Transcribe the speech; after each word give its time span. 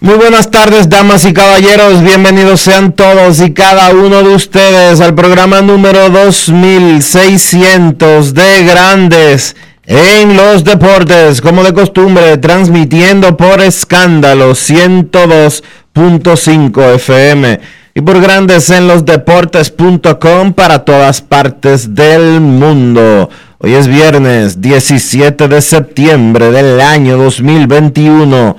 Muy 0.00 0.16
buenas 0.16 0.50
tardes, 0.50 0.90
damas 0.90 1.24
y 1.24 1.32
caballeros. 1.32 2.02
Bienvenidos 2.02 2.60
sean 2.60 2.92
todos 2.92 3.40
y 3.40 3.54
cada 3.54 3.94
uno 3.94 4.22
de 4.22 4.34
ustedes 4.34 5.00
al 5.00 5.14
programa 5.14 5.62
número 5.62 6.10
2600 6.10 8.34
de 8.34 8.66
Grandes 8.66 9.56
en 9.86 10.36
los 10.36 10.64
Deportes, 10.64 11.40
como 11.40 11.64
de 11.64 11.72
costumbre, 11.72 12.36
transmitiendo 12.36 13.38
por 13.38 13.62
escándalo 13.62 14.50
102.5 14.50 16.94
FM 16.96 17.58
y 17.94 18.02
por 18.02 18.20
Grandes 18.20 18.68
en 18.68 18.88
los 18.88 19.06
Deportes.com 19.06 20.52
para 20.52 20.84
todas 20.84 21.22
partes 21.22 21.94
del 21.94 22.42
mundo. 22.42 23.30
Hoy 23.58 23.72
es 23.72 23.88
viernes 23.88 24.60
17 24.60 25.48
de 25.48 25.62
septiembre 25.62 26.50
del 26.50 26.82
año 26.82 27.16
2021 27.16 28.58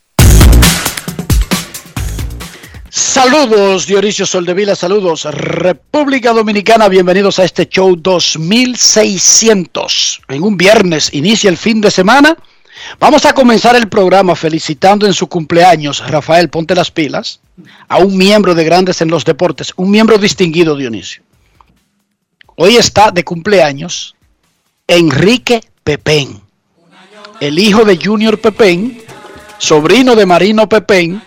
Saludos 3.11 3.85
Dionisio 3.87 4.25
Soldevila, 4.25 4.73
saludos 4.73 5.25
República 5.25 6.31
Dominicana, 6.31 6.87
bienvenidos 6.87 7.39
a 7.39 7.43
este 7.43 7.67
show 7.67 7.97
2600. 7.97 10.21
En 10.29 10.43
un 10.43 10.55
viernes 10.55 11.13
inicia 11.13 11.49
el 11.49 11.57
fin 11.57 11.81
de 11.81 11.91
semana. 11.91 12.37
Vamos 13.01 13.25
a 13.25 13.33
comenzar 13.33 13.75
el 13.75 13.89
programa 13.89 14.33
felicitando 14.33 15.05
en 15.05 15.13
su 15.13 15.27
cumpleaños, 15.27 16.07
Rafael, 16.07 16.49
ponte 16.49 16.73
las 16.73 16.89
pilas, 16.89 17.41
a 17.89 17.97
un 17.97 18.15
miembro 18.15 18.55
de 18.55 18.63
Grandes 18.63 19.01
en 19.01 19.09
los 19.09 19.25
Deportes, 19.25 19.73
un 19.75 19.91
miembro 19.91 20.17
distinguido, 20.17 20.77
Dionisio. 20.77 21.21
Hoy 22.55 22.77
está 22.77 23.11
de 23.11 23.25
cumpleaños 23.25 24.15
Enrique 24.87 25.59
Pepén, 25.83 26.39
el 27.41 27.59
hijo 27.59 27.83
de 27.83 27.99
Junior 28.01 28.39
Pepén, 28.39 29.03
sobrino 29.57 30.15
de 30.15 30.25
Marino 30.25 30.69
Pepén 30.69 31.21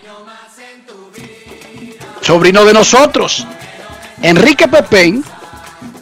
sobrino 2.25 2.65
de 2.65 2.73
nosotros. 2.73 3.45
Enrique 4.21 4.67
Pepén, 4.67 5.23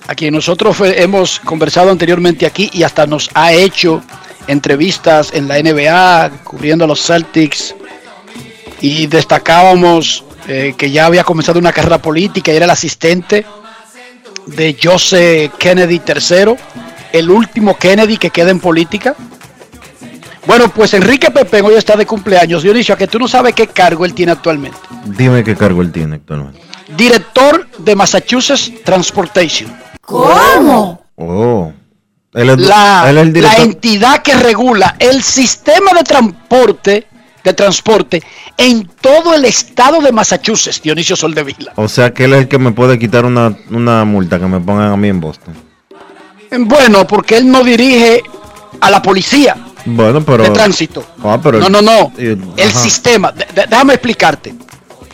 a 0.07 0.15
quien 0.15 0.33
nosotros 0.33 0.77
hemos 0.79 1.39
conversado 1.41 1.91
anteriormente 1.91 2.45
aquí 2.45 2.69
y 2.71 2.83
hasta 2.83 3.05
nos 3.05 3.29
ha 3.33 3.51
hecho 3.51 4.01
entrevistas 4.47 5.31
en 5.33 5.49
la 5.49 5.61
NBA 5.61 6.43
cubriendo 6.45 6.85
a 6.85 6.87
los 6.87 7.05
Celtics 7.05 7.75
y 8.79 9.07
destacábamos 9.07 10.23
eh, 10.47 10.75
que 10.77 10.91
ya 10.91 11.07
había 11.07 11.25
comenzado 11.25 11.59
una 11.59 11.73
carrera 11.73 11.97
política 11.97 12.53
y 12.53 12.55
era 12.55 12.65
el 12.65 12.71
asistente 12.71 13.45
de 14.45 14.77
Joseph 14.81 15.53
Kennedy 15.57 16.01
III, 16.05 16.55
el 17.11 17.29
último 17.29 17.77
Kennedy 17.77 18.17
que 18.17 18.29
queda 18.29 18.51
en 18.51 18.61
política. 18.61 19.15
Bueno, 20.45 20.67
pues 20.69 20.93
Enrique 20.93 21.31
Pepén 21.31 21.65
hoy 21.65 21.75
está 21.75 21.95
de 21.95 22.05
cumpleaños. 22.05 22.63
Dionisio, 22.63 22.95
a 22.95 22.97
que 22.97 23.07
tú 23.07 23.17
no 23.17 23.27
sabes 23.27 23.53
qué 23.53 23.67
cargo 23.67 24.05
él 24.05 24.13
tiene 24.13 24.33
actualmente. 24.33 24.77
Dime 25.05 25.43
qué 25.43 25.55
cargo 25.55 25.81
él 25.81 25.91
tiene 25.91 26.15
actualmente. 26.15 26.59
Director 26.97 27.67
de 27.77 27.95
Massachusetts 27.95 28.71
Transportation. 28.83 29.73
¿Cómo? 30.01 31.01
Oh. 31.15 31.71
la, 32.33 33.11
la 33.11 33.55
entidad 33.57 34.21
que 34.21 34.33
regula 34.33 34.95
el 34.99 35.23
sistema 35.23 35.93
de 35.93 36.03
transporte 36.03 37.07
de 37.43 37.53
transporte 37.53 38.23
en 38.57 38.87
todo 39.01 39.33
el 39.33 39.45
estado 39.45 40.01
de 40.01 40.11
Massachusetts, 40.11 40.81
Dionisio 40.81 41.15
Soldevila. 41.15 41.73
O 41.75 41.87
sea 41.87 42.13
que 42.13 42.25
él 42.25 42.33
es 42.33 42.41
el 42.43 42.47
que 42.47 42.57
me 42.57 42.71
puede 42.71 42.97
quitar 42.97 43.25
una, 43.25 43.57
una 43.69 44.05
multa 44.05 44.39
que 44.39 44.45
me 44.45 44.59
pongan 44.59 44.91
a 44.91 44.97
mí 44.97 45.09
en 45.09 45.19
Boston. 45.19 45.53
Bueno, 46.59 47.05
porque 47.05 47.37
él 47.37 47.49
no 47.49 47.63
dirige 47.63 48.21
a 48.79 48.89
la 48.89 49.01
policía 49.01 49.57
bueno, 49.85 50.23
pero, 50.23 50.43
de 50.43 50.49
tránsito. 50.51 51.05
Ah, 51.23 51.39
no, 51.43 51.69
no, 51.69 51.81
no. 51.81 52.11
el 52.17 52.71
sistema. 52.71 53.33
déjame 53.53 53.93
explicarte. 53.93 54.55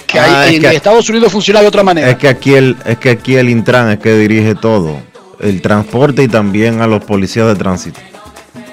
Que 0.06 0.20
ah, 0.20 0.48
en 0.48 0.66
Estados 0.66 1.08
Unidos 1.10 1.32
funciona 1.32 1.62
de 1.62 1.68
otra 1.68 1.84
manera. 1.84 2.10
Es 2.10 2.18
que 2.18 2.28
aquí 2.28 2.56
el, 2.56 2.76
es 2.86 2.98
que 2.98 3.12
aquí 3.12 3.36
el 3.36 3.48
Intran 3.50 3.92
es 3.92 4.00
que 4.00 4.14
dirige 4.16 4.56
todo. 4.56 5.00
El 5.40 5.62
transporte 5.62 6.24
y 6.24 6.28
también 6.28 6.82
a 6.82 6.88
los 6.88 7.04
policías 7.04 7.48
de 7.48 7.56
tránsito. 7.56 8.00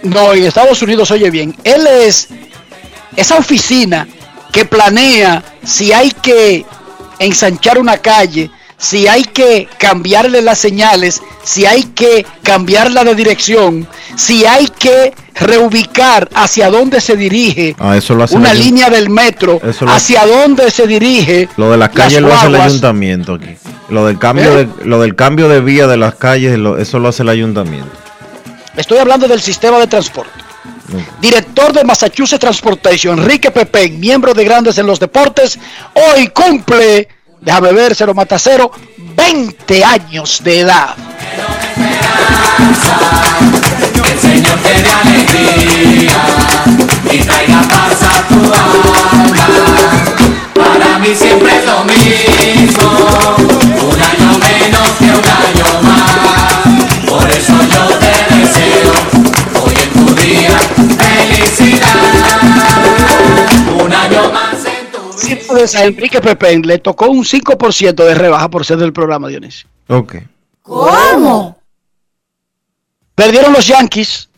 No, 0.03 0.33
en 0.33 0.45
Estados 0.45 0.81
Unidos, 0.83 1.11
oye 1.11 1.31
bien, 1.31 1.55
él 1.63 1.87
es 1.87 2.29
esa 3.17 3.37
oficina 3.37 4.07
que 4.53 4.65
planea 4.65 5.43
si 5.63 5.93
hay 5.93 6.11
que 6.11 6.65
ensanchar 7.19 7.79
una 7.79 7.99
calle, 7.99 8.51
si 8.79 9.09
hay 9.09 9.25
que 9.25 9.69
cambiarle 9.79 10.43
las 10.43 10.59
señales, 10.59 11.23
si 11.43 11.67
hay 11.67 11.85
que 11.85 12.27
cambiarla 12.43 13.05
de 13.05 13.15
dirección, 13.15 13.89
si 14.17 14.45
hay 14.45 14.69
que 14.69 15.15
reubicar 15.35 16.29
hacia 16.35 16.71
dónde 16.71 17.01
se 17.01 17.17
dirige 17.17 17.75
ah, 17.79 17.99
una 18.33 18.55
línea 18.55 18.91
del 18.91 19.11
metro, 19.11 19.61
hacia 19.87 20.27
dónde 20.27 20.71
se 20.71 20.87
dirige. 20.87 21.49
Lo 21.57 21.71
de 21.71 21.77
las 21.77 21.91
calles 21.91 22.21
lo 22.21 22.35
hace 22.35 22.47
el 22.47 22.57
ayuntamiento 22.57 23.35
aquí. 23.35 23.57
Lo 23.89 24.07
del 24.07 24.19
cambio, 24.19 24.59
¿Eh? 24.59 24.67
de, 24.67 24.85
lo 24.85 25.01
del 25.01 25.15
cambio 25.15 25.49
de 25.49 25.61
vía 25.61 25.87
de 25.87 25.97
las 25.97 26.17
calles, 26.17 26.59
eso 26.79 26.99
lo 26.99 27.09
hace 27.09 27.23
el 27.23 27.29
ayuntamiento. 27.29 27.91
Estoy 28.77 28.99
hablando 28.99 29.27
del 29.29 29.41
sistema 29.41 29.79
de 29.79 29.87
transporte. 29.87 30.33
Director 31.21 31.73
de 31.73 31.85
Massachusetts 31.85 32.41
Transportation, 32.41 33.19
Enrique 33.19 33.51
Pepén, 33.51 33.99
miembro 33.99 34.35
de 34.35 34.45
Grandes 34.45 34.79
en 34.79 34.87
los 34.87 35.01
Deportes, 35.01 35.59
hoy 35.95 36.29
cumple 36.29 37.09
déjame 37.41 37.73
ver, 37.73 37.95
cero 37.95 38.15
mata 38.15 38.39
cero, 38.39 38.71
20 38.97 39.85
años 39.85 40.41
de 40.43 40.61
edad. 40.61 40.95
Que 43.93 44.13
el 44.13 44.19
Señor 44.21 44.59
te 44.61 44.83
dé 44.83 44.91
alegría 44.93 46.13
y 47.11 47.19
traiga 47.19 47.63
paz 47.63 48.03
a 48.03 48.29
tu 48.29 48.41
alma. 48.53 49.47
Para 50.55 50.99
mí 50.99 51.15
siempre 51.15 51.59
es 51.59 51.65
lo 51.65 51.85
mismo, 51.85 52.89
un 53.91 54.03
año 54.03 54.39
menos 54.39 54.89
que 54.99 55.05
un 55.05 55.25
año 55.47 55.83
más. 55.83 57.09
Por 57.09 57.31
eso 57.31 57.55
yo 57.73 57.87
te 57.99 58.13
deseo 58.35 58.93
hoy 59.63 59.75
en 59.83 59.91
tu 59.93 60.15
día 60.15 60.57
Entonces 65.29 65.75
a 65.75 65.85
Enrique 65.85 66.21
Pepe 66.21 66.59
le 66.59 66.79
tocó 66.79 67.09
un 67.09 67.25
5% 67.25 67.95
de 67.95 68.15
rebaja 68.15 68.49
por 68.49 68.65
ser 68.65 68.79
del 68.79 68.93
programa, 68.93 69.29
Dionisio. 69.29 69.69
Ok. 69.89 70.17
¿Cómo? 70.63 71.59
Perdieron 73.15 73.53
los 73.53 73.67
Yankees. 73.67 74.29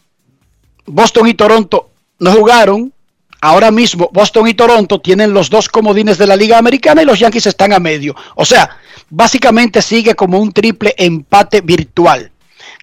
Boston 0.86 1.28
y 1.28 1.34
Toronto 1.34 1.90
no 2.18 2.32
jugaron. 2.32 2.92
Ahora 3.40 3.70
mismo 3.70 4.10
Boston 4.12 4.48
y 4.48 4.54
Toronto 4.54 5.00
tienen 5.00 5.32
los 5.32 5.48
dos 5.48 5.68
comodines 5.68 6.18
de 6.18 6.26
la 6.26 6.34
Liga 6.34 6.58
Americana 6.58 7.02
y 7.02 7.04
los 7.04 7.18
Yankees 7.18 7.46
están 7.46 7.72
a 7.72 7.78
medio. 7.78 8.16
O 8.34 8.44
sea, 8.44 8.70
básicamente 9.10 9.80
sigue 9.80 10.14
como 10.14 10.38
un 10.40 10.52
triple 10.52 10.94
empate 10.98 11.60
virtual. 11.60 12.32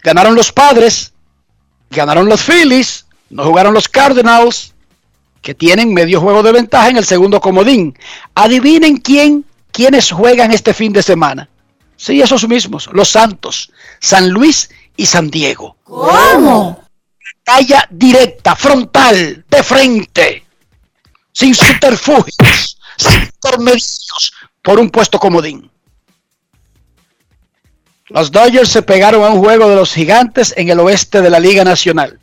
Ganaron 0.01 0.35
los 0.35 0.51
Padres, 0.51 1.11
ganaron 1.89 2.29
los 2.29 2.41
Phillies, 2.41 3.05
no 3.29 3.43
jugaron 3.43 3.73
los 3.73 3.89
Cardinals, 3.89 4.74
que 5.45 5.53
tienen 5.53 5.93
medio 5.93 6.19
juego 6.19 6.41
de 6.41 6.51
ventaja 6.51 6.89
en 6.89 6.97
el 6.97 7.05
segundo 7.05 7.39
comodín. 7.39 7.95
Adivinen 8.33 8.97
quién, 8.97 9.45
quiénes 9.71 10.11
juegan 10.11 10.51
este 10.51 10.73
fin 10.73 10.91
de 10.91 11.03
semana. 11.03 11.47
Sí, 11.95 12.19
esos 12.19 12.47
mismos, 12.47 12.89
los 12.91 13.09
Santos, 13.09 13.71
San 14.01 14.31
Luis 14.31 14.71
y 14.97 15.05
San 15.05 15.29
Diego. 15.29 15.77
¿Cómo? 15.83 16.83
Batalla 17.45 17.87
directa, 17.91 18.55
frontal, 18.55 19.45
de 19.47 19.61
frente, 19.61 20.43
sin 21.31 21.53
subterfugios, 21.53 22.79
sin 22.97 23.21
intermedios, 23.21 24.33
por 24.63 24.79
un 24.79 24.89
puesto 24.89 25.19
comodín. 25.19 25.69
Los 28.07 28.31
Dodgers 28.31 28.69
se 28.69 28.81
pegaron 28.81 29.23
a 29.23 29.29
un 29.29 29.39
juego 29.39 29.69
de 29.69 29.75
los 29.75 29.93
gigantes 29.93 30.55
en 30.57 30.69
el 30.69 30.79
oeste 30.79 31.21
de 31.21 31.29
la 31.29 31.39
Liga 31.39 31.63
Nacional. 31.63 32.19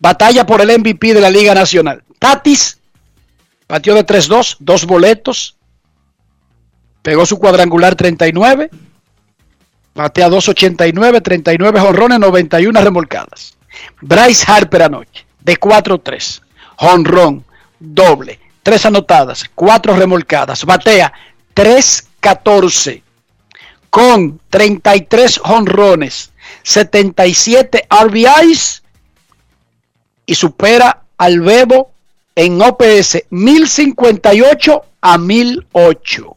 Batalla 0.00 0.46
por 0.46 0.62
el 0.62 0.78
MVP 0.78 1.14
de 1.14 1.20
la 1.20 1.30
Liga 1.30 1.54
Nacional. 1.54 2.02
Tatis 2.18 2.78
batió 3.68 3.94
de 3.94 4.04
3-2, 4.04 4.56
dos 4.58 4.86
boletos. 4.86 5.56
Pegó 7.02 7.24
su 7.26 7.38
cuadrangular 7.38 7.94
39. 7.94 8.70
Batea 9.94 10.28
2.89, 10.28 11.22
39 11.22 11.80
jonrones, 11.80 12.18
91 12.18 12.80
remolcadas. 12.80 13.56
Bryce 14.00 14.44
Harper 14.50 14.84
anoche, 14.84 15.26
de 15.40 15.58
4-3. 15.58 16.40
Jonrón, 16.76 17.44
doble, 17.78 18.38
3 18.62 18.86
anotadas, 18.86 19.44
4 19.54 19.96
remolcadas. 19.96 20.64
Batea 20.64 21.12
3-14 21.54 23.02
con 23.90 24.40
33 24.48 25.38
jonrones, 25.38 26.30
77 26.62 27.86
RBIs 27.90 28.82
y 30.30 30.36
supera 30.36 31.02
al 31.18 31.40
Bebo 31.40 31.90
en 32.36 32.62
OPS 32.62 33.24
1058 33.30 34.84
a 35.00 35.18
1008. 35.18 36.36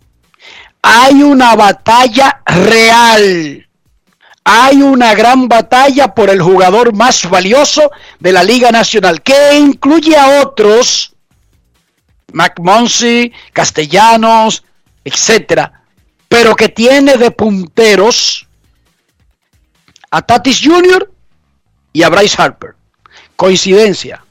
Hay 0.81 1.22
una 1.22 1.56
batalla 1.56 2.42
real. 2.44 3.68
Hay 4.44 4.81
una 4.81 5.13
gran 5.13 5.48
batalla 5.48 6.16
por 6.16 6.31
el 6.31 6.42
jugador 6.42 6.95
más 6.95 7.30
valioso 7.30 7.92
de 8.19 8.31
la 8.31 8.44
Liga 8.44 8.72
Nacional, 8.72 9.22
que 9.22 9.60
incluye 9.60 10.18
a 10.18 10.42
otros, 10.42 11.13
McMonsey, 12.31 13.31
Castellanos, 13.54 14.63
etcétera, 15.06 15.84
pero 16.28 16.56
que 16.56 16.69
tiene 16.69 17.16
de 17.18 17.30
punteros 17.30 18.48
a 20.10 20.24
Tatis 20.24 20.62
Jr. 20.63 21.12
y 21.94 22.01
a 22.01 22.10
Bryce 22.10 22.42
Harper. 22.42 22.74
Coincidencia, 23.35 24.24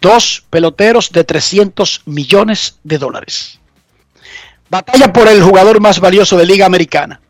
dos 0.00 0.44
peloteros 0.50 1.10
de 1.10 1.24
300 1.24 2.02
millones 2.06 2.78
de 2.84 2.98
dólares. 2.98 3.58
Batalla 4.68 5.12
por 5.12 5.28
el 5.28 5.42
jugador 5.42 5.80
más 5.80 6.00
valioso 6.00 6.36
de 6.36 6.46
Liga 6.46 6.66
Americana. 6.66 7.20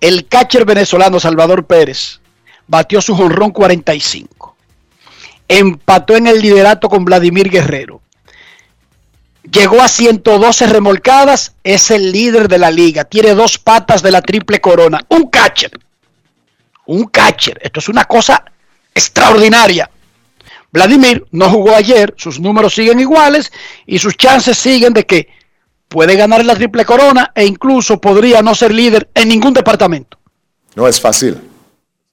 El 0.00 0.26
catcher 0.26 0.64
venezolano 0.64 1.20
Salvador 1.20 1.66
Pérez 1.66 2.20
batió 2.66 3.00
su 3.00 3.14
jonrón 3.14 3.50
45. 3.50 4.56
Empató 5.48 6.16
en 6.16 6.26
el 6.26 6.40
liderato 6.40 6.88
con 6.88 7.04
Vladimir 7.04 7.50
Guerrero. 7.50 8.00
Llegó 9.50 9.82
a 9.82 9.88
112 9.88 10.66
remolcadas, 10.66 11.54
es 11.64 11.90
el 11.90 12.12
líder 12.12 12.48
de 12.48 12.58
la 12.58 12.70
liga. 12.70 13.04
Tiene 13.04 13.34
dos 13.34 13.58
patas 13.58 14.02
de 14.02 14.10
la 14.10 14.22
triple 14.22 14.60
corona. 14.60 15.04
Un 15.08 15.28
catcher. 15.28 15.72
Un 16.86 17.04
catcher. 17.04 17.58
Esto 17.62 17.80
es 17.80 17.88
una 17.88 18.04
cosa 18.04 18.44
extraordinaria. 18.94 19.90
Vladimir 20.72 21.26
no 21.30 21.50
jugó 21.50 21.76
ayer, 21.76 22.14
sus 22.16 22.40
números 22.40 22.74
siguen 22.74 22.98
iguales 22.98 23.52
y 23.86 23.98
sus 23.98 24.16
chances 24.16 24.56
siguen 24.56 24.94
de 24.94 25.04
que 25.04 25.28
puede 25.88 26.16
ganar 26.16 26.44
la 26.44 26.54
triple 26.54 26.86
corona 26.86 27.30
e 27.34 27.44
incluso 27.44 28.00
podría 28.00 28.40
no 28.40 28.54
ser 28.54 28.72
líder 28.72 29.10
en 29.14 29.28
ningún 29.28 29.52
departamento. 29.52 30.18
No 30.74 30.88
es 30.88 30.98
fácil. 30.98 31.38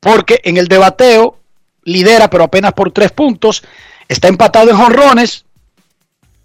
Porque 0.01 0.41
en 0.43 0.57
el 0.57 0.67
debateo 0.67 1.39
lidera, 1.83 2.29
pero 2.29 2.43
apenas 2.43 2.73
por 2.73 2.91
tres 2.91 3.11
puntos. 3.11 3.63
Está 4.07 4.27
empatado 4.27 4.69
en 4.69 4.77
jonrones 4.77 5.45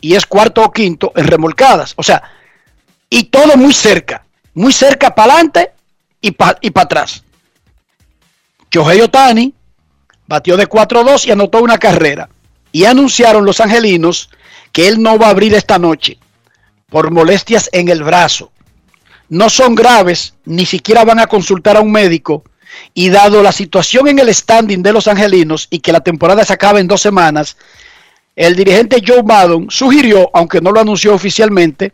y 0.01 0.15
es 0.15 0.27
cuarto 0.27 0.63
o 0.63 0.71
quinto 0.71 1.13
en 1.17 1.27
remolcadas. 1.27 1.95
O 1.97 2.03
sea, 2.03 2.23
y 3.11 3.25
todo 3.25 3.57
muy 3.57 3.73
cerca. 3.73 4.25
Muy 4.55 4.73
cerca 4.73 5.15
para 5.15 5.33
adelante 5.33 5.73
y 6.21 6.31
para 6.31 6.59
y 6.61 6.71
atrás. 6.75 7.25
Shohei 8.71 9.01
Otani 9.01 9.53
batió 10.27 10.57
de 10.57 10.69
4-2 10.69 11.27
y 11.27 11.31
anotó 11.31 11.63
una 11.63 11.79
carrera. 11.79 12.29
Y 12.73 12.85
anunciaron 12.85 13.45
los 13.45 13.61
angelinos 13.61 14.31
que 14.73 14.89
él 14.89 15.01
no 15.03 15.19
va 15.19 15.29
a 15.29 15.31
abrir 15.31 15.55
esta 15.55 15.79
noche 15.79 16.19
por 16.89 17.11
molestias 17.11 17.69
en 17.73 17.89
el 17.89 18.03
brazo. 18.03 18.51
No 19.29 19.49
son 19.49 19.75
graves, 19.75 20.35
ni 20.45 20.67
siquiera 20.67 21.05
van 21.05 21.21
a 21.21 21.27
consultar 21.27 21.77
a 21.77 21.81
un 21.81 21.93
médico. 21.93 22.45
Y 22.93 23.09
dado 23.09 23.43
la 23.43 23.53
situación 23.53 24.09
en 24.09 24.19
el 24.19 24.35
standing 24.35 24.83
de 24.83 24.93
los 24.93 25.07
angelinos 25.07 25.69
y 25.71 25.79
que 25.79 25.93
la 25.93 26.01
temporada 26.01 26.45
se 26.45 26.53
acaba 26.53 26.81
en 26.81 26.89
dos 26.89 27.01
semanas, 27.01 27.57
el 28.37 28.57
dirigente 28.57 29.03
Joe 29.07 29.23
Maddon 29.23 29.71
sugirió, 29.71 30.29
aunque 30.35 30.61
no 30.61 30.73
lo 30.73 30.81
anunció 30.81 31.15
oficialmente, 31.15 31.93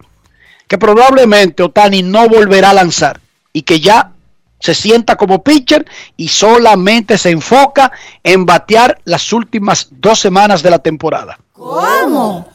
que 0.67 0.79
probablemente 0.79 1.62
Otani 1.62 2.03
no 2.03 2.29
volverá 2.29 2.71
a 2.71 2.75
lanzar 2.75 3.21
y 3.53 3.62
que 3.62 3.81
ya 3.81 4.12
se 4.61 4.75
sienta 4.75 5.17
como 5.17 5.43
pitcher 5.43 5.85
y 6.17 6.29
solamente 6.29 7.19
se 7.19 7.31
enfoca 7.31 7.91
en 8.23 8.47
batear 8.47 9.01
las 9.05 9.33
últimas 9.33 9.89
dos 9.91 10.21
semanas 10.21 10.62
de 10.62 10.71
la 10.71 10.79
temporada. 10.79 11.38
¿Cómo? 11.52 12.49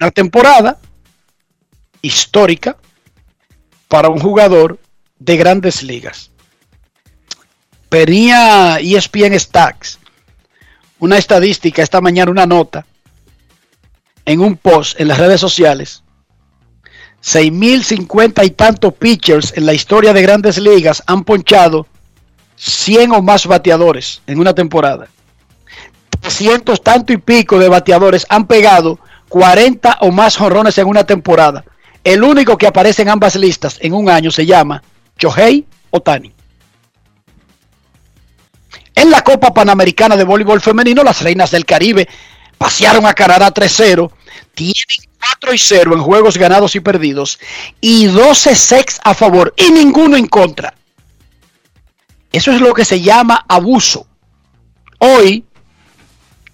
Una 0.00 0.10
temporada 0.10 0.78
histórica 2.02 2.76
para 3.88 4.08
un 4.08 4.18
jugador 4.18 4.78
de 5.18 5.36
grandes 5.36 5.82
ligas. 5.82 6.30
Venía 7.90 8.78
ESPN 8.80 9.38
Stacks 9.38 10.00
una 10.98 11.18
estadística 11.18 11.82
esta 11.82 12.00
mañana, 12.00 12.30
una 12.30 12.46
nota 12.46 12.86
en 14.24 14.40
un 14.40 14.56
post 14.56 14.98
en 15.00 15.08
las 15.08 15.18
redes 15.18 15.40
sociales. 15.40 16.03
6.050 17.24 18.44
y 18.44 18.50
tantos 18.50 18.92
pitchers 18.94 19.54
en 19.56 19.64
la 19.64 19.72
historia 19.72 20.12
de 20.12 20.20
grandes 20.20 20.58
ligas 20.58 21.02
han 21.06 21.24
ponchado 21.24 21.86
100 22.56 23.12
o 23.12 23.22
más 23.22 23.46
bateadores 23.46 24.20
en 24.26 24.38
una 24.38 24.54
temporada. 24.54 25.08
300 26.20 26.82
tanto 26.82 27.12
y 27.12 27.16
pico 27.16 27.58
de 27.58 27.68
bateadores 27.68 28.26
han 28.28 28.46
pegado 28.46 28.98
40 29.30 29.98
o 30.02 30.10
más 30.10 30.36
jonrones 30.36 30.76
en 30.76 30.86
una 30.86 31.04
temporada. 31.04 31.64
El 32.02 32.22
único 32.22 32.58
que 32.58 32.66
aparece 32.66 33.02
en 33.02 33.08
ambas 33.08 33.36
listas 33.36 33.78
en 33.80 33.94
un 33.94 34.10
año 34.10 34.30
se 34.30 34.44
llama 34.44 34.82
Chohei 35.18 35.64
Otani. 35.90 36.32
En 38.94 39.10
la 39.10 39.22
Copa 39.22 39.52
Panamericana 39.52 40.16
de 40.16 40.24
Voleibol 40.24 40.60
Femenino, 40.60 41.02
las 41.02 41.22
Reinas 41.22 41.50
del 41.50 41.64
Caribe 41.64 42.06
pasearon 42.58 43.06
a 43.06 43.14
Canadá 43.14 43.52
3-0. 43.52 44.10
Tienen 44.54 44.74
4 45.18 45.54
y 45.54 45.58
0 45.58 45.94
en 45.94 46.02
juegos 46.02 46.36
ganados 46.36 46.76
y 46.76 46.80
perdidos 46.80 47.38
y 47.80 48.06
12 48.06 48.54
sex 48.54 49.00
a 49.04 49.14
favor 49.14 49.54
y 49.56 49.70
ninguno 49.70 50.16
en 50.16 50.26
contra. 50.26 50.74
Eso 52.32 52.52
es 52.52 52.60
lo 52.60 52.74
que 52.74 52.84
se 52.84 53.00
llama 53.00 53.44
abuso. 53.48 54.06
Hoy, 54.98 55.44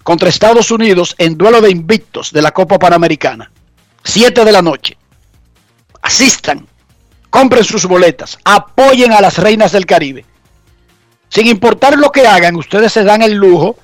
contra 0.03 0.29
Estados 0.29 0.71
Unidos, 0.71 1.15
en 1.17 1.37
duelo 1.37 1.61
de 1.61 1.71
invictos 1.71 2.31
de 2.31 2.41
la 2.41 2.51
Copa 2.51 2.77
Panamericana, 2.77 3.51
7 4.03 4.45
de 4.45 4.51
la 4.51 4.61
noche. 4.61 4.97
Asistan, 6.01 6.67
compren 7.29 7.63
sus 7.63 7.85
boletas, 7.85 8.37
apoyen 8.43 9.11
a 9.13 9.21
las 9.21 9.37
reinas 9.37 9.71
del 9.71 9.85
Caribe. 9.85 10.25
Sin 11.29 11.47
importar 11.47 11.97
lo 11.97 12.11
que 12.11 12.27
hagan, 12.27 12.55
ustedes 12.55 12.91
se 12.91 13.03
dan 13.03 13.21
el 13.21 13.33
lujo 13.33 13.77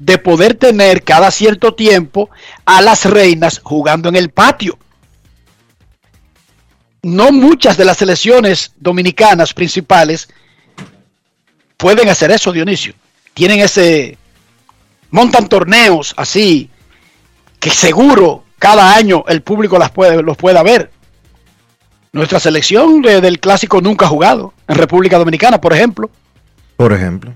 de 0.00 0.18
poder 0.18 0.54
tener 0.54 1.04
cada 1.04 1.30
cierto 1.30 1.74
tiempo 1.74 2.28
a 2.64 2.80
las 2.82 3.04
reinas 3.04 3.60
jugando 3.62 4.08
en 4.08 4.16
el 4.16 4.30
patio. 4.30 4.76
No 7.02 7.30
muchas 7.32 7.76
de 7.76 7.84
las 7.84 7.98
selecciones 7.98 8.72
dominicanas 8.78 9.54
principales 9.54 10.28
pueden 11.76 12.08
hacer 12.08 12.30
eso, 12.30 12.50
Dionisio. 12.52 12.94
Tienen 13.32 13.60
ese, 13.60 14.18
montan 15.10 15.48
torneos 15.48 16.12
así, 16.16 16.68
que 17.58 17.70
seguro 17.70 18.44
cada 18.58 18.94
año 18.94 19.24
el 19.28 19.42
público 19.42 19.78
las 19.78 19.90
puede, 19.90 20.22
los 20.22 20.36
pueda 20.36 20.62
ver. 20.62 20.90
Nuestra 22.12 22.40
selección 22.40 23.00
de- 23.02 23.20
del 23.20 23.38
clásico 23.38 23.80
nunca 23.80 24.06
ha 24.06 24.08
jugado 24.08 24.52
en 24.66 24.76
República 24.76 25.16
Dominicana, 25.18 25.60
por 25.60 25.72
ejemplo. 25.72 26.10
Por 26.76 26.92
ejemplo. 26.92 27.32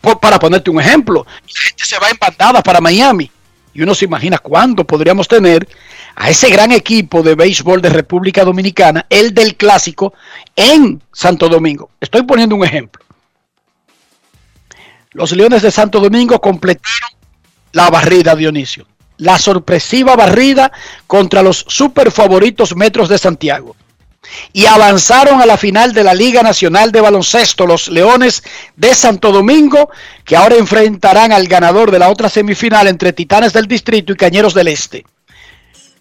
Por- 0.00 0.20
para 0.20 0.38
ponerte 0.38 0.70
un 0.70 0.80
ejemplo, 0.80 1.26
la 1.26 1.60
gente 1.60 1.84
se 1.84 1.98
va 1.98 2.08
en 2.10 2.16
bandadas 2.20 2.62
para 2.62 2.80
Miami. 2.80 3.30
Y 3.74 3.82
uno 3.82 3.94
se 3.94 4.06
imagina 4.06 4.38
cuándo 4.38 4.84
podríamos 4.84 5.28
tener 5.28 5.68
a 6.16 6.30
ese 6.30 6.50
gran 6.50 6.72
equipo 6.72 7.22
de 7.22 7.34
béisbol 7.36 7.80
de 7.80 7.90
República 7.90 8.44
Dominicana, 8.44 9.06
el 9.08 9.32
del 9.34 9.56
clásico, 9.56 10.14
en 10.56 11.00
Santo 11.12 11.48
Domingo. 11.48 11.90
Estoy 12.00 12.22
poniendo 12.22 12.56
un 12.56 12.64
ejemplo. 12.64 13.04
Los 15.12 15.32
Leones 15.32 15.62
de 15.62 15.70
Santo 15.70 16.00
Domingo 16.00 16.40
completaron 16.40 17.10
la 17.72 17.90
barrida, 17.90 18.34
Dionisio. 18.34 18.86
La 19.18 19.38
sorpresiva 19.38 20.16
barrida 20.16 20.70
contra 21.06 21.42
los 21.42 21.64
super 21.68 22.10
favoritos 22.10 22.74
Metros 22.76 23.08
de 23.08 23.18
Santiago. 23.18 23.74
Y 24.52 24.66
avanzaron 24.66 25.40
a 25.40 25.46
la 25.46 25.56
final 25.56 25.92
de 25.92 26.04
la 26.04 26.14
Liga 26.14 26.42
Nacional 26.42 26.92
de 26.92 27.00
Baloncesto, 27.00 27.66
los 27.66 27.88
Leones 27.88 28.42
de 28.76 28.94
Santo 28.94 29.32
Domingo, 29.32 29.90
que 30.24 30.36
ahora 30.36 30.56
enfrentarán 30.56 31.32
al 31.32 31.48
ganador 31.48 31.90
de 31.90 31.98
la 31.98 32.10
otra 32.10 32.28
semifinal 32.28 32.88
entre 32.88 33.12
Titanes 33.12 33.52
del 33.52 33.66
Distrito 33.66 34.12
y 34.12 34.16
Cañeros 34.16 34.54
del 34.54 34.68
Este. 34.68 35.04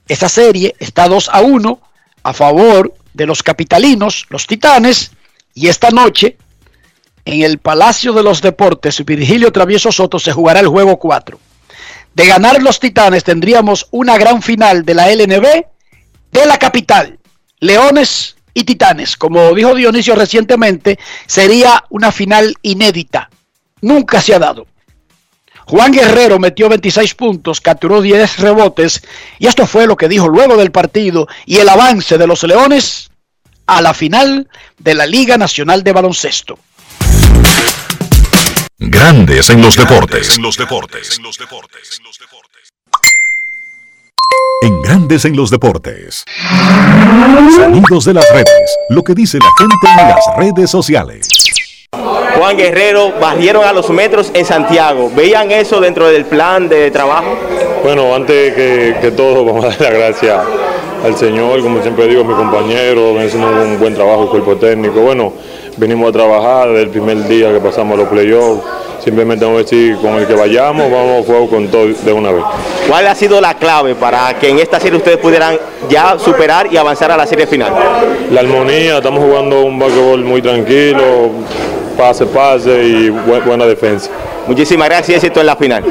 Esa 0.07 0.29
serie 0.29 0.75
está 0.79 1.07
2 1.07 1.29
a 1.31 1.41
1 1.41 1.81
a 2.23 2.33
favor 2.33 2.93
de 3.13 3.25
los 3.25 3.43
capitalinos, 3.43 4.25
los 4.29 4.47
Titanes, 4.47 5.11
y 5.53 5.67
esta 5.67 5.89
noche 5.89 6.37
en 7.25 7.41
el 7.41 7.57
Palacio 7.57 8.13
de 8.13 8.23
los 8.23 8.41
Deportes, 8.41 9.03
Virgilio 9.03 9.51
Travieso 9.51 9.91
Soto 9.91 10.17
se 10.17 10.31
jugará 10.31 10.61
el 10.61 10.67
juego 10.67 10.97
4. 10.97 11.37
De 12.13 12.25
ganar 12.25 12.63
los 12.63 12.79
Titanes 12.79 13.23
tendríamos 13.23 13.87
una 13.91 14.17
gran 14.17 14.41
final 14.41 14.85
de 14.85 14.93
la 14.93 15.13
LNB 15.13 15.65
de 16.31 16.45
la 16.45 16.57
capital. 16.57 17.19
Leones 17.59 18.35
y 18.53 18.63
Titanes, 18.63 19.17
como 19.17 19.53
dijo 19.53 19.73
Dionisio 19.73 20.15
recientemente, 20.15 20.99
sería 21.25 21.83
una 21.89 22.11
final 22.11 22.55
inédita. 22.61 23.29
Nunca 23.81 24.21
se 24.21 24.35
ha 24.35 24.39
dado. 24.39 24.67
Juan 25.65 25.91
Guerrero 25.91 26.39
metió 26.39 26.69
26 26.69 27.15
puntos, 27.15 27.59
capturó 27.59 28.01
10 28.01 28.39
rebotes 28.39 29.03
y 29.37 29.47
esto 29.47 29.67
fue 29.67 29.85
lo 29.85 29.97
que 29.97 30.07
dijo 30.07 30.29
luego 30.29 30.55
del 30.55 30.71
partido 30.71 31.27
y 31.45 31.57
el 31.57 31.67
avance 31.67 32.17
de 32.17 32.25
los 32.25 32.43
Leones 32.43 33.09
a 33.65 33.81
la 33.81 33.93
final 33.93 34.47
de 34.77 34.93
la 34.93 35.05
Liga 35.05 35.37
Nacional 35.37 35.83
de 35.83 35.91
Baloncesto. 35.91 36.57
Grandes 38.79 39.49
en 39.49 39.61
los 39.61 39.75
deportes. 39.75 40.37
En 40.37 40.43
los 40.43 40.55
deportes. 40.55 41.17
En 41.17 41.23
los 41.23 41.37
deportes. 41.37 41.99
En 44.61 44.81
Grandes 44.81 45.25
en 45.25 45.35
los 45.35 45.49
deportes. 45.49 46.23
Sonidos 47.55 48.05
de 48.05 48.13
las 48.13 48.25
redes. 48.31 48.77
Lo 48.89 49.03
que 49.03 49.13
dice 49.13 49.37
la 49.37 49.51
gente 49.57 50.01
en 50.01 50.09
las 50.09 50.25
redes 50.37 50.69
sociales. 50.69 51.27
Juan 52.37 52.57
Guerrero 52.57 53.13
barrieron 53.19 53.63
a 53.63 53.73
los 53.73 53.89
metros 53.89 54.31
en 54.33 54.45
Santiago. 54.45 55.11
¿Veían 55.15 55.51
eso 55.51 55.79
dentro 55.79 56.07
del 56.07 56.25
plan 56.25 56.69
de 56.69 56.91
trabajo? 56.91 57.37
Bueno, 57.83 58.13
antes 58.13 58.53
que, 58.53 58.95
que 59.01 59.11
todo, 59.11 59.45
vamos 59.45 59.65
a 59.65 59.69
dar 59.69 59.81
las 59.81 59.93
gracias 59.93 60.41
al 61.03 61.15
Señor, 61.15 61.61
como 61.61 61.81
siempre 61.81 62.07
digo, 62.07 62.21
a 62.21 62.23
mi 62.23 62.33
compañero, 62.33 63.13
ven 63.13 63.27
haciendo 63.27 63.47
un 63.49 63.79
buen 63.79 63.93
trabajo 63.93 64.23
el 64.23 64.29
cuerpo 64.29 64.55
técnico. 64.55 65.01
Bueno, 65.01 65.33
venimos 65.77 66.09
a 66.09 66.11
trabajar 66.11 66.69
desde 66.69 66.83
el 66.83 66.89
primer 66.89 67.27
día 67.27 67.53
que 67.53 67.59
pasamos 67.59 67.97
los 67.97 68.07
playoffs. 68.07 68.63
Simplemente 69.03 69.45
vamos 69.45 69.59
a 69.61 69.63
decir, 69.63 69.95
con 69.97 70.13
el 70.15 70.27
que 70.27 70.33
vayamos, 70.33 70.91
vamos 70.91 71.21
a 71.21 71.25
jugar 71.25 71.49
con 71.49 71.67
todo 71.69 71.87
de 71.87 72.11
una 72.13 72.31
vez. 72.31 72.43
¿Cuál 72.87 73.07
ha 73.07 73.15
sido 73.15 73.39
la 73.39 73.53
clave 73.53 73.95
para 73.95 74.33
que 74.39 74.49
en 74.49 74.59
esta 74.59 74.79
serie 74.79 74.97
ustedes 74.97 75.17
pudieran 75.17 75.57
ya 75.89 76.17
superar 76.19 76.67
y 76.71 76.77
avanzar 76.77 77.11
a 77.11 77.17
la 77.17 77.25
serie 77.25 77.47
final? 77.47 77.71
La 78.31 78.41
armonía, 78.41 78.97
estamos 78.97 79.23
jugando 79.23 79.63
un 79.63 79.79
basquetbol 79.79 80.23
muy 80.23 80.41
tranquilo, 80.41 81.29
pase, 81.97 82.25
pase 82.25 82.83
y 82.83 83.09
bu- 83.09 83.43
buena 83.45 83.65
defensa. 83.65 84.09
Muchísimas 84.47 84.87
gracias 84.87 85.09
y 85.09 85.13
éxito 85.15 85.41
en 85.41 85.45
la 85.45 85.55
final. 85.57 85.83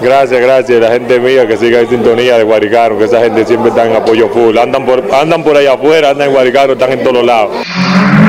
Gracias, 0.00 0.40
gracias. 0.40 0.80
La 0.80 0.92
gente 0.92 1.18
mía 1.18 1.46
que 1.48 1.56
siga 1.56 1.80
en 1.80 1.88
sintonía 1.88 2.38
de 2.38 2.44
Guaricano, 2.44 2.96
que 2.98 3.04
esa 3.04 3.18
gente 3.20 3.44
siempre 3.44 3.70
está 3.70 3.84
en 3.84 3.96
apoyo 3.96 4.28
full. 4.28 4.56
Andan 4.58 4.84
por, 4.86 5.02
andan 5.12 5.42
por 5.42 5.56
allá 5.56 5.72
afuera, 5.72 6.10
andan 6.10 6.28
en 6.28 6.34
Guaricano, 6.34 6.72
están 6.74 6.92
en 6.92 7.02
todos 7.02 7.24
lados. 7.24 7.50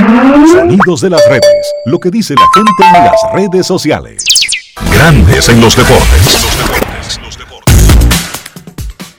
Sonidos 0.08 1.02
de 1.02 1.10
las 1.10 1.22
redes. 1.28 1.74
Lo 1.86 2.00
que 2.00 2.10
dice 2.10 2.34
la 2.34 2.48
gente 2.54 2.98
en 2.98 3.06
las 3.06 3.22
redes 3.34 3.68
sociales. 3.68 4.24
Grandes 4.94 5.50
en 5.50 5.60
los 5.60 5.76
deportes. 5.76 6.48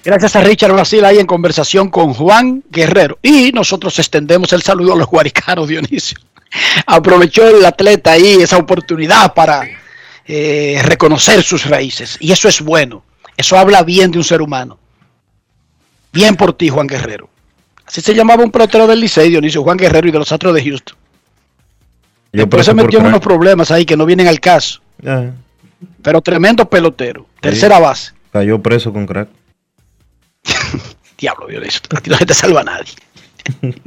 Gracias 0.02 0.36
a 0.36 0.40
Richard 0.40 0.72
Brasil 0.72 1.04
ahí 1.04 1.18
en 1.18 1.26
conversación 1.26 1.90
con 1.90 2.14
Juan 2.14 2.64
Guerrero. 2.70 3.18
Y 3.22 3.52
nosotros 3.52 3.98
extendemos 3.98 4.50
el 4.54 4.62
saludo 4.62 4.94
a 4.94 4.96
los 4.96 5.08
guaricanos, 5.08 5.68
Dionisio. 5.68 6.18
Aprovechó 6.86 7.46
el 7.46 7.62
atleta 7.66 8.12
ahí 8.12 8.40
esa 8.40 8.56
oportunidad 8.56 9.34
para 9.34 9.68
eh, 10.26 10.80
reconocer 10.84 11.42
sus 11.42 11.66
raíces. 11.66 12.16
Y 12.20 12.32
eso 12.32 12.48
es 12.48 12.62
bueno. 12.62 13.04
Eso 13.36 13.58
habla 13.58 13.82
bien 13.82 14.10
de 14.10 14.18
un 14.18 14.24
ser 14.24 14.40
humano. 14.40 14.78
Bien 16.12 16.34
por 16.34 16.54
ti, 16.54 16.70
Juan 16.70 16.86
Guerrero. 16.86 17.28
Así 17.88 18.02
se 18.02 18.14
llamaba 18.14 18.44
un 18.44 18.50
pelotero 18.50 18.86
del 18.86 19.00
Licey, 19.00 19.30
Dionisio, 19.30 19.62
Juan 19.62 19.78
Guerrero 19.78 20.06
y 20.06 20.10
de 20.10 20.18
los 20.18 20.30
Astros 20.30 20.54
de 20.54 20.62
Houston. 20.62 20.94
Yo 22.34 22.42
Después 22.42 22.66
se 22.66 22.74
metió 22.74 22.98
en 22.98 23.06
unos 23.06 23.20
problemas 23.20 23.70
ahí 23.70 23.86
que 23.86 23.96
no 23.96 24.04
vienen 24.04 24.28
al 24.28 24.38
caso. 24.40 24.82
Pero 26.02 26.20
tremendo 26.20 26.68
pelotero. 26.68 27.24
Tercera 27.40 27.78
base. 27.78 28.12
cayó 28.30 28.62
preso 28.62 28.92
con 28.92 29.06
crack. 29.06 29.30
Diablo, 31.18 31.46
Dionisio. 31.46 31.80
A 31.96 32.00
ti 32.02 32.10
no 32.10 32.18
se 32.18 32.26
te 32.26 32.34
salva 32.34 32.62
nadie. 32.62 32.92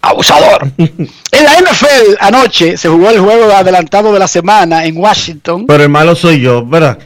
Abusador. 0.00 0.70
En 0.78 1.44
la 1.44 1.58
NFL 1.60 2.14
anoche 2.20 2.76
se 2.76 2.88
jugó 2.88 3.10
el 3.10 3.18
juego 3.18 3.48
de 3.48 3.54
adelantado 3.54 4.12
de 4.12 4.20
la 4.20 4.28
semana 4.28 4.84
en 4.84 4.96
Washington. 4.96 5.66
Pero 5.66 5.82
el 5.82 5.88
malo 5.88 6.14
soy 6.14 6.40
yo, 6.40 6.64
¿verdad? 6.64 6.98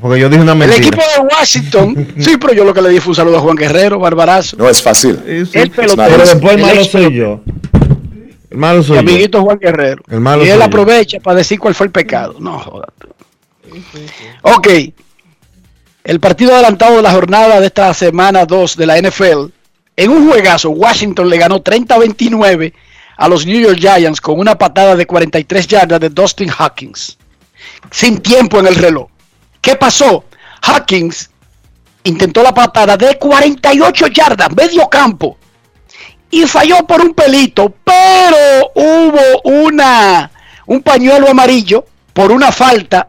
Porque 0.00 0.20
yo 0.20 0.28
dije 0.28 0.42
una 0.42 0.52
El 0.52 0.58
mentira. 0.58 0.78
equipo 0.86 1.02
de 1.02 1.28
Washington, 1.34 2.14
sí, 2.18 2.36
pero 2.40 2.52
yo 2.52 2.64
lo 2.64 2.72
que 2.74 2.82
le 2.82 2.90
di 2.90 3.00
fue 3.00 3.10
un 3.10 3.14
saludo 3.16 3.38
a 3.38 3.40
Juan 3.40 3.56
Guerrero, 3.56 3.98
Barbarazo. 3.98 4.56
No 4.56 4.68
es 4.68 4.82
fácil. 4.82 5.18
Sí, 5.26 5.46
sí. 5.46 5.58
El 5.58 5.70
pelotero. 5.70 6.08
Pero 6.08 6.24
después 6.26 6.54
el 6.54 6.60
El 6.60 6.66
malo 6.66 6.84
soy 6.84 7.14
yo. 7.14 7.40
El 8.50 8.58
malo 8.58 8.78
Mi 8.78 8.84
soy 8.84 8.94
yo. 8.94 9.00
amiguito 9.00 9.42
Juan 9.42 9.58
Guerrero. 9.58 10.02
El 10.08 10.20
malo 10.20 10.42
y 10.42 10.46
soy 10.46 10.52
él 10.52 10.58
yo. 10.60 10.64
aprovecha 10.64 11.18
para 11.20 11.36
decir 11.38 11.58
cuál 11.58 11.74
fue 11.74 11.86
el 11.86 11.92
pecado. 11.92 12.36
No, 12.38 12.58
joda 12.58 12.86
tú. 12.98 13.08
Ok. 14.42 14.68
El 16.04 16.20
partido 16.20 16.54
adelantado 16.54 16.96
de 16.96 17.02
la 17.02 17.12
jornada 17.12 17.60
de 17.60 17.66
esta 17.66 17.92
semana 17.92 18.46
2 18.46 18.76
de 18.76 18.86
la 18.86 18.96
NFL. 19.00 19.50
En 19.96 20.10
un 20.10 20.28
juegazo, 20.30 20.70
Washington 20.70 21.28
le 21.28 21.36
ganó 21.38 21.62
30-29 21.62 22.72
a 23.16 23.28
los 23.28 23.44
New 23.44 23.60
York 23.60 23.78
Giants 23.78 24.20
con 24.20 24.38
una 24.38 24.56
patada 24.56 24.94
de 24.96 25.06
43 25.06 25.66
yardas 25.66 26.00
de 26.00 26.08
Dustin 26.08 26.50
Hawkins. 26.56 27.18
Sin 27.90 28.18
tiempo 28.18 28.60
en 28.60 28.68
el 28.68 28.76
reloj. 28.76 29.08
¿Qué 29.60 29.76
pasó? 29.76 30.24
Hawkins 30.62 31.30
intentó 32.04 32.42
la 32.42 32.54
patada 32.54 32.96
de 32.96 33.18
48 33.18 34.06
yardas, 34.08 34.54
medio 34.54 34.88
campo 34.88 35.38
y 36.30 36.46
falló 36.46 36.86
por 36.86 37.00
un 37.00 37.14
pelito, 37.14 37.74
pero 37.84 38.70
hubo 38.74 39.40
una 39.44 40.30
un 40.66 40.82
pañuelo 40.82 41.30
amarillo 41.30 41.86
por 42.12 42.30
una 42.30 42.52
falta 42.52 43.08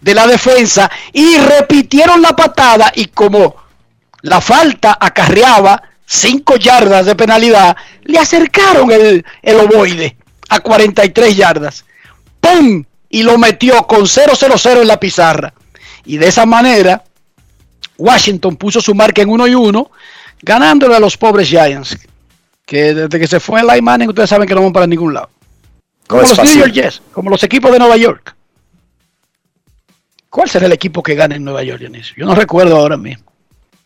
de 0.00 0.14
la 0.14 0.26
defensa 0.26 0.90
y 1.12 1.36
repitieron 1.36 2.20
la 2.20 2.34
patada 2.34 2.92
y 2.94 3.06
como 3.06 3.54
la 4.22 4.40
falta 4.40 4.98
acarreaba 5.00 5.82
5 6.04 6.56
yardas 6.56 7.06
de 7.06 7.14
penalidad, 7.14 7.76
le 8.02 8.18
acercaron 8.18 8.90
el, 8.90 9.24
el 9.42 9.56
ovoide 9.56 10.16
a 10.48 10.60
43 10.60 11.36
yardas. 11.36 11.84
¡Pum! 12.40 12.84
Y 13.08 13.22
lo 13.22 13.38
metió 13.38 13.86
con 13.86 14.02
0-0-0 14.02 14.82
en 14.82 14.88
la 14.88 15.00
pizarra. 15.00 15.52
Y 16.06 16.16
de 16.18 16.28
esa 16.28 16.46
manera, 16.46 17.02
Washington 17.98 18.56
puso 18.56 18.80
su 18.80 18.94
marca 18.94 19.22
en 19.22 19.28
1 19.28 19.46
y 19.48 19.54
1, 19.54 19.90
ganándole 20.42 20.94
a 20.94 21.00
los 21.00 21.16
pobres 21.16 21.48
Giants, 21.48 21.98
que 22.64 22.94
desde 22.94 23.18
que 23.18 23.26
se 23.26 23.40
fue 23.40 23.60
el 23.60 23.82
Manning 23.82 24.08
ustedes 24.08 24.30
saben 24.30 24.46
que 24.46 24.54
no 24.54 24.62
van 24.62 24.72
para 24.72 24.86
ningún 24.86 25.14
lado. 25.14 25.30
Como 26.06 26.22
los 26.22 26.38
New. 26.38 26.58
York 26.58 26.72
Jets, 26.72 27.02
como 27.12 27.30
los 27.30 27.42
equipos 27.42 27.72
de 27.72 27.78
Nueva 27.78 27.96
York. 27.96 28.34
¿Cuál 30.30 30.48
será 30.48 30.66
el 30.66 30.72
equipo 30.72 31.02
que 31.02 31.14
gane 31.14 31.36
en 31.36 31.44
Nueva 31.44 31.62
York, 31.62 31.80
Dionisio? 31.80 32.14
Yo 32.18 32.26
no 32.26 32.34
recuerdo 32.34 32.76
ahora 32.76 32.96
mismo. 32.96 33.24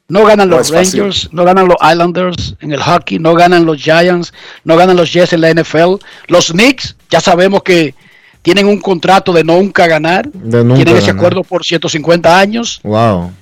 No 0.08 0.24
ganan 0.24 0.50
No 0.50 0.56
los 0.56 0.72
fácil. 0.72 1.02
Rangers, 1.02 1.28
no 1.32 1.44
ganan 1.44 1.68
los 1.68 1.76
Islanders 1.80 2.56
en 2.60 2.72
el 2.72 2.82
hockey, 2.82 3.20
no 3.20 3.34
ganan 3.34 3.64
los 3.64 3.80
Giants, 3.80 4.34
no 4.64 4.76
ganan 4.76 4.96
los 4.96 5.12
Jets 5.12 5.32
en 5.32 5.40
la 5.40 5.54
NFL. 5.54 6.04
Los 6.26 6.50
Knicks, 6.50 6.96
ya 7.08 7.20
sabemos 7.20 7.62
que 7.62 7.94
tienen 8.42 8.66
un 8.66 8.80
contrato 8.80 9.32
de 9.32 9.44
nunca 9.44 9.86
ganar. 9.86 10.30
De 10.30 10.64
nunca 10.64 10.76
tienen 10.76 10.96
ese 10.96 11.08
ganar. 11.08 11.16
acuerdo 11.16 11.44
por 11.44 11.64
150 11.64 12.38
años. 12.38 12.80
Wow. 12.82 13.32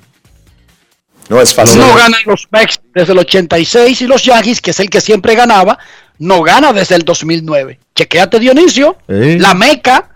No 1.29 1.41
es 1.41 1.55
fácil. 1.55 1.81
No 1.81 1.95
ganan 1.95 2.21
los 2.25 2.49
Mets 2.51 2.81
desde 2.95 3.13
el 3.13 3.19
86 3.19 4.03
y 4.03 4.07
los 4.07 4.25
Yankees, 4.25 4.61
que 4.61 4.71
es 4.71 4.81
el 4.81 4.89
que 4.89 5.01
siempre 5.01 5.35
ganaba, 5.35 5.79
no 6.19 6.43
gana 6.43 6.73
desde 6.73 6.95
el 6.95 7.03
2009. 7.03 7.79
Chequéate, 7.95 8.39
Dionisio, 8.39 8.97
la 9.07 9.55
meca 9.55 10.11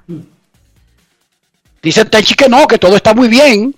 Dice 1.82 2.04
Tenchi 2.04 2.34
que 2.34 2.48
no, 2.48 2.66
que 2.68 2.78
todo 2.78 2.94
está 2.94 3.12
muy 3.12 3.28
bien. 3.28 3.74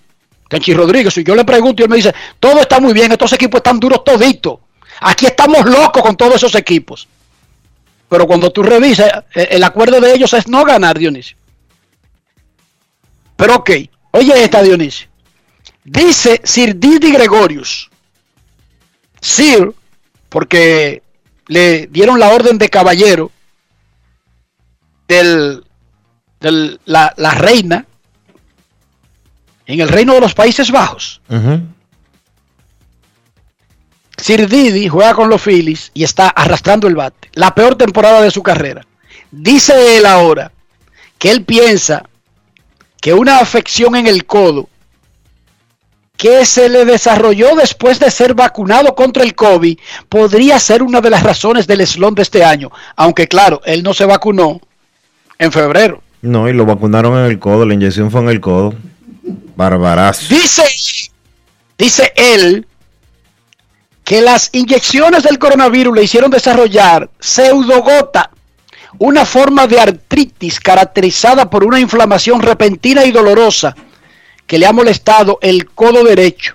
Tenchi 0.49 0.75
Rodríguez, 0.75 1.15
si 1.15 1.25
yo 1.25 1.35
le 1.35 1.45
pregunto 1.45 1.83
y 1.83 1.85
él 1.85 1.91
me 1.91 1.97
dice, 1.97 2.15
todo 2.39 2.61
está 2.61 2.79
muy 2.79 2.93
bien, 2.93 3.11
estos 3.11 3.33
equipos 3.33 3.59
están 3.59 3.81
duros 3.81 4.05
toditos. 4.05 4.59
Aquí 5.01 5.25
estamos 5.25 5.65
locos 5.65 6.03
con 6.03 6.15
todos 6.15 6.37
esos 6.37 6.55
equipos. 6.55 7.09
Pero 8.15 8.29
cuando 8.29 8.53
tú 8.53 8.63
revisas, 8.63 9.25
eh, 9.35 9.49
el 9.51 9.65
acuerdo 9.65 10.01
de 10.01 10.15
ellos 10.15 10.33
es 10.35 10.47
no 10.47 10.65
ganar, 10.65 10.97
Dionisio. 10.97 11.37
Pero 13.35 13.57
ok, 13.57 13.71
oye 14.13 14.45
esta, 14.45 14.63
Dionisio. 14.63 15.09
Dice 15.83 16.41
Sir 16.45 16.79
Didi 16.79 17.11
Gregorius, 17.13 17.91
Sir, 19.21 19.73
porque 20.29 21.03
le 21.49 21.89
dieron 21.89 22.21
la 22.21 22.29
orden 22.29 22.57
de 22.57 22.69
caballero 22.69 23.33
del, 25.09 25.65
del- 26.39 26.79
la, 26.85 27.13
reina 27.37 27.85
en 29.67 29.81
el 29.81 29.89
reino 29.89 30.15
de 30.15 30.21
los 30.21 30.35
Países 30.35 30.71
Bajos. 30.71 31.21
Sir 34.17 34.49
Didi 34.49 34.89
juega 34.89 35.15
con 35.15 35.29
los 35.29 35.43
Phillies 35.43 35.91
y 35.95 36.05
está 36.05 36.29
arrastrando 36.29 36.87
el 36.89 36.95
bate. 36.95 37.31
La 37.35 37.55
peor 37.55 37.75
temporada 37.75 38.23
de 38.23 38.31
su 38.31 38.43
carrera. 38.43 38.87
Dice 39.31 39.99
él 39.99 40.07
ahora 40.07 40.53
que 41.19 41.31
él 41.31 41.45
piensa 41.45 42.05
que 43.01 43.15
una 43.15 43.39
afección 43.39 43.97
en 43.97 44.07
el 44.07 44.25
codo 44.25 44.69
que 46.17 46.47
se 46.47 46.69
le 46.69 46.85
desarrolló 46.85 47.57
después 47.57 47.99
de 47.99 48.11
ser 48.11 48.35
vacunado 48.35 48.95
contra 48.95 49.25
el 49.25 49.35
COVID 49.35 49.79
podría 50.09 50.59
ser 50.61 50.83
una 50.83 51.01
de 51.01 51.11
las 51.11 51.23
razones 51.23 51.67
del 51.67 51.87
slump 51.87 52.17
de 52.17 52.23
este 52.23 52.45
año. 52.45 52.71
Aunque 52.97 53.27
claro, 53.27 53.61
él 53.65 53.83
no 53.83 53.93
se 53.95 54.05
vacunó 54.05 54.61
en 55.39 55.53
febrero. 55.53 56.03
No, 56.23 56.49
y 56.49 56.53
lo 56.53 56.65
vacunaron 56.65 57.19
en 57.19 57.25
el 57.27 57.39
codo, 57.39 57.67
la 57.67 57.75
inyección 57.75 58.11
fue 58.11 58.21
en 58.23 58.29
el 58.29 58.41
codo. 58.41 58.75
Barbarazo. 59.57 60.35
Dice, 60.35 60.65
dice 61.77 62.13
él 62.17 62.67
que 64.05 64.21
las 64.21 64.51
inyecciones 64.53 65.23
del 65.23 65.39
coronavirus 65.39 65.97
le 65.97 66.05
hicieron 66.05 66.31
desarrollar 66.31 67.09
pseudogota, 67.19 68.31
una 68.99 69.25
forma 69.25 69.67
de 69.67 69.81
artritis 69.81 70.61
caracterizada 70.61 71.49
por 71.49 71.65
una 71.65 71.81
inflamación 71.81 72.43
repentina 72.43 73.05
y 73.05 73.11
dolorosa 73.11 73.75
que 74.47 74.59
le 74.59 74.67
ha 74.67 74.73
molestado 74.73 75.39
el 75.41 75.71
codo 75.71 76.05
derecho. 76.05 76.55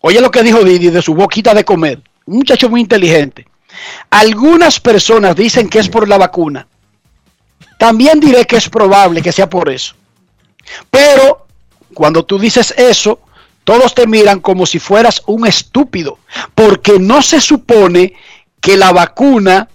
Oye 0.00 0.20
lo 0.20 0.30
que 0.30 0.42
dijo 0.42 0.64
Didi 0.64 0.90
de 0.90 1.02
su 1.02 1.14
boquita 1.14 1.54
de 1.54 1.64
comer. 1.64 2.00
Un 2.26 2.38
muchacho 2.38 2.68
muy 2.68 2.80
inteligente. 2.80 3.46
Algunas 4.10 4.80
personas 4.80 5.36
dicen 5.36 5.68
que 5.68 5.78
es 5.78 5.88
por 5.88 6.08
la 6.08 6.18
vacuna. 6.18 6.66
También 7.78 8.20
diré 8.20 8.46
que 8.46 8.56
es 8.56 8.68
probable 8.68 9.22
que 9.22 9.32
sea 9.32 9.48
por 9.48 9.68
eso. 9.68 9.94
Pero 10.90 11.46
cuando 11.92 12.24
tú 12.24 12.38
dices 12.38 12.74
eso, 12.76 13.20
todos 13.64 13.94
te 13.94 14.06
miran 14.06 14.40
como 14.40 14.66
si 14.66 14.78
fueras 14.78 15.22
un 15.26 15.46
estúpido, 15.46 16.18
porque 16.54 16.98
no 16.98 17.22
se 17.22 17.40
supone 17.40 18.14
que 18.60 18.76
la 18.76 18.92
vacuna 18.92 19.68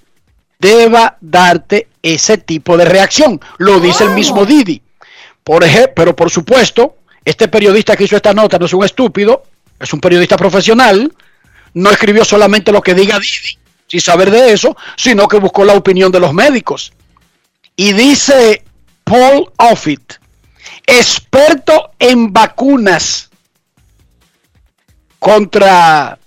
deba 0.59 1.17
darte 1.21 1.87
ese 2.03 2.37
tipo 2.37 2.77
de 2.77 2.85
reacción. 2.85 3.41
Lo 3.57 3.79
dice 3.79 4.03
el 4.03 4.11
mismo 4.11 4.45
Didi. 4.45 4.81
Por 5.43 5.63
ejemplo, 5.63 5.93
pero 5.95 6.15
por 6.15 6.29
supuesto, 6.29 6.97
este 7.25 7.47
periodista 7.47 7.95
que 7.95 8.03
hizo 8.03 8.15
esta 8.15 8.33
nota 8.33 8.59
no 8.59 8.65
es 8.65 8.73
un 8.73 8.83
estúpido, 8.83 9.43
es 9.79 9.91
un 9.93 9.99
periodista 9.99 10.37
profesional, 10.37 11.11
no 11.73 11.89
escribió 11.89 12.23
solamente 12.23 12.71
lo 12.71 12.81
que 12.81 12.93
diga 12.93 13.19
Didi, 13.19 13.57
sin 13.87 14.01
saber 14.01 14.29
de 14.29 14.53
eso, 14.53 14.77
sino 14.95 15.27
que 15.27 15.39
buscó 15.39 15.65
la 15.65 15.73
opinión 15.73 16.11
de 16.11 16.19
los 16.19 16.33
médicos. 16.33 16.93
Y 17.75 17.93
dice 17.93 18.63
Paul 19.03 19.51
Offit, 19.57 20.13
experto 20.85 21.91
en 21.97 22.31
vacunas 22.31 23.28
contra 25.19 26.17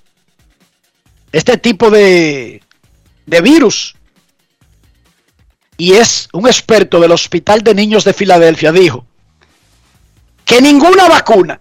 este 1.32 1.56
tipo 1.56 1.90
de, 1.90 2.62
de 3.26 3.40
virus. 3.40 3.96
Y 5.76 5.94
es 5.94 6.28
un 6.32 6.46
experto 6.46 7.00
del 7.00 7.12
Hospital 7.12 7.62
de 7.62 7.74
Niños 7.74 8.04
de 8.04 8.12
Filadelfia, 8.12 8.70
dijo 8.70 9.06
que 10.44 10.60
ninguna 10.60 11.08
vacuna, 11.08 11.60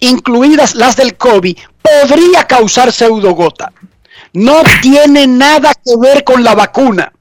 incluidas 0.00 0.74
las 0.74 0.96
del 0.96 1.16
COVID, 1.16 1.58
podría 1.82 2.44
causar 2.46 2.92
pseudogota. 2.92 3.72
No 4.32 4.62
tiene 4.82 5.26
nada 5.26 5.72
que 5.74 5.96
ver 5.98 6.24
con 6.24 6.44
la 6.44 6.54
vacuna. 6.54 7.12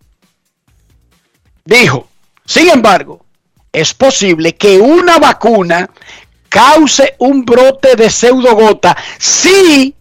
Dijo, 1.65 2.07
sin 2.45 2.69
embargo, 2.69 3.25
es 3.71 3.93
posible 3.93 4.55
que 4.55 4.77
una 4.77 5.17
vacuna 5.17 5.89
cause 6.49 7.15
un 7.19 7.45
brote 7.45 7.95
de 7.95 8.09
pseudogota 8.09 8.95
si 9.17 9.93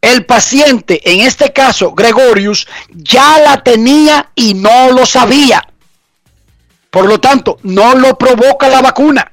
el 0.00 0.24
paciente, 0.24 1.00
en 1.10 1.20
este 1.20 1.52
caso 1.52 1.92
Gregorius, 1.92 2.66
ya 2.90 3.38
la 3.38 3.62
tenía 3.62 4.30
y 4.34 4.54
no 4.54 4.92
lo 4.92 5.04
sabía. 5.04 5.62
Por 6.90 7.06
lo 7.06 7.20
tanto, 7.20 7.58
no 7.62 7.94
lo 7.94 8.16
provoca 8.16 8.68
la 8.68 8.80
vacuna. 8.80 9.32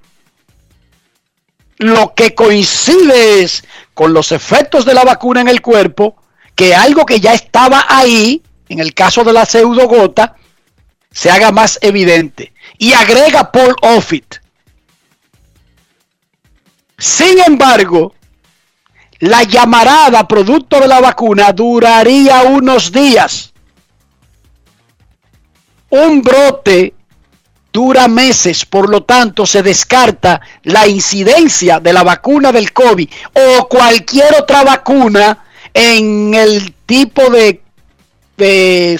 Lo 1.78 2.14
que 2.14 2.34
coincide 2.34 3.42
es 3.42 3.64
con 3.94 4.14
los 4.14 4.32
efectos 4.32 4.86
de 4.86 4.94
la 4.94 5.04
vacuna 5.04 5.42
en 5.42 5.48
el 5.48 5.62
cuerpo, 5.62 6.16
que 6.56 6.74
algo 6.74 7.06
que 7.06 7.20
ya 7.20 7.34
estaba 7.34 7.86
ahí, 7.88 8.42
en 8.70 8.80
el 8.80 8.94
caso 8.94 9.24
de 9.24 9.34
la 9.34 9.46
pseudogota, 9.46 10.36
se 11.12 11.30
haga 11.30 11.52
más 11.52 11.80
evidente. 11.82 12.54
Y 12.78 12.94
agrega 12.94 13.52
Paul 13.52 13.76
Offit. 13.82 14.36
Sin 16.98 17.40
embargo, 17.46 18.14
la 19.20 19.44
llamarada 19.44 20.28
producto 20.28 20.80
de 20.80 20.88
la 20.88 21.00
vacuna 21.00 21.52
duraría 21.52 22.44
unos 22.44 22.92
días. 22.92 23.54
Un 25.90 26.22
brote 26.22 26.94
dura 27.76 28.08
meses, 28.08 28.66
por 28.66 28.90
lo 28.90 29.04
tanto 29.04 29.46
se 29.46 29.62
descarta 29.62 30.40
la 30.64 30.88
incidencia 30.88 31.82
de 31.82 31.92
la 31.92 32.04
vacuna 32.04 32.54
del 32.54 32.72
COVID 32.72 33.10
o 33.34 33.68
cualquier 33.68 34.34
otra 34.40 34.64
vacuna 34.64 35.46
en 35.74 36.34
el 36.34 36.74
tipo 36.86 37.30
de, 37.30 37.62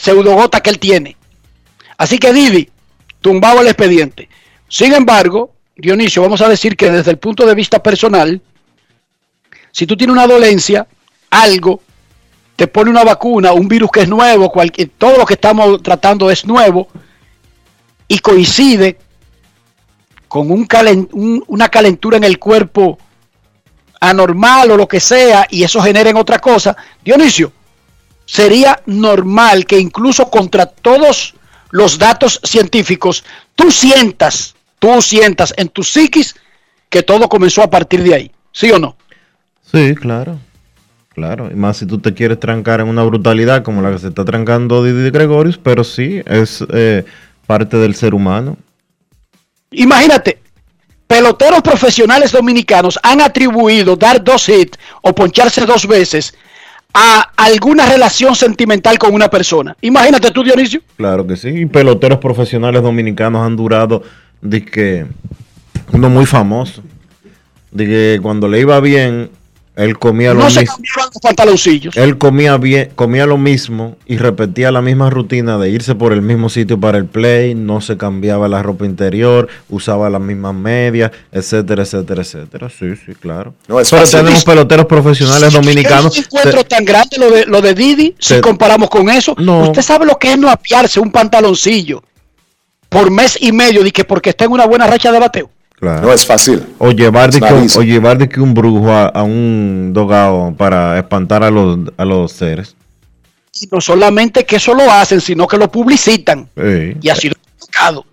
pseudogota 0.02 0.60
que 0.60 0.70
él 0.70 0.80
tiene. 0.80 1.16
Así 1.98 2.18
que 2.18 2.34
Didi, 2.34 2.70
tumbaba 3.22 3.62
el 3.62 3.68
expediente. 3.68 4.28
Sin 4.68 4.94
embargo, 4.94 5.55
Dionisio, 5.76 6.22
vamos 6.22 6.42
a 6.42 6.50
decir 6.50 6.78
que 6.78 6.90
desde 6.90 7.12
el 7.12 7.18
punto 7.18 7.46
de 7.46 7.54
vista 7.56 7.82
personal, 7.84 8.42
si 9.72 9.86
tú 9.86 9.98
tienes 9.98 10.14
una 10.14 10.28
dolencia, 10.28 10.88
algo, 11.30 11.82
te 12.56 12.68
pone 12.68 12.90
una 12.90 13.04
vacuna, 13.04 13.52
un 13.52 13.68
virus 13.68 13.92
que 13.92 14.02
es 14.02 14.08
nuevo, 14.10 14.50
cualquier, 14.50 14.92
todo 14.98 15.18
lo 15.18 15.26
que 15.26 15.34
estamos 15.34 15.84
tratando 15.84 16.32
es 16.32 16.46
nuevo, 16.46 16.88
y 18.08 18.20
coincide 18.20 18.98
con 20.28 20.50
un 20.52 20.68
un- 21.12 21.44
una 21.48 21.70
calentura 21.70 22.18
en 22.18 22.24
el 22.24 22.40
cuerpo 22.40 22.98
anormal 24.00 24.72
o 24.72 24.78
lo 24.78 24.88
que 24.88 25.00
sea, 25.00 25.46
y 25.50 25.64
eso 25.64 25.82
genera 25.82 26.10
en 26.10 26.18
otra 26.18 26.40
cosa, 26.40 26.76
Dionisio, 27.04 27.52
sería 28.26 28.82
normal 28.86 29.66
que 29.66 29.78
incluso 29.78 30.30
contra 30.30 30.66
todos 30.68 31.36
los 31.72 31.98
datos 31.98 32.40
científicos, 32.44 33.26
tú 33.56 33.72
sientas, 33.72 34.55
tú 34.80 35.02
sientas 35.02 35.54
en 35.58 35.70
tu 35.70 35.84
psiquis 35.84 36.36
que 36.90 37.04
todo 37.04 37.28
comenzó 37.28 37.64
a 37.64 37.70
partir 37.70 38.04
de 38.04 38.14
ahí, 38.14 38.32
¿sí 38.52 38.72
o 38.72 38.80
no? 38.80 38.96
Sí, 39.64 39.96
claro. 39.96 40.40
Claro. 41.16 41.50
Y 41.50 41.56
más 41.56 41.78
si 41.78 41.86
tú 41.86 41.98
te 42.00 42.14
quieres 42.14 42.40
trancar 42.42 42.82
en 42.82 42.90
una 42.90 43.04
brutalidad 43.04 43.64
como 43.64 43.82
la 43.82 43.92
que 43.92 44.00
se 44.00 44.10
está 44.10 44.26
trancando 44.26 44.84
Didi 44.84 45.12
Gregorius, 45.12 45.58
pero 45.58 45.86
sí, 45.86 46.22
es 46.26 46.64
eh, 46.74 47.06
parte 47.48 47.78
del 47.78 47.96
ser 47.96 48.14
humano. 48.14 48.58
Imagínate, 49.72 50.40
peloteros 51.08 51.62
profesionales 51.62 52.34
dominicanos 52.34 53.00
han 53.02 53.22
atribuido 53.22 53.96
dar 53.96 54.22
dos 54.22 54.50
hits 54.50 54.78
o 55.02 55.16
poncharse 55.16 55.66
dos 55.66 55.88
veces 55.88 56.36
a 56.94 57.32
alguna 57.38 57.86
relación 57.86 58.36
sentimental 58.36 58.98
con 58.98 59.14
una 59.14 59.30
persona. 59.30 59.76
Imagínate 59.82 60.32
tú, 60.32 60.44
Dionisio. 60.44 60.82
Claro 60.96 61.28
que 61.28 61.36
sí. 61.36 61.50
Y 61.50 61.66
peloteros 61.66 62.20
profesionales 62.20 62.82
dominicanos 62.82 63.46
han 63.46 63.56
durado, 63.56 64.04
de 64.46 64.64
que 64.64 65.06
uno 65.92 66.10
muy 66.10 66.26
famoso, 66.26 66.82
de 67.72 67.86
que 67.86 68.20
cuando 68.22 68.48
le 68.48 68.60
iba 68.62 68.80
bien, 68.80 69.30
él 69.76 70.00
comía 70.00 70.34
lo 70.34 70.40
No 70.40 70.50
se 70.50 70.62
mismo. 70.62 70.76
cambiaban 70.76 71.10
los 71.14 71.22
pantaloncillos. 71.22 71.98
Él 71.98 72.18
comía 72.18 72.56
bien, 72.58 72.92
comía 72.96 73.26
lo 73.26 73.38
mismo 73.38 73.98
y 74.06 74.16
repetía 74.18 74.72
la 74.72 74.82
misma 74.82 75.10
rutina 75.10 75.58
de 75.58 75.70
irse 75.70 75.96
por 75.96 76.14
el 76.14 76.22
mismo 76.22 76.48
sitio 76.48 76.80
para 76.80 76.98
el 76.98 77.06
play, 77.08 77.56
no 77.56 77.82
se 77.82 77.98
cambiaba 77.98 78.48
la 78.48 78.64
ropa 78.64 78.86
interior, 78.86 79.50
usaba 79.68 80.10
las 80.10 80.22
mismas 80.22 80.56
medias, 80.56 81.12
etcétera, 81.34 81.84
etcétera, 81.84 82.22
etcétera. 82.22 82.70
Sí, 82.70 82.96
sí, 83.06 83.14
claro. 83.20 83.54
No 83.68 83.82
es 83.82 83.90
Pero 83.90 84.08
tenemos 84.08 84.46
peloteros 84.46 84.86
profesionales 84.86 85.52
dominicanos. 85.52 86.18
Encuentro 86.18 86.64
Te- 86.64 86.70
tan 86.70 86.86
grande 86.86 87.18
lo 87.18 87.30
de, 87.32 87.46
lo 87.46 87.62
de 87.62 87.74
Didi 87.74 88.16
si 88.18 88.40
comparamos 88.40 88.90
con 88.90 89.10
eso. 89.10 89.36
No. 89.38 89.64
Usted 89.64 89.82
sabe 89.82 90.06
lo 90.06 90.18
que 90.18 90.32
es 90.32 90.38
no 90.38 90.50
apiarse 90.50 91.02
un 91.02 91.12
pantaloncillo 91.12 92.02
por 93.00 93.12
mes 93.12 93.38
y 93.42 93.52
medio 93.52 93.84
de 93.84 93.92
que 93.92 94.04
porque 94.04 94.30
está 94.30 94.46
en 94.46 94.52
una 94.52 94.66
buena 94.66 94.88
racha 94.88 95.12
de 95.12 95.20
bateo. 95.20 95.50
Claro. 95.78 96.08
No 96.08 96.14
es 96.14 96.26
fácil. 96.26 96.64
O 96.78 96.92
llevar 96.92 97.32
de 97.32 97.38
It's 97.40 97.48
que, 97.48 97.54
un- 97.54 97.64
easy. 97.64 97.80
o 97.80 97.82
llevar 97.84 98.18
de 98.18 98.30
que 98.30 98.40
un 98.40 98.54
brujo 98.54 98.90
a, 98.92 99.08
a 99.08 99.24
un 99.24 99.92
dogado 99.94 100.54
para 100.58 100.98
espantar 100.98 101.44
a 101.44 101.52
los, 101.52 101.78
a 101.98 102.06
los 102.06 102.32
seres. 102.32 102.76
Y 103.62 103.68
no 103.72 103.82
solamente 103.82 104.46
que 104.46 104.56
eso 104.56 104.74
lo 104.74 104.90
hacen, 104.92 105.20
sino 105.22 105.48
que 105.48 105.58
lo 105.58 105.70
publicitan. 105.72 106.48
Sí, 106.56 106.96
Y 107.02 107.10
ha 107.10 107.16
sido 107.16 107.36
publicado. 107.58 108.06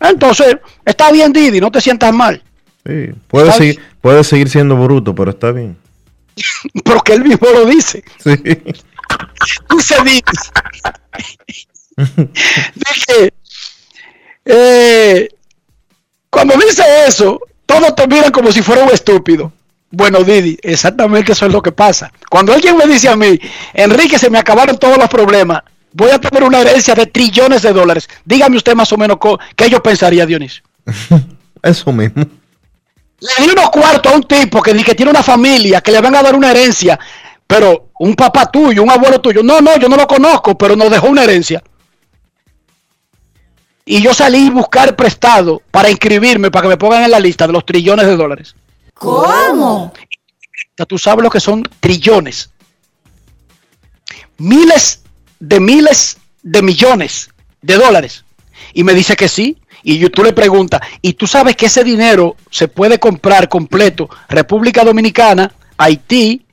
Entonces, 0.00 0.56
está 0.84 1.10
bien, 1.10 1.32
Didi, 1.32 1.60
no 1.60 1.70
te 1.72 1.80
sientas 1.80 2.12
mal. 2.12 2.40
sí. 2.86 3.10
Puede, 3.26 3.46
Está 3.48 3.58
seguir, 3.58 3.80
puede 4.00 4.22
seguir 4.24 4.48
siendo 4.48 4.76
bruto, 4.76 5.12
pero 5.14 5.32
está 5.32 5.50
bien. 5.50 5.76
Porque 6.84 7.14
él 7.14 7.24
mismo 7.24 7.48
lo 7.52 7.66
dice. 7.66 8.04
Sí. 8.22 8.30
Dice 9.70 9.94
Didi. 10.04 10.20
Dice, 12.74 13.32
eh, 14.48 15.28
cuando 16.30 16.54
dice 16.56 16.82
eso, 17.06 17.38
todos 17.66 17.94
te 17.94 18.06
miran 18.08 18.32
como 18.32 18.50
si 18.50 18.62
fuera 18.62 18.82
un 18.82 18.90
estúpido. 18.90 19.52
Bueno, 19.90 20.24
Didi, 20.24 20.58
exactamente 20.62 21.32
eso 21.32 21.46
es 21.46 21.52
lo 21.52 21.62
que 21.62 21.72
pasa. 21.72 22.12
Cuando 22.30 22.52
alguien 22.52 22.76
me 22.76 22.86
dice 22.86 23.08
a 23.08 23.16
mí, 23.16 23.38
Enrique, 23.74 24.18
se 24.18 24.30
me 24.30 24.38
acabaron 24.38 24.78
todos 24.78 24.98
los 24.98 25.08
problemas, 25.08 25.62
voy 25.92 26.10
a 26.10 26.18
tener 26.18 26.42
una 26.42 26.60
herencia 26.60 26.94
de 26.94 27.06
trillones 27.06 27.62
de 27.62 27.72
dólares. 27.72 28.08
Dígame 28.24 28.56
usted 28.56 28.74
más 28.74 28.92
o 28.92 28.96
menos 28.96 29.18
qué 29.54 29.68
yo 29.68 29.82
pensaría, 29.82 30.26
Dionisio. 30.26 30.62
Eso 31.62 31.92
mismo. 31.92 32.24
Le 33.20 33.44
di 33.44 33.50
unos 33.50 33.70
cuartos 33.70 34.12
a 34.12 34.16
un 34.16 34.22
tipo 34.22 34.62
que, 34.62 34.72
que 34.82 34.94
tiene 34.94 35.10
una 35.10 35.22
familia, 35.22 35.80
que 35.80 35.92
le 35.92 36.00
van 36.00 36.14
a 36.14 36.22
dar 36.22 36.34
una 36.34 36.50
herencia, 36.50 36.98
pero 37.46 37.90
un 37.98 38.14
papá 38.14 38.46
tuyo, 38.46 38.82
un 38.82 38.90
abuelo 38.90 39.20
tuyo, 39.20 39.42
no, 39.42 39.60
no, 39.60 39.76
yo 39.76 39.88
no 39.88 39.96
lo 39.96 40.06
conozco, 40.06 40.56
pero 40.56 40.76
nos 40.76 40.90
dejó 40.90 41.08
una 41.08 41.24
herencia. 41.24 41.62
Y 43.90 44.02
yo 44.02 44.12
salí 44.12 44.48
a 44.48 44.50
buscar 44.50 44.94
prestado 44.96 45.62
para 45.70 45.88
inscribirme, 45.88 46.50
para 46.50 46.64
que 46.64 46.68
me 46.68 46.76
pongan 46.76 47.04
en 47.04 47.10
la 47.10 47.18
lista 47.18 47.46
de 47.46 47.54
los 47.54 47.64
trillones 47.64 48.06
de 48.06 48.16
dólares. 48.16 48.54
¿Cómo? 48.92 49.94
Tú 50.86 50.98
sabes 50.98 51.22
lo 51.22 51.30
que 51.30 51.40
son 51.40 51.62
trillones. 51.80 52.50
Miles 54.36 55.02
de 55.40 55.58
miles 55.58 56.18
de 56.42 56.60
millones 56.60 57.30
de 57.62 57.76
dólares. 57.76 58.24
Y 58.74 58.84
me 58.84 58.92
dice 58.92 59.16
que 59.16 59.26
sí. 59.26 59.56
Y 59.82 59.96
yo- 59.98 60.10
tú 60.10 60.22
le 60.22 60.34
preguntas, 60.34 60.82
¿y 61.00 61.14
tú 61.14 61.26
sabes 61.26 61.56
que 61.56 61.64
ese 61.66 61.82
dinero 61.82 62.36
se 62.50 62.68
puede 62.68 62.98
comprar 62.98 63.48
completo 63.48 64.10
República 64.28 64.84
Dominicana, 64.84 65.50
Haití, 65.78 66.44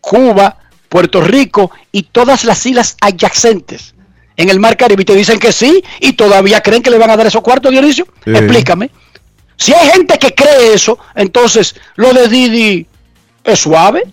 Cuba, 0.00 0.56
Puerto 0.88 1.20
Rico 1.20 1.70
y 1.92 2.04
todas 2.04 2.44
las 2.44 2.64
islas 2.64 2.96
adyacentes 3.02 3.94
en 4.38 4.48
el 4.48 4.58
Mar 4.58 4.76
Caribe? 4.78 5.02
Y 5.02 5.04
te 5.04 5.14
dicen 5.14 5.38
que 5.38 5.52
sí 5.52 5.84
y 6.00 6.14
todavía 6.14 6.62
creen 6.62 6.82
que 6.82 6.90
le 6.90 6.96
van 6.96 7.10
a 7.10 7.16
dar 7.16 7.26
esos 7.26 7.42
cuartos, 7.42 7.70
Dionisio. 7.70 8.06
Sí. 8.24 8.30
Explícame. 8.30 8.90
Si 9.56 9.74
hay 9.74 9.90
gente 9.90 10.18
que 10.18 10.34
cree 10.34 10.72
eso, 10.72 10.98
entonces 11.14 11.74
lo 11.96 12.14
de 12.14 12.28
Didi 12.28 12.86
es 13.44 13.58
suave. 13.58 14.04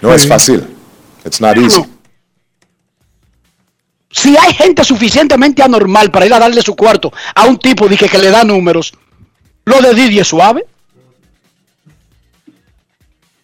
No 0.00 0.14
es 0.14 0.26
fácil. 0.26 0.64
It's 1.26 1.40
not 1.40 1.56
easy. 1.56 1.80
No. 1.80 1.88
Si 4.10 4.36
hay 4.36 4.54
gente 4.54 4.84
suficientemente 4.84 5.62
anormal 5.62 6.12
para 6.12 6.24
ir 6.24 6.32
a 6.32 6.38
darle 6.38 6.62
su 6.62 6.76
cuarto 6.76 7.12
a 7.34 7.46
un 7.46 7.58
tipo 7.58 7.88
dije, 7.88 8.08
que 8.08 8.18
le 8.18 8.30
da 8.30 8.44
números, 8.44 8.94
lo 9.64 9.82
de 9.82 9.92
Didi 9.92 10.20
es 10.20 10.28
suave. 10.28 10.64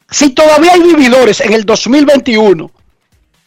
Si 0.08 0.30
todavía 0.30 0.74
hay 0.74 0.82
vividores 0.82 1.40
en 1.40 1.52
el 1.52 1.64
2021 1.64 2.70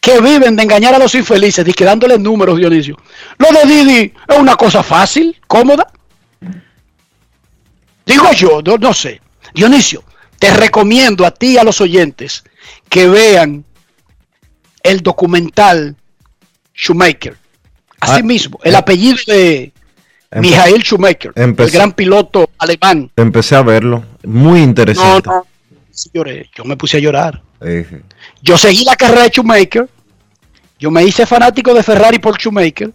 que 0.04 0.20
viven 0.20 0.54
de 0.54 0.62
engañar 0.62 0.94
a 0.94 0.98
los 0.98 1.14
infelices, 1.14 1.64
dije, 1.64 1.82
dándole 1.82 2.18
números, 2.18 2.58
Dionisio, 2.58 2.94
lo 3.38 3.48
de 3.50 3.64
Didi 3.66 4.12
es 4.28 4.38
una 4.38 4.54
cosa 4.54 4.82
fácil, 4.82 5.34
cómoda. 5.46 5.86
Digo 8.04 8.30
yo, 8.32 8.60
no, 8.62 8.76
no 8.76 8.92
sé. 8.92 9.20
Dionisio, 9.54 10.04
te 10.38 10.52
recomiendo 10.52 11.24
a 11.24 11.30
ti 11.30 11.52
y 11.52 11.58
a 11.58 11.64
los 11.64 11.80
oyentes 11.80 12.44
que 12.90 13.08
vean 13.08 13.64
el 14.82 15.00
documental 15.00 15.96
Schumacher. 16.76 17.38
Así 18.00 18.20
Ah, 18.20 18.22
mismo, 18.22 18.58
el 18.62 18.74
eh. 18.74 18.76
apellido 18.76 19.16
de 19.26 19.72
Empe- 20.30 20.40
Michael 20.42 20.82
Schumacher, 20.82 21.32
el 21.34 21.54
gran 21.70 21.92
piloto 21.92 22.50
alemán. 22.58 23.10
Empecé 23.16 23.54
a 23.56 23.62
verlo. 23.62 24.04
Muy 24.24 24.60
No, 24.60 24.64
interesante. 24.66 25.30
no, 25.30 25.46
lloré, 26.12 26.50
yo 26.54 26.64
me 26.64 26.76
puse 26.76 26.98
a 26.98 27.00
llorar. 27.00 27.40
Yo 28.42 28.58
seguí 28.58 28.84
la 28.84 28.96
carrera 28.96 29.22
de 29.22 29.28
Schumacher. 29.30 29.88
Yo 30.78 30.90
me 30.90 31.04
hice 31.04 31.24
fanático 31.26 31.72
de 31.72 31.82
Ferrari 31.82 32.18
por 32.18 32.36
Schumacher. 32.38 32.92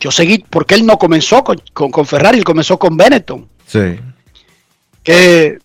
Yo 0.00 0.10
seguí, 0.10 0.38
porque 0.50 0.74
él 0.74 0.84
no 0.86 0.96
comenzó 0.98 1.42
con, 1.44 1.60
con- 1.72 1.90
con 1.90 2.06
Ferrari, 2.06 2.38
él 2.38 2.44
comenzó 2.44 2.78
con 2.78 2.96
Benetton. 2.96 3.48
sí. 3.66 3.98
que 5.02 5.58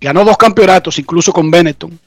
ganó 0.00 0.24
dos 0.24 0.36
campeonatos, 0.36 0.98
incluso 0.98 1.32
con 1.32 1.50
Benetton. 1.50 1.98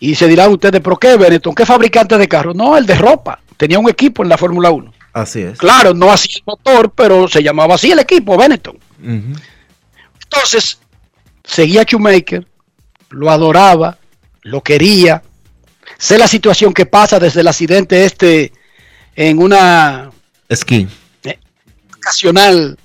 Y 0.00 0.14
se 0.14 0.26
dirán 0.28 0.50
ustedes, 0.52 0.80
¿pero 0.82 0.96
qué 0.98 1.16
Benetton? 1.16 1.54
¿Qué 1.54 1.64
fabricante 1.64 2.18
de 2.18 2.28
carros? 2.28 2.54
No, 2.54 2.76
el 2.76 2.84
de 2.84 2.94
ropa. 2.96 3.40
Tenía 3.56 3.78
un 3.78 3.88
equipo 3.88 4.22
en 4.22 4.28
la 4.28 4.36
Fórmula 4.36 4.70
1. 4.70 4.92
Así 5.14 5.40
es. 5.40 5.58
Claro, 5.58 5.94
no 5.94 6.12
así 6.12 6.28
el 6.36 6.42
motor, 6.46 6.92
pero 6.94 7.26
se 7.28 7.42
llamaba 7.42 7.76
así 7.76 7.90
el 7.90 8.00
equipo, 8.00 8.36
Benetton. 8.36 8.76
Ujú. 9.02 9.40
Entonces, 10.24 10.78
seguía 11.44 11.80
a 11.82 11.84
Schumacher, 11.84 12.46
lo 13.10 13.30
adoraba, 13.30 13.98
lo 14.42 14.62
quería. 14.62 15.22
Sé 15.98 16.18
la 16.18 16.28
situación 16.28 16.72
que 16.72 16.86
pasa 16.86 17.18
desde 17.18 17.40
el 17.40 17.48
accidente 17.48 18.04
este 18.04 18.52
en 19.14 19.38
una 19.38 20.10
Esquí. 20.48 20.88
ocasional 21.96 22.78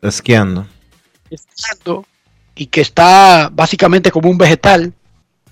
Esquiando. 0.00 0.66
esquiando 1.30 2.06
y 2.54 2.66
que 2.66 2.80
está 2.80 3.50
básicamente 3.52 4.10
como 4.10 4.28
un 4.28 4.38
vegetal, 4.38 4.92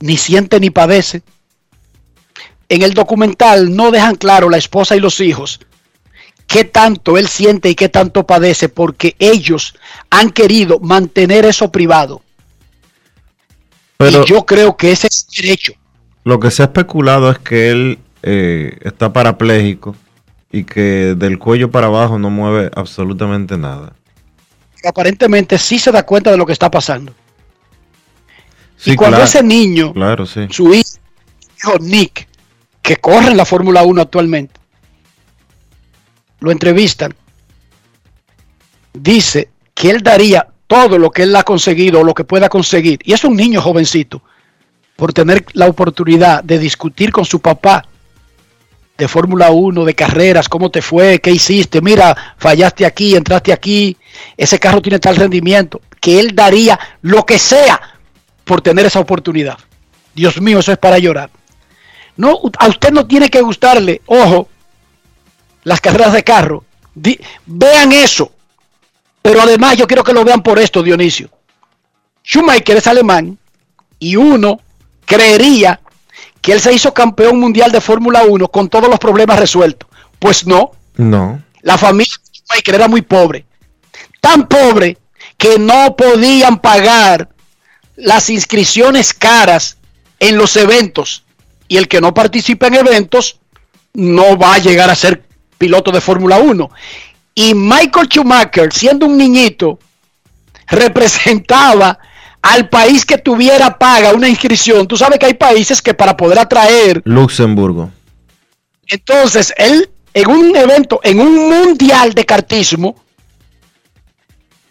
ni 0.01 0.17
siente 0.17 0.61
ni 0.61 0.71
padece. 0.71 1.23
En 2.69 2.83
el 2.83 2.95
documental 2.95 3.75
no 3.75 3.91
dejan 3.91 4.17
claro 4.17 4.51
la 4.51 4.59
esposa 4.59 4.97
y 4.97 5.01
los 5.01 5.21
hijos 5.21 5.61
qué 6.51 6.65
tanto 6.65 7.17
él 7.17 7.29
siente 7.29 7.71
y 7.71 7.77
qué 7.77 7.89
tanto 7.89 8.27
padece 8.27 8.69
porque 8.69 9.15
ellos 9.21 9.75
han 10.11 10.31
querido 10.31 10.81
mantener 10.81 11.45
eso 11.45 11.71
privado. 11.71 12.23
Pero 14.01 14.23
y 14.23 14.27
yo 14.27 14.47
creo 14.47 14.77
que 14.77 14.93
ese 14.93 15.09
es 15.09 15.27
el 15.37 15.45
derecho. 15.45 15.73
lo 16.25 16.41
que 16.41 16.51
se 16.51 16.63
ha 16.63 16.67
especulado 16.67 17.31
es 17.31 17.39
que 17.39 17.71
él 17.71 17.99
eh, 18.23 18.79
está 18.83 19.13
parapléjico 19.13 19.95
y 20.51 20.65
que 20.65 21.15
del 21.17 21.39
cuello 21.39 21.71
para 21.71 21.87
abajo 21.89 22.19
no 22.19 22.31
mueve 22.31 22.71
absolutamente 22.75 23.57
nada. 23.59 23.93
Aparentemente 24.85 25.59
sí 25.59 25.79
se 25.79 25.93
da 25.93 26.05
cuenta 26.05 26.31
de 26.31 26.37
lo 26.39 26.47
que 26.47 26.53
está 26.55 26.71
pasando. 26.71 27.13
Sí, 28.77 28.93
y 28.93 28.97
cuando 28.97 29.17
claro, 29.19 29.29
ese 29.29 29.43
niño, 29.43 29.93
Claro, 29.93 30.25
sí. 30.25 30.47
su 30.51 30.73
hijo, 30.73 30.99
hijo 31.59 31.79
Nick, 31.81 32.27
que 32.81 32.97
corre 32.97 33.29
en 33.31 33.37
la 33.37 33.45
Fórmula 33.45 33.83
1 33.83 34.01
actualmente, 34.01 34.59
lo 36.41 36.51
entrevistan, 36.51 37.15
dice 38.95 39.51
que 39.75 39.91
él 39.91 40.03
daría 40.03 40.49
todo 40.71 40.99
lo 41.01 41.11
que 41.11 41.25
él 41.25 41.35
ha 41.35 41.43
conseguido 41.43 41.99
o 41.99 42.05
lo 42.05 42.15
que 42.15 42.23
pueda 42.23 42.49
conseguir, 42.49 43.01
y 43.03 43.13
es 43.13 43.25
un 43.25 43.35
niño 43.35 43.61
jovencito, 43.61 44.23
por 44.95 45.13
tener 45.13 45.45
la 45.55 45.67
oportunidad 45.67 46.45
de 46.45 46.61
discutir 46.61 47.11
con 47.11 47.25
su 47.25 47.41
papá 47.41 47.85
de 48.97 49.09
Fórmula 49.09 49.51
1, 49.51 49.85
de 49.85 49.95
carreras, 49.97 50.49
cómo 50.49 50.71
te 50.71 50.81
fue, 50.81 51.19
qué 51.19 51.33
hiciste, 51.33 51.81
mira, 51.81 52.17
fallaste 52.39 52.87
aquí, 52.87 53.17
entraste 53.17 53.53
aquí, 53.53 53.97
ese 54.37 54.61
carro 54.61 54.81
tiene 54.81 55.01
tal 55.01 55.17
rendimiento, 55.17 55.81
que 56.01 56.21
él 56.21 56.37
daría 56.37 56.79
lo 57.03 57.27
que 57.27 57.41
sea 57.41 57.81
por 58.45 58.61
tener 58.61 58.87
esa 58.87 59.01
oportunidad. 59.01 59.59
Dios 60.15 60.41
mío, 60.41 60.61
eso 60.61 60.71
es 60.71 60.79
para 60.79 60.99
llorar. 60.99 61.31
No, 62.17 62.39
a 62.59 62.69
usted 62.69 62.93
no 62.93 63.09
tiene 63.09 63.29
que 63.29 63.41
gustarle, 63.41 64.03
ojo, 64.07 64.49
las 65.65 65.81
carreras 65.81 66.13
de 66.13 66.23
carro. 66.23 66.63
Di- 66.95 67.19
vean 67.47 67.91
eso. 67.91 68.31
Pero 69.23 69.43
además 69.43 69.77
yo 69.77 69.87
quiero 69.87 70.05
que 70.05 70.13
lo 70.13 70.25
vean 70.25 70.43
por 70.43 70.59
esto, 70.59 70.83
Dionisio. 70.83 71.31
Schumacher 72.25 72.77
es 72.77 72.87
alemán 72.87 73.39
y 73.99 74.17
uno 74.17 74.61
creería 75.05 75.81
que 76.41 76.53
él 76.53 76.61
se 76.61 76.73
hizo 76.73 76.95
campeón 76.95 77.39
mundial 77.39 77.71
de 77.73 77.81
Fórmula 77.81 78.23
1 78.25 78.49
con 78.49 78.69
todos 78.69 78.89
los 78.89 78.99
problemas 78.99 79.39
resueltos. 79.39 79.89
Pues 80.19 80.47
no, 80.47 80.73
No. 80.97 81.43
la 81.63 81.77
familia 81.79 82.13
de 82.33 82.39
Schumacher 82.39 82.75
era 82.77 82.89
muy 82.89 83.03
pobre. 83.03 83.45
Tan 84.21 84.49
pobre 84.49 84.99
que 85.37 85.59
no 85.59 85.97
podían 85.97 86.61
pagar 86.61 87.29
las 87.97 88.31
inscripciones 88.31 89.13
caras 89.15 89.77
en 90.19 90.37
los 90.37 90.57
eventos. 90.57 91.25
Y 91.69 91.77
el 91.77 91.89
que 91.89 92.01
no 92.01 92.13
participa 92.15 92.67
en 92.67 92.75
eventos 92.75 93.39
no 93.95 94.37
va 94.37 94.55
a 94.55 94.59
llegar 94.59 94.91
a 94.91 94.95
ser 94.95 95.25
piloto 95.59 95.91
de 95.93 96.01
Fórmula 96.01 96.39
1. 96.39 96.71
Y 97.41 97.55
Michael 97.55 98.07
Schumacher, 98.07 98.71
siendo 98.71 99.07
un 99.07 99.17
niñito, 99.17 99.79
representaba 100.69 101.99
al 102.43 102.69
país 102.69 103.07
que 103.07 103.17
tuviera 103.17 103.79
paga 103.79 104.13
una 104.13 104.29
inscripción. 104.29 104.87
Tú 104.87 104.95
sabes 104.95 105.19
que 105.19 105.25
hay 105.25 105.35
países 105.35 105.81
que 105.81 105.95
para 105.95 106.15
poder 106.15 106.39
atraer 106.39 107.01
Luxemburgo. 107.07 107.91
entonces, 108.89 109.55
él 109.57 109.89
en 110.13 110.29
un 110.29 110.55
evento, 110.55 111.01
en 111.03 111.19
un 111.19 111.49
mundial 111.49 112.13
de 112.13 112.27
cartismo, 112.27 112.95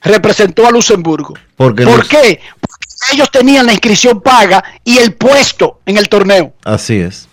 representó 0.03 0.67
a 0.67 0.69
Luxemburgo. 0.69 1.33
¿Por 1.55 1.73
qué? 1.73 1.85
Porque 1.85 2.39
ellos 3.11 3.31
tenían 3.31 3.65
la 3.65 3.71
inscripción 3.71 4.21
paga 4.21 4.63
y 4.83 4.99
el 4.99 5.15
puesto 5.15 5.79
en 5.87 5.97
el 5.97 6.07
torneo. 6.07 6.53
Así 6.65 6.99
es. 6.99 7.27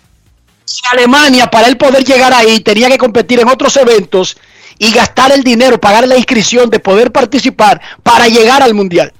En 0.83 0.97
Alemania, 0.97 1.45
para 1.45 1.67
él 1.67 1.77
poder 1.77 2.03
llegar 2.03 2.33
ahí, 2.33 2.59
tenía 2.61 2.89
que 2.89 2.97
competir 2.97 3.39
en 3.39 3.49
otros 3.49 3.77
eventos 3.77 4.35
y 4.79 4.91
gastar 4.91 5.31
el 5.31 5.43
dinero, 5.43 5.79
pagar 5.79 6.07
la 6.07 6.17
inscripción 6.17 6.69
de 6.69 6.79
poder 6.79 7.11
participar 7.11 7.81
para 8.03 8.27
llegar 8.27 8.61
al 8.61 8.73
mundial. 8.73 9.11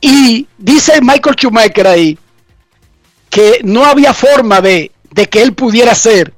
Y 0.00 0.46
dice 0.56 1.00
Michael 1.00 1.36
Schumacher 1.36 1.86
ahí 1.86 2.18
que 3.28 3.60
no 3.62 3.84
había 3.84 4.12
forma 4.14 4.60
de, 4.60 4.90
de 5.10 5.28
que 5.28 5.42
él 5.42 5.52
pudiera 5.52 5.94
ser 5.94 6.32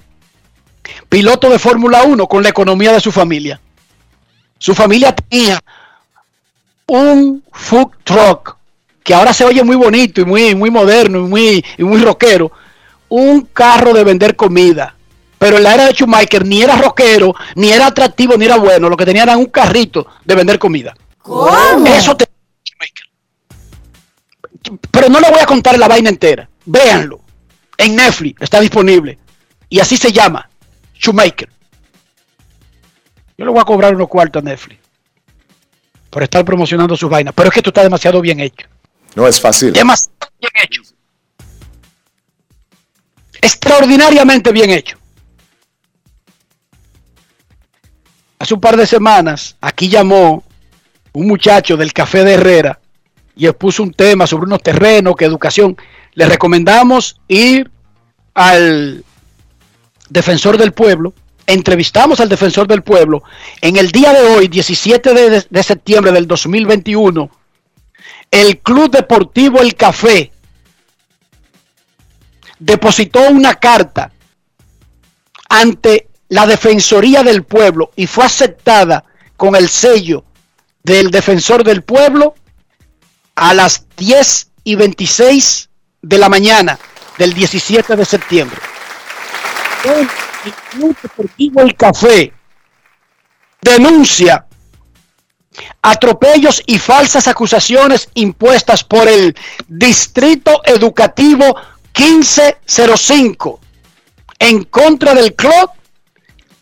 piloto 1.09 1.49
de 1.49 1.59
Fórmula 1.59 2.03
1 2.03 2.27
con 2.27 2.43
la 2.43 2.49
economía 2.49 2.93
de 2.93 3.01
su 3.01 3.13
familia. 3.13 3.61
Su 4.59 4.75
familia 4.75 5.15
tenía 5.15 5.61
un 6.87 7.43
food 7.53 7.91
truck 8.05 8.57
que 9.03 9.15
ahora 9.15 9.33
se 9.33 9.45
oye 9.45 9.65
muy 9.65 9.77
bonito 9.77 10.21
y 10.21 10.25
muy, 10.25 10.55
muy 10.55 10.71
moderno 10.71 11.19
y 11.21 11.29
muy, 11.29 11.65
y 11.79 11.85
muy 11.85 12.01
rockero. 12.01 12.53
Un 13.09 13.43
carro 13.53 13.93
de 13.93 14.05
vender 14.05 14.37
comida. 14.37 14.95
Pero 15.43 15.57
en 15.57 15.65
la 15.65 15.75
era 15.75 15.87
de 15.87 15.93
Schumacher 15.93 16.47
ni 16.47 16.63
era 16.63 16.77
rockero, 16.77 17.35
ni 17.57 17.73
era 17.73 17.89
atractivo, 17.89 18.37
ni 18.37 18.45
era 18.45 18.59
bueno. 18.59 18.89
Lo 18.89 18.97
que 18.97 19.05
tenía 19.05 19.25
era 19.25 19.37
un 19.37 19.47
carrito 19.47 20.07
de 20.25 20.37
vender 20.37 20.57
comida. 20.57 20.95
¿Cómo? 21.19 21.85
Eso 21.85 22.17
te 22.17 22.27
Schumacher. 22.65 23.07
Pero 24.93 25.09
no 25.09 25.19
le 25.19 25.29
voy 25.29 25.41
a 25.41 25.47
contar 25.47 25.77
la 25.81 25.89
vaina 25.89 26.11
entera. 26.11 26.49
Véanlo. 26.65 27.23
En 27.77 27.97
Netflix 27.97 28.41
está 28.41 28.61
disponible. 28.61 29.19
Y 29.69 29.81
así 29.81 29.97
se 29.97 30.13
llama. 30.13 30.49
Shoemaker. 30.95 31.49
Yo 33.37 33.45
le 33.45 33.51
voy 33.51 33.61
a 33.61 33.65
cobrar 33.65 33.97
unos 33.97 34.07
cuartos 34.07 34.41
a 34.43 34.45
Netflix. 34.45 34.81
Por 36.09 36.23
estar 36.23 36.45
promocionando 36.45 36.97
sus 36.97 37.11
vainas. 37.11 37.35
Pero 37.35 37.49
es 37.49 37.53
que 37.53 37.59
esto 37.59 37.71
está 37.71 37.83
demasiado 37.83 38.21
bien 38.21 38.39
hecho. 38.39 38.69
No 39.17 39.27
es 39.27 39.41
fácil. 39.41 39.73
Demasiado 39.73 40.31
bien 40.39 40.53
hecho. 40.63 40.83
Extraordinariamente 43.41 44.53
bien 44.53 44.71
hecho. 44.71 45.02
Hace 48.43 48.55
un 48.55 48.61
par 48.61 48.77
de 48.77 48.89
semanas, 48.89 49.57
aquí 49.61 49.89
llamó 49.89 50.43
un 51.13 51.29
muchacho 51.29 51.77
del 51.77 51.93
Café 51.93 52.25
de 52.25 52.33
Herrera 52.33 52.81
y 53.37 53.47
expuso 53.47 53.85
un 53.85 53.93
tema 53.93 54.27
sobre 54.27 54.47
unos 54.47 54.61
terrenos, 54.65 55.15
que 55.15 55.27
educación. 55.27 55.77
Le 56.15 56.27
recomendamos 56.27 57.21
ir 57.29 57.71
al 58.35 59.05
defensor 60.09 60.59
del 60.59 60.73
pueblo. 60.73 61.15
Entrevistamos 61.47 62.19
al 62.19 62.29
defensor 62.29 62.67
del 62.67 62.83
pueblo. 62.83 63.23
En 63.61 63.77
el 63.77 63.93
día 63.93 64.13
de 64.13 64.23
hoy, 64.23 64.49
17 64.49 65.15
de, 65.15 65.47
de 65.49 65.63
septiembre 65.63 66.11
del 66.11 66.27
2021, 66.27 67.31
el 68.33 68.59
Club 68.59 68.91
Deportivo 68.91 69.61
El 69.61 69.77
Café 69.77 70.33
depositó 72.59 73.21
una 73.31 73.55
carta 73.55 74.11
ante 75.49 76.09
la 76.33 76.47
Defensoría 76.47 77.23
del 77.23 77.45
Pueblo 77.45 77.91
y 77.95 78.07
fue 78.07 78.25
aceptada 78.25 79.05
con 79.37 79.55
el 79.55 79.69
sello 79.69 80.25
del 80.83 81.11
Defensor 81.11 81.63
del 81.63 81.83
Pueblo 81.83 82.35
a 83.35 83.53
las 83.53 83.85
10 83.99 84.51
y 84.65 84.75
26 84.77 85.69
de 86.01 86.19
la 86.19 86.31
mañana 86.31 86.79
del 87.19 87.35
17 87.35 87.97
de 87.97 88.05
septiembre. 88.07 88.57
El 89.85 90.95
Deportivo 91.03 91.61
El 91.61 91.77
Café 91.77 92.33
denuncia 93.61 94.47
atropellos 95.83 96.63
y 96.65 96.79
falsas 96.79 97.29
acusaciones 97.29 98.09
impuestas 98.15 98.83
por 98.85 99.07
el 99.07 99.37
Distrito 99.69 100.63
Educativo 100.65 101.55
1505 101.95 103.61
en 104.39 104.65
contra 104.65 105.13
del 105.13 105.35
club, 105.35 105.71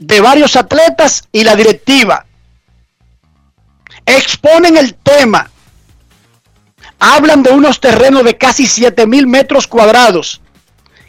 de 0.01 0.21
varios 0.21 0.57
atletas 0.57 1.29
y 1.31 1.45
la 1.45 1.55
directiva. 1.55 2.27
Exponen 4.05 4.77
el 4.77 4.95
tema. 4.95 5.49
Hablan 6.99 7.43
de 7.43 7.51
unos 7.51 7.81
terrenos 7.81 8.25
de 8.25 8.37
casi 8.37 8.67
7 8.67 9.07
mil 9.07 9.27
metros 9.27 9.67
cuadrados 9.67 10.41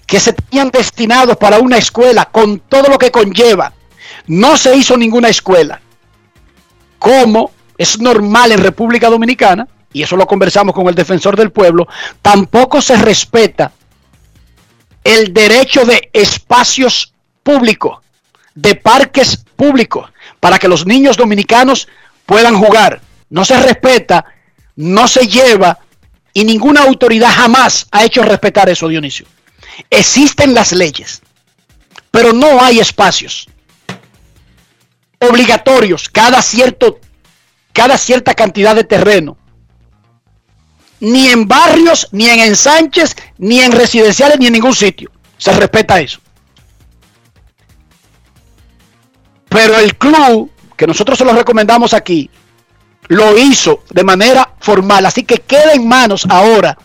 que 0.06 0.19
se 0.19 0.34
tenían 0.34 0.69
destinados 0.69 1.38
para 1.38 1.60
una 1.60 1.77
escuela 1.77 2.25
con 2.25 2.60
todo 2.60 2.89
lo 2.89 2.97
que 2.97 3.12
conlleva. 3.12 3.73
No 4.27 4.58
se 4.58 4.75
hizo 4.75 4.97
ninguna 4.97 5.30
escuela. 5.30 5.82
Como 6.99 7.51
es 7.77 7.99
normal 7.99 8.51
en 8.51 8.60
República 8.60 9.10
Dominicana, 9.10 9.67
y 9.93 10.04
eso 10.04 10.17
lo 10.17 10.27
conversamos 10.27 10.75
con 10.75 10.88
el 10.88 10.95
defensor 10.95 11.38
del 11.38 11.51
pueblo, 11.51 11.88
tampoco 12.21 12.82
se 12.82 12.97
respeta 12.97 13.71
el 15.04 15.34
derecho 15.34 15.86
de 15.86 16.10
espacios 16.13 17.13
públicos, 17.41 17.99
de 18.56 18.76
parques 18.76 19.38
públicos, 19.56 20.10
para 20.40 20.60
que 20.60 20.68
los 20.68 20.86
niños 20.86 21.18
dominicanos 21.18 21.88
puedan 22.26 22.56
jugar. 22.58 23.02
No 23.30 23.46
se 23.46 23.60
respeta, 23.62 24.26
no 24.76 25.08
se 25.08 25.28
lleva 25.28 25.80
y 26.34 26.44
ninguna 26.44 26.82
autoridad 26.82 27.32
jamás 27.32 27.88
ha 27.92 28.04
hecho 28.04 28.24
respetar 28.24 28.70
eso, 28.70 28.88
Dionisio. 28.88 29.26
Existen 29.90 30.54
las 30.54 30.72
leyes, 30.72 31.22
pero 32.10 32.34
no 32.34 32.62
hay 32.62 32.80
espacios 32.80 33.48
obligatorios 35.20 36.10
cada 36.10 36.42
cierto 36.42 37.00
cada 37.74 37.98
cierta 37.98 38.34
cantidad 38.34 38.76
de 38.76 38.84
terreno. 38.84 39.38
Ni 41.00 41.30
en 41.30 41.48
barrios, 41.48 42.08
ni 42.12 42.30
en 42.30 42.42
ensanches, 42.42 43.16
ni 43.38 43.60
en 43.62 43.72
residenciales, 43.72 44.40
ni 44.40 44.48
en 44.48 44.54
ningún 44.54 44.76
sitio. 44.76 45.10
Se 45.38 45.52
respeta 45.54 46.00
eso. 46.00 46.20
Pero 49.52 49.78
el 49.78 49.98
club, 49.98 50.50
que 50.78 50.88
nosotros 50.88 51.18
se 51.18 51.26
lo 51.26 51.34
recomendamos 51.34 51.94
aquí, 51.94 52.30
lo 53.10 53.38
hizo 53.38 53.84
de 53.90 54.06
manera 54.06 54.54
formal. 54.62 55.06
Así 55.06 55.24
que 55.24 55.40
queda 55.40 55.74
en 55.74 55.90
manos 55.90 56.26
ahora 56.30 56.78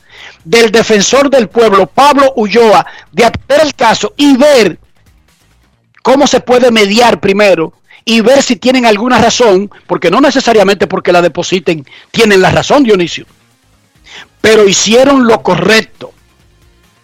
del 0.45 0.73
defensor 0.73 1.31
del 1.31 1.49
pueblo, 1.49 1.87
Pablo 1.87 2.33
Ulloa, 2.35 2.85
de 3.13 3.25
atender 3.25 3.61
el 3.67 3.75
caso 3.77 4.15
y 4.17 4.37
ver 4.37 4.81
cómo 6.03 6.27
se 6.27 6.41
puede 6.41 6.73
mediar 6.73 7.21
primero 7.21 7.73
y 8.05 8.21
ver 8.21 8.43
si 8.43 8.57
tienen 8.57 8.85
alguna 8.85 9.19
razón, 9.19 9.71
porque 9.87 10.11
no 10.11 10.21
necesariamente 10.21 10.89
porque 10.89 11.13
la 11.13 11.23
depositen 11.23 11.87
tienen 12.11 12.43
la 12.43 12.51
razón, 12.51 12.83
Dionisio. 12.83 13.27
Pero 14.41 14.67
hicieron 14.67 15.29
lo 15.29 15.41
correcto, 15.41 16.13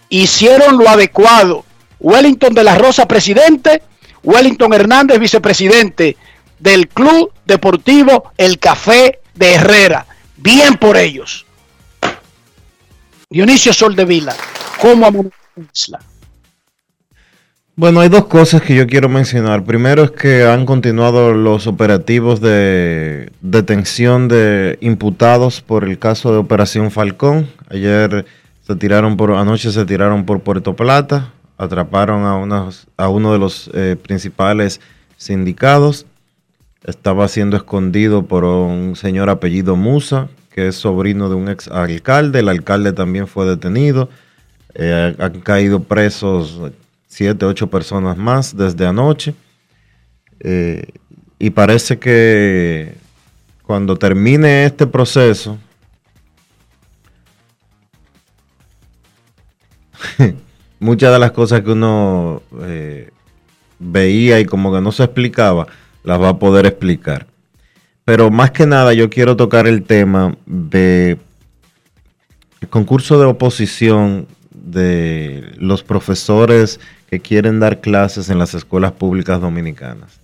hicieron 0.09 0.77
lo 0.77 0.89
adecuado. 0.89 1.65
Wellington 2.01 2.53
de 2.53 2.65
la 2.65 2.75
Rosa, 2.75 3.07
presidente, 3.07 3.81
Wellington 4.23 4.73
Hernández, 4.73 5.19
vicepresidente 5.19 6.17
del 6.59 6.89
Club 6.89 7.33
Deportivo 7.45 8.33
El 8.37 8.59
Café 8.59 9.21
de 9.35 9.55
Herrera. 9.55 10.07
Bien 10.37 10.77
por 10.77 10.97
ellos. 10.97 11.47
Dionisio 13.31 13.73
Soldevila, 13.73 14.35
¿cómo 14.81 15.31
isla? 15.73 16.01
Bueno, 17.75 18.01
hay 18.01 18.11
dos 18.11 18.27
cosas 18.27 18.61
que 18.61 18.75
yo 18.75 18.87
quiero 18.87 19.09
mencionar. 19.09 19.65
Primero 19.65 20.05
es 20.05 20.11
que 20.11 20.45
han 20.45 20.67
continuado 20.67 21.33
los 21.33 21.67
operativos 21.67 22.43
de 22.43 23.33
detención 23.41 24.29
de 24.29 24.77
imputados 24.83 25.63
por 25.63 25.85
el 25.85 25.99
caso 25.99 26.33
de 26.33 26.39
Operación 26.39 26.91
Falcón. 26.91 27.49
Ayer 27.71 28.27
se 28.61 28.77
tiraron 28.77 29.17
por, 29.17 29.33
anoche 29.33 29.73
se 29.73 29.87
tiraron 29.87 30.27
por 30.27 30.41
Puerto 30.41 30.77
Plata, 30.77 31.33
atraparon 31.63 32.25
a, 32.25 33.09
uno 33.09 33.33
de 33.33 33.39
los 33.39 33.71
eh, 33.73 33.97
principales 34.01 34.81
sindicados. 35.17 36.07
Estaba 36.85 37.29
siendo 37.29 37.57
escondido 37.57 38.27
por 38.27 38.45
un 38.45 38.97
señor 38.97 39.31
apellido 39.31 39.77
Musa, 39.77 40.29
que 40.51 40.67
es 40.69 40.75
sobrino 40.75 41.29
de 41.29 41.37
un 41.37 41.49
ex 41.49 41.69
alcalde. 41.69 42.41
El 42.41 42.49
alcalde 42.49 42.93
también 42.93 43.29
fue 43.29 43.47
detenido. 43.47 44.09
Eh, 44.75 45.15
han 45.19 45.41
caído 45.41 45.85
presos 45.85 46.61
siete, 47.07 47.47
ocho 47.47 47.69
personas 47.69 48.17
más 48.17 48.57
desde 48.57 48.85
anoche. 48.85 49.35
Eh, 50.41 50.85
y 51.39 51.51
parece 51.51 52.01
que 52.01 52.95
cuando 53.63 53.97
termine 53.97 54.65
este 54.65 54.89
proceso, 54.89 55.57
muchas 60.83 61.13
de 61.13 61.19
las 61.19 61.31
cosas 61.31 61.63
que 61.63 61.71
uno 61.71 62.43
eh, 62.63 63.11
veía 63.79 64.41
y 64.41 64.45
como 64.45 64.73
que 64.75 64.81
no 64.81 64.93
se 64.93 65.05
explicaba, 65.05 65.69
las 66.03 66.21
va 66.21 66.31
a 66.31 66.39
poder 66.39 66.67
explicar. 66.67 67.27
Pero 68.05 68.31
más 68.31 68.51
que 68.51 68.67
nada 68.67 68.93
yo 68.93 69.09
quiero 69.09 69.37
tocar 69.37 69.67
el 69.67 69.85
tema 69.85 70.37
de 70.45 71.19
concurso 72.69 73.19
de 73.21 73.27
oposición 73.27 74.27
de 74.51 75.55
los 75.57 75.83
profesores 75.85 76.81
que 77.09 77.21
quieren 77.21 77.61
dar 77.61 77.81
clases 77.81 78.29
en 78.29 78.39
las 78.39 78.55
escuelas 78.55 78.93
públicas 78.93 79.41
dominicanas. 79.41 80.21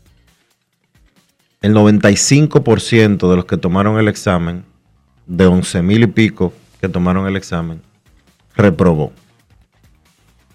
el 1.61 1.75
95% 1.75 3.29
de 3.29 3.37
los 3.37 3.45
que 3.45 3.57
tomaron 3.57 3.99
el 3.99 4.07
examen, 4.07 4.65
de 5.27 5.47
11 5.47 5.83
mil 5.83 6.03
y 6.05 6.07
pico 6.07 6.53
que 6.81 6.89
tomaron 6.89 7.27
el 7.27 7.37
examen, 7.37 7.81
reprobó. 8.55 9.13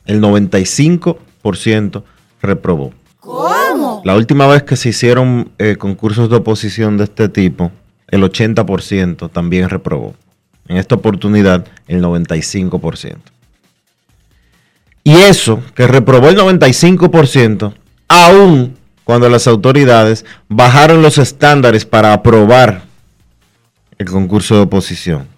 El 0.06 0.22
95% 0.22 2.04
reprobó. 2.42 2.94
¿Cómo? 3.20 4.02
La 4.04 4.16
última 4.16 4.48
vez 4.48 4.64
que 4.64 4.76
se 4.76 4.90
hicieron 4.90 5.52
eh, 5.58 5.76
concursos 5.78 6.30
de 6.30 6.36
oposición 6.38 6.98
de 6.98 7.06
este 7.06 7.30
tipo, 7.30 7.72
el 8.10 8.24
80% 8.24 9.32
también 9.32 9.70
reprobó. 9.70 10.14
En 10.68 10.78
esta 10.78 10.96
oportunidad, 10.96 11.66
el 11.88 12.04
95%. 12.04 13.18
Y 15.04 15.16
eso, 15.16 15.62
que 15.76 15.88
reprobó 15.88 16.30
el 16.30 16.38
95%, 16.38 17.74
aún 18.08 18.78
cuando 19.04 19.30
las 19.30 19.48
autoridades 19.48 20.26
bajaron 20.48 21.02
los 21.02 21.18
estándares 21.18 21.86
para 21.86 22.14
aprobar 22.14 22.84
el 23.98 24.10
concurso 24.10 24.56
de 24.56 24.62
oposición. 24.62 25.33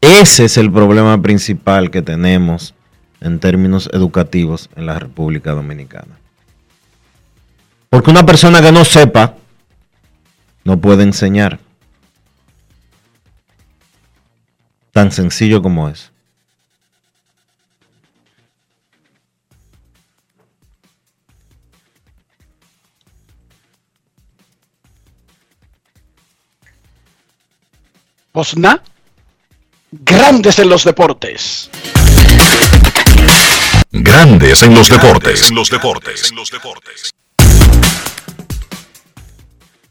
Ese 0.00 0.44
es 0.44 0.56
el 0.56 0.70
problema 0.72 1.20
principal 1.20 1.90
que 1.90 2.02
tenemos 2.02 2.74
en 3.20 3.40
términos 3.40 3.90
educativos 3.92 4.70
en 4.76 4.86
la 4.86 4.98
República 4.98 5.52
Dominicana. 5.52 6.18
Porque 7.90 8.10
una 8.10 8.24
persona 8.24 8.60
que 8.60 8.70
no 8.70 8.84
sepa 8.84 9.34
no 10.64 10.80
puede 10.80 11.02
enseñar. 11.02 11.58
Tan 14.92 15.10
sencillo 15.10 15.62
como 15.62 15.88
es. 15.88 16.12
Osna, 28.32 28.82
grandes 29.90 30.58
en 30.58 30.68
los 30.68 30.84
deportes. 30.84 31.70
Grandes 33.90 34.62
en 34.62 34.74
los 34.74 34.88
deportes. 34.88 35.48
En 35.48 35.54
los 35.54 35.70
deportes. 35.70 36.30
En 36.30 36.36
los 36.36 36.50
deportes. 36.50 37.14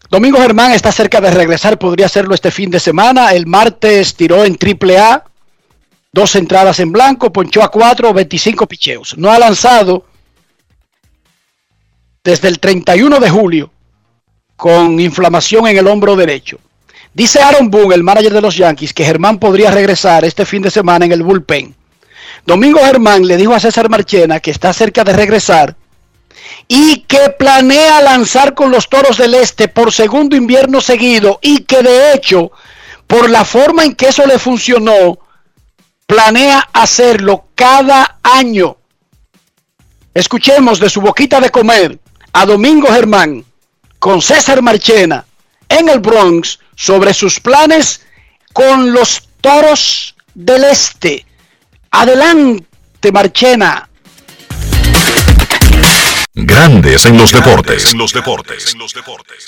Domingo 0.09 0.39
Germán 0.39 0.71
está 0.71 0.91
cerca 0.91 1.19
de 1.19 1.31
regresar, 1.31 1.77
podría 1.77 2.05
hacerlo 2.05 2.33
este 2.33 2.51
fin 2.51 2.69
de 2.69 2.79
semana. 2.79 3.31
El 3.33 3.45
martes 3.45 4.15
tiró 4.15 4.45
en 4.45 4.55
triple 4.55 4.97
A, 4.97 5.25
dos 6.13 6.35
entradas 6.35 6.79
en 6.79 6.91
blanco, 6.91 7.33
ponchó 7.33 7.61
a 7.61 7.69
cuatro, 7.69 8.13
25 8.13 8.67
picheos. 8.67 9.17
No 9.17 9.31
ha 9.31 9.39
lanzado 9.39 10.05
desde 12.23 12.47
el 12.47 12.59
31 12.59 13.19
de 13.19 13.29
julio 13.29 13.71
con 14.55 14.99
inflamación 14.99 15.67
en 15.67 15.77
el 15.77 15.87
hombro 15.87 16.15
derecho. 16.15 16.59
Dice 17.17 17.41
Aaron 17.41 17.71
Boone, 17.71 17.95
el 17.95 18.03
manager 18.03 18.31
de 18.31 18.41
los 18.41 18.55
Yankees, 18.55 18.93
que 18.93 19.03
Germán 19.03 19.39
podría 19.39 19.71
regresar 19.71 20.23
este 20.23 20.45
fin 20.45 20.61
de 20.61 20.69
semana 20.69 21.03
en 21.03 21.11
el 21.11 21.23
bullpen. 21.23 21.73
Domingo 22.45 22.79
Germán 22.79 23.25
le 23.25 23.37
dijo 23.37 23.55
a 23.55 23.59
César 23.59 23.89
Marchena 23.89 24.39
que 24.39 24.51
está 24.51 24.71
cerca 24.71 25.03
de 25.03 25.13
regresar 25.13 25.75
y 26.67 26.99
que 27.07 27.31
planea 27.31 28.03
lanzar 28.03 28.53
con 28.53 28.69
los 28.69 28.87
Toros 28.87 29.17
del 29.17 29.33
Este 29.33 29.67
por 29.67 29.91
segundo 29.91 30.35
invierno 30.35 30.79
seguido 30.79 31.39
y 31.41 31.63
que 31.63 31.81
de 31.81 32.13
hecho, 32.13 32.51
por 33.07 33.31
la 33.31 33.43
forma 33.45 33.83
en 33.83 33.95
que 33.95 34.09
eso 34.09 34.23
le 34.27 34.37
funcionó, 34.37 35.17
planea 36.05 36.69
hacerlo 36.71 37.47
cada 37.55 38.19
año. 38.21 38.77
Escuchemos 40.13 40.79
de 40.79 40.91
su 40.91 41.01
boquita 41.01 41.41
de 41.41 41.49
comer 41.49 41.97
a 42.31 42.45
Domingo 42.45 42.89
Germán 42.89 43.43
con 43.97 44.21
César 44.21 44.61
Marchena 44.61 45.25
en 45.69 45.89
el 45.89 45.99
Bronx 45.99 46.59
sobre 46.75 47.13
sus 47.13 47.39
planes 47.39 48.01
con 48.53 48.91
los 48.91 49.27
Toros 49.41 50.15
del 50.33 50.63
Este. 50.65 51.25
Adelante, 51.91 53.11
Marchena. 53.11 53.89
Grandes 56.33 57.05
en 57.05 57.17
los 57.17 57.31
deportes. 57.31 57.91
En 57.91 57.97
los 57.97 58.13
deportes. 58.13 58.73
En 58.73 58.79
los 58.79 58.93
deportes. 58.93 59.47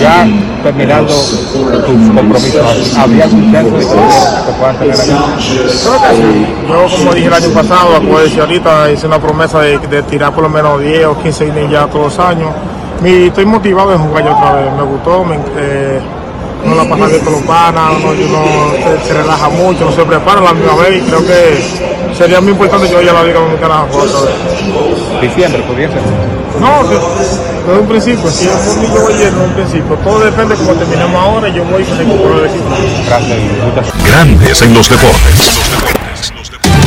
Ya 0.00 0.26
terminando 0.62 1.12
tus 1.12 2.14
compromisos, 2.14 2.96
¿habría 2.96 3.24
algún 3.24 3.52
chance 3.52 3.70
de 3.70 3.78
que 3.78 3.84
se 3.84 4.52
puedan 4.58 4.78
tener 4.78 5.00
aquí? 5.00 5.10
Creo 5.10 6.02
que 6.02 6.16
sí. 6.16 6.46
Yo, 6.66 6.96
como 6.96 7.14
dije 7.14 7.26
el 7.26 7.34
año 7.34 7.50
pasado, 7.50 8.00
decía 8.00 8.42
ahorita, 8.42 8.90
hice 8.92 9.06
una 9.06 9.20
promesa 9.20 9.60
de, 9.60 9.78
de 9.78 10.02
tirar 10.04 10.32
por 10.32 10.44
lo 10.44 10.48
menos 10.48 10.80
10 10.80 11.04
o 11.04 11.22
15 11.22 11.48
innings 11.48 11.70
ya 11.70 11.86
todos 11.86 12.16
los 12.16 12.18
años. 12.18 12.54
Mi, 13.02 13.26
estoy 13.26 13.46
motivado 13.46 13.92
en 13.92 13.98
jugar 13.98 14.24
ya 14.24 14.36
otra 14.36 14.52
vez. 14.52 14.72
Me 14.74 14.82
gustó, 14.82 15.24
me, 15.24 15.36
eh, 15.56 16.00
no 16.64 16.74
la 16.74 16.84
pasa 16.84 17.06
bien 17.06 17.20
con 17.24 17.32
los 17.32 17.42
panas, 17.42 17.92
uno, 17.96 18.10
uno 18.10 18.42
se, 19.02 19.08
se 19.08 19.14
relaja 19.14 19.48
mucho, 19.48 19.86
no 19.86 19.92
se 19.92 20.04
prepara 20.04 20.40
la 20.40 20.52
misma 20.52 20.74
vez 20.76 21.02
y 21.02 21.06
creo 21.06 21.26
que 21.26 22.14
sería 22.14 22.40
muy 22.40 22.52
importante 22.52 22.88
que 22.88 22.94
vaya 22.94 23.10
a 23.12 23.14
la 23.14 23.24
Liga 23.24 23.40
Dominicana 23.40 23.82
a 23.82 23.86
jugar 23.86 24.06
otra 24.08 24.20
vez. 24.20 24.34
Diciembre, 25.22 25.62
podría 25.62 25.88
ser. 25.88 26.02
No, 26.60 26.86
desde 26.88 27.80
un 27.80 27.86
principio, 27.88 28.30
si 28.30 28.46
es 28.46 28.76
un 28.76 28.82
niño 28.82 29.00
voy 29.00 29.14
lleno 29.14 29.30
desde 29.30 29.44
un 29.44 29.52
principio, 29.54 29.96
todo 29.96 30.20
depende 30.20 30.54
de 30.54 30.62
cómo 30.62 30.74
terminemos 30.74 31.22
ahora 31.22 31.48
y 31.48 31.54
yo 31.54 31.64
voy 31.64 31.84
con 31.84 31.98
el 31.98 32.06
equipo 32.06 32.28
del 32.28 32.46
equipo. 32.46 32.64
Gracias 33.06 33.38
Grandes 34.04 34.62
en 34.62 34.74
los 34.74 34.88
deportes. 34.90 35.30
En 35.30 35.38
los 35.38 35.70
deportes. 35.70 36.30
En 36.30 36.36
los 36.36 36.50
deportes. 36.50 36.80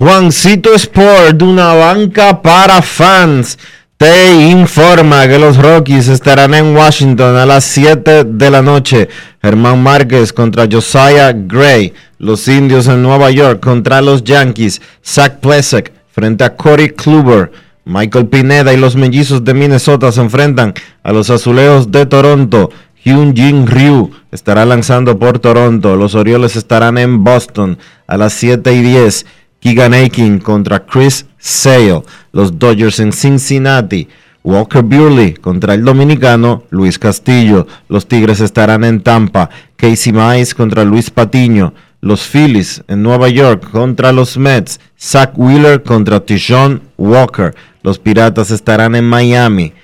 Juancito 0.00 0.72
Sport, 0.72 1.42
una 1.42 1.74
banca 1.74 2.40
para 2.40 2.80
fans, 2.80 3.58
te 3.98 4.32
informa 4.48 5.28
que 5.28 5.38
los 5.38 5.58
Rockies 5.58 6.08
estarán 6.08 6.54
en 6.54 6.74
Washington 6.74 7.36
a 7.36 7.44
las 7.44 7.64
7 7.64 8.24
de 8.24 8.50
la 8.50 8.62
noche. 8.62 9.10
Germán 9.42 9.82
Márquez 9.82 10.32
contra 10.32 10.66
Josiah 10.72 11.34
Gray. 11.34 11.92
Los 12.16 12.48
Indios 12.48 12.88
en 12.88 13.02
Nueva 13.02 13.30
York 13.30 13.60
contra 13.60 14.00
los 14.00 14.24
Yankees. 14.24 14.80
Zach 15.04 15.34
Plesek 15.40 15.92
frente 16.10 16.44
a 16.44 16.56
Corey 16.56 16.88
Kluber. 16.88 17.52
Michael 17.84 18.28
Pineda 18.28 18.72
y 18.72 18.78
los 18.78 18.96
mellizos 18.96 19.44
de 19.44 19.52
Minnesota 19.52 20.10
se 20.12 20.22
enfrentan 20.22 20.72
a 21.02 21.12
los 21.12 21.28
azulejos 21.28 21.92
de 21.92 22.06
Toronto. 22.06 22.70
Hyun 23.04 23.34
Jin 23.36 23.66
Ryu 23.66 24.10
estará 24.32 24.64
lanzando 24.64 25.18
por 25.18 25.40
Toronto. 25.40 25.96
Los 25.96 26.14
Orioles 26.14 26.56
estarán 26.56 26.96
en 26.96 27.22
Boston 27.22 27.76
a 28.06 28.16
las 28.16 28.32
7 28.32 28.72
y 28.72 28.80
10. 28.80 29.26
Keegan 29.60 29.94
Aiken 29.94 30.38
contra 30.40 30.84
Chris 30.84 31.26
Sale. 31.38 32.02
Los 32.32 32.58
Dodgers 32.58 32.98
en 33.00 33.12
Cincinnati. 33.12 34.08
Walker 34.42 34.82
Buehler 34.82 35.38
contra 35.38 35.74
el 35.74 35.84
dominicano 35.84 36.64
Luis 36.70 36.98
Castillo. 36.98 37.66
Los 37.88 38.08
Tigres 38.08 38.40
estarán 38.40 38.84
en 38.84 39.02
Tampa. 39.02 39.50
Casey 39.76 40.12
Mize 40.12 40.54
contra 40.54 40.84
Luis 40.84 41.10
Patiño. 41.10 41.74
Los 42.00 42.26
Phillies 42.26 42.82
en 42.88 43.02
Nueva 43.02 43.28
York 43.28 43.70
contra 43.70 44.12
los 44.12 44.38
Mets. 44.38 44.80
Zach 44.98 45.32
Wheeler 45.36 45.82
contra 45.82 46.24
Tishon 46.24 46.80
Walker. 46.96 47.54
Los 47.82 47.98
Piratas 47.98 48.50
estarán 48.50 48.94
en 48.94 49.06
Miami. 49.06 49.74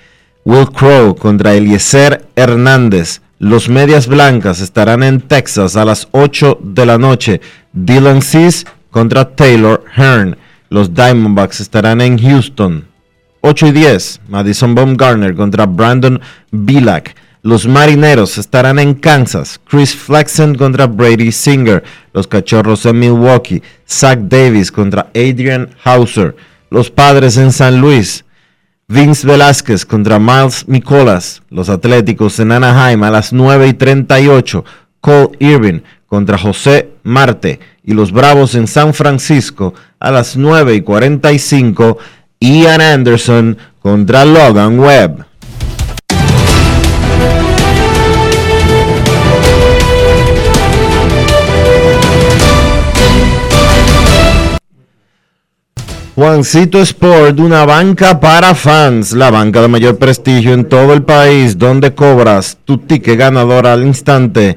Will 0.44 0.70
Crow 0.70 1.14
contra 1.14 1.54
Eliezer 1.54 2.26
Hernández. 2.34 3.20
Los 3.38 3.68
Medias 3.68 4.06
Blancas 4.06 4.60
estarán 4.60 5.02
en 5.02 5.20
Texas 5.20 5.76
a 5.76 5.84
las 5.84 6.08
8 6.12 6.60
de 6.62 6.86
la 6.86 6.96
noche. 6.96 7.42
Dylan 7.74 8.22
Cease 8.22 8.64
contra 8.96 9.28
Taylor 9.28 9.84
Hearn. 9.94 10.38
Los 10.70 10.94
Diamondbacks 10.94 11.60
estarán 11.60 12.00
en 12.00 12.16
Houston. 12.16 12.86
8 13.42 13.66
y 13.66 13.72
10. 13.72 14.22
Madison 14.26 14.74
Baumgartner 14.74 15.34
contra 15.34 15.66
Brandon 15.66 16.18
Bilak. 16.50 17.14
Los 17.42 17.66
Marineros 17.66 18.38
estarán 18.38 18.78
en 18.78 18.94
Kansas. 18.94 19.60
Chris 19.68 19.94
Flexen 19.94 20.54
contra 20.54 20.86
Brady 20.86 21.30
Singer. 21.30 21.84
Los 22.14 22.26
Cachorros 22.26 22.86
en 22.86 22.98
Milwaukee. 23.00 23.62
Zach 23.86 24.18
Davis 24.18 24.72
contra 24.72 25.10
Adrian 25.14 25.68
Hauser. 25.84 26.34
Los 26.70 26.90
Padres 26.90 27.36
en 27.36 27.52
San 27.52 27.78
Luis. 27.82 28.24
Vince 28.88 29.26
Velázquez 29.26 29.84
contra 29.84 30.18
Miles 30.18 30.66
Nicolas. 30.68 31.42
Los 31.50 31.68
Atléticos 31.68 32.40
en 32.40 32.50
Anaheim 32.50 33.02
a 33.02 33.10
las 33.10 33.34
9 33.34 33.68
y 33.68 33.74
38. 33.74 34.64
Cole 35.02 35.36
Irving 35.38 35.80
contra 36.06 36.38
José 36.38 36.92
Marte. 37.02 37.60
Y 37.86 37.94
los 37.94 38.12
Bravos 38.12 38.54
en 38.56 38.66
San 38.66 38.92
Francisco 38.92 39.72
a 39.98 40.10
las 40.10 40.36
9 40.36 40.74
y 40.74 40.80
45. 40.82 41.96
Ian 42.40 42.80
Anderson 42.82 43.56
contra 43.80 44.24
Logan 44.24 44.78
Webb. 44.78 45.24
Juancito 56.16 56.80
Sport, 56.80 57.38
una 57.40 57.66
banca 57.66 58.18
para 58.18 58.54
fans, 58.54 59.12
la 59.12 59.30
banca 59.30 59.60
de 59.60 59.68
mayor 59.68 59.98
prestigio 59.98 60.54
en 60.54 60.66
todo 60.66 60.94
el 60.94 61.02
país, 61.02 61.58
donde 61.58 61.94
cobras 61.94 62.56
tu 62.64 62.78
ticket 62.78 63.18
ganador 63.18 63.66
al 63.66 63.84
instante 63.84 64.56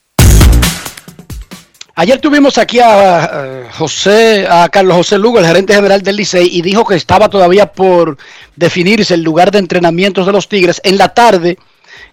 Ayer 1.95 2.19
tuvimos 2.19 2.57
aquí 2.57 2.79
a, 2.79 3.67
José, 3.77 4.47
a 4.49 4.69
Carlos 4.69 4.95
José 4.97 5.17
Lugo, 5.17 5.39
el 5.39 5.45
gerente 5.45 5.73
general 5.73 6.01
del 6.01 6.15
Licey, 6.15 6.47
y 6.51 6.61
dijo 6.61 6.85
que 6.85 6.95
estaba 6.95 7.29
todavía 7.29 7.71
por 7.73 8.17
definirse 8.55 9.13
el 9.13 9.23
lugar 9.23 9.51
de 9.51 9.59
entrenamientos 9.59 10.25
de 10.25 10.31
los 10.31 10.47
Tigres. 10.47 10.79
En 10.85 10.97
la 10.97 11.13
tarde, 11.13 11.57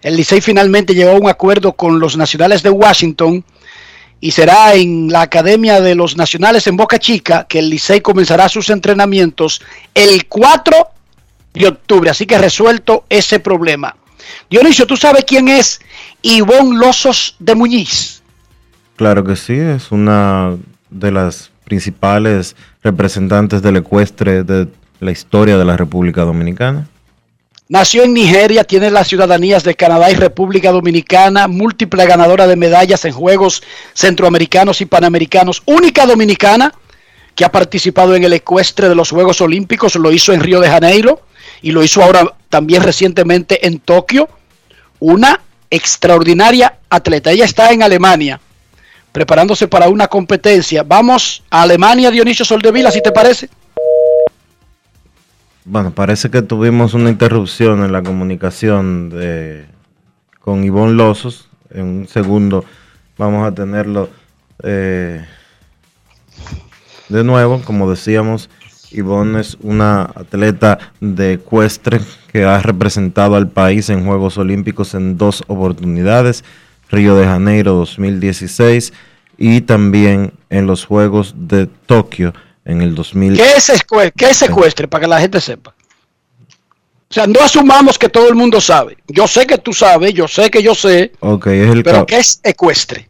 el 0.01 0.17
Licey 0.17 0.41
finalmente 0.41 0.93
llegó 0.93 1.11
a 1.11 1.19
un 1.19 1.29
acuerdo 1.29 1.73
con 1.73 1.99
los 1.99 2.17
nacionales 2.17 2.61
de 2.61 2.69
Washington 2.69 3.43
y 4.19 4.31
será 4.31 4.73
en 4.75 5.09
la 5.09 5.21
Academia 5.21 5.79
de 5.79 5.95
los 5.95 6.17
Nacionales 6.17 6.67
en 6.67 6.75
Boca 6.75 6.99
Chica 6.99 7.45
que 7.47 7.59
el 7.59 7.69
Licey 7.69 8.01
comenzará 8.01 8.49
sus 8.49 8.69
entrenamientos 8.69 9.61
el 9.93 10.27
4 10.27 10.75
de 11.53 11.67
octubre. 11.67 12.09
Así 12.09 12.25
que 12.25 12.37
resuelto 12.37 13.05
ese 13.07 13.39
problema. 13.39 13.95
Dionisio, 14.49 14.85
¿tú 14.85 14.97
sabes 14.97 15.23
quién 15.25 15.47
es 15.47 15.79
Ivonne 16.21 16.77
Losos 16.77 17.37
de 17.39 17.55
Muñiz? 17.55 18.18
Claro 18.99 19.23
que 19.23 19.37
sí, 19.37 19.53
es 19.53 19.93
una 19.93 20.57
de 20.89 21.09
las 21.09 21.51
principales 21.63 22.57
representantes 22.83 23.61
del 23.61 23.77
ecuestre 23.77 24.43
de 24.43 24.67
la 24.99 25.11
historia 25.11 25.57
de 25.57 25.63
la 25.63 25.77
República 25.77 26.23
Dominicana. 26.23 26.85
Nació 27.69 28.03
en 28.03 28.13
Nigeria, 28.13 28.65
tiene 28.65 28.91
las 28.91 29.07
ciudadanías 29.07 29.63
de 29.63 29.75
Canadá 29.75 30.11
y 30.11 30.15
República 30.15 30.73
Dominicana, 30.73 31.47
múltiple 31.47 32.05
ganadora 32.07 32.45
de 32.45 32.57
medallas 32.57 33.05
en 33.05 33.13
Juegos 33.13 33.63
Centroamericanos 33.93 34.81
y 34.81 34.85
Panamericanos, 34.85 35.63
única 35.65 36.05
dominicana 36.05 36.73
que 37.35 37.45
ha 37.45 37.53
participado 37.53 38.17
en 38.17 38.25
el 38.25 38.33
ecuestre 38.33 38.89
de 38.89 38.95
los 38.95 39.11
Juegos 39.11 39.39
Olímpicos, 39.39 39.95
lo 39.95 40.11
hizo 40.11 40.33
en 40.33 40.41
Río 40.41 40.59
de 40.59 40.67
Janeiro 40.67 41.21
y 41.61 41.71
lo 41.71 41.85
hizo 41.85 42.03
ahora 42.03 42.33
también 42.49 42.83
recientemente 42.83 43.65
en 43.65 43.79
Tokio, 43.79 44.27
una 44.99 45.39
extraordinaria 45.69 46.79
atleta. 46.89 47.31
Ella 47.31 47.45
está 47.45 47.71
en 47.71 47.81
Alemania 47.81 48.41
preparándose 49.11 49.67
para 49.67 49.89
una 49.89 50.07
competencia. 50.07 50.83
Vamos 50.83 51.43
a 51.49 51.63
Alemania, 51.63 52.11
Dionisio 52.11 52.45
Soldevila, 52.45 52.91
si 52.91 53.01
te 53.01 53.11
parece. 53.11 53.49
Bueno, 55.65 55.91
parece 55.91 56.29
que 56.29 56.41
tuvimos 56.41 56.93
una 56.93 57.09
interrupción 57.09 57.83
en 57.83 57.91
la 57.91 58.01
comunicación 58.01 59.09
de, 59.09 59.65
con 60.39 60.63
Ivonne 60.63 60.93
Losos. 60.93 61.49
En 61.69 61.85
un 61.85 62.07
segundo 62.07 62.65
vamos 63.17 63.45
a 63.45 63.53
tenerlo 63.53 64.09
eh, 64.63 65.23
de 67.09 67.23
nuevo, 67.23 67.61
como 67.63 67.89
decíamos. 67.89 68.49
Ivonne 68.91 69.41
es 69.41 69.57
una 69.61 70.03
atleta 70.15 70.79
de 70.99 71.33
ecuestre 71.33 72.01
que 72.31 72.45
ha 72.45 72.59
representado 72.59 73.35
al 73.35 73.49
país 73.49 73.89
en 73.89 74.05
Juegos 74.05 74.37
Olímpicos 74.37 74.95
en 74.95 75.17
dos 75.17 75.43
oportunidades, 75.47 76.43
Río 76.91 77.15
de 77.15 77.25
Janeiro 77.25 77.73
2016 77.73 78.93
y 79.37 79.61
también 79.61 80.33
en 80.49 80.67
los 80.67 80.85
Juegos 80.85 81.33
de 81.37 81.67
Tokio 81.67 82.33
en 82.65 82.81
el 82.81 82.95
2000. 82.95 83.37
¿Qué 83.37 83.51
es, 83.55 83.71
¿Qué 84.15 84.29
es 84.29 84.41
ecuestre? 84.41 84.87
Para 84.87 85.01
que 85.01 85.07
la 85.07 85.19
gente 85.19 85.39
sepa. 85.39 85.73
O 87.09 87.13
sea, 87.13 87.25
no 87.25 87.39
asumamos 87.41 87.97
que 87.97 88.07
todo 88.07 88.29
el 88.29 88.35
mundo 88.35 88.61
sabe. 88.61 88.97
Yo 89.07 89.27
sé 89.27 89.47
que 89.47 89.57
tú 89.57 89.73
sabes, 89.73 90.13
yo 90.13 90.27
sé 90.27 90.51
que 90.51 90.61
yo 90.61 90.75
sé. 90.75 91.11
Okay, 91.19 91.61
es 91.61 91.69
el 91.69 91.83
pero 91.83 92.05
¿qué 92.05 92.17
es 92.17 92.39
ecuestre? 92.43 93.09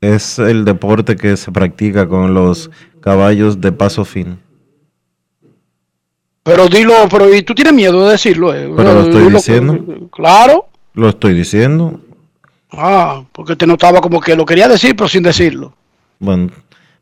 Es 0.00 0.38
el 0.38 0.64
deporte 0.64 1.16
que 1.16 1.36
se 1.36 1.52
practica 1.52 2.08
con 2.08 2.32
los 2.32 2.70
caballos 3.00 3.60
de 3.60 3.72
paso 3.72 4.04
fin. 4.04 4.38
Pero 6.42 6.66
dilo, 6.68 6.94
pero 7.10 7.32
¿y 7.32 7.42
tú 7.42 7.54
tienes 7.54 7.74
miedo 7.74 8.06
de 8.06 8.12
decirlo? 8.12 8.54
Eh? 8.54 8.72
Pero 8.74 8.94
lo 8.94 9.02
estoy 9.02 9.32
diciendo. 9.32 10.08
Claro. 10.10 10.66
Lo 10.94 11.08
estoy 11.10 11.34
diciendo. 11.34 12.00
Ah, 12.76 13.22
porque 13.32 13.54
te 13.54 13.66
notaba 13.66 14.00
como 14.00 14.20
que 14.20 14.34
lo 14.34 14.46
quería 14.46 14.68
decir, 14.68 14.96
pero 14.96 15.08
sin 15.08 15.22
decirlo. 15.22 15.74
Bueno, 16.18 16.50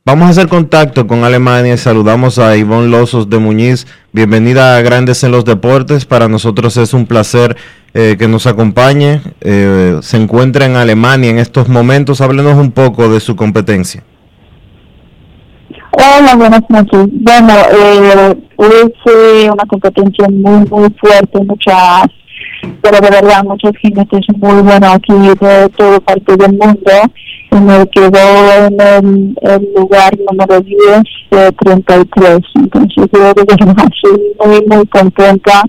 vamos 0.05 0.27
a 0.27 0.31
hacer 0.31 0.49
contacto 0.49 1.07
con 1.07 1.23
Alemania 1.23 1.75
y 1.75 1.79
saludamos 1.79 2.39
a 2.39 2.57
Ivonne 2.57 2.89
Losos 2.89 3.31
de 3.31 3.39
Muñiz. 3.39 3.87
Bienvenida 4.13 4.77
a 4.77 4.83
Grandes 4.83 5.23
en 5.23 5.31
los 5.31 5.45
Deportes. 5.45 6.07
Para 6.07 6.29
nosotros 6.29 6.77
es 6.77 6.93
un 6.93 7.07
placer 7.07 7.57
eh, 7.95 8.17
que 8.19 8.27
nos 8.27 8.47
acompañe. 8.49 9.21
Eh, 9.41 9.99
se 10.03 10.17
encuentra 10.17 10.67
en 10.67 10.75
Alemania 10.75 11.31
en 11.31 11.39
estos 11.39 11.69
momentos. 11.69 12.21
Háblenos 12.21 12.57
un 12.57 12.73
poco 12.73 13.09
de 13.09 13.21
su 13.21 13.37
competencia. 13.37 14.03
Hola, 15.93 16.35
buenas 16.35 16.63
noches. 16.69 17.07
Bueno, 17.13 17.53
eh, 17.73 18.37
es 18.59 19.51
una 19.53 19.65
competencia 19.69 20.27
muy, 20.29 20.67
muy 20.69 20.91
fuerte, 21.01 21.45
muchas, 21.45 22.07
pero 22.83 22.99
de 23.01 23.11
verdad 23.11 23.45
muchos 23.45 23.73
jinetes 23.81 24.21
muy 24.37 24.63
buenos 24.63 24.95
aquí 24.95 25.13
de 25.13 25.69
todo 25.77 26.01
parte 26.01 26.37
del 26.37 26.53
mundo. 26.53 26.93
Y 27.53 27.57
me 27.57 27.87
quedó 27.89 28.67
en 28.67 29.35
el, 29.43 29.69
lugar 29.75 30.17
número 30.31 30.61
10 30.61 31.03
de 31.31 31.53
33. 31.53 32.39
Entonces 32.55 32.93
yo 32.97 33.07
de 33.07 33.19
verdad 33.19 33.45
estoy 33.95 34.21
muy, 34.45 34.67
muy 34.67 34.87
contenta 34.87 35.63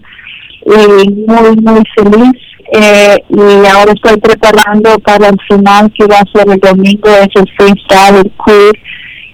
y 0.66 1.10
muy, 1.10 1.56
muy 1.58 1.84
feliz. 1.96 2.42
Eh, 2.74 3.18
y 3.30 3.68
ahora 3.68 3.92
estoy 3.94 4.18
preparando 4.18 4.98
para 5.00 5.28
el 5.28 5.38
final 5.50 5.92
que 5.92 6.06
va 6.06 6.20
a 6.20 6.38
ser 6.38 6.50
el 6.50 6.60
domingo, 6.60 7.10
es 7.10 7.28
el 7.36 7.50
freestyle, 7.58 8.16
el 8.24 8.32
queer 8.46 8.74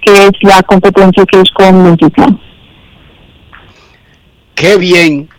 que 0.01 0.13
es 0.13 0.31
la 0.41 0.63
competencia 0.63 1.25
que 1.25 1.41
es 1.41 1.51
con 1.51 1.83
música. 1.83 2.27
Qué 4.55 4.77
bien. 4.77 5.29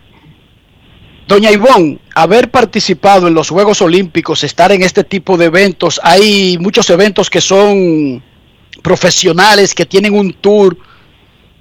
Doña 1.29 1.53
Ivonne, 1.53 1.99
haber 2.15 2.51
participado 2.51 3.29
en 3.29 3.35
los 3.35 3.51
Juegos 3.51 3.83
Olímpicos, 3.83 4.45
estar 4.45 4.73
en 4.73 4.81
este 4.81 5.05
tipo 5.05 5.37
de 5.37 5.45
eventos, 5.45 6.01
hay 6.03 6.57
muchos 6.59 6.89
eventos 6.89 7.29
que 7.29 7.43
son 7.43 8.23
profesionales, 8.83 9.75
que 9.75 9.85
tienen 9.85 10.15
un 10.15 10.33
tour. 10.33 10.79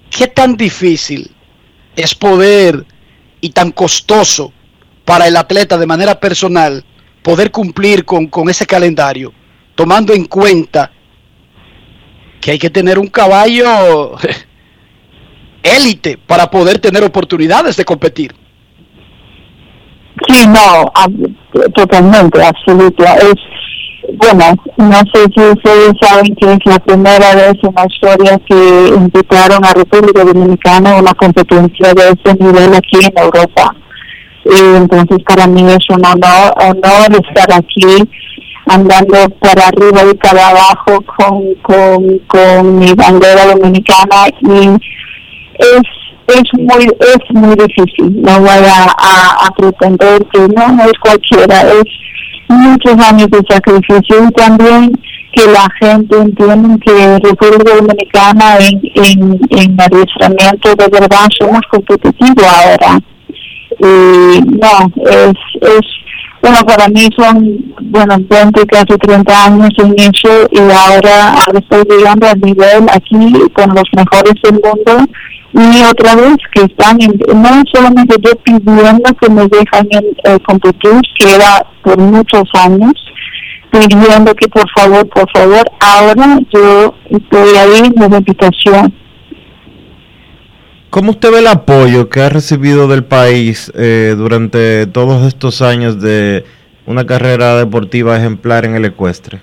¿Qué 0.09 0.28
tan 0.28 0.55
difícil 0.55 1.30
es 1.97 2.15
poder 2.15 2.86
y 3.41 3.49
tan 3.49 3.72
costoso 3.72 4.53
para 5.03 5.28
el 5.28 5.36
atleta 5.36 5.78
de 5.78 5.86
manera 5.86 6.18
personal 6.18 6.86
poder 7.22 7.51
cumplir 7.51 8.05
con, 8.05 8.28
con 8.28 8.49
ese 8.49 8.65
calendario, 8.65 9.34
tomando 9.76 10.13
en 10.13 10.28
cuenta 10.28 10.93
que 12.39 12.51
hay 12.51 12.57
que 12.57 12.70
tener 12.70 12.97
un 12.97 13.07
caballo 13.07 14.15
élite 15.61 16.18
para 16.18 16.49
poder 16.49 16.80
tener 16.80 17.03
oportunidades 17.03 17.76
de 17.76 17.84
competir. 17.84 18.47
Sí, 20.28 20.47
no, 20.47 20.91
totalmente, 21.73 22.43
absoluto. 22.43 23.03
Es, 23.03 23.36
bueno, 24.17 24.55
no 24.78 24.99
sé 25.13 25.25
si 25.36 25.41
ustedes 25.41 25.93
saben 26.01 26.36
que 26.36 26.53
es 26.53 26.59
la 26.65 26.80
primera 26.80 27.36
vez 27.36 27.53
en 27.63 27.73
la 27.75 27.86
historia 27.89 28.39
que 28.47 28.93
invitaron 28.95 29.63
a 29.63 29.73
República 29.73 30.23
Dominicana 30.23 30.91
a 30.91 30.99
una 30.99 31.13
competencia 31.13 31.93
de 31.93 32.09
ese 32.09 32.38
nivel 32.39 32.75
aquí 32.75 32.97
en 33.03 33.23
Europa. 33.23 33.75
Y 34.45 34.75
entonces 34.78 35.19
para 35.25 35.47
mí 35.47 35.61
es 35.61 35.86
un 35.89 36.05
honor, 36.05 36.53
honor 36.57 37.25
estar 37.25 37.51
aquí 37.53 38.09
andando 38.67 39.30
para 39.39 39.67
arriba 39.67 40.01
y 40.11 40.13
para 40.15 40.49
abajo 40.49 41.01
con, 41.17 41.55
con, 41.61 42.19
con 42.28 42.80
mi 42.80 42.93
bandera 42.93 43.45
dominicana 43.45 44.28
y 44.41 44.67
es 45.59 45.97
es 46.28 46.43
muy 46.53 46.86
es 46.99 47.34
muy 47.34 47.55
difícil. 47.55 48.21
No 48.21 48.39
voy 48.39 48.49
a, 48.49 49.45
a, 49.45 49.49
pretender 49.57 50.25
que 50.32 50.39
no, 50.39 50.71
no 50.73 50.84
es 50.84 50.99
cualquiera 51.01 51.61
es 51.61 51.84
muchos 52.49 52.99
años 52.99 53.30
de 53.30 53.41
sacrificio 53.49 54.28
y 54.28 54.32
también 54.32 54.91
que 55.34 55.45
la 55.51 55.67
gente 55.80 56.17
entienda 56.17 56.78
que 56.84 57.19
República 57.19 57.75
Dominicana 57.75 58.57
en, 58.59 58.82
en, 58.95 59.39
en 59.49 59.82
adiestramiento 59.82 60.75
de 60.75 60.88
verdad 60.88 61.28
somos 61.39 61.61
competitivos 61.69 62.43
ahora. 62.43 62.99
Y 63.80 64.41
no 64.41 64.91
es 65.09 65.34
es 65.61 65.86
bueno, 66.41 66.57
para 66.65 66.88
mí 66.88 67.07
son, 67.17 67.73
bueno, 67.81 68.17
20, 68.29 68.65
casi 68.67 68.97
30 68.97 69.45
años 69.45 69.69
en 69.77 69.93
eso 69.97 70.47
y 70.51 70.59
ahora, 70.59 71.35
estoy 71.53 71.83
llegando 71.89 72.27
al 72.27 72.39
nivel 72.39 72.85
aquí 72.91 73.33
con 73.53 73.69
los 73.73 73.83
mejores 73.95 74.33
del 74.43 74.53
mundo 74.53 75.05
y 75.53 75.83
otra 75.83 76.15
vez 76.15 76.38
que 76.53 76.63
están, 76.63 77.01
en, 77.01 77.19
no 77.41 77.63
solamente 77.73 78.15
yo 78.21 78.31
pidiendo 78.43 79.13
que 79.19 79.29
me 79.29 79.47
dejan 79.47 79.88
eh, 79.91 80.38
competir, 80.45 81.01
que 81.17 81.35
era 81.35 81.65
por 81.83 81.97
muchos 81.97 82.43
años, 82.53 82.93
pidiendo 83.71 84.35
que 84.35 84.47
por 84.49 84.69
favor, 84.77 85.07
por 85.09 85.29
favor, 85.31 85.65
ahora 85.79 86.39
yo 86.53 86.93
estoy 87.09 87.55
ahí 87.55 87.81
en 87.85 88.11
la 88.11 88.17
invitación. 88.17 88.93
¿Cómo 90.89 91.11
usted 91.11 91.31
ve 91.31 91.39
el 91.39 91.47
apoyo 91.47 92.09
que 92.09 92.21
ha 92.21 92.29
recibido 92.29 92.88
del 92.88 93.03
país 93.03 93.71
eh, 93.75 94.15
durante 94.17 94.88
todos 94.88 95.25
estos 95.27 95.61
años 95.61 95.99
de 96.01 96.45
una 96.85 97.05
carrera 97.05 97.55
deportiva 97.57 98.17
ejemplar 98.17 98.65
en 98.65 98.75
el 98.75 98.85
ecuestre? 98.85 99.41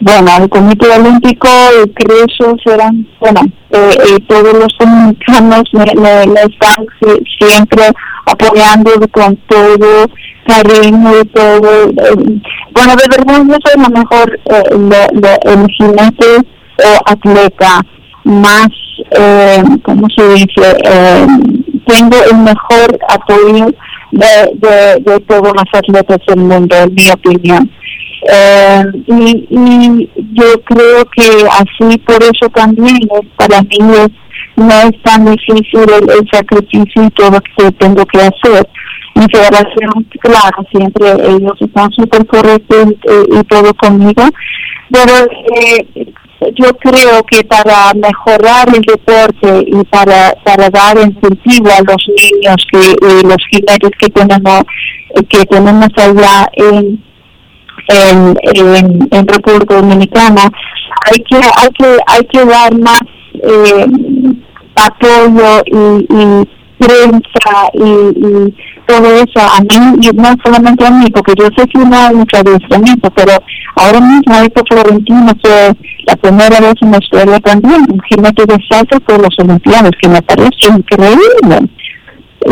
Bueno, 0.00 0.30
el 0.40 0.48
Comité 0.48 0.86
Olímpico 0.98 1.48
y 1.84 1.90
Creso 1.90 2.56
serán, 2.64 3.06
bueno, 3.20 3.40
eh, 3.70 3.90
eh, 4.08 4.18
todos 4.28 4.54
los 4.54 4.74
dominicanos 4.78 5.62
me, 5.72 5.84
me- 6.00 6.40
están 6.40 6.86
si- 7.00 7.22
siempre 7.46 7.82
apoyando 8.26 8.92
con 9.12 9.36
todo 9.46 10.06
cariño 10.46 11.20
y 11.20 11.24
todo. 11.26 11.84
eh, 11.90 12.40
bueno, 12.72 12.96
de 12.96 13.16
verdad 13.16 13.42
yo 13.46 13.56
soy 13.62 13.82
la 13.82 13.88
mejor, 13.90 14.40
eh, 14.46 14.62
lo- 14.70 15.20
lo- 15.20 15.52
el 15.52 15.66
o 16.82 17.00
atleta 17.10 17.82
más, 18.24 18.68
eh, 19.10 19.62
¿cómo 19.82 20.06
se 20.16 20.28
dice? 20.34 20.76
Eh, 20.84 21.26
tengo 21.86 22.16
el 22.30 22.38
mejor 22.38 22.98
apoyo 23.08 23.66
de, 24.12 24.50
de, 24.54 25.00
de 25.00 25.20
todos 25.20 25.52
los 25.52 25.64
atletas 25.72 26.18
del 26.26 26.38
mundo, 26.38 26.76
en 26.76 26.94
mi 26.94 27.10
opinión. 27.10 27.70
Eh, 28.28 28.84
y, 29.06 30.08
yo 30.32 30.62
creo 30.64 31.04
que 31.16 31.46
así 31.50 31.98
por 31.98 32.22
eso 32.22 32.48
también 32.54 32.96
eh, 32.96 33.28
para 33.36 33.62
mí 33.62 33.78
es, 33.80 34.10
no 34.56 34.68
es 34.68 35.02
tan 35.02 35.24
difícil 35.24 35.80
el, 35.80 36.10
el 36.10 36.28
sacrificio 36.30 37.04
y 37.04 37.10
todo 37.10 37.30
lo 37.30 37.40
que 37.40 37.72
tengo 37.72 38.04
que 38.06 38.18
hacer. 38.18 38.68
Mi 39.14 39.26
federación, 39.32 40.06
claro, 40.20 40.64
siempre 40.70 41.10
ellos 41.28 41.54
están 41.60 41.90
súper 41.92 42.26
correctos 42.26 42.92
y, 42.92 43.38
y 43.38 43.44
todo 43.44 43.74
conmigo, 43.74 44.22
pero 44.90 45.12
eh, 45.56 46.12
yo 46.54 46.72
creo 46.78 47.22
que 47.24 47.44
para 47.44 47.92
mejorar 47.94 48.68
el 48.74 48.80
deporte 48.80 49.64
y 49.66 49.84
para, 49.84 50.34
para 50.44 50.70
dar 50.70 50.96
incentivo 50.96 51.68
a 51.68 51.82
los 51.82 52.08
niños 52.08 52.66
que 52.70 52.78
y 52.78 53.26
los 53.26 53.36
jinetes 53.50 53.90
que 53.98 54.08
tenemos 54.08 54.62
que 55.28 55.44
tenemos 55.44 55.88
allá 55.96 56.48
en 56.54 57.04
en, 57.88 58.36
en, 59.10 59.26
República 59.26 59.76
Dominicana 59.76 60.50
hay 61.10 61.18
que 61.18 61.36
hay 61.36 61.70
que 61.78 61.98
hay 62.06 62.24
que 62.26 62.44
dar 62.44 62.78
más 62.78 63.00
eh, 63.34 63.86
apoyo 64.76 65.62
y, 65.66 66.06
y 66.14 66.59
prensa 66.80 67.70
y, 67.74 67.90
y 68.26 68.54
todo 68.86 69.06
eso 69.14 69.40
a 69.40 69.60
mí 69.60 69.98
y 70.00 70.10
no 70.16 70.34
solamente 70.44 70.86
a 70.86 70.90
mí 70.90 71.06
porque 71.14 71.34
yo 71.38 71.46
sé 71.56 71.66
que 71.68 71.78
no 71.78 71.96
hay 71.96 72.14
mucho 72.14 72.36
adiestramiento 72.38 73.10
pero 73.10 73.32
ahora 73.76 74.00
mismo 74.00 74.34
Héctor 74.36 74.64
Florentino 74.70 75.32
fue 75.42 75.72
la 76.06 76.16
primera 76.16 76.60
vez 76.60 76.74
en 76.80 76.90
la 76.90 76.98
historia 76.98 77.38
también 77.40 77.82
un 77.92 78.00
jinete 78.08 78.44
de 78.46 78.58
salto 78.68 78.98
por 79.00 79.20
los 79.20 79.34
olimpiados 79.38 79.92
que 80.00 80.08
me 80.08 80.22
parece 80.22 80.68
increíble 80.68 81.68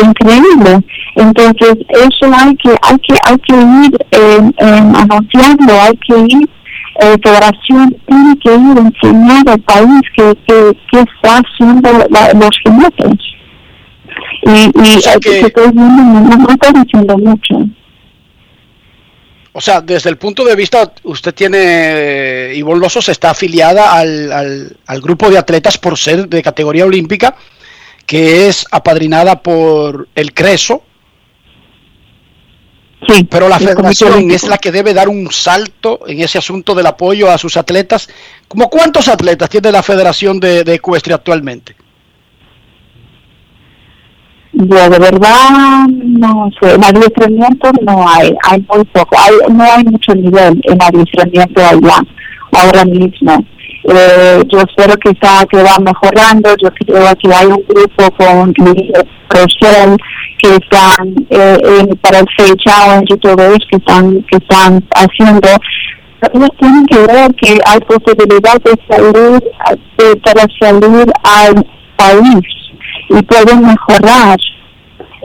increíble. 0.05 0.81
Entonces 1.17 1.77
eso 1.89 2.27
hay 2.35 2.55
que 2.57 2.71
hay 2.83 2.99
que 2.99 3.15
hay 3.25 3.39
que 3.39 3.55
ir 3.57 3.99
eh, 4.11 4.51
eh, 4.59 4.93
anunciando 4.95 5.73
hay 5.81 5.97
que 6.07 6.19
ir 6.37 6.49
eh, 7.01 7.17
federación 7.23 7.97
tiene 8.07 8.37
que 8.39 8.55
ir 8.55 8.77
a 8.79 8.81
enseñar 8.89 9.49
al 9.49 9.61
país 9.61 10.01
que, 10.17 10.35
que, 10.47 10.77
que 10.91 10.99
está 11.01 11.41
haciendo 11.41 11.91
la- 12.11 12.33
los 12.35 12.51
jinetes 12.65 13.19
y, 14.43 14.71
y 14.75 14.97
O 14.97 15.01
sea 15.01 15.15
que- 15.15 15.31
que 15.31 15.47
estoy 15.47 15.71
viendo 15.73 16.03
no, 16.03 16.37
no 16.37 16.51
está 16.51 16.73
diciendo 16.73 17.19
mucho 17.19 17.55
O 19.53 19.61
sea, 19.61 19.81
desde 19.81 20.11
el 20.11 20.19
punto 20.19 20.45
de 20.45 20.55
vista, 20.55 20.93
usted 21.03 21.35
tiene, 21.35 21.59
eh, 21.61 22.53
Ivonne 22.55 22.81
Lozos 22.81 23.09
está 23.09 23.31
afiliada 23.31 23.93
al, 23.95 24.31
al, 24.31 24.77
al 24.87 25.01
grupo 25.01 25.29
de 25.31 25.39
atletas 25.39 25.79
por 25.79 25.99
ser 25.99 26.29
de 26.29 26.43
categoría 26.43 26.85
olímpica, 26.87 27.35
que 28.07 28.47
es 28.49 28.67
apadrinada 28.71 29.43
por 29.43 30.09
el 30.15 30.33
CRESO, 30.33 30.85
sí 33.09 33.25
pero 33.25 33.49
la 33.49 33.57
el 33.57 33.65
federación 33.69 34.31
es 34.31 34.47
la 34.47 34.59
que 34.59 34.71
debe 34.71 34.95
dar 34.95 35.09
un 35.09 35.31
salto 35.33 36.01
en 36.07 36.21
ese 36.21 36.39
asunto 36.39 36.75
del 36.75 36.87
apoyo 36.87 37.31
a 37.31 37.39
sus 37.39 37.57
atletas. 37.57 38.09
¿Cómo 38.47 38.69
cuántos 38.71 39.09
atletas 39.09 39.49
tiene 39.51 39.73
la 39.73 39.83
federación 39.83 40.39
de, 40.39 40.63
de 40.63 40.75
ecuestre 40.75 41.15
actualmente? 41.15 41.75
Yo 44.61 44.91
de 44.91 44.99
verdad 44.99 45.87
no 45.89 46.51
sé, 46.61 46.75
en 46.75 46.83
adiestramiento 46.85 47.71
no 47.83 48.05
hay, 48.09 48.35
hay 48.51 48.65
muy 48.75 48.85
poco, 48.87 49.17
hay, 49.17 49.53
no 49.55 49.63
hay 49.63 49.85
mucho 49.85 50.15
nivel 50.17 50.61
en 50.65 50.83
adiestramiento 50.83 51.61
allá 51.65 52.01
ahora 52.53 52.85
mismo. 52.85 53.45
Eh, 53.85 54.43
yo 54.49 54.59
espero 54.59 54.97
que 54.97 55.11
está 55.11 55.47
que 55.49 55.63
va 55.63 55.79
mejorando, 55.81 56.51
yo 56.61 56.71
creo 56.73 57.15
que 57.23 57.33
hay 57.33 57.47
un 57.47 57.65
grupo 57.69 58.11
con 58.17 58.53
Rosell 59.31 59.97
que 60.39 60.57
están 60.57 61.15
eh, 61.31 61.59
en- 61.81 61.97
para 61.99 62.19
el 62.19 62.27
Fair 62.37 62.57
Challenge 62.57 63.15
y 63.15 63.19
todo 63.19 63.41
eso 63.47 63.67
que 63.71 63.77
están, 63.77 64.23
que 64.25 64.37
están 64.39 64.85
haciendo 64.95 65.49
ellos 66.35 66.49
tienen 66.59 66.85
que 66.87 66.99
ver 66.99 67.33
que 67.37 67.59
hay 67.65 67.79
posibilidad 67.81 68.61
de 68.65 68.75
salir 68.89 69.41
de, 69.99 70.17
para 70.17 70.45
salir 70.61 71.07
al 71.23 71.65
país 71.97 72.45
y 73.09 73.23
pueden 73.23 73.63
mejorar. 73.67 74.37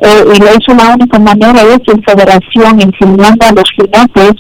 Eh, 0.02 0.24
y 0.36 0.44
eso 0.44 0.74
la 0.78 0.94
única 0.96 1.20
manera 1.20 1.62
es 1.62 1.80
en 1.88 2.04
federación 2.04 2.82
enseñando 2.82 3.46
a 3.46 3.52
los 3.54 3.70
jinetes 3.76 4.34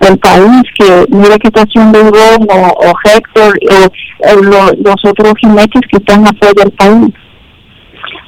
del 0.00 0.18
país 0.18 0.62
que 0.78 1.04
mira 1.10 1.36
que 1.38 1.48
está 1.48 1.62
haciendo 1.62 1.98
Ivonne 2.00 2.46
o, 2.48 2.88
o 2.88 2.92
Héctor 3.04 3.58
o, 3.70 4.30
o 4.30 4.36
lo- 4.42 4.72
los 4.82 5.04
otros 5.04 5.34
jinetes 5.40 5.82
que 5.90 5.98
están 5.98 6.24
afuera 6.26 6.54
del 6.56 6.70
país. 6.72 7.12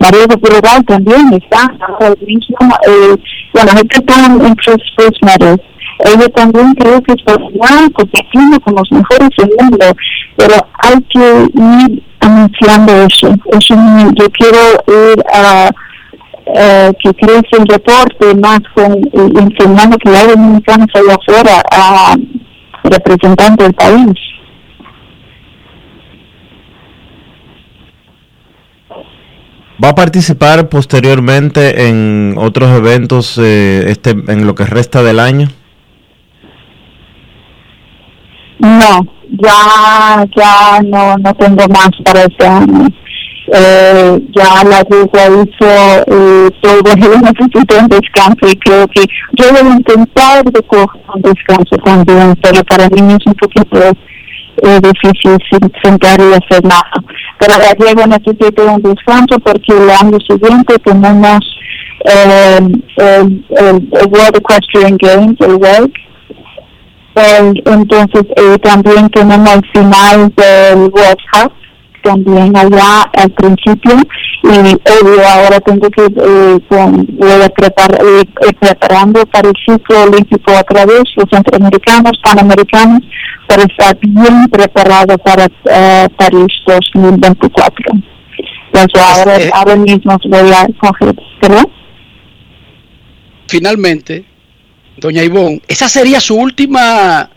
María 0.01 0.27
de 0.27 0.37
Portugal 0.37 0.85
también 0.87 1.33
está 1.33 1.63
ahora 1.89 2.15
mismo 2.27 2.59
eh, 2.87 3.17
bueno 3.55 3.71
Héctor 3.73 4.01
está 4.01 4.27
en 4.27 4.45
en 4.47 4.57
First 4.57 5.23
Ella 5.99 6.29
también 6.29 6.75
creo 6.75 7.03
que 7.03 7.13
está 7.13 7.35
igual 7.35 7.93
compitiendo 7.93 8.61
con 8.61 8.75
los 8.75 8.91
mejores 8.91 9.29
del 9.37 9.51
mundo 9.61 9.87
pero 10.37 10.55
hay 10.83 11.01
que 11.11 11.49
ir 11.55 12.03
anunciando 12.21 12.93
eso 13.03 13.29
eso 13.53 13.75
yo 14.15 14.31
quiero 14.31 14.59
ir 14.89 15.25
a 15.33 15.71
eh, 16.45 16.93
que 17.03 17.15
crece 17.15 17.57
el 17.59 17.65
deporte 17.65 18.35
más 18.35 18.61
con 18.75 18.93
eh, 18.93 19.41
enseñando 19.41 19.97
que 19.97 20.11
hay 20.11 20.29
dominicanos 20.29 20.89
allá 20.95 21.15
afuera 21.15 21.63
a 21.71 22.17
representando 22.85 23.65
el 23.65 23.73
país. 23.75 24.19
¿Va 29.83 29.91
a 29.91 29.95
participar 29.95 30.69
posteriormente 30.69 31.89
en 31.89 32.35
otros 32.39 32.71
eventos 32.77 33.39
eh, 33.39 33.85
este 33.89 34.11
en 34.11 34.47
lo 34.47 34.55
que 34.55 34.65
resta 34.65 35.03
del 35.03 35.21
año? 35.21 35.49
No, 38.63 39.05
ya 39.43 40.25
ya 40.37 40.81
no 40.85 41.19
no 41.19 41.35
tengo 41.35 41.67
más 41.67 41.91
para 42.05 42.23
este 42.23 42.47
año. 42.47 42.87
Eh, 43.53 44.21
ya 44.31 44.63
la 44.63 44.83
yegua 44.83 45.27
hizo 45.27 45.69
eh, 46.07 46.49
todo, 46.63 46.95
yo 46.97 47.19
necesito 47.19 47.77
un 47.77 47.89
descanso 47.89 48.47
y 48.49 48.57
creo 48.57 48.87
que 48.87 49.05
yo 49.33 49.51
voy 49.51 49.73
a 49.73 49.75
intentar 49.75 50.45
de 50.45 50.63
coger 50.63 51.03
un 51.13 51.23
descanso 51.23 51.77
también, 51.85 52.37
pero 52.41 52.63
para 52.63 52.89
mí 52.89 53.01
es 53.15 53.27
un 53.27 53.35
poquito 53.35 53.79
eh, 54.63 54.81
difícil 54.81 55.39
sentar 55.83 56.21
y 56.21 56.35
hacer 56.35 56.65
nada. 56.65 56.93
Pero 57.41 57.55
la 57.59 57.73
yegua 57.85 58.07
necesita 58.07 58.63
un 58.63 58.81
descanso 58.81 59.41
porque 59.41 59.73
el 59.73 59.91
año 59.91 60.19
siguiente 60.21 60.79
tenemos 60.85 61.41
eh, 62.05 62.61
el 62.99 63.91
World 64.09 64.37
Equestrian 64.37 64.97
Games, 64.99 65.37
el 65.41 65.57
WEG, 65.57 65.93
eh, 67.15 67.53
entonces 67.67 68.25
eh, 68.37 68.59
también 68.63 69.09
tenemos 69.11 69.49
el 69.55 69.63
final 69.73 70.33
del 70.37 70.91
Cup 70.91 71.53
también 72.03 72.57
allá 72.57 73.03
al 73.17 73.31
principio 73.31 73.95
y 74.43 74.49
obvio 74.49 75.29
ahora 75.29 75.61
tengo 75.61 75.89
que 75.91 76.05
eh, 76.05 76.59
con, 76.69 77.07
voy 77.13 77.31
a 77.31 77.49
prepar, 77.49 77.95
eh, 77.95 78.23
eh, 78.41 78.53
preparando 78.59 79.25
para 79.27 79.49
el 79.49 79.55
ciclo 79.65 80.03
olímpico 80.03 80.53
otra 80.59 80.85
vez 80.85 81.03
los 81.17 81.27
centroamericanos, 81.31 82.13
panamericanos 82.25 83.03
para 83.47 83.63
estar 83.63 83.97
bien 84.01 84.49
preparado 84.51 85.17
para 85.19 85.47
eh, 85.71 86.09
París 86.17 86.49
2024 86.67 87.93
entonces 88.73 89.03
ahora, 89.03 89.37
Este- 89.37 89.51
ahora 89.55 89.77
mismo 89.77 90.19
voy 90.25 90.51
a 90.51 90.67
coger 90.81 91.15
¿perdón? 91.41 91.67
Finalmente, 93.47 94.25
doña 95.03 95.23
Ivonne, 95.25 95.61
esa 95.67 95.89
sería 95.89 96.21
su 96.21 96.37
última, 96.37 97.29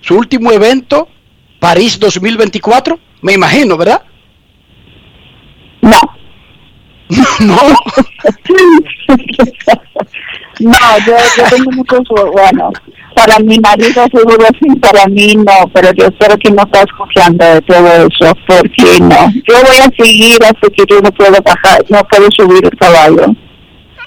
su 0.00 0.16
último 0.16 0.50
evento, 0.50 1.06
París 1.60 2.00
2024, 2.00 2.98
me 3.20 3.34
imagino, 3.34 3.76
¿verdad? 3.76 4.02
no 5.82 6.00
no. 7.40 7.56
no, 10.60 10.98
yo, 11.06 11.16
yo 11.36 11.44
tengo 11.50 11.70
muchos, 11.72 12.00
bueno, 12.32 12.70
para 13.14 13.38
mi 13.40 13.58
marido 13.58 14.06
seguro 14.12 14.46
sí, 14.60 14.76
para 14.76 15.06
mí 15.06 15.34
no, 15.34 15.68
pero 15.74 15.92
yo 15.92 16.06
espero 16.06 16.38
que 16.38 16.50
no 16.50 16.62
está 16.62 16.82
escuchando 16.82 17.44
de 17.44 17.60
todo 17.62 17.86
eso, 17.86 18.32
porque 18.46 19.00
no. 19.00 19.30
Yo 19.46 19.62
voy 19.66 19.76
a 19.76 19.90
seguir 20.02 20.38
hasta 20.42 20.70
que 20.70 20.84
yo 20.88 21.00
no 21.00 21.10
puedo 21.12 21.36
bajar, 21.42 21.84
no 21.88 22.02
puedo 22.04 22.28
subir 22.30 22.64
el 22.64 22.78
caballo. 22.78 23.34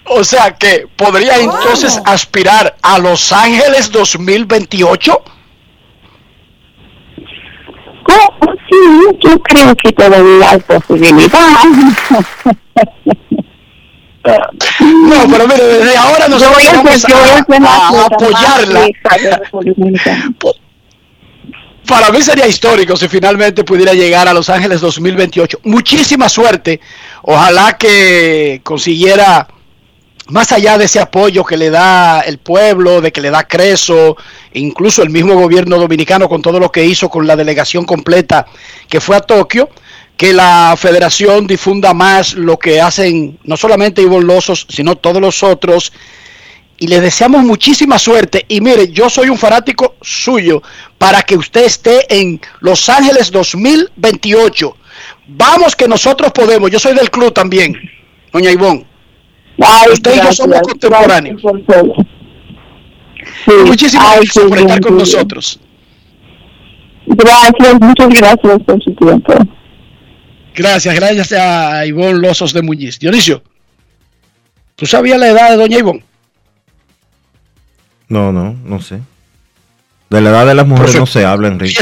O 0.05 0.23
sea 0.23 0.51
que 0.51 0.87
podría 0.95 1.37
entonces 1.39 1.99
aspirar 2.05 2.75
a 2.81 2.99
Los 2.99 3.31
Ángeles 3.31 3.91
2028. 3.91 5.23
Oh, 8.05 8.53
sí, 8.69 8.75
yo 9.23 9.39
creo 9.41 9.75
que 9.75 9.91
todavía 9.93 10.49
hay 10.51 10.59
posibilidad. 10.59 11.39
No, 14.79 15.27
pero 15.29 15.47
mire, 15.47 15.63
desde 15.63 15.97
ahora 15.97 16.27
nosotros 16.27 16.57
voy 16.83 17.59
vamos 17.59 17.95
a 17.95 18.05
apoyarla. 18.05 18.87
Dominicana. 19.51 20.33
Para 21.87 22.11
mí 22.11 22.21
sería 22.21 22.47
histórico 22.47 22.95
si 22.95 23.09
finalmente 23.09 23.63
pudiera 23.63 23.93
llegar 23.93 24.27
a 24.27 24.33
Los 24.33 24.49
Ángeles 24.49 24.79
2028. 24.79 25.59
Muchísima 25.63 26.29
suerte. 26.29 26.79
Ojalá 27.23 27.77
que 27.77 28.61
consiguiera, 28.63 29.47
más 30.29 30.51
allá 30.51 30.77
de 30.77 30.85
ese 30.85 30.99
apoyo 30.99 31.43
que 31.43 31.57
le 31.57 31.69
da 31.69 32.21
el 32.21 32.37
pueblo, 32.37 33.01
de 33.01 33.11
que 33.11 33.21
le 33.21 33.29
da 33.29 33.43
Creso, 33.43 34.15
e 34.51 34.59
incluso 34.59 35.03
el 35.03 35.09
mismo 35.09 35.35
gobierno 35.35 35.77
dominicano 35.77 36.29
con 36.29 36.41
todo 36.41 36.59
lo 36.59 36.71
que 36.71 36.85
hizo 36.85 37.09
con 37.09 37.27
la 37.27 37.35
delegación 37.35 37.85
completa 37.85 38.45
que 38.87 39.01
fue 39.01 39.15
a 39.15 39.21
Tokio, 39.21 39.69
que 40.15 40.33
la 40.33 40.75
federación 40.77 41.47
difunda 41.47 41.93
más 41.93 42.33
lo 42.33 42.57
que 42.57 42.79
hacen 42.79 43.39
no 43.43 43.57
solamente 43.57 44.01
Ivonne 44.01 44.25
Losos, 44.25 44.65
sino 44.69 44.95
todos 44.95 45.21
los 45.21 45.43
otros 45.43 45.91
y 46.77 46.87
le 46.87 46.99
deseamos 46.99 47.43
muchísima 47.43 47.97
suerte. 47.99 48.45
Y 48.47 48.61
mire, 48.61 48.91
yo 48.91 49.09
soy 49.09 49.29
un 49.29 49.37
fanático 49.37 49.95
suyo 50.01 50.61
para 50.97 51.21
que 51.21 51.37
usted 51.37 51.65
esté 51.65 52.05
en 52.13 52.41
Los 52.59 52.89
Ángeles 52.89 53.31
2028. 53.31 54.77
Vamos 55.27 55.75
que 55.75 55.87
nosotros 55.87 56.31
podemos. 56.31 56.69
Yo 56.71 56.79
soy 56.79 56.93
del 56.93 57.09
club 57.09 57.33
también, 57.33 57.75
doña 58.31 58.51
Ivonne. 58.51 58.85
Ay, 59.59 59.91
Usted 59.93 60.31
somos 60.31 60.61
contemporáneos. 60.61 61.41
Sí, 63.45 63.51
Muchísimas 63.65 64.15
gracias 64.15 64.45
por 64.45 64.57
estar 64.57 64.81
con 64.81 64.97
nosotros. 64.97 65.59
Gracias, 67.05 67.79
muchas 67.79 68.09
gracias 68.09 68.63
por 68.63 68.83
su 68.83 68.95
tiempo. 68.95 69.33
Gracias, 70.55 70.95
gracias 70.95 71.31
a 71.33 71.85
Ivonne 71.85 72.19
Losos 72.19 72.53
de 72.53 72.61
Muñiz. 72.61 72.99
Dionisio, 72.99 73.43
¿tú 74.75 74.85
sabías 74.85 75.19
la 75.19 75.29
edad 75.29 75.49
de 75.51 75.57
doña 75.57 75.79
Ivonne? 75.79 76.03
No, 78.07 78.31
no, 78.31 78.53
no 78.63 78.81
sé. 78.81 78.99
De 80.09 80.21
la 80.21 80.29
edad 80.29 80.45
de 80.45 80.53
las 80.53 80.67
mujeres 80.67 80.95
no 80.95 81.05
se 81.05 81.25
habla, 81.25 81.47
Enrique. 81.47 81.81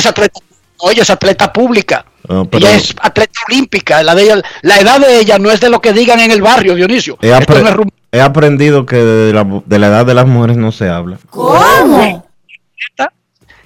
Oye, 0.81 1.01
es 1.01 1.09
atleta 1.09 1.51
pública. 1.51 2.05
Ah, 2.27 2.33
no, 2.33 2.45
pero... 2.45 2.65
Ella 2.65 2.75
es 2.75 2.93
atleta 2.99 3.39
olímpica. 3.47 4.03
La, 4.03 4.13
edad 4.13 4.99
de 4.99 5.19
ella 5.19 5.39
no 5.39 5.51
es 5.51 5.59
de 5.59 5.69
lo 5.69 5.81
que 5.81 5.93
digan 5.93 6.19
en 6.19 6.31
el 6.31 6.41
barrio, 6.41 6.75
Dionisio. 6.75 7.17
He, 7.21 8.21
aprendido 8.21 8.85
que 8.85 8.97
de 8.97 9.33
la, 9.33 9.61
de 9.65 9.79
la, 9.79 9.87
edad 9.87 10.05
de 10.05 10.13
las 10.13 10.27
mujeres 10.27 10.57
no 10.57 10.71
se 10.71 10.89
habla. 10.89 11.17
¿Cómo? 11.29 12.27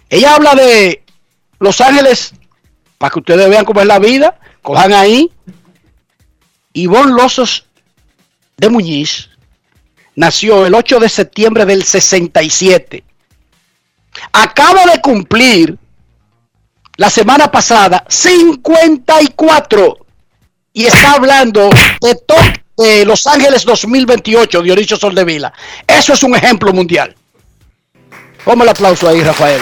Ella 0.09 0.35
habla 0.35 0.55
de 0.55 1.03
Los 1.59 1.81
Ángeles, 1.81 2.33
para 2.97 3.11
que 3.11 3.19
ustedes 3.19 3.49
vean 3.49 3.65
cómo 3.65 3.81
es 3.81 3.87
la 3.87 3.99
vida. 3.99 4.37
Cojan 4.61 4.93
ahí. 4.93 5.31
Ivonne 6.73 7.13
Losos 7.13 7.65
de 8.57 8.69
Muñiz 8.69 9.29
nació 10.15 10.65
el 10.65 10.75
8 10.75 10.99
de 10.99 11.09
septiembre 11.09 11.65
del 11.65 11.83
67. 11.83 13.03
Acaba 14.31 14.85
de 14.85 15.01
cumplir 15.01 15.77
la 16.97 17.09
semana 17.09 17.51
pasada 17.51 18.05
54 18.07 19.97
y 20.73 20.85
está 20.85 21.13
hablando 21.13 21.69
de, 22.01 22.15
to- 22.25 22.35
de 22.83 23.05
Los 23.05 23.25
Ángeles 23.27 23.63
2028, 23.65 24.61
Dionisio 24.61 24.97
Soldevila. 24.97 25.53
Eso 25.87 26.13
es 26.13 26.23
un 26.23 26.35
ejemplo 26.35 26.73
mundial. 26.73 27.15
Ponme 28.43 28.63
el 28.63 28.69
aplauso 28.69 29.07
ahí, 29.09 29.21
Rafael. 29.23 29.61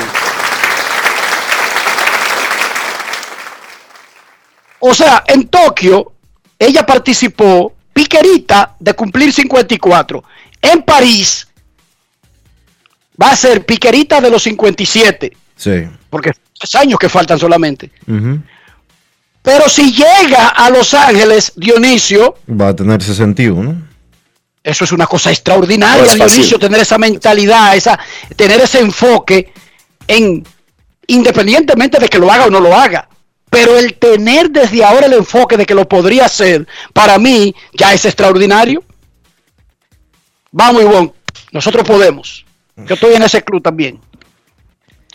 O 4.80 4.94
sea, 4.94 5.24
en 5.28 5.48
Tokio, 5.48 6.12
ella 6.60 6.86
participó 6.86 7.74
piquerita 7.94 8.76
de 8.80 8.94
cumplir 8.94 9.32
54. 9.32 10.24
En 10.62 10.84
París, 10.84 11.48
va 13.22 13.32
a 13.32 13.36
ser 13.36 13.66
piquerita 13.66 14.20
de 14.20 14.30
los 14.30 14.44
57, 14.44 15.32
Sí. 15.56 15.88
porque 16.10 16.32
es 16.62 16.76
años 16.76 17.00
que 17.00 17.10
faltan 17.10 17.40
solamente. 17.40 17.92
Pero 19.42 19.68
si 19.68 19.92
llega 19.92 20.50
a 20.50 20.70
Los 20.70 20.94
Ángeles, 20.94 21.52
Dionisio, 21.56 22.38
Va 22.50 22.70
a 22.70 22.76
tener 22.76 23.02
61. 23.04 23.76
eso 24.64 24.84
es 24.86 24.92
una 24.92 25.06
cosa 25.06 25.32
extraordinaria, 25.32 26.04
No. 26.06 26.26
Dionisio, 26.26 26.58
tener 26.58 26.80
esa 26.80 26.98
mentalidad, 26.98 27.76
esa, 27.76 28.00
tener 28.36 28.62
ese 28.62 28.80
enfoque 28.80 29.52
en, 30.08 30.46
independientemente 31.08 32.00
de 32.00 32.08
que 32.08 32.20
lo 32.20 32.32
haga 32.32 32.46
o 32.46 32.50
no 32.50 32.60
lo 32.62 32.74
haga. 32.76 33.10
Pero 33.50 33.78
el 33.78 33.96
tener 33.96 34.50
desde 34.50 34.84
ahora 34.84 35.06
el 35.06 35.14
enfoque 35.14 35.58
de 35.58 35.66
que 35.66 35.76
lo 35.76 35.88
podría 35.88 36.26
hacer, 36.26 36.66
para 36.92 37.20
mí 37.20 37.54
ya 37.74 37.94
es 37.94 38.04
extraordinario. 38.06 38.84
Vamos, 40.52 40.82
Ivonne, 40.84 41.14
nosotros 41.52 41.86
podemos. 41.86 42.46
Yo 42.78 42.96
estoy 42.96 43.14
en 43.16 43.24
ese 43.24 43.44
club 43.44 43.62
también. 43.62 44.00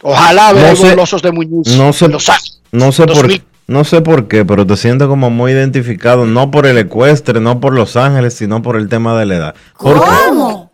Ojalá 0.02 0.52
No 0.52 0.58
a 0.66 0.76
sé- 0.76 0.94
los 0.94 1.04
osos 1.04 1.22
de 1.22 1.32
Muñiz 1.32 1.76
No 1.76 1.92
sé, 1.92 2.08
Los 2.08 2.30
no 2.72 2.92
sé 2.92 3.06
por 3.06 3.16
2000. 3.16 3.44
no 3.66 3.84
sé 3.84 4.00
por 4.00 4.28
qué, 4.28 4.44
pero 4.44 4.66
te 4.66 4.76
siento 4.76 5.08
como 5.08 5.30
muy 5.30 5.52
identificado, 5.52 6.24
no 6.26 6.50
por 6.50 6.66
el 6.66 6.78
ecuestre, 6.78 7.40
no 7.40 7.60
por 7.60 7.72
Los 7.74 7.96
Ángeles, 7.96 8.34
sino 8.34 8.62
por 8.62 8.76
el 8.76 8.88
tema 8.88 9.18
de 9.18 9.26
la 9.26 9.34
edad. 9.36 9.54
¿Por 9.78 9.94
qué? 10.04 10.10
¿Cómo? 10.28 10.72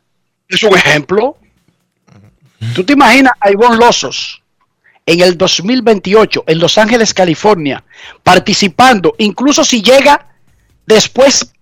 Es 0.49 0.63
un 0.63 0.77
ejemplo. 0.77 1.37
¿Tú 2.75 2.85
te 2.85 2.93
imaginas 2.95 3.33
a 3.41 3.51
Ivonne 3.51 3.77
Losos 3.77 4.43
en 5.07 5.21
el 5.21 5.37
2028 5.37 6.45
en 6.47 6.59
Los 6.59 6.79
Ángeles, 6.79 7.13
California, 7.15 7.83
participando, 8.23 9.15
incluso 9.19 9.65
si 9.65 9.83
llega 9.83 10.29
después 10.87 11.53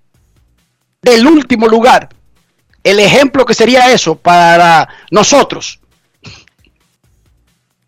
del 1.03 1.27
último 1.27 1.67
lugar? 1.69 2.09
El 2.85 2.99
ejemplo 2.99 3.45
que 3.47 3.55
sería 3.55 3.93
eso 3.93 4.17
para 4.17 4.89
nosotros, 5.11 5.79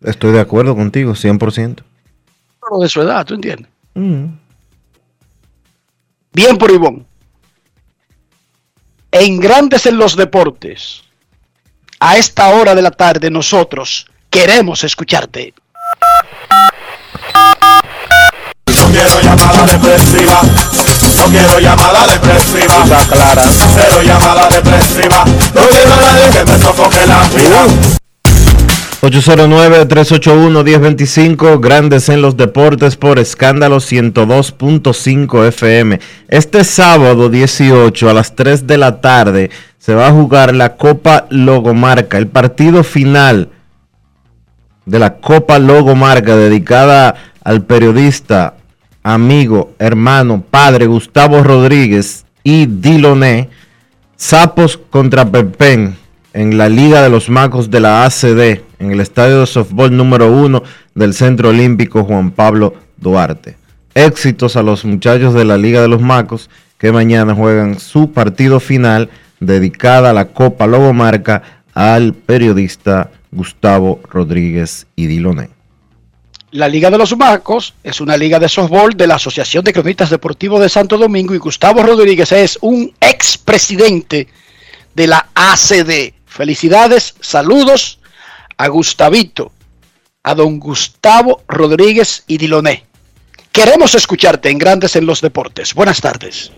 Estoy 0.05 0.33
de 0.33 0.39
acuerdo 0.39 0.75
contigo, 0.75 1.13
100%. 1.13 1.83
lo 2.71 2.79
de 2.79 2.89
su 2.89 3.01
edad, 3.01 3.25
¿tú 3.25 3.33
entiendes? 3.33 3.69
Mm. 3.95 4.25
Bien 6.31 6.57
por 6.57 6.71
Ivonne. 6.71 7.05
En 9.11 9.39
Grandes 9.39 9.85
en 9.85 9.97
los 9.97 10.15
Deportes, 10.15 11.03
a 11.99 12.17
esta 12.17 12.49
hora 12.49 12.75
de 12.75 12.81
la 12.81 12.91
tarde, 12.91 13.29
nosotros 13.31 14.05
queremos 14.29 14.83
escucharte. 14.83 15.53
No 18.67 18.91
quiero 18.91 19.21
llamada 19.21 19.65
depresiva. 19.65 20.41
No 21.15 21.25
quiero 21.31 21.59
llamada 21.59 22.07
depresiva. 22.07 22.83
Está 22.83 23.07
clara. 23.07 23.43
Cero 23.75 24.01
llamada 24.03 24.49
depresiva. 24.49 25.25
No 25.25 25.61
quiero 25.69 25.93
a 25.93 25.97
nadie 25.97 26.29
que 26.31 26.45
me 26.45 26.59
sofoque 26.59 27.07
la 27.07 27.27
vida. 27.29 27.65
809-381-1025, 29.01 31.59
Grandes 31.59 32.07
en 32.09 32.21
los 32.21 32.37
Deportes 32.37 32.95
por 32.95 33.17
escándalo 33.19 33.77
102.5 33.77 35.47
FM. 35.47 35.99
Este 36.27 36.63
sábado 36.63 37.29
18 37.29 38.09
a 38.09 38.13
las 38.13 38.35
3 38.35 38.67
de 38.67 38.77
la 38.77 39.01
tarde 39.01 39.49
se 39.77 39.93
va 39.93 40.07
a 40.07 40.11
jugar 40.11 40.55
la 40.55 40.77
Copa 40.77 41.27
Logomarca, 41.29 42.17
el 42.17 42.27
partido 42.27 42.83
final 42.83 43.49
de 44.85 44.99
la 44.99 45.17
Copa 45.17 45.59
Logomarca 45.59 46.35
dedicada 46.35 47.15
al 47.43 47.63
periodista, 47.63 48.55
amigo, 49.03 49.73
hermano, 49.79 50.43
padre 50.49 50.87
Gustavo 50.87 51.43
Rodríguez 51.43 52.25
y 52.43 52.65
Diloné. 52.65 53.49
Sapos 54.15 54.79
contra 54.89 55.25
Pepén 55.25 55.97
en 56.33 56.57
la 56.57 56.69
Liga 56.69 57.01
de 57.01 57.09
los 57.09 57.29
Macos 57.29 57.69
de 57.69 57.79
la 57.79 58.05
ACD, 58.05 58.61
en 58.79 58.91
el 58.91 58.99
estadio 58.99 59.39
de 59.39 59.47
softball 59.47 59.95
número 59.95 60.31
uno 60.31 60.63
del 60.93 61.13
Centro 61.13 61.49
Olímpico 61.49 62.03
Juan 62.03 62.31
Pablo 62.31 62.73
Duarte. 62.97 63.57
Éxitos 63.93 64.55
a 64.55 64.63
los 64.63 64.85
muchachos 64.85 65.33
de 65.33 65.45
la 65.45 65.57
Liga 65.57 65.81
de 65.81 65.87
los 65.87 66.01
Macos 66.01 66.49
que 66.77 66.91
mañana 66.91 67.33
juegan 67.33 67.79
su 67.79 68.11
partido 68.11 68.59
final 68.59 69.09
dedicada 69.39 70.09
a 70.09 70.13
la 70.13 70.25
Copa 70.25 70.67
Logomarca 70.67 71.63
al 71.73 72.13
periodista 72.13 73.11
Gustavo 73.31 73.99
Rodríguez 74.09 74.87
y. 74.95 75.19
La 76.51 76.69
Liga 76.69 76.89
de 76.89 76.97
los 76.97 77.17
Macos 77.17 77.73
es 77.83 77.99
una 77.99 78.15
liga 78.15 78.39
de 78.39 78.47
softball 78.47 78.95
de 78.95 79.07
la 79.07 79.15
Asociación 79.15 79.63
de 79.63 79.73
Cronistas 79.73 80.09
Deportivos 80.09 80.61
de 80.61 80.69
Santo 80.69 80.97
Domingo 80.97 81.35
y 81.35 81.37
Gustavo 81.37 81.83
Rodríguez 81.83 82.31
es 82.31 82.57
un 82.61 82.93
expresidente 83.01 84.27
de 84.93 85.07
la 85.07 85.27
ACD. 85.35 86.13
Felicidades, 86.25 87.15
saludos 87.19 87.99
a 88.57 88.67
Gustavito, 88.67 89.51
a 90.23 90.35
don 90.35 90.59
Gustavo 90.59 91.41
Rodríguez 91.47 92.23
y 92.27 92.37
Diloné. 92.37 92.85
Queremos 93.51 93.95
escucharte 93.95 94.49
en 94.49 94.57
Grandes 94.57 94.95
en 94.95 95.05
los 95.05 95.21
Deportes. 95.21 95.73
Buenas 95.73 96.01
tardes. 96.01 96.51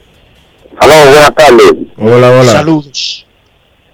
Aló, 0.79 0.93
buenas 0.93 1.35
tardes. 1.35 1.73
Hola, 1.97 2.29
hola. 2.31 2.51
Saludos. 2.51 3.25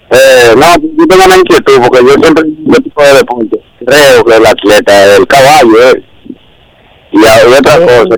Eh, 0.09 0.53
no, 0.55 0.67
yo 0.75 1.07
tengo 1.07 1.25
una 1.25 1.37
inquietud 1.37 1.79
porque 1.81 2.05
yo 2.05 2.13
siempre 2.21 2.43
este 2.67 2.83
tipo 2.83 3.01
de 3.01 3.13
deporte 3.13 3.59
creo 3.85 4.23
que 4.23 4.35
el 4.35 4.45
atleta 4.45 5.05
es 5.05 5.19
el 5.19 5.27
caballo, 5.27 5.89
eh. 5.89 6.03
Y 7.11 7.25
hay 7.25 7.53
otra 7.53 7.77
cosa. 7.77 8.15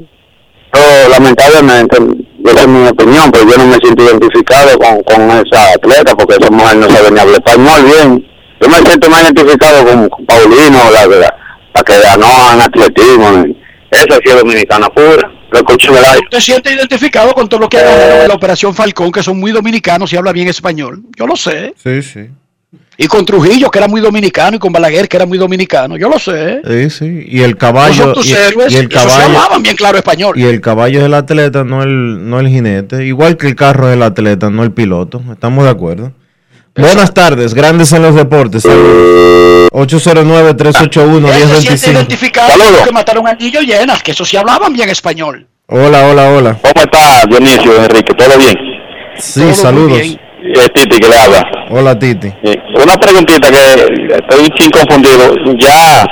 Yo, 0.73 1.09
lamentablemente, 1.09 1.97
esa 2.43 2.61
es 2.61 2.67
mi 2.67 2.87
opinión, 2.87 3.31
pero 3.31 3.49
yo 3.49 3.57
no 3.57 3.67
me 3.67 3.77
siento 3.77 4.03
identificado 4.03 4.77
con, 4.77 5.01
con 5.03 5.31
esa 5.31 5.73
atleta 5.73 6.15
porque 6.15 6.35
esa 6.35 6.51
mujer 6.51 6.77
no 6.77 6.89
sabe 6.89 7.11
ni 7.11 7.19
hablar 7.19 7.41
español 7.43 7.85
bien. 7.85 8.34
Yo 8.61 8.69
me 8.69 8.77
siento 8.77 9.09
más 9.09 9.23
identificado 9.23 9.85
con, 9.85 10.09
con 10.09 10.25
Paulino, 10.25 10.79
la, 10.91 11.05
la, 11.05 11.35
la 11.73 11.83
que 11.83 11.99
ganó 11.99 12.53
en 12.53 12.61
atletismo. 12.61 13.45
Esa 13.91 14.15
sí 14.15 14.23
es 14.25 14.35
dominicana 14.35 14.89
pura. 14.89 15.31
Lo 15.51 15.59
escucho 15.59 15.91
en 15.91 15.97
el 15.97 16.05
aire. 16.05 16.19
¿Usted 16.23 16.39
siente 16.39 16.73
identificado 16.73 17.33
con 17.33 17.47
todo 17.47 17.61
lo 17.61 17.69
que 17.69 17.77
ha 17.77 17.83
ganado 17.83 18.21
en 18.23 18.27
la 18.27 18.33
Operación 18.33 18.73
Falcón, 18.73 19.11
que 19.11 19.23
son 19.23 19.39
muy 19.39 19.51
dominicanos 19.51 20.11
y 20.11 20.17
habla 20.17 20.31
bien 20.31 20.47
español? 20.47 21.03
Yo 21.17 21.27
lo 21.27 21.35
sé. 21.35 21.73
Sí, 21.81 22.01
sí. 22.01 22.29
Y 22.97 23.07
con 23.07 23.25
Trujillo, 23.25 23.69
que 23.69 23.79
era 23.79 23.87
muy 23.87 23.99
dominicano, 23.99 24.55
y 24.55 24.59
con 24.59 24.71
Balaguer, 24.71 25.09
que 25.09 25.17
era 25.17 25.25
muy 25.25 25.37
dominicano. 25.37 25.97
Yo 25.97 26.09
lo 26.09 26.17
sé. 26.17 26.61
Sí, 26.65 26.89
sí. 26.89 27.25
Y 27.27 27.41
el 27.41 27.57
caballo. 27.57 28.13
tus 28.13 28.27
y, 28.27 28.33
héroes. 28.33 28.71
y 28.71 28.77
el 28.77 28.89
caballo. 28.89 29.25
hablaban 29.25 29.63
bien 29.63 29.75
claro 29.75 29.97
español. 29.97 30.37
Y 30.37 30.43
el 30.43 30.61
caballo 30.61 30.99
es 30.99 31.05
el 31.05 31.13
atleta, 31.13 31.63
no 31.63 31.83
el, 31.83 32.29
no 32.29 32.39
el 32.39 32.47
jinete. 32.47 33.05
Igual 33.05 33.35
que 33.37 33.47
el 33.47 33.55
carro 33.55 33.89
es 33.89 33.95
el 33.95 34.03
atleta, 34.03 34.49
no 34.49 34.63
el 34.63 34.71
piloto. 34.71 35.21
Estamos 35.31 35.65
de 35.65 35.69
acuerdo. 35.69 36.13
Buenas 36.77 37.13
tardes, 37.13 37.53
grandes 37.53 37.93
en 37.93 38.01
los 38.01 38.15
deportes. 38.15 38.63
Saludos. 38.63 39.69
809-381-1025. 39.71 41.29
Ese 41.29 41.77
siente 41.77 41.91
identificado 41.91 42.49
que 42.85 42.91
mataron 42.91 43.27
a 43.27 43.33
llenas, 43.35 44.03
que 44.03 44.11
esos 44.11 44.27
sí 44.27 44.35
hablaban 44.35 44.73
bien 44.73 44.89
español. 44.89 45.47
Hola, 45.67 46.07
hola, 46.07 46.29
hola. 46.31 46.57
¿Cómo 46.61 46.73
está 46.75 47.25
Dionisio, 47.27 47.75
Enrique? 47.81 48.13
¿Todo 48.13 48.37
bien? 48.37 48.55
Sí, 49.17 49.53
saludos. 49.53 49.99
Es 49.99 50.73
Titi 50.73 50.99
que 50.99 51.07
le 51.07 51.15
habla. 51.15 51.43
Hola, 51.71 51.97
Titi. 51.97 52.27
Eh, 52.43 52.57
Una 52.83 52.95
preguntita 52.97 53.49
que 53.49 54.15
estoy 54.15 54.39
un 54.41 54.49
chin 54.49 54.69
confundido. 54.69 55.33
Ya 55.57 56.05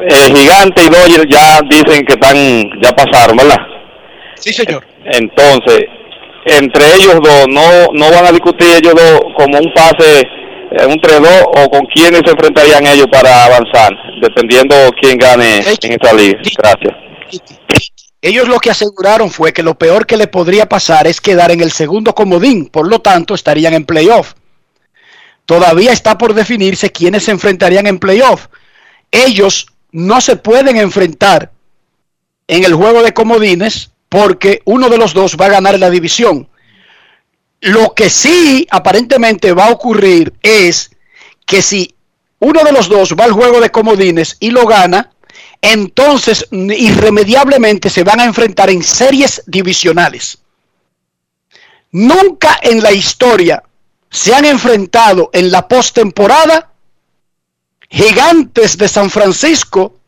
el 0.00 0.36
gigante 0.36 0.82
y 0.84 0.88
Dodger 0.88 1.28
ya 1.28 1.60
dicen 1.70 2.04
que 2.04 2.12
están, 2.14 2.36
ya 2.82 2.94
pasaron, 2.94 3.36
¿verdad? 3.36 3.58
Sí, 4.34 4.52
señor. 4.52 4.84
Entonces, 5.06 5.84
entre 6.44 6.84
ellos 6.96 7.20
dos, 7.22 7.46
¿no 7.48 7.88
no 7.92 8.10
van 8.10 8.26
a 8.26 8.32
discutir 8.32 8.68
ellos 8.76 8.94
dos 8.94 9.20
como 9.36 9.58
un 9.58 9.72
pase, 9.72 10.20
eh, 10.20 10.86
un 10.86 10.96
3-2 10.96 11.42
o 11.46 11.70
con 11.70 11.86
quiénes 11.86 12.22
se 12.24 12.32
enfrentarían 12.32 12.86
ellos 12.86 13.06
para 13.10 13.44
avanzar, 13.44 13.92
dependiendo 14.20 14.74
quién 15.00 15.18
gane 15.18 15.58
en 15.58 15.92
esta 15.92 16.12
liga? 16.12 16.38
Gracias. 16.58 16.94
Ellos 18.20 18.48
lo 18.48 18.58
que 18.58 18.70
aseguraron 18.70 19.30
fue 19.30 19.52
que 19.52 19.62
lo 19.62 19.74
peor 19.76 20.06
que 20.06 20.16
le 20.16 20.26
podría 20.26 20.66
pasar 20.66 21.06
es 21.06 21.20
quedar 21.20 21.50
en 21.50 21.60
el 21.60 21.72
segundo 21.72 22.14
comodín, 22.14 22.66
por 22.66 22.88
lo 22.88 23.00
tanto 23.00 23.34
estarían 23.34 23.74
en 23.74 23.84
playoff. 23.84 24.32
Todavía 25.46 25.92
está 25.92 26.16
por 26.16 26.32
definirse 26.32 26.90
quiénes 26.90 27.24
se 27.24 27.32
enfrentarían 27.32 27.86
en 27.86 27.98
playoff. 27.98 28.46
Ellos 29.10 29.66
no 29.92 30.20
se 30.20 30.36
pueden 30.36 30.78
enfrentar 30.78 31.52
en 32.48 32.64
el 32.64 32.74
juego 32.74 33.02
de 33.02 33.12
comodines 33.12 33.90
porque 34.14 34.62
uno 34.66 34.88
de 34.88 34.96
los 34.96 35.12
dos 35.12 35.36
va 35.36 35.46
a 35.46 35.56
ganar 35.56 35.76
la 35.76 35.90
división. 35.90 36.48
Lo 37.60 37.94
que 37.94 38.08
sí 38.08 38.64
aparentemente 38.70 39.52
va 39.52 39.66
a 39.66 39.72
ocurrir 39.72 40.32
es 40.40 40.92
que 41.44 41.60
si 41.60 41.96
uno 42.38 42.62
de 42.62 42.70
los 42.70 42.88
dos 42.88 43.16
va 43.18 43.24
al 43.24 43.32
juego 43.32 43.60
de 43.60 43.72
comodines 43.72 44.36
y 44.38 44.52
lo 44.52 44.68
gana, 44.68 45.10
entonces 45.60 46.46
irremediablemente 46.52 47.90
se 47.90 48.04
van 48.04 48.20
a 48.20 48.24
enfrentar 48.24 48.70
en 48.70 48.84
series 48.84 49.42
divisionales. 49.48 50.38
Nunca 51.90 52.60
en 52.62 52.84
la 52.84 52.92
historia 52.92 53.64
se 54.10 54.32
han 54.32 54.44
enfrentado 54.44 55.30
en 55.32 55.50
la 55.50 55.66
postemporada 55.66 56.70
gigantes 57.90 58.78
de 58.78 58.86
San 58.86 59.10
Francisco 59.10 59.98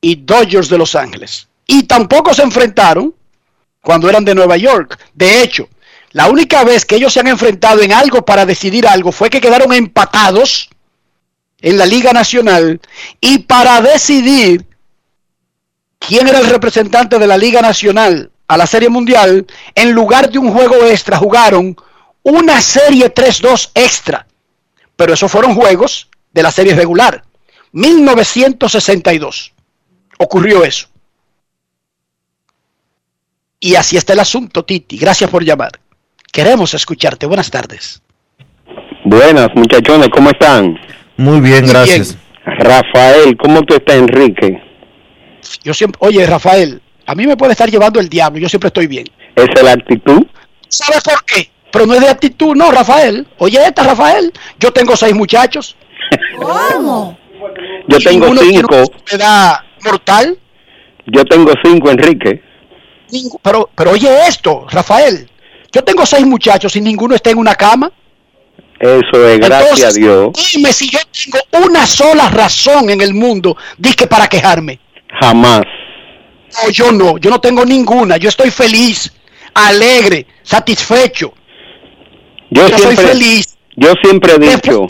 y 0.00 0.14
Dodgers 0.14 0.68
de 0.68 0.78
Los 0.78 0.94
Ángeles. 0.94 1.49
Y 1.72 1.84
tampoco 1.84 2.34
se 2.34 2.42
enfrentaron 2.42 3.14
cuando 3.80 4.10
eran 4.10 4.24
de 4.24 4.34
Nueva 4.34 4.56
York. 4.56 4.98
De 5.14 5.40
hecho, 5.40 5.68
la 6.10 6.28
única 6.28 6.64
vez 6.64 6.84
que 6.84 6.96
ellos 6.96 7.12
se 7.12 7.20
han 7.20 7.28
enfrentado 7.28 7.80
en 7.80 7.92
algo 7.92 8.24
para 8.24 8.44
decidir 8.44 8.88
algo 8.88 9.12
fue 9.12 9.30
que 9.30 9.40
quedaron 9.40 9.72
empatados 9.72 10.68
en 11.60 11.78
la 11.78 11.86
Liga 11.86 12.12
Nacional 12.12 12.80
y 13.20 13.38
para 13.38 13.80
decidir 13.82 14.66
quién 16.00 16.26
era 16.26 16.40
el 16.40 16.48
representante 16.48 17.20
de 17.20 17.26
la 17.28 17.38
Liga 17.38 17.62
Nacional 17.62 18.32
a 18.48 18.56
la 18.56 18.66
Serie 18.66 18.88
Mundial, 18.88 19.46
en 19.76 19.92
lugar 19.92 20.28
de 20.28 20.38
un 20.38 20.52
juego 20.52 20.74
extra 20.86 21.18
jugaron 21.18 21.76
una 22.24 22.60
serie 22.60 23.14
3-2 23.14 23.70
extra. 23.76 24.26
Pero 24.96 25.14
esos 25.14 25.30
fueron 25.30 25.54
juegos 25.54 26.08
de 26.32 26.42
la 26.42 26.50
serie 26.50 26.74
regular. 26.74 27.22
1962 27.70 29.52
ocurrió 30.18 30.64
eso. 30.64 30.89
Y 33.60 33.74
así 33.74 33.98
está 33.98 34.14
el 34.14 34.20
asunto, 34.20 34.64
Titi. 34.64 34.96
Gracias 34.96 35.28
por 35.28 35.44
llamar. 35.44 35.72
Queremos 36.32 36.72
escucharte. 36.72 37.26
Buenas 37.26 37.50
tardes. 37.50 38.02
Buenas, 39.04 39.48
muchachones, 39.54 40.08
¿cómo 40.08 40.30
están? 40.30 40.78
Muy 41.16 41.40
bien, 41.40 41.66
gracias. 41.66 42.16
Rafael, 42.44 43.36
¿cómo 43.36 43.62
tú 43.62 43.74
estás, 43.74 43.96
Enrique? 43.96 44.62
Yo 45.62 45.74
siempre, 45.74 45.98
oye, 46.02 46.24
Rafael, 46.26 46.80
a 47.06 47.14
mí 47.14 47.26
me 47.26 47.36
puede 47.36 47.52
estar 47.52 47.70
llevando 47.70 47.98
el 48.00 48.08
diablo, 48.08 48.38
yo 48.38 48.48
siempre 48.48 48.68
estoy 48.68 48.86
bien. 48.86 49.06
¿Esa 49.34 49.52
es 49.52 49.62
la 49.62 49.72
actitud? 49.72 50.26
¿Sabes 50.68 51.02
por 51.02 51.24
qué? 51.24 51.50
Pero 51.72 51.86
no 51.86 51.94
es 51.94 52.00
de 52.00 52.08
actitud, 52.08 52.54
no, 52.54 52.70
Rafael. 52.70 53.26
Oye, 53.38 53.58
esta, 53.64 53.82
Rafael, 53.82 54.32
yo 54.58 54.70
tengo 54.72 54.96
seis 54.96 55.14
muchachos. 55.14 55.76
¿Cómo? 56.36 57.18
Yo 57.88 57.98
tengo 57.98 58.26
cinco. 58.36 58.74
una 58.76 58.82
enfermedad 58.82 59.54
mortal. 59.84 60.38
Yo 61.06 61.24
tengo 61.24 61.52
cinco, 61.64 61.90
Enrique. 61.90 62.42
Ningú- 63.12 63.38
Pero, 63.42 63.70
pero 63.74 63.90
oye 63.92 64.08
esto, 64.26 64.66
Rafael. 64.70 65.28
Yo 65.72 65.82
tengo 65.84 66.04
seis 66.06 66.26
muchachos 66.26 66.74
y 66.76 66.80
ninguno 66.80 67.14
está 67.14 67.30
en 67.30 67.38
una 67.38 67.54
cama. 67.54 67.90
Eso 68.80 69.28
es, 69.28 69.38
gracias 69.38 69.60
Entonces, 69.60 69.84
a 69.84 69.92
Dios. 69.92 70.52
Dime 70.52 70.72
si 70.72 70.90
yo 70.90 70.98
tengo 71.50 71.66
una 71.66 71.86
sola 71.86 72.28
razón 72.30 72.88
en 72.90 73.00
el 73.02 73.12
mundo, 73.14 73.56
que 73.94 74.06
para 74.06 74.26
quejarme. 74.26 74.80
Jamás. 75.20 75.62
No, 76.62 76.70
yo 76.70 76.90
no, 76.90 77.18
yo 77.18 77.30
no 77.30 77.40
tengo 77.40 77.64
ninguna. 77.64 78.16
Yo 78.16 78.28
estoy 78.30 78.50
feliz, 78.50 79.12
alegre, 79.54 80.26
satisfecho. 80.42 81.32
Yo, 82.50 82.66
Yo 82.68 82.78
soy 82.78 82.80
siempre, 82.96 83.06
feliz. 83.06 83.58
yo 83.76 83.92
siempre 84.02 84.32
he 84.34 84.38
dicho 84.38 84.86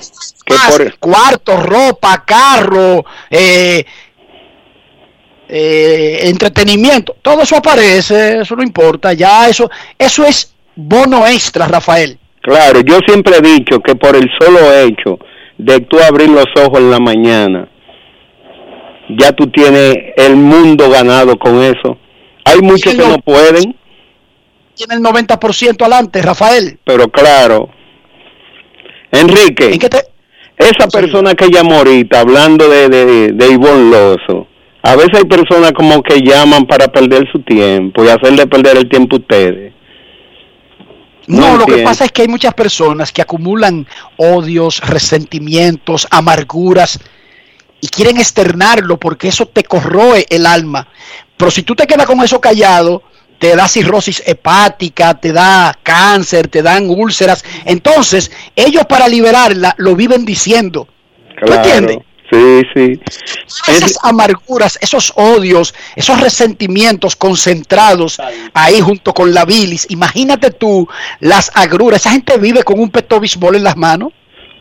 que 0.47 0.55
por, 0.71 0.99
cuarto, 0.99 1.57
ropa, 1.59 2.25
carro, 2.25 3.05
eh, 3.29 3.85
eh, 5.53 6.21
entretenimiento, 6.29 7.17
todo 7.23 7.43
eso 7.43 7.57
aparece, 7.57 8.41
eso 8.41 8.55
no 8.57 8.63
importa, 8.63 9.13
ya 9.13 9.49
eso, 9.49 9.69
eso 9.99 10.25
es 10.25 10.55
bono 10.77 11.27
extra, 11.27 11.67
Rafael. 11.67 12.19
claro, 12.41 12.81
yo 12.83 12.99
siempre 13.07 13.37
he 13.39 13.41
dicho 13.43 13.81
que 13.81 13.95
por 13.97 14.15
el 14.15 14.29
solo 14.41 14.61
hecho 14.73 15.19
de 15.59 15.81
tú 15.81 15.99
abrir 15.99 16.29
los 16.29 16.47
ojos 16.57 16.79
en 16.79 16.91
la 16.91 16.99
mañana, 17.01 17.69
ya 19.19 19.33
tú 19.33 19.49
tienes 19.51 19.97
el 20.17 20.37
mundo 20.37 20.89
ganado 20.89 21.37
con 21.39 21.61
eso. 21.63 21.99
Hay 22.45 22.61
muchos 22.61 22.95
que 22.95 23.07
no 23.07 23.19
pueden, 23.19 23.77
Tiene 24.75 24.95
el 24.95 25.01
90% 25.03 25.81
adelante, 25.83 26.23
Rafael. 26.23 26.79
pero 26.85 27.09
claro. 27.09 27.69
Enrique, 29.13 29.79
esa 30.57 30.87
persona 30.89 31.35
que 31.35 31.49
llamó 31.51 31.79
ahorita 31.79 32.21
hablando 32.21 32.69
de, 32.69 32.89
de, 32.89 33.33
de 33.33 33.47
Ivonne 33.53 33.91
Lozo, 33.91 34.47
a 34.83 34.97
veces 34.97 35.11
hay 35.19 35.25
personas 35.25 35.73
como 35.73 36.03
que 36.03 36.21
llaman 36.21 36.67
para 36.67 36.89
perder 36.89 37.31
su 37.31 37.41
tiempo 37.43 38.05
y 38.05 38.09
hacerle 38.09 38.47
perder 38.47 38.79
el 38.79 38.89
tiempo 38.89 39.17
a 39.17 39.19
ustedes. 39.19 39.75
No, 41.27 41.57
lo 41.57 41.67
que 41.67 41.79
pasa 41.79 42.07
es 42.07 42.13
que 42.13 42.23
hay 42.23 42.29
muchas 42.29 42.55
personas 42.55 43.13
que 43.13 43.23
acumulan 43.23 43.87
odios, 44.17 44.81
resentimientos, 44.81 46.09
amarguras 46.11 46.99
y 47.81 47.89
quieren 47.89 48.17
externarlo 48.17 48.99
porque 48.99 49.29
eso 49.29 49.47
te 49.47 49.63
corroe 49.63 50.27
el 50.29 50.47
alma. 50.47 50.89
Pero 51.37 51.51
si 51.51 51.63
tú 51.63 51.77
te 51.77 51.87
quedas 51.87 52.07
con 52.07 52.21
eso 52.21 52.41
callado, 52.41 53.03
te 53.39 53.55
da 53.55 53.69
cirrosis 53.69 54.23
hepática, 54.27 55.15
te 55.15 55.33
da 55.33 55.79
cáncer, 55.83 56.49
te 56.49 56.63
dan 56.63 56.91
úlceras. 56.91 57.45
Entonces, 57.65 58.33
ellos 58.57 58.85
para 58.87 59.07
liberarla 59.07 59.75
lo 59.79 59.95
viven 59.95 60.25
diciendo. 60.25 60.89
¿Tú 61.45 61.53
entiendes? 61.53 61.99
Sí, 62.31 62.63
sí. 62.75 63.01
Esas 63.67 63.99
amarguras, 64.03 64.79
esos 64.81 65.13
odios, 65.17 65.75
esos 65.97 66.21
resentimientos 66.21 67.17
concentrados 67.17 68.21
ahí 68.55 68.81
junto 68.81 69.13
con 69.13 69.35
la 69.35 69.45
bilis. 69.45 69.87
Imagínate 69.91 70.53
tú 70.53 70.89
las 71.19 71.51
agruras. 71.55 72.01
Esa 72.01 72.11
gente 72.11 72.39
vive 72.39 72.63
con 72.63 72.79
un 72.79 72.91
peto 72.91 73.19
bisbol 73.19 73.57
en 73.57 73.65
las 73.65 73.77
manos. 73.77 74.13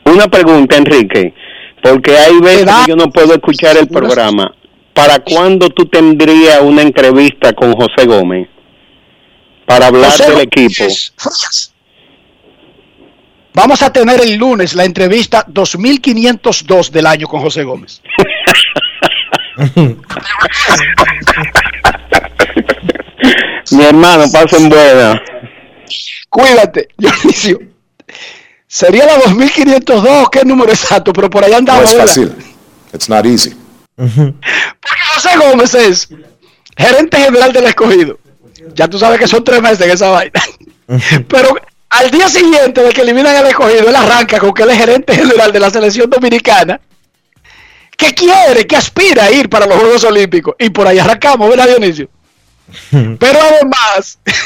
Una 0.06 0.28
pregunta, 0.28 0.78
Enrique. 0.78 1.34
Porque 1.84 2.18
hay 2.18 2.40
veces 2.40 2.66
que 2.66 2.90
yo 2.90 2.96
no 2.96 3.10
puedo 3.12 3.34
escuchar 3.34 3.78
el 3.78 3.88
programa. 3.88 4.54
¿Para 4.94 5.20
cuándo 5.20 5.70
tú 5.70 5.86
tendrías 5.86 6.60
una 6.62 6.82
entrevista 6.82 7.54
con 7.54 7.74
José 7.74 8.06
Gómez? 8.06 8.50
Para 9.66 9.88
hablar 9.88 10.12
José 10.12 10.32
del 10.32 10.42
equipo. 10.42 10.74
Frías. 10.74 11.74
Vamos 13.60 13.82
a 13.82 13.92
tener 13.92 14.22
el 14.22 14.36
lunes 14.36 14.74
la 14.74 14.86
entrevista 14.86 15.44
2502 15.46 16.94
del 16.94 17.06
año 17.06 17.28
con 17.28 17.42
José 17.42 17.66
Gómez. 17.66 18.02
Mi 23.72 23.84
hermano, 23.84 24.32
pasen 24.32 24.70
buena. 24.70 25.22
Cuídate, 26.30 26.88
Dionisio. 26.98 27.60
Sería 28.66 29.06
la 29.06 29.18
2502, 29.18 30.30
¿qué 30.30 30.46
número 30.46 30.72
exacto? 30.72 31.12
Pero 31.12 31.30
por 31.30 31.44
allá 31.44 31.58
andaba. 31.58 31.82
No 31.82 31.90
es 31.90 31.98
fácil. 31.98 32.34
It's 32.94 33.10
not 33.10 33.26
easy. 33.26 33.54
Porque 33.98 35.02
José 35.16 35.32
Gómez 35.38 35.74
es 35.74 36.08
gerente 36.78 37.18
general 37.18 37.52
del 37.52 37.66
escogido. 37.66 38.20
Ya 38.74 38.88
tú 38.88 38.98
sabes 38.98 39.20
que 39.20 39.28
son 39.28 39.44
tres 39.44 39.62
meses 39.62 39.82
en 39.82 39.92
esa 39.92 40.12
vaina. 40.12 40.42
Pero 41.28 41.60
al 41.90 42.12
día 42.12 42.30
siguiente 42.30 42.84
de 42.84 42.92
que 42.92 43.02
eliminan 43.02 43.36
el 43.36 43.48
escogido, 43.48 43.90
él 43.90 43.96
arranca 43.96 44.40
con 44.40 44.54
que 44.54 44.64
él 44.64 44.70
es 44.70 44.78
gerente 44.78 45.16
general 45.16 45.52
de 45.52 45.60
la 45.60 45.70
selección 45.70 46.10
dominicana, 46.10 46.80
que 47.98 48.14
quiere, 48.14 48.66
que 48.68 48.76
aspira 48.76 49.26
a 49.26 49.32
ir 49.32 49.50
para 49.50 49.66
los 49.66 49.78
Juegos 49.78 50.04
Olímpicos. 50.04 50.56
Y 50.60 50.70
por 50.70 50.88
ahí 50.88 51.00
arrancamos, 51.00 51.50
¿verdad, 51.50 51.68
Dionisio? 51.68 52.10
Pero 52.92 53.40
además, 53.42 54.20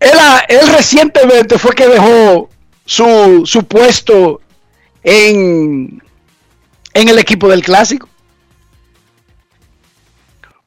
él, 0.00 0.18
él 0.48 0.68
recientemente 0.68 1.58
fue 1.58 1.74
que 1.74 1.88
dejó 1.88 2.48
su, 2.84 3.42
su 3.44 3.64
puesto 3.64 4.40
en, 5.02 6.02
en 6.94 7.08
el 7.08 7.18
equipo 7.18 7.48
del 7.48 7.62
clásico. 7.62 8.08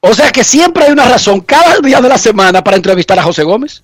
O 0.02 0.14
sea 0.14 0.32
que 0.32 0.44
siempre 0.44 0.86
hay 0.86 0.92
una 0.92 1.06
razón 1.06 1.42
cada 1.42 1.80
día 1.80 2.00
de 2.00 2.10
la 2.10 2.18
semana 2.18 2.64
para 2.64 2.78
entrevistar 2.78 3.20
a 3.20 3.24
José 3.24 3.44
Gómez. 3.44 3.84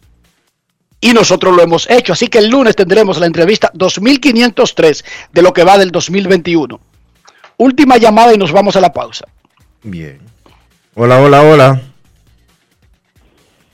Y 1.01 1.13
nosotros 1.13 1.55
lo 1.55 1.61
hemos 1.61 1.89
hecho. 1.89 2.13
Así 2.13 2.27
que 2.27 2.39
el 2.39 2.49
lunes 2.49 2.75
tendremos 2.75 3.19
la 3.19 3.25
entrevista 3.25 3.69
2503 3.73 5.05
de 5.31 5.41
lo 5.41 5.53
que 5.53 5.63
va 5.63 5.77
del 5.77 5.91
2021. 5.91 6.79
Última 7.57 7.97
llamada 7.97 8.33
y 8.33 8.37
nos 8.37 8.51
vamos 8.51 8.75
a 8.75 8.81
la 8.81 8.91
pausa. 8.91 9.25
Bien. 9.83 10.19
Hola, 10.95 11.21
hola, 11.21 11.41
hola. 11.41 11.81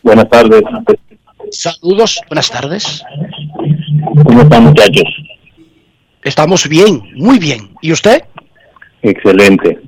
Buenas 0.04 0.30
tardes. 0.30 0.64
Saludos, 1.52 2.20
buenas 2.28 2.50
tardes. 2.50 3.04
¿Cómo 4.26 4.42
están 4.42 4.64
muchachos? 4.64 5.06
Estamos 6.24 6.68
bien, 6.68 7.02
muy 7.16 7.40
bien. 7.40 7.70
¿Y 7.82 7.92
usted? 7.92 8.24
Excelente. 9.02 9.80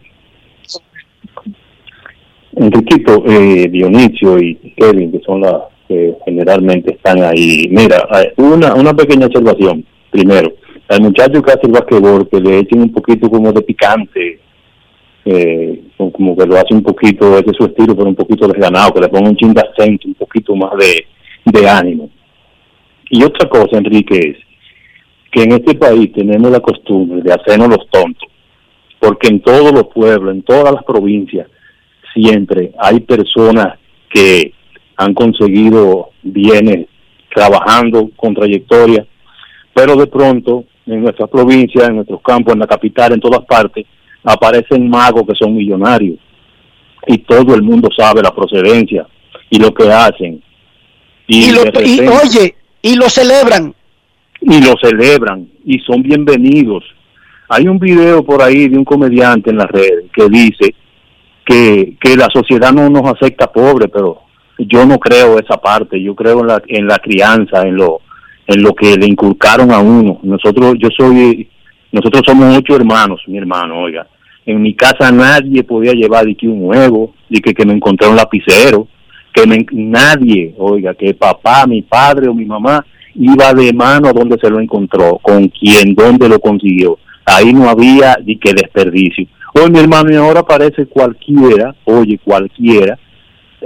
Enriquito, 2.56 3.24
eh, 3.26 3.68
Dionisio 3.70 4.40
y 4.40 4.56
Kevin, 4.78 5.12
que 5.12 5.20
son 5.26 5.42
las 5.42 5.56
que 5.94 6.16
generalmente 6.26 6.94
están 6.96 7.22
ahí. 7.24 7.68
Mira, 7.70 8.08
una, 8.38 8.74
una 8.74 8.94
pequeña 8.94 9.28
observación. 9.28 9.86
Primero, 10.10 10.54
al 10.89 11.02
muchacho 11.02 11.41
que 11.41 11.52
hace 11.52 11.66
el 11.68 11.72
basquetbol, 11.72 12.28
que 12.30 12.39
le 12.39 12.60
echen 12.60 12.82
un 12.82 12.91
poquito 12.91 13.30
como 13.30 13.52
de 13.52 13.62
picante, 13.62 14.39
eh, 15.26 15.82
como- 15.98 16.36
que 16.36 16.46
lo 16.46 16.56
hace 16.58 16.74
un 16.74 16.84
poquito, 16.84 17.38
ese 17.38 17.52
es 17.52 17.58
su 17.58 17.66
estilo, 17.66 17.96
pero 17.96 18.10
un 18.10 18.16
poquito 18.16 18.48
desganado, 18.48 18.94
que 18.94 19.02
le 19.02 19.10
ponga 19.10 19.30
un 19.30 19.36
chin 19.38 19.54
de 19.54 19.62
acento, 19.62 20.08
un 20.08 20.16
poquito 20.16 20.56
más 20.56 20.72
de 21.46 21.70
ánimo. 21.70 22.10
Y 23.10 23.24
otra 23.24 23.48
cosa, 23.48 23.78
Enrique, 23.78 24.18
es 24.18 24.38
que 25.32 25.44
en 25.44 25.54
este 25.54 25.76
país 25.76 26.12
tenemos 26.14 26.52
la 26.52 26.60
costumbre 26.60 27.22
de 27.22 27.34
hacernos 27.34 27.70
los 27.70 27.88
tontos, 27.89 28.28
porque 29.00 29.28
en 29.28 29.39
todos 29.41 29.72
los 29.72 29.88
pueblos, 29.88 30.34
en 30.36 30.41
todas 30.44 30.74
las 30.74 30.84
provincias, 30.84 31.48
siempre 32.14 32.72
hay 32.78 33.00
personas 33.00 33.80
que 34.10 34.54
han 34.98 35.14
conseguido 35.14 36.10
bienes 36.22 36.88
trabajando 37.34 38.10
con 38.16 38.34
trayectoria, 38.36 39.06
pero 39.74 39.96
de 39.96 40.08
pronto 40.08 40.66
en 40.86 41.02
nuestras 41.02 41.30
provincias, 41.30 41.88
en 41.89 41.96
nuestros 41.96 42.22
campos, 42.22 42.54
en 42.54 42.60
la 42.60 42.68
capital, 42.68 43.14
en 43.14 43.20
todas 43.20 43.44
partes, 43.46 43.86
aparecen 44.24 44.89
magos 44.89 45.24
que 45.28 45.36
son 45.36 45.56
millonarios 45.56 46.18
y 47.08 47.18
todo 47.20 47.56
el 47.56 47.62
mundo 47.64 47.89
sabe 47.98 48.22
la 48.22 48.32
procedencia 48.34 49.06
y 49.50 49.60
lo 49.60 49.74
que 49.74 49.91
hacen. 49.91 50.41
Y, 51.28 51.52
lo- 51.52 51.64
y, 51.82 52.00
oye, 52.24 52.56
y 52.82 52.96
lo 52.96 53.10
celebran. 53.10 53.74
y 54.41 54.62
lo 54.62 54.74
celebran 54.82 55.48
y 55.66 55.80
son 55.80 56.04
bienvenidos. 56.04 56.84
Hay 57.50 57.68
un 57.68 57.80
video 57.80 58.24
por 58.24 58.41
ahí 58.41 58.68
de 58.68 58.78
un 58.78 58.86
comediante 58.86 59.50
en 59.50 59.58
las 59.58 59.70
redes 59.70 60.06
que 60.14 60.28
dice 60.30 60.76
que, 61.46 61.96
que 62.00 62.16
la 62.16 62.28
sociedad 62.34 62.72
no 62.74 62.89
nos 62.89 63.04
acepta 63.14 63.52
pobres, 63.52 63.89
pero 63.94 64.22
yo 64.68 64.86
no 64.86 64.97
creo 64.99 65.39
esa 65.39 65.57
parte, 65.57 66.01
yo 66.01 66.16
creo 66.16 66.41
en 66.41 66.47
la, 66.47 66.61
en 66.68 66.88
la 66.88 66.97
crianza, 66.99 67.61
en 67.61 67.76
lo, 67.76 68.01
en 68.47 68.61
lo 68.61 68.74
que 68.74 68.95
le 68.97 69.05
inculcaron 69.07 69.72
a 69.72 69.80
uno. 69.80 70.20
Nosotros, 70.24 70.76
yo 70.80 70.89
soy, 70.97 71.47
nosotros 71.91 72.24
somos 72.26 72.57
ocho 72.57 72.76
hermanos, 72.76 73.22
mi 73.28 73.38
hermano, 73.38 73.80
oiga. 73.82 74.07
En 74.45 74.61
mi 74.61 74.74
casa 74.74 75.11
nadie 75.11 75.64
podía 75.64 75.93
llevar 75.93 76.26
de 76.26 76.36
que 76.36 76.47
un 76.47 76.66
huevo, 76.66 77.14
de 77.30 77.39
que, 77.39 77.53
que 77.53 77.66
me 77.66 77.74
encontré 77.74 78.07
un 78.09 78.16
lapicero, 78.18 78.88
que 79.34 79.47
me- 79.47 79.66
nadie, 79.72 80.53
oiga, 80.57 80.93
que 80.93 81.14
papá, 81.14 81.66
mi 81.66 81.82
padre 81.82 82.28
o 82.28 82.34
mi 82.34 82.45
mamá 82.45 82.86
iba 83.16 83.53
de 83.53 83.72
mano 83.72 84.09
a 84.09 84.14
donde 84.14 84.38
se 84.41 84.49
lo 84.49 84.59
encontró, 84.59 85.18
con 85.22 85.47
quién, 85.47 85.95
dónde 85.95 86.28
lo 86.28 86.39
consiguió. 86.39 86.97
Ahí 87.26 87.53
no 87.53 87.70
había 87.70 88.18
ni 88.26 88.38
que 88.38 88.53
desperdicio. 88.53 89.26
Oye, 89.55 89.70
mi 89.70 89.80
hermano, 89.80 90.11
y 90.11 90.16
ahora 90.16 90.43
parece 90.43 90.88
cualquiera, 90.88 91.74
oye, 91.86 92.20
cualquiera, 92.24 92.97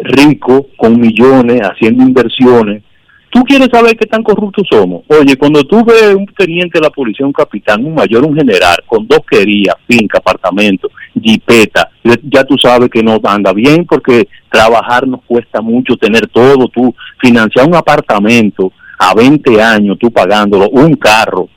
rico, 0.03 0.67
con 0.77 0.99
millones, 0.99 1.61
haciendo 1.61 2.03
inversiones. 2.03 2.83
¿Tú 3.29 3.43
quieres 3.43 3.67
saber 3.71 3.97
qué 3.97 4.05
tan 4.05 4.23
corruptos 4.23 4.65
somos? 4.69 5.03
Oye, 5.09 5.35
cuando 5.35 5.61
tú 5.63 5.83
ves 5.83 6.15
un 6.15 6.25
teniente 6.27 6.79
de 6.79 6.81
la 6.81 6.89
policía, 6.89 7.25
un 7.25 7.33
capitán, 7.33 7.83
un 7.83 7.93
mayor, 7.93 8.25
un 8.25 8.35
general, 8.35 8.77
con 8.85 9.05
dos 9.05 9.19
querías, 9.29 9.75
finca, 9.85 10.19
apartamento, 10.19 10.89
jipeta, 11.21 11.89
ya 12.23 12.43
tú 12.45 12.55
sabes 12.57 12.89
que 12.89 13.03
no 13.03 13.19
anda 13.23 13.51
bien 13.51 13.85
porque 13.85 14.27
trabajar 14.49 15.07
nos 15.07 15.21
cuesta 15.23 15.61
mucho, 15.61 15.97
tener 15.97 16.27
todo, 16.27 16.67
tú 16.69 16.95
financiar 17.21 17.67
un 17.67 17.75
apartamento 17.75 18.71
a 18.97 19.13
20 19.13 19.61
años, 19.61 19.97
tú 19.99 20.09
pagándolo, 20.09 20.69
un 20.69 20.93
carro, 20.95 21.49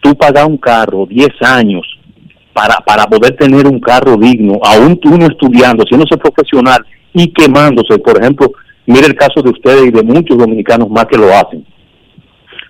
tú 0.00 0.14
pagas 0.14 0.46
un 0.46 0.58
carro 0.58 1.06
10 1.06 1.28
años 1.40 1.86
para, 2.52 2.76
para 2.76 3.06
poder 3.06 3.34
tener 3.36 3.66
un 3.66 3.80
carro 3.80 4.16
digno, 4.16 4.60
aún 4.62 5.00
tú 5.00 5.16
no 5.16 5.26
estudiando, 5.26 5.84
siéndose 5.84 6.18
profesional 6.18 6.84
y 7.14 7.32
quemándose, 7.32 7.98
por 7.98 8.20
ejemplo, 8.20 8.50
mire 8.86 9.06
el 9.06 9.14
caso 9.14 9.40
de 9.40 9.50
ustedes 9.50 9.86
y 9.86 9.90
de 9.90 10.02
muchos 10.02 10.36
dominicanos 10.36 10.90
más 10.90 11.06
que 11.06 11.16
lo 11.16 11.32
hacen. 11.32 11.64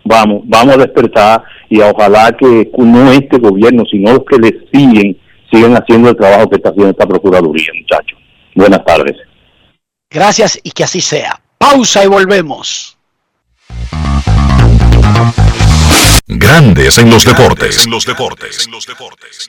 Vamos, 0.05 0.43
vamos 0.45 0.75
a 0.75 0.79
despertar 0.79 1.43
y 1.71 1.81
a 1.81 1.91
ojalá 1.91 2.31
que 2.39 2.71
no 2.77 3.11
este 3.11 3.39
gobierno, 3.39 3.85
sino 3.91 4.13
los 4.13 4.25
que 4.29 4.37
le 4.37 4.69
siguen, 4.73 5.19
sigan 5.51 5.73
haciendo 5.73 6.11
el 6.11 6.17
trabajo 6.17 6.49
que 6.49 6.57
está 6.57 6.69
haciendo 6.69 6.91
esta 6.91 7.07
Procuraduría, 7.07 7.73
muchachos. 7.81 8.19
Buenas 8.55 8.85
tardes. 8.85 9.17
Gracias 10.11 10.61
y 10.63 10.71
que 10.71 10.85
así 10.85 11.01
sea. 11.01 11.41
Pausa 11.59 12.05
y 12.05 12.07
volvemos. 12.07 12.99
Grandes 16.27 16.99
en 16.99 17.11
los 17.11 17.25
deportes. 17.25 17.87
los 17.87 18.05
deportes. 18.05 18.69
los 18.71 18.87
deportes. 18.87 19.49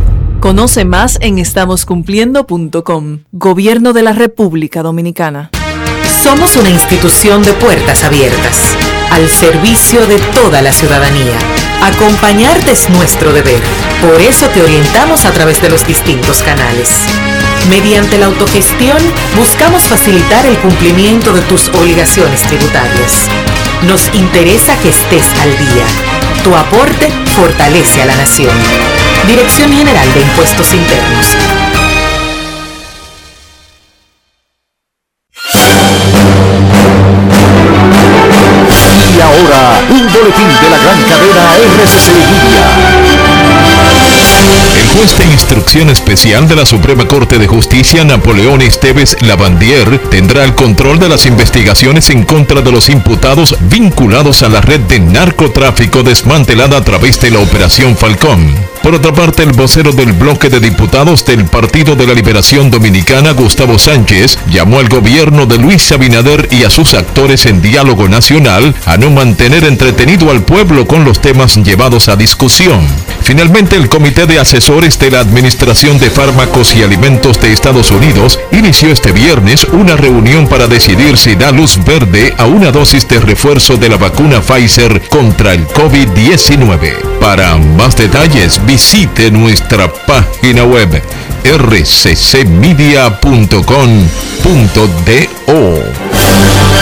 Conoce 0.41 0.85
más 0.85 1.19
en 1.21 1.37
estamoscumpliendo.com. 1.37 3.19
Gobierno 3.31 3.93
de 3.93 4.01
la 4.01 4.11
República 4.11 4.81
Dominicana. 4.81 5.51
Somos 6.23 6.57
una 6.57 6.71
institución 6.71 7.43
de 7.43 7.53
puertas 7.53 8.03
abiertas, 8.03 8.75
al 9.11 9.29
servicio 9.29 10.07
de 10.07 10.17
toda 10.33 10.63
la 10.63 10.71
ciudadanía. 10.71 11.37
Acompañarte 11.83 12.71
es 12.71 12.89
nuestro 12.89 13.31
deber. 13.33 13.61
Por 14.01 14.19
eso 14.19 14.47
te 14.47 14.63
orientamos 14.63 15.25
a 15.25 15.31
través 15.31 15.61
de 15.61 15.69
los 15.69 15.85
distintos 15.85 16.41
canales. 16.41 16.89
Mediante 17.69 18.17
la 18.17 18.25
autogestión, 18.25 18.97
buscamos 19.37 19.83
facilitar 19.83 20.47
el 20.47 20.57
cumplimiento 20.57 21.33
de 21.33 21.41
tus 21.41 21.69
obligaciones 21.69 22.41
tributarias. 22.41 23.27
Nos 23.87 24.09
interesa 24.15 24.75
que 24.79 24.89
estés 24.89 25.25
al 25.39 25.51
día. 25.51 25.85
Tu 26.43 26.55
aporte 26.55 27.11
fortalece 27.35 28.01
a 28.01 28.07
la 28.07 28.15
nación. 28.15 28.90
Dirección 29.27 29.71
General 29.71 30.13
de 30.13 30.21
Impuestos 30.21 30.73
Internos. 30.73 31.37
Y 39.15 39.21
ahora, 39.21 39.81
un 39.89 40.11
boletín 40.11 40.47
de 40.61 40.69
la 40.69 40.77
gran 40.77 41.01
cadena 41.03 41.55
RCC 41.55 42.07
Media. 42.31 43.41
El 44.81 44.87
juez 44.97 45.17
de 45.17 45.25
instrucción 45.25 45.89
especial 45.89 46.47
de 46.47 46.55
la 46.55 46.65
Suprema 46.65 47.07
Corte 47.07 47.37
de 47.37 47.47
Justicia, 47.47 48.03
Napoleón 48.03 48.61
Esteves 48.61 49.15
Lavandier, 49.21 49.99
tendrá 50.09 50.43
el 50.43 50.55
control 50.55 50.99
de 50.99 51.09
las 51.09 51.25
investigaciones 51.25 52.09
en 52.09 52.23
contra 52.23 52.61
de 52.61 52.71
los 52.71 52.89
imputados 52.89 53.55
vinculados 53.61 54.43
a 54.43 54.49
la 54.49 54.61
red 54.61 54.79
de 54.81 54.99
narcotráfico 54.99 56.03
desmantelada 56.03 56.77
a 56.77 56.83
través 56.83 57.21
de 57.21 57.31
la 57.31 57.39
Operación 57.39 57.95
Falcón. 57.95 58.53
Por 58.91 58.99
otra 58.99 59.13
parte, 59.13 59.43
el 59.43 59.53
vocero 59.53 59.93
del 59.93 60.11
bloque 60.11 60.49
de 60.49 60.59
diputados 60.59 61.23
del 61.23 61.45
Partido 61.45 61.95
de 61.95 62.05
la 62.05 62.13
Liberación 62.13 62.69
Dominicana, 62.69 63.31
Gustavo 63.31 63.79
Sánchez, 63.79 64.37
llamó 64.49 64.79
al 64.79 64.89
gobierno 64.89 65.45
de 65.45 65.57
Luis 65.57 65.93
Abinader 65.93 66.49
y 66.51 66.65
a 66.65 66.69
sus 66.69 66.93
actores 66.93 67.45
en 67.45 67.61
diálogo 67.61 68.09
nacional 68.09 68.75
a 68.85 68.97
no 68.97 69.09
mantener 69.09 69.63
entretenido 69.63 70.29
al 70.29 70.43
pueblo 70.43 70.85
con 70.87 71.05
los 71.05 71.21
temas 71.21 71.55
llevados 71.55 72.09
a 72.09 72.17
discusión. 72.17 72.85
Finalmente, 73.21 73.77
el 73.77 73.87
Comité 73.87 74.25
de 74.25 74.39
Asesores 74.39 74.99
de 74.99 75.11
la 75.11 75.21
Administración 75.21 75.97
de 75.97 76.09
Fármacos 76.09 76.75
y 76.75 76.83
Alimentos 76.83 77.39
de 77.39 77.53
Estados 77.53 77.91
Unidos 77.91 78.39
inició 78.51 78.91
este 78.91 79.13
viernes 79.13 79.65
una 79.71 79.95
reunión 79.95 80.47
para 80.47 80.67
decidir 80.67 81.17
si 81.17 81.35
da 81.35 81.51
luz 81.51 81.79
verde 81.85 82.33
a 82.37 82.45
una 82.45 82.71
dosis 82.71 83.07
de 83.07 83.21
refuerzo 83.21 83.77
de 83.77 83.87
la 83.87 83.95
vacuna 83.95 84.41
Pfizer 84.41 85.07
contra 85.07 85.53
el 85.53 85.65
COVID-19. 85.67 87.19
Para 87.21 87.57
más 87.57 87.95
detalles, 87.95 88.59
visite 88.81 89.29
nuestra 89.29 89.93
página 89.93 90.63
web 90.63 90.89
rccmedia.com.do. 91.45 92.51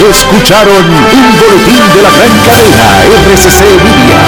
Escucharon 0.09 0.85
un 0.85 1.37
boletín 1.37 1.83
de 1.93 2.01
la 2.01 2.09
gran 2.11 2.39
cadena 2.45 3.03
RCC 3.33 3.59
Media. 3.83 4.19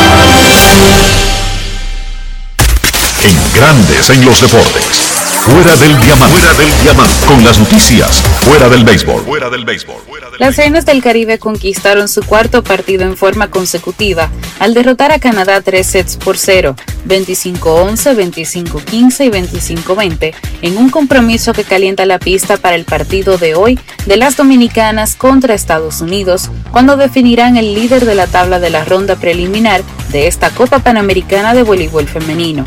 En 3.23 3.37
Grandes 3.55 4.09
en 4.09 4.25
los 4.25 4.41
Deportes. 4.41 5.20
Fuera 5.41 5.75
del 5.75 5.99
diamante. 5.99 6.37
Fuera 6.37 6.53
del 6.53 6.83
diamante. 6.83 7.25
Con 7.25 7.43
las 7.43 7.57
noticias. 7.57 8.21
Fuera 8.41 8.69
del 8.69 8.83
béisbol. 8.83 9.23
Fuera 9.23 9.49
del 9.49 9.65
béisbol. 9.65 9.95
Las 10.37 10.55
Reinas 10.55 10.85
del 10.85 11.01
Caribe 11.01 11.39
conquistaron 11.39 12.07
su 12.07 12.21
cuarto 12.21 12.63
partido 12.63 13.03
en 13.03 13.17
forma 13.17 13.49
consecutiva 13.49 14.29
al 14.59 14.75
derrotar 14.75 15.11
a 15.11 15.17
Canadá 15.17 15.61
tres 15.61 15.87
sets 15.87 16.15
por 16.15 16.37
cero, 16.37 16.75
25-11, 17.07 18.15
25-15 18.15 19.25
y 19.25 19.75
25-20, 19.75 20.33
en 20.61 20.77
un 20.77 20.89
compromiso 20.89 21.53
que 21.53 21.63
calienta 21.63 22.05
la 22.05 22.19
pista 22.19 22.57
para 22.57 22.75
el 22.75 22.85
partido 22.85 23.39
de 23.39 23.55
hoy 23.55 23.79
de 24.05 24.17
las 24.17 24.37
dominicanas 24.37 25.15
contra 25.15 25.55
Estados 25.55 26.01
Unidos, 26.01 26.51
cuando 26.71 26.97
definirán 26.97 27.57
el 27.57 27.73
líder 27.73 28.05
de 28.05 28.15
la 28.15 28.27
tabla 28.27 28.59
de 28.59 28.69
la 28.69 28.85
ronda 28.85 29.15
preliminar 29.15 29.81
de 30.11 30.27
esta 30.27 30.51
Copa 30.51 30.79
Panamericana 30.79 31.55
de 31.55 31.63
Voleibol 31.63 32.07
Femenino. 32.07 32.63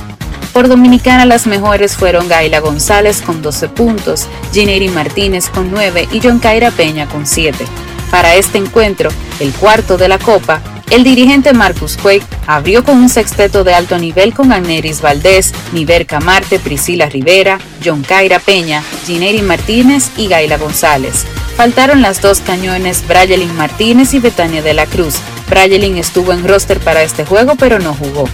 Por 0.55 0.68
Dominicana 0.68 1.26
las 1.26 1.48
mejores 1.48 1.96
fueron 1.96 2.28
Gaila 2.28 2.61
González 2.61 3.22
con 3.22 3.42
12 3.42 3.68
puntos, 3.70 4.28
Gineri 4.52 4.88
Martínez 4.88 5.48
con 5.48 5.72
9 5.72 6.09
y 6.12 6.20
John 6.22 6.38
Caira 6.38 6.70
Peña 6.70 7.09
con 7.09 7.26
7. 7.26 7.66
Para 8.12 8.36
este 8.36 8.59
encuentro, 8.59 9.11
el 9.40 9.52
cuarto 9.52 9.98
de 9.98 10.07
la 10.07 10.20
Copa, 10.20 10.62
el 10.90 11.02
dirigente 11.02 11.52
Marcus 11.52 11.96
Quake 11.96 12.24
abrió 12.46 12.84
con 12.84 12.98
un 12.98 13.09
sexteto 13.09 13.64
de 13.64 13.74
alto 13.74 13.98
nivel 13.98 14.32
con 14.32 14.52
Aneris 14.52 15.00
Valdés, 15.00 15.52
Niver 15.72 16.07
Camarte, 16.07 16.61
Priscila 16.61 17.09
Rivera, 17.09 17.59
John 17.84 18.02
Caira 18.02 18.38
Peña, 18.38 18.80
Gineri 19.07 19.42
Martínez 19.42 20.12
y 20.16 20.28
Gaila 20.28 20.57
González. 20.57 21.24
Faltaron 21.57 22.00
las 22.00 22.22
dos 22.22 22.38
cañones 22.38 23.05
Brayelin 23.09 23.57
Martínez 23.57 24.14
y 24.14 24.20
Betania 24.20 24.62
de 24.62 24.74
la 24.74 24.86
Cruz. 24.86 25.16
Brayelin 25.50 25.98
estuvo 25.98 26.32
en 26.32 26.46
roster 26.46 26.78
para 26.78 27.02
este 27.02 27.24
juego 27.24 27.57
pero 27.57 27.80
no 27.80 27.92
jugó. 27.92 28.28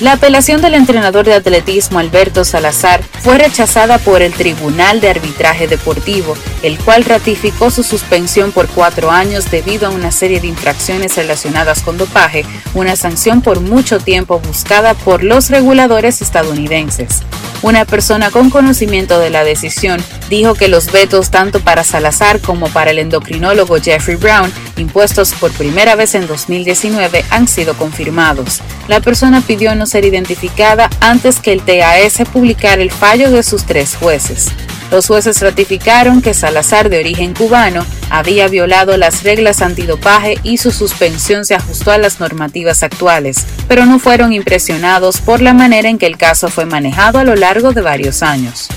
La 0.00 0.12
apelación 0.12 0.60
del 0.60 0.74
entrenador 0.74 1.24
de 1.24 1.32
atletismo 1.32 1.98
Alberto 1.98 2.44
Salazar 2.44 3.02
fue 3.20 3.38
rechazada 3.38 3.96
por 3.96 4.20
el 4.20 4.34
Tribunal 4.34 5.00
de 5.00 5.08
Arbitraje 5.08 5.68
Deportivo, 5.68 6.36
el 6.62 6.78
cual 6.78 7.06
ratificó 7.06 7.70
su 7.70 7.82
suspensión 7.82 8.52
por 8.52 8.66
cuatro 8.68 9.10
años 9.10 9.50
debido 9.50 9.86
a 9.86 9.90
una 9.90 10.10
serie 10.10 10.38
de 10.38 10.48
infracciones 10.48 11.16
relacionadas 11.16 11.80
con 11.80 11.96
dopaje, 11.96 12.44
una 12.74 12.94
sanción 12.94 13.40
por 13.40 13.60
mucho 13.60 13.98
tiempo 13.98 14.38
buscada 14.38 14.92
por 14.92 15.24
los 15.24 15.48
reguladores 15.48 16.20
estadounidenses. 16.20 17.22
Una 17.62 17.86
persona 17.86 18.30
con 18.30 18.50
conocimiento 18.50 19.18
de 19.18 19.30
la 19.30 19.42
decisión 19.42 20.02
dijo 20.28 20.54
que 20.54 20.68
los 20.68 20.92
vetos 20.92 21.30
tanto 21.30 21.60
para 21.60 21.84
Salazar 21.84 22.40
como 22.40 22.68
para 22.68 22.90
el 22.90 22.98
endocrinólogo 22.98 23.80
Jeffrey 23.80 24.16
Brown, 24.16 24.52
impuestos 24.76 25.32
por 25.32 25.50
primera 25.52 25.94
vez 25.94 26.14
en 26.14 26.26
2019, 26.26 27.24
han 27.30 27.48
sido 27.48 27.74
confirmados. 27.74 28.60
La 28.88 29.00
persona 29.00 29.40
pidió 29.40 29.74
no 29.74 29.85
ser 29.86 30.04
identificada 30.04 30.90
antes 31.00 31.40
que 31.40 31.52
el 31.52 31.62
TAS 31.62 32.26
publicara 32.32 32.82
el 32.82 32.90
fallo 32.90 33.30
de 33.30 33.42
sus 33.42 33.64
tres 33.64 33.96
jueces. 33.96 34.48
Los 34.90 35.08
jueces 35.08 35.40
ratificaron 35.40 36.22
que 36.22 36.32
Salazar, 36.32 36.88
de 36.88 37.00
origen 37.00 37.34
cubano, 37.34 37.84
había 38.08 38.46
violado 38.46 38.96
las 38.96 39.24
reglas 39.24 39.60
antidopaje 39.60 40.38
y 40.44 40.58
su 40.58 40.70
suspensión 40.70 41.44
se 41.44 41.54
ajustó 41.54 41.90
a 41.90 41.98
las 41.98 42.20
normativas 42.20 42.82
actuales, 42.82 43.46
pero 43.66 43.84
no 43.84 43.98
fueron 43.98 44.32
impresionados 44.32 45.20
por 45.20 45.40
la 45.40 45.54
manera 45.54 45.88
en 45.88 45.98
que 45.98 46.06
el 46.06 46.16
caso 46.16 46.48
fue 46.48 46.66
manejado 46.66 47.18
a 47.18 47.24
lo 47.24 47.34
largo 47.34 47.72
de 47.72 47.80
varios 47.80 48.22
años. 48.22 48.68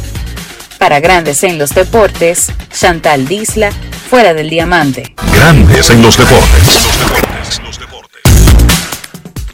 Para 0.79 0.99
Grandes 0.99 1.43
en 1.43 1.59
los 1.59 1.75
Deportes, 1.75 2.47
Chantal 2.71 3.27
Disla, 3.27 3.71
fuera 4.09 4.33
del 4.33 4.49
diamante. 4.49 5.13
Grandes 5.33 5.89
en 5.91 6.01
los 6.01 6.17
deportes. 6.17 6.87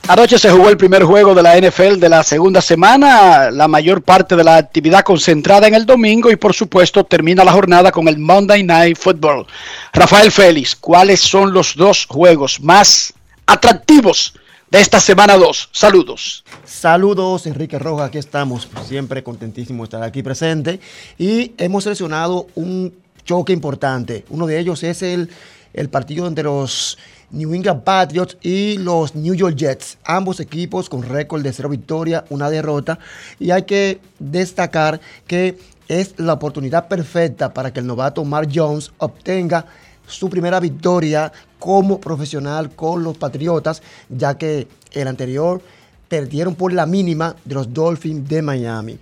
Anoche 0.08 0.38
se 0.38 0.52
jugó 0.52 0.70
el 0.70 0.78
primer 0.78 1.04
juego 1.04 1.34
de 1.34 1.42
la 1.42 1.60
NFL 1.60 1.98
de 1.98 2.10
la 2.10 2.22
segunda 2.22 2.62
semana, 2.62 3.50
la 3.50 3.68
mayor 3.68 4.04
parte 4.04 4.36
de 4.36 4.44
la 4.44 4.58
actividad 4.58 5.02
concentrada 5.02 5.68
en 5.68 5.74
el 5.74 5.88
domingo 5.88 6.30
y 6.30 6.36
por 6.36 6.54
supuesto 6.54 7.04
termina 7.04 7.44
la 7.44 7.52
jornada 7.52 7.92
con 7.92 8.08
el 8.08 8.20
Monday 8.20 8.62
Night 8.62 8.98
Football. 8.98 9.48
Rafael 9.94 10.32
Félix, 10.32 10.76
¿cuáles 10.76 11.22
son 11.22 11.52
los 11.54 11.76
dos 11.76 12.06
juegos 12.06 12.62
más 12.62 13.14
atractivos 13.48 14.36
de 14.70 14.80
esta 14.80 15.00
semana 15.00 15.38
2? 15.38 15.70
Saludos. 15.72 16.44
Saludos, 16.64 17.48
Enrique 17.48 17.80
Rojas, 17.80 18.10
aquí 18.10 18.20
estamos, 18.20 18.70
siempre 18.88 19.24
contentísimo 19.24 19.82
de 19.82 19.86
estar 19.86 20.04
aquí 20.04 20.22
presente 20.22 20.80
y 21.18 21.54
hemos 21.58 21.84
seleccionado 21.84 22.46
un 22.54 22.94
choque 23.26 23.54
importante. 23.54 24.24
Uno 24.30 24.46
de 24.46 24.60
ellos 24.60 24.84
es 24.84 25.02
el, 25.02 25.32
el 25.76 25.90
partido 25.90 26.26
entre 26.26 26.46
los 26.46 26.98
New 27.32 27.54
England 27.54 27.84
Patriots 27.84 28.38
y 28.42 28.78
los 28.78 29.14
New 29.14 29.36
York 29.36 29.56
Jets. 29.56 29.98
Ambos 30.06 30.40
equipos 30.40 30.90
con 30.90 31.04
récord 31.04 31.44
de 31.44 31.52
cero 31.52 31.70
victoria, 31.70 32.24
una 32.30 32.50
derrota. 32.50 32.98
Y 33.40 33.52
hay 33.52 33.64
que 33.64 34.00
destacar 34.18 35.02
que 35.28 35.58
es 35.88 36.16
la 36.18 36.34
oportunidad 36.34 36.88
perfecta 36.88 37.54
para 37.54 37.72
que 37.72 37.82
el 37.82 37.88
novato 37.88 38.24
Mark 38.24 38.50
Jones 38.54 38.92
obtenga 38.98 39.66
su 40.08 40.30
primera 40.30 40.60
victoria 40.60 41.32
como 41.60 42.00
profesional 42.00 42.72
con 42.72 43.04
los 43.04 43.18
Patriotas, 43.18 43.82
ya 44.10 44.38
que 44.38 44.68
el 44.94 45.08
anterior 45.08 45.62
perdieron 46.08 46.56
por 46.56 46.72
la 46.72 46.86
mínima 46.86 47.36
de 47.44 47.56
los 47.56 47.74
Dolphins 47.74 48.30
de 48.30 48.42
Miami. 48.42 48.98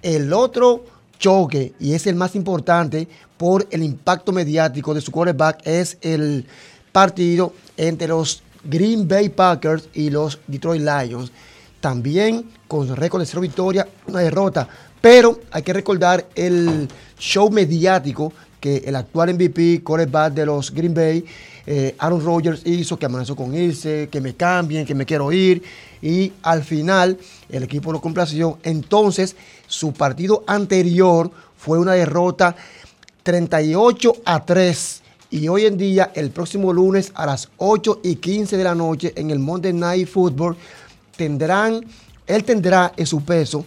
El 0.00 0.32
otro 0.32 0.84
choque, 1.18 1.74
y 1.80 1.94
es 1.94 2.06
el 2.06 2.14
más 2.14 2.34
importante 2.34 3.08
por 3.36 3.66
el 3.70 3.82
impacto 3.82 4.32
mediático 4.32 4.94
de 4.94 5.00
su 5.00 5.10
quarterback, 5.10 5.60
es 5.64 5.98
el 6.00 6.46
partido 6.92 7.52
entre 7.76 8.08
los 8.08 8.42
Green 8.64 9.06
Bay 9.06 9.28
Packers 9.28 9.88
y 9.94 10.10
los 10.10 10.38
Detroit 10.46 10.82
Lions. 10.82 11.32
También 11.80 12.44
con 12.66 12.94
récord 12.96 13.20
de 13.20 13.26
cero 13.26 13.40
victoria, 13.40 13.86
una 14.06 14.20
derrota. 14.20 14.68
Pero 15.00 15.40
hay 15.50 15.62
que 15.62 15.72
recordar 15.72 16.26
el 16.34 16.88
show 17.18 17.50
mediático 17.50 18.32
que 18.64 18.78
el 18.86 18.96
actual 18.96 19.34
MVP, 19.34 19.82
quarterback 19.84 20.32
de 20.32 20.46
los 20.46 20.72
Green 20.72 20.94
Bay, 20.94 21.22
eh, 21.66 21.94
Aaron 21.98 22.24
Rodgers 22.24 22.62
hizo, 22.64 22.98
que 22.98 23.04
amenazó 23.04 23.36
con 23.36 23.54
irse, 23.54 24.08
que 24.10 24.22
me 24.22 24.36
cambien, 24.36 24.86
que 24.86 24.94
me 24.94 25.04
quiero 25.04 25.30
ir. 25.32 25.62
Y 26.00 26.32
al 26.40 26.64
final 26.64 27.18
el 27.50 27.62
equipo 27.62 27.92
lo 27.92 28.00
complació. 28.00 28.56
Entonces 28.62 29.36
su 29.66 29.92
partido 29.92 30.44
anterior 30.46 31.30
fue 31.58 31.78
una 31.78 31.92
derrota 31.92 32.56
38 33.22 34.14
a 34.24 34.42
3 34.46 35.02
y 35.28 35.46
hoy 35.48 35.66
en 35.66 35.76
día, 35.76 36.10
el 36.14 36.30
próximo 36.30 36.72
lunes 36.72 37.12
a 37.14 37.26
las 37.26 37.50
8 37.58 38.00
y 38.02 38.16
15 38.16 38.56
de 38.56 38.64
la 38.64 38.74
noche 38.74 39.12
en 39.14 39.30
el 39.30 39.40
Monday 39.40 39.74
Night 39.74 40.08
Football, 40.08 40.56
tendrán, 41.18 41.84
él 42.26 42.44
tendrá 42.44 42.94
en 42.96 43.04
su 43.04 43.22
peso 43.22 43.66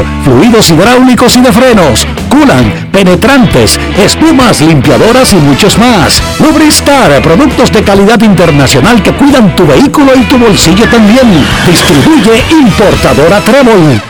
fluidos 0.23 0.69
hidráulicos 0.69 1.35
y 1.35 1.41
de 1.41 1.51
frenos, 1.51 2.07
culan, 2.29 2.89
penetrantes, 2.91 3.79
espumas, 3.97 4.61
limpiadoras 4.61 5.33
y 5.33 5.37
muchos 5.37 5.77
más. 5.77 6.21
Lubristar, 6.39 7.21
productos 7.21 7.71
de 7.71 7.83
calidad 7.83 8.21
internacional 8.21 9.01
que 9.01 9.13
cuidan 9.13 9.55
tu 9.55 9.65
vehículo 9.65 10.13
y 10.15 10.23
tu 10.23 10.37
bolsillo 10.37 10.87
también. 10.89 11.45
Distribuye 11.65 12.43
importadora 12.51 13.39
Trébol. 13.41 14.01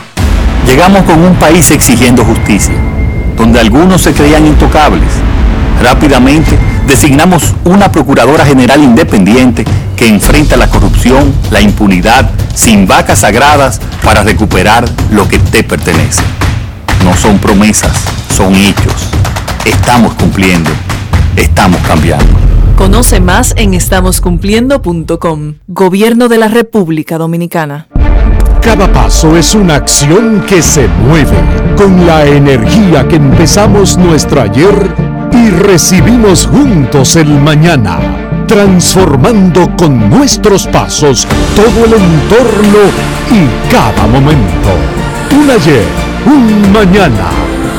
Llegamos 0.66 1.02
con 1.04 1.20
un 1.20 1.34
país 1.36 1.70
exigiendo 1.70 2.24
justicia, 2.24 2.74
donde 3.36 3.60
algunos 3.60 4.02
se 4.02 4.12
creían 4.12 4.46
intocables. 4.46 5.10
Rápidamente 5.82 6.71
designamos 6.86 7.54
una 7.64 7.90
Procuradora 7.90 8.44
General 8.44 8.82
independiente 8.82 9.64
que 9.96 10.08
enfrenta 10.08 10.56
la 10.56 10.68
corrupción, 10.68 11.32
la 11.50 11.60
impunidad, 11.60 12.30
sin 12.54 12.86
vacas 12.86 13.20
sagradas 13.20 13.80
para 14.02 14.22
recuperar 14.22 14.88
lo 15.10 15.28
que 15.28 15.38
te 15.38 15.64
pertenece. 15.64 16.22
No 17.04 17.16
son 17.16 17.38
promesas, 17.38 17.92
son 18.34 18.54
hechos. 18.54 19.08
Estamos 19.64 20.14
cumpliendo, 20.14 20.70
estamos 21.36 21.80
cambiando. 21.86 22.26
Conoce 22.76 23.20
más 23.20 23.54
en 23.56 23.74
estamoscumpliendo.com. 23.74 25.54
Gobierno 25.68 26.28
de 26.28 26.38
la 26.38 26.48
República 26.48 27.18
Dominicana. 27.18 27.86
Cada 28.60 28.92
paso 28.92 29.36
es 29.36 29.54
una 29.54 29.74
acción 29.74 30.44
que 30.48 30.62
se 30.62 30.86
mueve 30.88 31.36
con 31.76 32.06
la 32.06 32.24
energía 32.24 33.06
que 33.08 33.16
empezamos 33.16 33.96
nuestro 33.96 34.40
ayer 34.40 35.11
y 35.32 35.50
recibimos 35.50 36.46
juntos 36.46 37.16
el 37.16 37.28
mañana, 37.40 37.98
transformando 38.46 39.74
con 39.76 40.10
nuestros 40.10 40.66
pasos 40.66 41.26
todo 41.54 41.84
el 41.84 41.94
entorno 41.94 42.78
y 43.30 43.70
cada 43.70 44.06
momento. 44.06 44.70
Un 45.38 45.50
ayer, 45.50 45.84
un 46.26 46.72
mañana, 46.72 47.30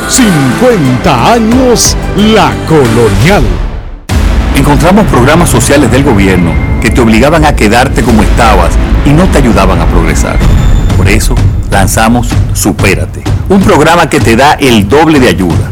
50 0.10 1.34
años 1.34 1.96
La 2.34 2.52
Colonial. 2.68 3.44
Encontramos 4.56 5.06
programas 5.08 5.50
sociales 5.50 5.92
del 5.92 6.04
gobierno 6.04 6.52
que 6.82 6.90
te 6.90 7.02
obligaban 7.02 7.46
a 7.46 7.56
quedarte 7.56 8.04
como 8.04 8.24
estabas 8.24 8.72
y 9.06 9.10
no 9.10 9.26
te 9.26 9.40
ayudaban 9.40 9.80
a 9.82 9.86
progresar. 9.86 10.38
Por 10.98 11.10
eso 11.10 11.36
lanzamos 11.72 12.30
Supérate, 12.54 13.24
un 13.50 13.62
programa 13.62 14.08
que 14.08 14.20
te 14.20 14.36
da 14.36 14.54
el 14.54 14.88
doble 14.88 15.20
de 15.20 15.30
ayuda. 15.30 15.72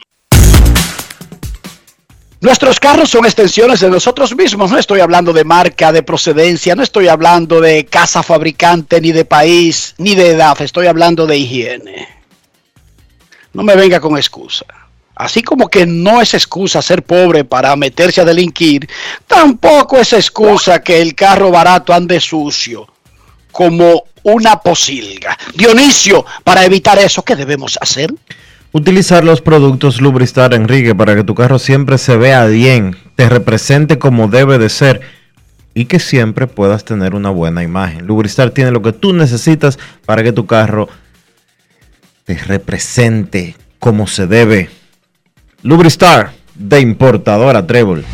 Nuestros 2.41 2.79
carros 2.79 3.11
son 3.11 3.25
extensiones 3.25 3.81
de 3.81 3.89
nosotros 3.91 4.35
mismos. 4.35 4.71
No 4.71 4.79
estoy 4.79 4.99
hablando 4.99 5.31
de 5.31 5.43
marca, 5.43 5.91
de 5.91 6.01
procedencia, 6.01 6.73
no 6.73 6.81
estoy 6.81 7.07
hablando 7.07 7.61
de 7.61 7.85
casa 7.85 8.23
fabricante, 8.23 8.99
ni 8.99 9.11
de 9.11 9.25
país, 9.25 9.93
ni 9.99 10.15
de 10.15 10.31
edad. 10.31 10.59
Estoy 10.59 10.87
hablando 10.87 11.27
de 11.27 11.37
higiene. 11.37 12.07
No 13.53 13.61
me 13.61 13.75
venga 13.75 13.99
con 13.99 14.17
excusa. 14.17 14.65
Así 15.15 15.43
como 15.43 15.67
que 15.67 15.85
no 15.85 16.19
es 16.19 16.33
excusa 16.33 16.81
ser 16.81 17.03
pobre 17.03 17.43
para 17.43 17.75
meterse 17.75 18.21
a 18.21 18.25
delinquir, 18.25 18.89
tampoco 19.27 19.97
es 19.97 20.11
excusa 20.13 20.81
que 20.81 20.99
el 20.99 21.13
carro 21.13 21.51
barato 21.51 21.93
ande 21.93 22.19
sucio 22.19 22.87
como 23.51 24.05
una 24.23 24.59
posilga. 24.59 25.37
Dionisio, 25.53 26.25
para 26.43 26.65
evitar 26.65 26.97
eso, 26.97 27.23
¿qué 27.23 27.35
debemos 27.35 27.77
hacer? 27.79 28.11
Utilizar 28.73 29.25
los 29.25 29.41
productos 29.41 29.99
Lubristar, 29.99 30.53
Enrique, 30.53 30.95
para 30.95 31.13
que 31.13 31.25
tu 31.25 31.35
carro 31.35 31.59
siempre 31.59 31.97
se 31.97 32.15
vea 32.15 32.45
bien, 32.45 32.95
te 33.17 33.27
represente 33.27 33.99
como 33.99 34.29
debe 34.29 34.57
de 34.59 34.69
ser 34.69 35.01
y 35.73 35.85
que 35.85 35.99
siempre 35.99 36.47
puedas 36.47 36.85
tener 36.85 37.13
una 37.13 37.29
buena 37.31 37.63
imagen. 37.63 38.07
Lubristar 38.07 38.51
tiene 38.51 38.71
lo 38.71 38.81
que 38.81 38.93
tú 38.93 39.11
necesitas 39.11 39.77
para 40.05 40.23
que 40.23 40.31
tu 40.31 40.45
carro 40.45 40.87
te 42.23 42.35
represente 42.37 43.57
como 43.77 44.07
se 44.07 44.25
debe. 44.25 44.69
Lubristar 45.63 46.31
de 46.55 46.79
importadora 46.79 47.67
Trébol. 47.67 48.05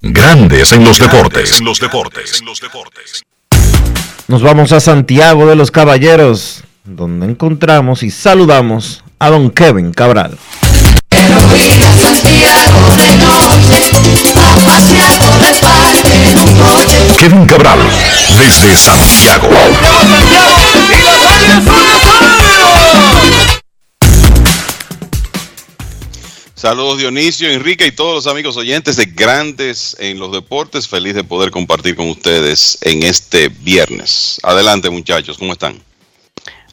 Grandes 0.00 0.72
en 0.72 0.84
los 0.84 0.98
deportes. 0.98 1.60
En 1.60 1.64
los 1.64 1.78
deportes. 1.78 2.40
En 2.40 2.46
los 2.46 2.60
deportes. 2.60 3.22
Nos 4.26 4.42
vamos 4.42 4.72
a 4.72 4.80
Santiago 4.80 5.46
de 5.46 5.54
los 5.54 5.70
Caballeros, 5.70 6.64
donde 6.84 7.26
encontramos 7.26 8.02
y 8.02 8.10
saludamos 8.10 9.04
a 9.18 9.30
don 9.30 9.50
Kevin 9.50 9.92
Cabral. 9.92 10.38
Kevin 17.18 17.46
Cabral, 17.46 17.78
desde 18.38 18.76
Santiago. 18.76 19.48
Saludos 26.54 26.98
Dionisio, 26.98 27.50
Enrique 27.50 27.86
y 27.86 27.92
todos 27.92 28.14
los 28.14 28.26
amigos 28.26 28.56
oyentes 28.56 28.96
de 28.96 29.06
Grandes 29.06 29.96
en 29.98 30.18
los 30.18 30.32
Deportes. 30.32 30.88
Feliz 30.88 31.14
de 31.14 31.22
poder 31.22 31.50
compartir 31.50 31.96
con 31.96 32.08
ustedes 32.08 32.78
en 32.80 33.02
este 33.02 33.48
viernes. 33.48 34.40
Adelante 34.42 34.90
muchachos, 34.90 35.38
¿cómo 35.38 35.52
están? 35.52 35.85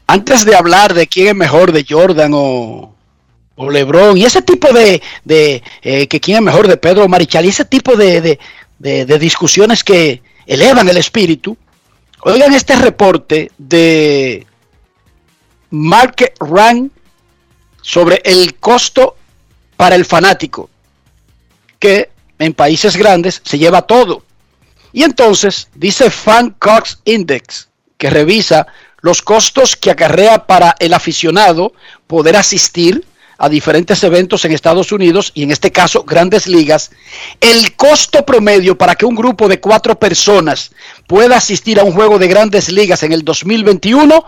Antes 0.07 0.45
de 0.45 0.55
hablar 0.55 0.93
de 0.93 1.07
quién 1.07 1.27
es 1.27 1.35
mejor, 1.35 1.71
de 1.71 1.85
Jordan 1.87 2.31
o, 2.33 2.93
o 3.55 3.69
LeBron, 3.69 4.17
y 4.17 4.25
ese 4.25 4.41
tipo 4.41 4.71
de, 4.73 5.01
de 5.23 5.63
eh, 5.81 6.07
que 6.07 6.19
quién 6.19 6.37
es 6.37 6.43
mejor 6.43 6.67
de 6.67 6.77
Pedro 6.77 7.07
Marichal, 7.07 7.45
y 7.45 7.49
ese 7.49 7.65
tipo 7.65 7.95
de, 7.95 8.21
de, 8.21 8.39
de, 9.05 9.19
discusiones 9.19 9.83
que 9.83 10.21
elevan 10.45 10.89
el 10.89 10.97
espíritu, 10.97 11.57
oigan 12.21 12.53
este 12.53 12.75
reporte 12.75 13.51
de 13.57 14.45
Market 15.69 16.35
Rank 16.39 16.91
sobre 17.81 18.21
el 18.25 18.55
costo 18.55 19.15
para 19.77 19.95
el 19.95 20.05
fanático, 20.05 20.69
que 21.79 22.09
en 22.39 22.53
países 22.53 22.97
grandes 22.97 23.41
se 23.43 23.57
lleva 23.57 23.83
todo. 23.83 24.23
Y 24.91 25.03
entonces 25.03 25.69
dice 25.73 26.11
Fan 26.11 26.55
Cox 26.59 26.99
Index, 27.05 27.69
que 27.97 28.09
revisa 28.09 28.67
los 29.03 29.21
costos 29.21 29.75
que 29.75 29.91
acarrea 29.91 30.47
para 30.47 30.75
el 30.79 30.95
aficionado 30.95 31.73
poder 32.07 32.35
asistir 32.35 33.05
a 33.37 33.49
diferentes 33.49 34.03
eventos 34.03 34.45
en 34.45 34.53
Estados 34.53 34.91
Unidos 34.91 35.31
y 35.35 35.43
en 35.43 35.51
este 35.51 35.71
caso 35.71 36.03
grandes 36.03 36.47
ligas, 36.47 36.89
el 37.39 37.75
costo 37.75 38.25
promedio 38.25 38.77
para 38.77 38.95
que 38.95 39.05
un 39.05 39.13
grupo 39.13 39.47
de 39.47 39.59
cuatro 39.59 39.99
personas 39.99 40.71
pueda 41.05 41.37
asistir 41.37 41.79
a 41.79 41.83
un 41.83 41.91
juego 41.91 42.17
de 42.17 42.27
grandes 42.27 42.71
ligas 42.71 43.03
en 43.03 43.11
el 43.11 43.23
2021, 43.23 44.25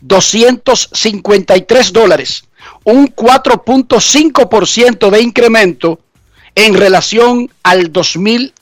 253 0.00 1.92
dólares 1.92 2.44
un 2.84 3.14
4.5% 3.14 5.10
de 5.10 5.20
incremento 5.20 6.00
en 6.54 6.74
relación 6.74 7.50
al 7.62 7.92
2020, 7.92 8.55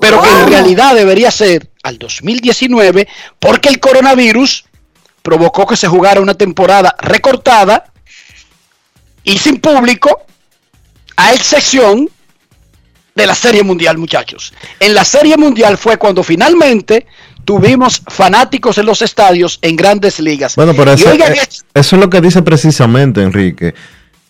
pero 0.00 0.22
que 0.22 0.28
en 0.28 0.48
realidad 0.48 0.94
debería 0.94 1.30
ser 1.30 1.68
al 1.82 1.98
2019 1.98 3.08
porque 3.38 3.68
el 3.68 3.80
coronavirus 3.80 4.64
provocó 5.22 5.66
que 5.66 5.76
se 5.76 5.88
jugara 5.88 6.20
una 6.20 6.34
temporada 6.34 6.94
recortada 7.00 7.92
y 9.24 9.36
sin 9.38 9.60
público, 9.60 10.22
a 11.16 11.34
excepción 11.34 12.08
de 13.14 13.26
la 13.26 13.34
Serie 13.34 13.62
Mundial, 13.62 13.98
muchachos. 13.98 14.54
En 14.78 14.94
la 14.94 15.04
Serie 15.04 15.36
Mundial 15.36 15.76
fue 15.76 15.98
cuando 15.98 16.22
finalmente 16.22 17.06
tuvimos 17.44 18.02
fanáticos 18.06 18.78
en 18.78 18.86
los 18.86 19.02
estadios 19.02 19.58
en 19.60 19.74
grandes 19.74 20.20
ligas. 20.20 20.54
Bueno, 20.54 20.72
pero 20.74 20.92
eso, 20.92 21.10
oigan 21.10 21.34
eso 21.34 21.56
es 21.74 21.92
lo 21.92 22.08
que 22.08 22.20
dice 22.20 22.42
precisamente 22.42 23.22
Enrique. 23.22 23.74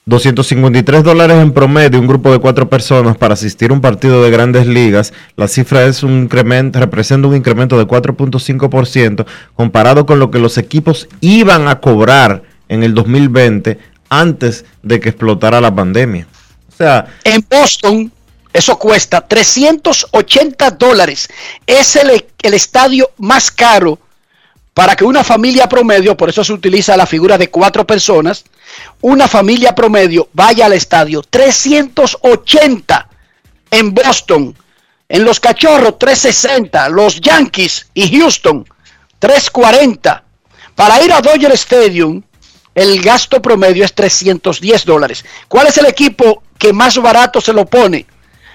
253 0.08 1.04
dólares 1.04 1.36
en 1.36 1.52
promedio, 1.52 2.00
un 2.00 2.06
grupo 2.06 2.32
de 2.32 2.38
cuatro 2.38 2.70
personas 2.70 3.18
para 3.18 3.34
asistir 3.34 3.70
a 3.70 3.74
un 3.74 3.82
partido 3.82 4.22
de 4.22 4.30
grandes 4.30 4.66
ligas. 4.66 5.12
La 5.36 5.48
cifra 5.48 5.84
es 5.84 6.02
un 6.02 6.22
incremento, 6.22 6.80
representa 6.80 7.28
un 7.28 7.36
incremento 7.36 7.76
de 7.76 7.86
4.5% 7.86 9.26
comparado 9.54 10.06
con 10.06 10.18
lo 10.18 10.30
que 10.30 10.38
los 10.38 10.56
equipos 10.56 11.08
iban 11.20 11.68
a 11.68 11.80
cobrar 11.80 12.42
en 12.70 12.82
el 12.82 12.94
2020 12.94 13.78
antes 14.08 14.64
de 14.82 14.98
que 14.98 15.10
explotara 15.10 15.60
la 15.60 15.74
pandemia. 15.74 16.26
O 16.72 16.74
sea, 16.74 17.06
en 17.24 17.44
Boston 17.46 18.10
eso 18.50 18.78
cuesta 18.78 19.20
380 19.20 20.70
dólares. 20.70 21.28
Es 21.66 21.96
el, 21.96 22.24
el 22.42 22.54
estadio 22.54 23.10
más 23.18 23.50
caro 23.50 23.98
para 24.78 24.94
que 24.94 25.04
una 25.04 25.24
familia 25.24 25.68
promedio, 25.68 26.16
por 26.16 26.28
eso 26.28 26.44
se 26.44 26.52
utiliza 26.52 26.96
la 26.96 27.04
figura 27.04 27.36
de 27.36 27.50
cuatro 27.50 27.84
personas, 27.84 28.44
una 29.00 29.26
familia 29.26 29.74
promedio 29.74 30.28
vaya 30.34 30.66
al 30.66 30.72
estadio 30.72 31.20
380 31.28 33.08
en 33.72 33.92
Boston, 33.92 34.56
en 35.08 35.24
los 35.24 35.40
Cachorros 35.40 35.98
360, 35.98 36.90
los 36.90 37.20
Yankees 37.20 37.88
y 37.92 38.20
Houston 38.20 38.64
340. 39.18 40.22
Para 40.76 41.02
ir 41.02 41.12
a 41.12 41.22
Dodger 41.22 41.50
Stadium, 41.54 42.22
el 42.72 43.02
gasto 43.02 43.42
promedio 43.42 43.84
es 43.84 43.92
310 43.92 44.84
dólares. 44.84 45.24
¿Cuál 45.48 45.66
es 45.66 45.78
el 45.78 45.86
equipo 45.86 46.44
que 46.56 46.72
más 46.72 46.96
barato 46.98 47.40
se 47.40 47.52
lo 47.52 47.66
pone 47.66 48.06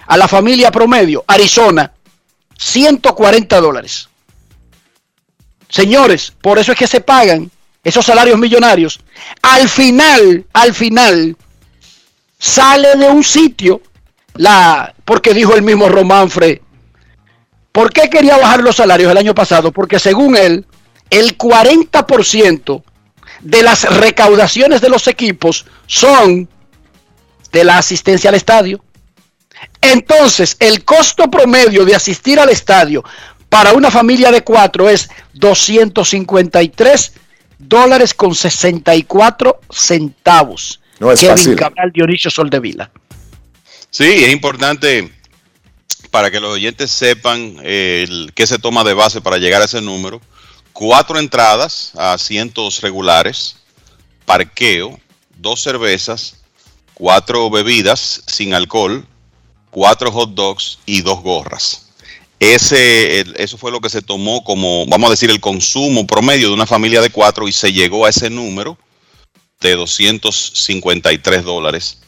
a 0.07 0.15
la 0.15 0.29
familia 0.29 0.71
promedio? 0.71 1.25
Arizona, 1.27 1.91
140 2.57 3.59
dólares. 3.59 4.07
Señores, 5.73 6.31
por 6.39 6.59
eso 6.59 6.71
es 6.71 6.77
que 6.77 6.85
se 6.85 7.01
pagan 7.01 7.49
esos 7.83 8.05
salarios 8.05 8.37
millonarios. 8.37 8.99
Al 9.41 9.67
final, 9.67 10.45
al 10.53 10.71
final, 10.71 11.35
sale 12.37 12.95
de 12.95 13.09
un 13.09 13.23
sitio 13.23 13.81
la, 14.35 14.93
porque 15.03 15.33
dijo 15.33 15.55
el 15.55 15.63
mismo 15.63 15.89
Románfre, 15.89 16.61
¿por 17.71 17.91
qué 17.91 18.07
quería 18.07 18.37
bajar 18.37 18.61
los 18.61 18.75
salarios 18.75 19.09
el 19.09 19.17
año 19.17 19.33
pasado? 19.33 19.71
Porque 19.71 19.97
según 19.97 20.37
él, 20.37 20.63
el 21.09 21.35
40% 21.39 22.83
de 23.41 23.63
las 23.63 23.97
recaudaciones 23.97 24.79
de 24.79 24.89
los 24.89 25.07
equipos 25.07 25.65
son 25.87 26.47
de 27.51 27.63
la 27.63 27.79
asistencia 27.79 28.29
al 28.29 28.35
estadio. 28.35 28.83
Entonces, 29.81 30.55
el 30.59 30.85
costo 30.85 31.31
promedio 31.31 31.83
de 31.83 31.95
asistir 31.95 32.39
al 32.39 32.49
estadio 32.49 33.03
para 33.53 33.73
una 33.73 33.91
familia 33.91 34.31
de 34.31 34.41
cuatro 34.43 34.89
es 34.89 35.09
253 35.33 37.13
dólares 37.59 38.13
con 38.13 38.35
64 38.35 39.59
centavos. 39.71 40.79
No 40.99 41.11
es 41.11 41.19
Kevin 41.19 41.35
fácil. 41.37 41.55
Cabral, 41.55 41.91
Dionisio 41.93 42.29
Soldevila. 42.31 42.91
Sí, 43.89 44.05
es 44.05 44.31
importante 44.33 45.11
para 46.11 46.29
que 46.31 46.39
los 46.39 46.53
oyentes 46.53 46.91
sepan 46.91 47.57
eh, 47.63 48.05
el- 48.07 48.31
qué 48.35 48.45
se 48.47 48.59
toma 48.59 48.83
de 48.83 48.93
base 48.93 49.21
para 49.21 49.37
llegar 49.37 49.61
a 49.61 49.65
ese 49.65 49.81
número, 49.81 50.21
cuatro 50.73 51.19
entradas 51.19 51.91
a 51.95 52.13
asientos 52.13 52.81
regulares, 52.81 53.57
parqueo, 54.25 54.99
dos 55.37 55.61
cervezas, 55.61 56.43
cuatro 56.93 57.49
bebidas 57.49 58.23
sin 58.27 58.53
alcohol, 58.53 59.05
cuatro 59.71 60.11
hot 60.11 60.31
dogs 60.33 60.79
y 60.85 61.01
dos 61.01 61.21
gorras. 61.21 61.82
Ese, 62.51 63.23
eso 63.41 63.57
fue 63.57 63.71
lo 63.71 63.79
que 63.79 63.89
se 63.89 64.01
tomó 64.01 64.43
como, 64.43 64.85
vamos 64.87 65.07
a 65.07 65.11
decir, 65.11 65.29
el 65.29 65.39
consumo 65.39 66.05
promedio 66.05 66.49
de 66.49 66.53
una 66.53 66.65
familia 66.65 67.01
de 67.01 67.09
cuatro 67.09 67.47
y 67.47 67.53
se 67.53 67.71
llegó 67.71 68.05
a 68.05 68.09
ese 68.09 68.29
número 68.29 68.77
de 69.61 69.75
253 69.75 71.43
dólares 71.43 71.99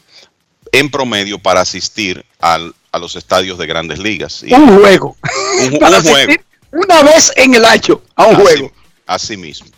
en 0.72 0.90
promedio 0.90 1.38
para 1.38 1.62
asistir 1.62 2.24
al- 2.38 2.74
a 2.92 2.98
los 2.98 3.16
estadios 3.16 3.56
de 3.58 3.66
grandes 3.66 3.98
ligas. 3.98 4.42
Y 4.46 4.52
Un 4.52 4.78
juego. 4.78 5.16
un, 5.62 5.70
juego. 6.02 6.32
una 6.72 7.02
vez 7.02 7.32
en 7.36 7.54
el 7.54 7.64
año 7.64 8.00
a 8.14 8.26
un 8.26 8.34
Así- 8.36 8.42
juego. 8.42 8.72
Así 9.06 9.36
mismo. 9.36 9.68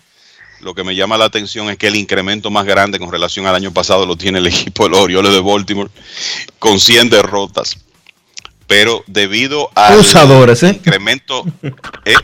Lo 0.60 0.74
que 0.74 0.82
me 0.82 0.96
llama 0.96 1.16
la 1.16 1.26
atención 1.26 1.70
es 1.70 1.76
que 1.78 1.86
el 1.86 1.94
incremento 1.94 2.50
más 2.50 2.64
grande 2.66 2.98
con 2.98 3.12
relación 3.12 3.46
al 3.46 3.54
año 3.54 3.72
pasado 3.72 4.06
lo 4.06 4.16
tiene 4.16 4.38
el 4.38 4.46
equipo 4.48 4.84
de 4.84 4.90
los 4.90 4.98
Orioles 5.00 5.32
de 5.32 5.40
Baltimore 5.40 5.90
con 6.58 6.80
100 6.80 7.10
derrotas. 7.10 7.76
Pero 8.68 9.02
debido 9.08 9.70
al 9.74 9.94
Abusadores, 9.94 10.62
¿eh? 10.62 10.68
incremento, 10.68 11.42
eh, 12.04 12.14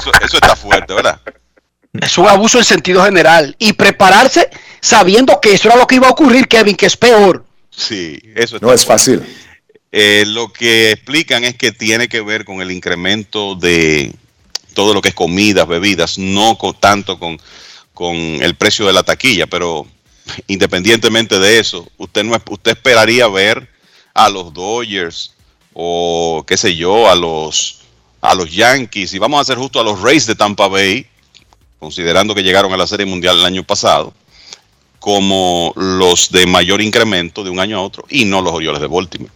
eso, 0.00 0.10
eso 0.24 0.36
está 0.36 0.56
fuerte, 0.56 0.92
¿verdad? 0.94 1.20
Es 1.92 2.16
un 2.18 2.26
abuso 2.26 2.58
en 2.58 2.64
sentido 2.64 3.04
general. 3.04 3.54
Y 3.58 3.74
prepararse 3.74 4.48
sabiendo 4.80 5.38
que 5.40 5.52
eso 5.52 5.68
era 5.68 5.76
lo 5.76 5.86
que 5.86 5.96
iba 5.96 6.08
a 6.08 6.12
ocurrir, 6.12 6.48
Kevin, 6.48 6.74
que 6.74 6.86
es 6.86 6.96
peor. 6.96 7.44
Sí, 7.70 8.18
eso 8.34 8.56
está 8.56 8.66
No 8.66 8.72
es 8.72 8.84
fuerte. 8.84 9.18
fácil. 9.20 9.36
Eh, 9.92 10.24
lo 10.26 10.50
que 10.50 10.92
explican 10.92 11.44
es 11.44 11.54
que 11.54 11.70
tiene 11.70 12.08
que 12.08 12.22
ver 12.22 12.46
con 12.46 12.62
el 12.62 12.70
incremento 12.70 13.54
de 13.54 14.10
todo 14.72 14.94
lo 14.94 15.02
que 15.02 15.10
es 15.10 15.14
comidas, 15.14 15.68
bebidas, 15.68 16.16
no 16.16 16.56
con, 16.56 16.72
tanto 16.80 17.18
con, 17.18 17.38
con 17.92 18.16
el 18.16 18.54
precio 18.54 18.86
de 18.86 18.94
la 18.94 19.02
taquilla, 19.02 19.46
pero 19.46 19.86
independientemente 20.46 21.38
de 21.38 21.58
eso, 21.58 21.86
usted 21.98 22.24
no 22.24 22.34
es- 22.34 22.42
usted 22.48 22.70
esperaría 22.70 23.28
ver 23.28 23.68
a 24.14 24.30
los 24.30 24.54
Dodgers 24.54 25.34
o 25.74 26.44
qué 26.46 26.56
sé 26.56 26.76
yo, 26.76 27.10
a 27.10 27.14
los 27.14 27.78
a 28.20 28.34
los 28.34 28.52
Yankees 28.52 29.14
y 29.14 29.18
vamos 29.18 29.38
a 29.38 29.42
hacer 29.42 29.58
justo 29.58 29.80
a 29.80 29.84
los 29.84 30.00
Rays 30.00 30.26
de 30.26 30.36
Tampa 30.36 30.68
Bay, 30.68 31.06
considerando 31.80 32.34
que 32.34 32.42
llegaron 32.42 32.72
a 32.72 32.76
la 32.76 32.86
Serie 32.86 33.04
Mundial 33.04 33.38
el 33.38 33.44
año 33.44 33.64
pasado, 33.64 34.14
como 35.00 35.72
los 35.76 36.30
de 36.30 36.46
mayor 36.46 36.80
incremento 36.80 37.42
de 37.42 37.50
un 37.50 37.58
año 37.58 37.78
a 37.78 37.82
otro 37.82 38.04
y 38.08 38.24
no 38.24 38.40
los 38.40 38.52
Orioles 38.52 38.80
de 38.80 38.86
Baltimore 38.86 39.32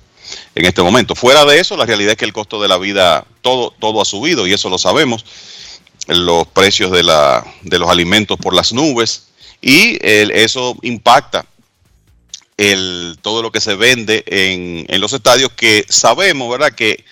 en 0.54 0.64
este 0.64 0.82
momento. 0.82 1.14
Fuera 1.14 1.44
de 1.44 1.58
eso, 1.58 1.76
la 1.76 1.84
realidad 1.84 2.12
es 2.12 2.16
que 2.16 2.24
el 2.24 2.32
costo 2.32 2.60
de 2.62 2.68
la 2.68 2.78
vida, 2.78 3.26
todo, 3.42 3.72
todo 3.78 4.00
ha 4.00 4.04
subido 4.04 4.46
y 4.46 4.52
eso 4.52 4.68
lo 4.68 4.78
sabemos. 4.78 5.24
Los 6.06 6.46
precios 6.46 6.92
de, 6.92 7.02
la, 7.02 7.44
de 7.62 7.78
los 7.80 7.90
alimentos 7.90 8.38
por 8.38 8.54
las 8.54 8.72
nubes 8.72 9.26
y 9.60 9.98
eso 10.00 10.76
impacta 10.82 11.44
todo 13.20 13.42
lo 13.42 13.52
que 13.52 13.60
se 13.60 13.74
vende 13.74 14.24
en, 14.26 14.86
en 14.88 15.00
los 15.00 15.12
estadios 15.12 15.50
que 15.52 15.84
sabemos, 15.88 16.50
¿verdad? 16.50 16.72
Que 16.72 17.04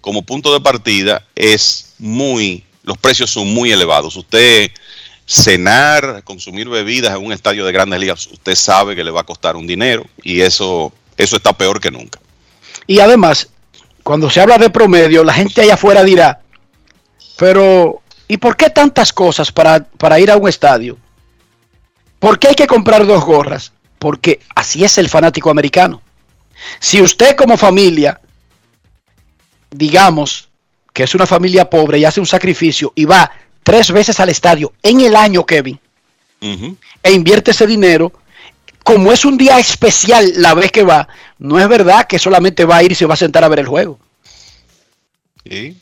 como 0.00 0.22
punto 0.22 0.52
de 0.52 0.60
partida 0.60 1.26
es 1.34 1.94
muy, 1.98 2.64
los 2.82 2.98
precios 2.98 3.30
son 3.30 3.52
muy 3.52 3.72
elevados. 3.72 4.16
Usted 4.16 4.70
cenar, 5.26 6.22
consumir 6.24 6.68
bebidas 6.68 7.16
en 7.16 7.24
un 7.24 7.32
estadio 7.32 7.64
de 7.64 7.72
grandes 7.72 8.00
ligas, 8.00 8.26
usted 8.26 8.54
sabe 8.54 8.96
que 8.96 9.04
le 9.04 9.10
va 9.10 9.20
a 9.20 9.24
costar 9.24 9.56
un 9.56 9.66
dinero 9.66 10.04
y 10.22 10.40
eso, 10.40 10.92
eso 11.16 11.36
está 11.36 11.52
peor 11.52 11.80
que 11.80 11.90
nunca. 11.90 12.18
Y 12.86 13.00
además, 13.00 13.48
cuando 14.02 14.28
se 14.28 14.40
habla 14.40 14.58
de 14.58 14.70
promedio, 14.70 15.22
la 15.22 15.32
gente 15.32 15.60
allá 15.60 15.74
afuera 15.74 16.02
dirá, 16.02 16.40
pero 17.36 18.02
¿y 18.28 18.38
por 18.38 18.56
qué 18.56 18.70
tantas 18.70 19.12
cosas 19.12 19.52
para, 19.52 19.84
para 19.84 20.18
ir 20.18 20.30
a 20.30 20.36
un 20.36 20.48
estadio? 20.48 20.98
¿Por 22.18 22.38
qué 22.38 22.48
hay 22.48 22.54
que 22.54 22.66
comprar 22.66 23.06
dos 23.06 23.24
gorras? 23.24 23.72
Porque 24.00 24.40
así 24.56 24.82
es 24.82 24.98
el 24.98 25.08
fanático 25.08 25.50
americano. 25.50 26.02
Si 26.80 27.00
usted 27.00 27.36
como 27.36 27.56
familia, 27.56 28.20
digamos 29.70 30.48
que 30.92 31.02
es 31.02 31.14
una 31.14 31.26
familia 31.26 31.68
pobre 31.68 31.98
y 31.98 32.04
hace 32.06 32.18
un 32.18 32.26
sacrificio 32.26 32.92
y 32.96 33.04
va 33.04 33.30
tres 33.62 33.92
veces 33.92 34.18
al 34.18 34.30
estadio 34.30 34.72
en 34.82 35.02
el 35.02 35.14
año, 35.14 35.44
Kevin, 35.44 35.78
e 36.40 37.12
invierte 37.12 37.50
ese 37.50 37.66
dinero, 37.66 38.10
como 38.82 39.12
es 39.12 39.26
un 39.26 39.36
día 39.36 39.58
especial 39.58 40.32
la 40.36 40.54
vez 40.54 40.72
que 40.72 40.82
va, 40.82 41.06
no 41.38 41.60
es 41.60 41.68
verdad 41.68 42.06
que 42.06 42.18
solamente 42.18 42.64
va 42.64 42.78
a 42.78 42.82
ir 42.82 42.92
y 42.92 42.94
se 42.94 43.04
va 43.06 43.14
a 43.14 43.18
sentar 43.18 43.44
a 43.44 43.48
ver 43.48 43.58
el 43.58 43.66
juego. 43.66 43.98
Sí. 45.46 45.76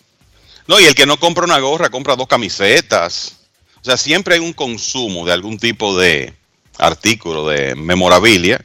No, 0.66 0.80
y 0.80 0.84
el 0.84 0.96
que 0.96 1.06
no 1.06 1.20
compra 1.20 1.44
una 1.44 1.60
gorra, 1.60 1.88
compra 1.88 2.16
dos 2.16 2.26
camisetas. 2.26 3.36
O 3.80 3.84
sea, 3.84 3.96
siempre 3.96 4.34
hay 4.34 4.40
un 4.40 4.52
consumo 4.52 5.24
de 5.24 5.32
algún 5.32 5.56
tipo 5.56 5.96
de 5.96 6.34
artículo, 6.78 7.48
de 7.48 7.74
memorabilia, 7.74 8.60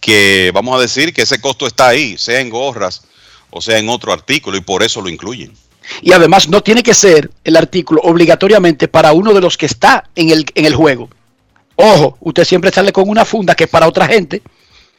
que 0.00 0.50
vamos 0.54 0.76
a 0.76 0.80
decir 0.82 1.12
que 1.14 1.22
ese 1.22 1.40
costo 1.40 1.66
está 1.66 1.88
ahí, 1.88 2.16
sea 2.18 2.40
en 2.40 2.50
gorras 2.50 3.02
o 3.50 3.60
sea 3.60 3.78
en 3.78 3.88
otro 3.88 4.12
artículo, 4.12 4.56
y 4.56 4.62
por 4.62 4.82
eso 4.82 5.00
lo 5.02 5.08
incluyen. 5.10 5.52
Y 6.00 6.12
además 6.12 6.48
no 6.48 6.62
tiene 6.62 6.82
que 6.82 6.94
ser 6.94 7.30
el 7.44 7.56
artículo 7.56 8.00
obligatoriamente 8.02 8.88
para 8.88 9.12
uno 9.12 9.34
de 9.34 9.40
los 9.42 9.56
que 9.58 9.66
está 9.66 10.08
en 10.14 10.30
el, 10.30 10.46
en 10.54 10.64
el 10.64 10.74
juego. 10.74 11.10
Ojo, 11.76 12.16
usted 12.20 12.44
siempre 12.44 12.70
sale 12.72 12.92
con 12.92 13.08
una 13.08 13.24
funda 13.26 13.54
que 13.54 13.64
es 13.64 13.70
para 13.70 13.86
otra 13.88 14.06
gente. 14.06 14.40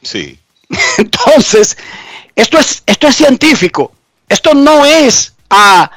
Sí. 0.02 0.38
Entonces, 0.98 1.76
esto 2.36 2.58
es, 2.58 2.82
esto 2.86 3.08
es 3.08 3.16
científico. 3.16 3.92
Esto 4.28 4.54
no 4.54 4.84
es 4.86 5.34
a, 5.50 5.90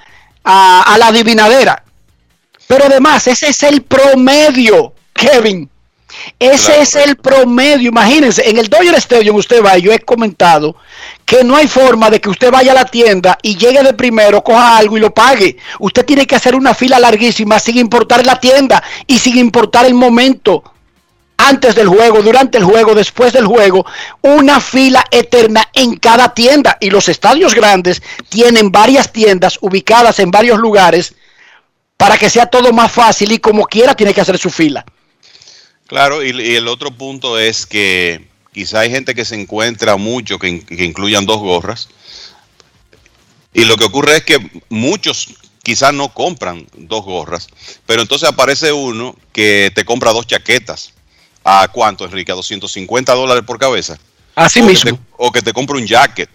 a- 0.43 0.93
a 0.93 0.97
la 0.97 1.07
adivinadera. 1.07 1.83
Pero 2.67 2.85
además, 2.85 3.27
ese 3.27 3.49
es 3.49 3.61
el 3.63 3.83
promedio, 3.83 4.93
Kevin. 5.13 5.69
Ese 6.39 6.65
Claro, 6.67 6.81
es 6.81 6.95
el 6.95 7.15
promedio. 7.17 7.89
Imagínense, 7.89 8.49
en 8.49 8.57
el 8.57 8.69
Dodger 8.69 8.95
Stadium 8.95 9.35
usted 9.35 9.63
va, 9.63 9.77
y 9.77 9.83
yo 9.83 9.91
he 9.91 9.99
comentado 9.99 10.75
que 11.25 11.43
no 11.43 11.55
hay 11.55 11.67
forma 11.67 12.09
de 12.09 12.21
que 12.21 12.29
usted 12.29 12.51
vaya 12.51 12.71
a 12.71 12.75
la 12.75 12.85
tienda 12.85 13.37
y 13.41 13.57
llegue 13.57 13.83
de 13.83 13.93
primero, 13.93 14.43
coja 14.43 14.77
algo 14.77 14.97
y 14.97 15.01
lo 15.01 15.13
pague. 15.13 15.57
Usted 15.79 16.05
tiene 16.05 16.25
que 16.25 16.35
hacer 16.35 16.55
una 16.55 16.73
fila 16.73 16.99
larguísima 16.99 17.59
sin 17.59 17.77
importar 17.77 18.25
la 18.25 18.39
tienda 18.39 18.81
y 19.05 19.19
sin 19.19 19.37
importar 19.37 19.85
el 19.85 19.93
momento 19.93 20.63
antes 21.37 21.75
del 21.75 21.87
juego, 21.87 22.21
durante 22.21 22.57
el 22.57 22.63
juego, 22.63 22.95
después 22.95 23.31
del 23.31 23.45
juego, 23.45 23.85
una 24.21 24.59
fila 24.59 25.05
eterna 25.11 25.69
en 25.73 25.97
cada 25.97 26.33
tienda. 26.33 26.77
Y 26.79 26.89
los 26.89 27.09
estadios 27.09 27.53
grandes 27.53 28.01
tienen 28.29 28.71
varias 28.71 29.11
tiendas 29.11 29.57
ubicadas 29.61 30.19
en 30.19 30.31
varios 30.31 30.59
lugares 30.59 31.13
para 31.95 32.17
que 32.17 32.29
sea 32.29 32.45
todo 32.47 32.73
más 32.73 32.91
fácil 32.91 33.31
y 33.31 33.39
como 33.39 33.65
quiera 33.65 33.95
tiene 33.95 34.13
que 34.13 34.21
hacer 34.21 34.37
su 34.37 34.49
fila. 34.49 34.85
Claro, 35.87 36.23
y, 36.23 36.29
y 36.29 36.55
el 36.55 36.67
otro 36.67 36.91
punto 36.91 37.39
es 37.39 37.65
que 37.65 38.27
quizá 38.53 38.81
hay 38.81 38.89
gente 38.91 39.15
que 39.15 39.25
se 39.25 39.35
encuentra 39.35 39.95
mucho 39.97 40.37
que, 40.39 40.49
in- 40.49 40.65
que 40.65 40.83
incluyan 40.83 41.25
dos 41.25 41.39
gorras. 41.39 41.89
Y 43.53 43.65
lo 43.65 43.77
que 43.77 43.85
ocurre 43.85 44.17
es 44.17 44.23
que 44.23 44.63
muchos 44.69 45.29
quizás 45.63 45.93
no 45.93 46.13
compran 46.13 46.67
dos 46.75 47.03
gorras, 47.03 47.47
pero 47.85 48.01
entonces 48.01 48.29
aparece 48.29 48.71
uno 48.71 49.15
que 49.33 49.71
te 49.73 49.85
compra 49.85 50.11
dos 50.13 50.27
chaquetas. 50.27 50.93
¿A 51.43 51.67
cuánto, 51.69 52.03
Enrique? 52.05 52.31
¿A 52.31 52.35
250 52.35 53.13
dólares 53.15 53.43
por 53.45 53.57
cabeza? 53.57 53.97
Así 54.35 54.59
o 54.59 54.63
que 54.63 54.69
mismo. 54.69 54.91
te- 54.97 54.99
o 55.17 55.31
que 55.31 55.41
te 55.41 55.53
compra 55.53 55.77
un 55.77 55.87
jacket. 55.87 56.29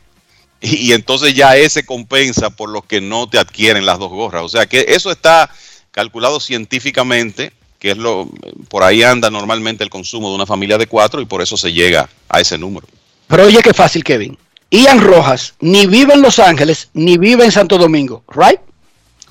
Y, 0.61 0.77
y 0.77 0.93
entonces 0.93 1.35
ya 1.35 1.57
ese 1.57 1.85
compensa 1.85 2.49
por 2.51 2.71
los 2.71 2.85
que 2.87 3.01
no 3.01 3.29
te 3.29 3.39
adquieren 3.39 3.85
las 3.85 3.99
dos 3.99 4.11
gorras. 4.11 4.43
O 4.43 4.49
sea 4.49 4.65
que 4.67 4.87
eso 4.89 5.11
está 5.11 5.51
calculado 5.91 6.41
científicamente, 6.41 7.53
que 7.83 7.91
es 7.91 7.99
lo, 7.99 8.29
por 8.69 8.85
ahí 8.85 9.03
anda 9.03 9.29
normalmente 9.29 9.83
el 9.83 9.91
consumo 9.91 10.29
de 10.29 10.37
una 10.37 10.47
familia 10.47 10.79
de 10.79 10.87
cuatro 10.87 11.21
y 11.21 11.25
por 11.25 11.43
eso 11.43 11.57
se 11.57 11.73
llega 11.73 12.09
a 12.29 12.41
ese 12.41 12.57
número. 12.57 12.87
Pero 13.27 13.47
oye 13.47 13.61
qué 13.61 13.75
fácil, 13.75 14.05
Kevin. 14.05 14.39
Ian 14.71 15.01
Rojas 15.01 15.55
ni 15.59 15.89
vive 15.89 16.15
en 16.15 16.23
Los 16.23 16.39
Ángeles 16.39 16.91
ni 16.95 17.19
vive 17.19 17.45
en 17.45 17.51
Santo 17.51 17.79
Domingo, 17.79 18.23
¿right? 18.29 18.61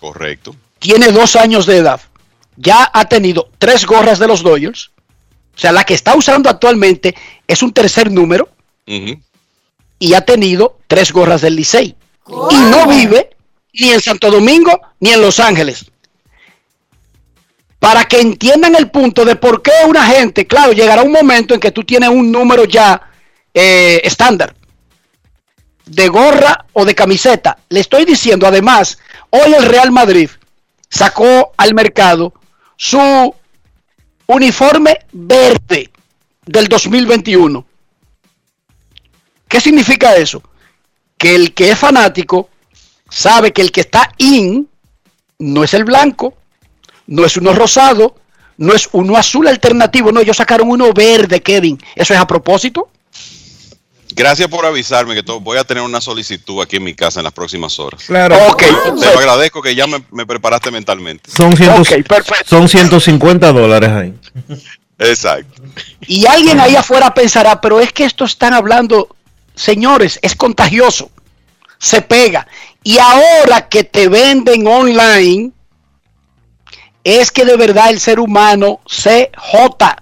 Correcto. 0.01 0.53
Tiene 0.79 1.13
dos 1.13 1.37
años 1.37 1.65
de 1.65 1.77
edad. 1.77 2.01
Ya 2.57 2.91
ha 2.93 3.05
tenido 3.05 3.49
tres 3.57 3.85
gorras 3.85 4.19
de 4.19 4.27
los 4.27 4.43
Dodgers. 4.43 4.91
O 5.55 5.57
sea, 5.57 5.71
la 5.71 5.85
que 5.85 5.93
está 5.93 6.13
usando 6.17 6.49
actualmente 6.49 7.15
es 7.47 7.63
un 7.63 7.71
tercer 7.71 8.11
número 8.11 8.49
y 8.85 10.13
ha 10.13 10.25
tenido 10.25 10.77
tres 10.87 11.13
gorras 11.13 11.39
del 11.39 11.55
Licey. 11.55 11.95
Y 12.27 12.55
no 12.69 12.85
vive 12.85 13.29
ni 13.75 13.91
en 13.91 14.01
Santo 14.01 14.29
Domingo 14.29 14.77
ni 14.99 15.11
en 15.11 15.21
Los 15.21 15.39
Ángeles. 15.39 15.85
Para 17.81 18.05
que 18.05 18.21
entiendan 18.21 18.75
el 18.75 18.91
punto 18.91 19.25
de 19.25 19.35
por 19.35 19.63
qué 19.63 19.71
una 19.87 20.05
gente, 20.05 20.45
claro, 20.45 20.71
llegará 20.71 21.01
un 21.01 21.11
momento 21.11 21.55
en 21.55 21.59
que 21.59 21.71
tú 21.71 21.83
tienes 21.83 22.09
un 22.09 22.31
número 22.31 22.65
ya 22.65 23.09
eh, 23.55 23.99
estándar 24.03 24.53
de 25.87 26.07
gorra 26.07 26.65
o 26.73 26.85
de 26.85 26.93
camiseta. 26.93 27.57
Le 27.69 27.79
estoy 27.79 28.05
diciendo, 28.05 28.45
además, 28.45 28.99
hoy 29.31 29.55
el 29.55 29.65
Real 29.65 29.91
Madrid 29.91 30.29
sacó 30.89 31.53
al 31.57 31.73
mercado 31.73 32.35
su 32.77 33.33
uniforme 34.27 34.99
verde 35.11 35.89
del 36.45 36.67
2021. 36.67 37.65
¿Qué 39.47 39.59
significa 39.59 40.15
eso? 40.17 40.43
Que 41.17 41.33
el 41.33 41.55
que 41.55 41.71
es 41.71 41.79
fanático 41.79 42.47
sabe 43.09 43.51
que 43.51 43.63
el 43.63 43.71
que 43.71 43.81
está 43.81 44.13
in 44.19 44.69
no 45.39 45.63
es 45.63 45.73
el 45.73 45.83
blanco, 45.83 46.35
no 47.11 47.25
es 47.25 47.35
uno 47.37 47.53
rosado, 47.53 48.15
no 48.57 48.73
es 48.73 48.87
uno 48.93 49.17
azul 49.17 49.47
alternativo, 49.47 50.11
no, 50.11 50.19
ellos 50.21 50.37
sacaron 50.37 50.69
uno 50.69 50.91
verde, 50.93 51.41
Kevin. 51.41 51.77
¿Eso 51.95 52.13
es 52.13 52.19
a 52.19 52.25
propósito? 52.25 52.89
Gracias 54.13 54.47
por 54.49 54.65
avisarme 54.65 55.13
que 55.15 55.21
voy 55.39 55.57
a 55.57 55.63
tener 55.63 55.83
una 55.83 56.01
solicitud 56.01 56.61
aquí 56.61 56.75
en 56.77 56.83
mi 56.83 56.93
casa 56.93 57.19
en 57.21 57.23
las 57.23 57.33
próximas 57.33 57.79
horas. 57.79 58.03
Claro. 58.05 58.35
Ok, 58.49 58.63
Te 58.99 59.05
lo 59.13 59.19
agradezco 59.19 59.61
que 59.61 59.73
ya 59.73 59.87
me, 59.87 60.03
me 60.11 60.25
preparaste 60.25 60.69
mentalmente. 60.71 61.29
Son, 61.31 61.55
ciento- 61.55 61.81
Ok, 61.81 62.05
perfecto. 62.07 62.45
son 62.49 62.67
150 62.67 63.51
dólares 63.53 63.89
ahí. 63.89 64.13
Exacto. 64.99 65.63
Y 66.07 66.25
alguien 66.25 66.59
ahí 66.59 66.75
afuera 66.75 67.13
pensará, 67.13 67.59
pero 67.61 67.79
es 67.79 67.91
que 67.93 68.03
esto 68.05 68.25
están 68.25 68.53
hablando, 68.53 69.15
señores, 69.55 70.19
es 70.21 70.35
contagioso, 70.35 71.09
se 71.79 72.01
pega. 72.01 72.47
Y 72.83 72.97
ahora 72.99 73.67
que 73.69 73.83
te 73.85 74.09
venden 74.09 74.67
online, 74.67 75.51
es 77.03 77.31
que 77.31 77.45
de 77.45 77.57
verdad 77.57 77.89
el 77.89 77.99
ser 77.99 78.19
humano 78.19 78.81
se 78.85 79.31
jota. 79.37 80.01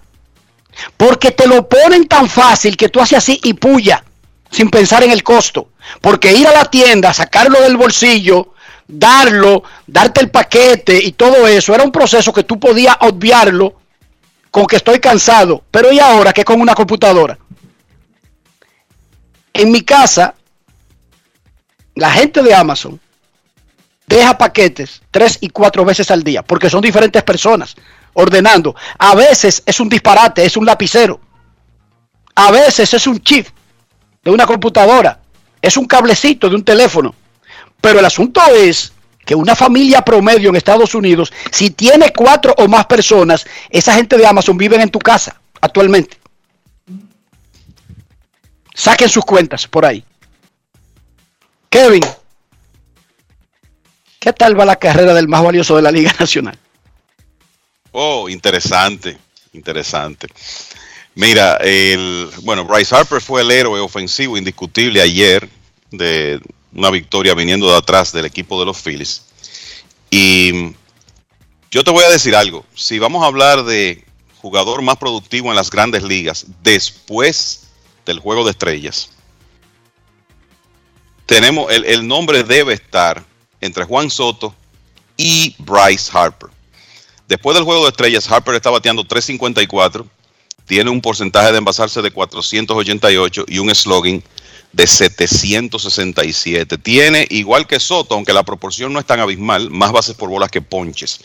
Porque 0.96 1.30
te 1.30 1.46
lo 1.46 1.68
ponen 1.68 2.06
tan 2.06 2.28
fácil 2.28 2.76
que 2.76 2.88
tú 2.88 3.00
haces 3.00 3.18
así 3.18 3.40
y 3.44 3.54
puya, 3.54 4.04
sin 4.50 4.70
pensar 4.70 5.02
en 5.02 5.10
el 5.10 5.22
costo. 5.22 5.68
Porque 6.00 6.32
ir 6.32 6.46
a 6.46 6.52
la 6.52 6.64
tienda, 6.64 7.12
sacarlo 7.12 7.60
del 7.60 7.76
bolsillo, 7.76 8.54
darlo, 8.86 9.62
darte 9.86 10.20
el 10.20 10.30
paquete 10.30 10.98
y 11.02 11.12
todo 11.12 11.46
eso, 11.46 11.74
era 11.74 11.84
un 11.84 11.92
proceso 11.92 12.32
que 12.32 12.44
tú 12.44 12.58
podías 12.58 12.96
obviarlo 13.00 13.76
con 14.50 14.66
que 14.66 14.76
estoy 14.76 15.00
cansado. 15.00 15.64
Pero 15.70 15.92
¿y 15.92 16.00
ahora 16.00 16.32
que 16.32 16.44
con 16.44 16.60
una 16.60 16.74
computadora? 16.74 17.38
En 19.52 19.70
mi 19.70 19.82
casa, 19.82 20.34
la 21.94 22.10
gente 22.10 22.42
de 22.42 22.54
Amazon 22.54 23.00
deja 24.10 24.36
paquetes 24.36 25.00
tres 25.10 25.38
y 25.40 25.48
cuatro 25.48 25.84
veces 25.84 26.10
al 26.10 26.22
día, 26.22 26.42
porque 26.42 26.68
son 26.68 26.82
diferentes 26.82 27.22
personas 27.22 27.76
ordenando. 28.12 28.74
A 28.98 29.14
veces 29.14 29.62
es 29.64 29.80
un 29.80 29.88
disparate, 29.88 30.44
es 30.44 30.56
un 30.56 30.66
lapicero. 30.66 31.20
A 32.34 32.50
veces 32.50 32.92
es 32.92 33.06
un 33.06 33.20
chip 33.20 33.46
de 34.22 34.30
una 34.30 34.46
computadora, 34.46 35.20
es 35.62 35.76
un 35.76 35.86
cablecito 35.86 36.48
de 36.48 36.56
un 36.56 36.64
teléfono. 36.64 37.14
Pero 37.80 38.00
el 38.00 38.04
asunto 38.04 38.40
es 38.54 38.92
que 39.24 39.34
una 39.34 39.54
familia 39.54 40.02
promedio 40.02 40.50
en 40.50 40.56
Estados 40.56 40.94
Unidos, 40.94 41.32
si 41.50 41.70
tiene 41.70 42.12
cuatro 42.12 42.54
o 42.58 42.66
más 42.66 42.86
personas, 42.86 43.46
esa 43.70 43.94
gente 43.94 44.18
de 44.18 44.26
Amazon 44.26 44.56
viven 44.58 44.80
en 44.80 44.90
tu 44.90 44.98
casa 44.98 45.40
actualmente. 45.60 46.18
Saquen 48.74 49.08
sus 49.08 49.24
cuentas 49.24 49.66
por 49.68 49.84
ahí. 49.84 50.04
Kevin, 51.68 52.02
¿qué 54.20 54.32
tal 54.32 54.58
va 54.58 54.64
la 54.64 54.76
carrera 54.76 55.14
del 55.14 55.26
más 55.26 55.42
valioso 55.42 55.74
de 55.74 55.82
la 55.82 55.90
Liga 55.90 56.14
Nacional? 56.20 56.56
Oh, 57.90 58.28
interesante, 58.28 59.18
interesante. 59.52 60.28
Mira, 61.16 61.56
el, 61.56 62.30
bueno, 62.42 62.64
Bryce 62.64 62.94
Harper 62.94 63.20
fue 63.20 63.40
el 63.40 63.50
héroe 63.50 63.80
ofensivo 63.80 64.36
indiscutible 64.36 65.02
ayer 65.02 65.48
de 65.90 66.40
una 66.72 66.90
victoria 66.90 67.34
viniendo 67.34 67.68
de 67.68 67.76
atrás 67.76 68.12
del 68.12 68.26
equipo 68.26 68.60
de 68.60 68.66
los 68.66 68.80
Phillies. 68.80 69.24
Y 70.08 70.72
yo 71.70 71.82
te 71.82 71.90
voy 71.90 72.04
a 72.04 72.10
decir 72.10 72.36
algo, 72.36 72.64
si 72.74 72.98
vamos 72.98 73.24
a 73.24 73.26
hablar 73.26 73.64
de 73.64 74.04
jugador 74.40 74.82
más 74.82 74.96
productivo 74.96 75.50
en 75.50 75.56
las 75.56 75.70
grandes 75.70 76.04
ligas 76.04 76.46
después 76.62 77.68
del 78.06 78.20
juego 78.20 78.44
de 78.44 78.52
estrellas, 78.52 79.10
tenemos 81.26 81.72
el, 81.72 81.84
el 81.84 82.06
nombre 82.06 82.44
debe 82.44 82.74
estar 82.74 83.24
entre 83.60 83.84
Juan 83.84 84.10
Soto 84.10 84.54
y 85.16 85.54
Bryce 85.58 86.10
Harper. 86.12 86.50
Después 87.28 87.54
del 87.54 87.64
juego 87.64 87.82
de 87.84 87.90
estrellas, 87.90 88.30
Harper 88.30 88.54
está 88.54 88.70
bateando 88.70 89.04
354, 89.04 90.06
tiene 90.66 90.90
un 90.90 91.00
porcentaje 91.00 91.52
de 91.52 91.58
envasarse 91.58 92.02
de 92.02 92.10
488 92.10 93.44
y 93.48 93.58
un 93.58 93.74
slogan 93.74 94.22
de 94.72 94.86
767. 94.86 96.78
Tiene, 96.78 97.26
igual 97.30 97.66
que 97.66 97.80
Soto, 97.80 98.14
aunque 98.14 98.32
la 98.32 98.42
proporción 98.42 98.92
no 98.92 98.98
es 98.98 99.06
tan 99.06 99.20
abismal, 99.20 99.70
más 99.70 99.92
bases 99.92 100.14
por 100.14 100.28
bolas 100.28 100.50
que 100.50 100.62
ponches. 100.62 101.20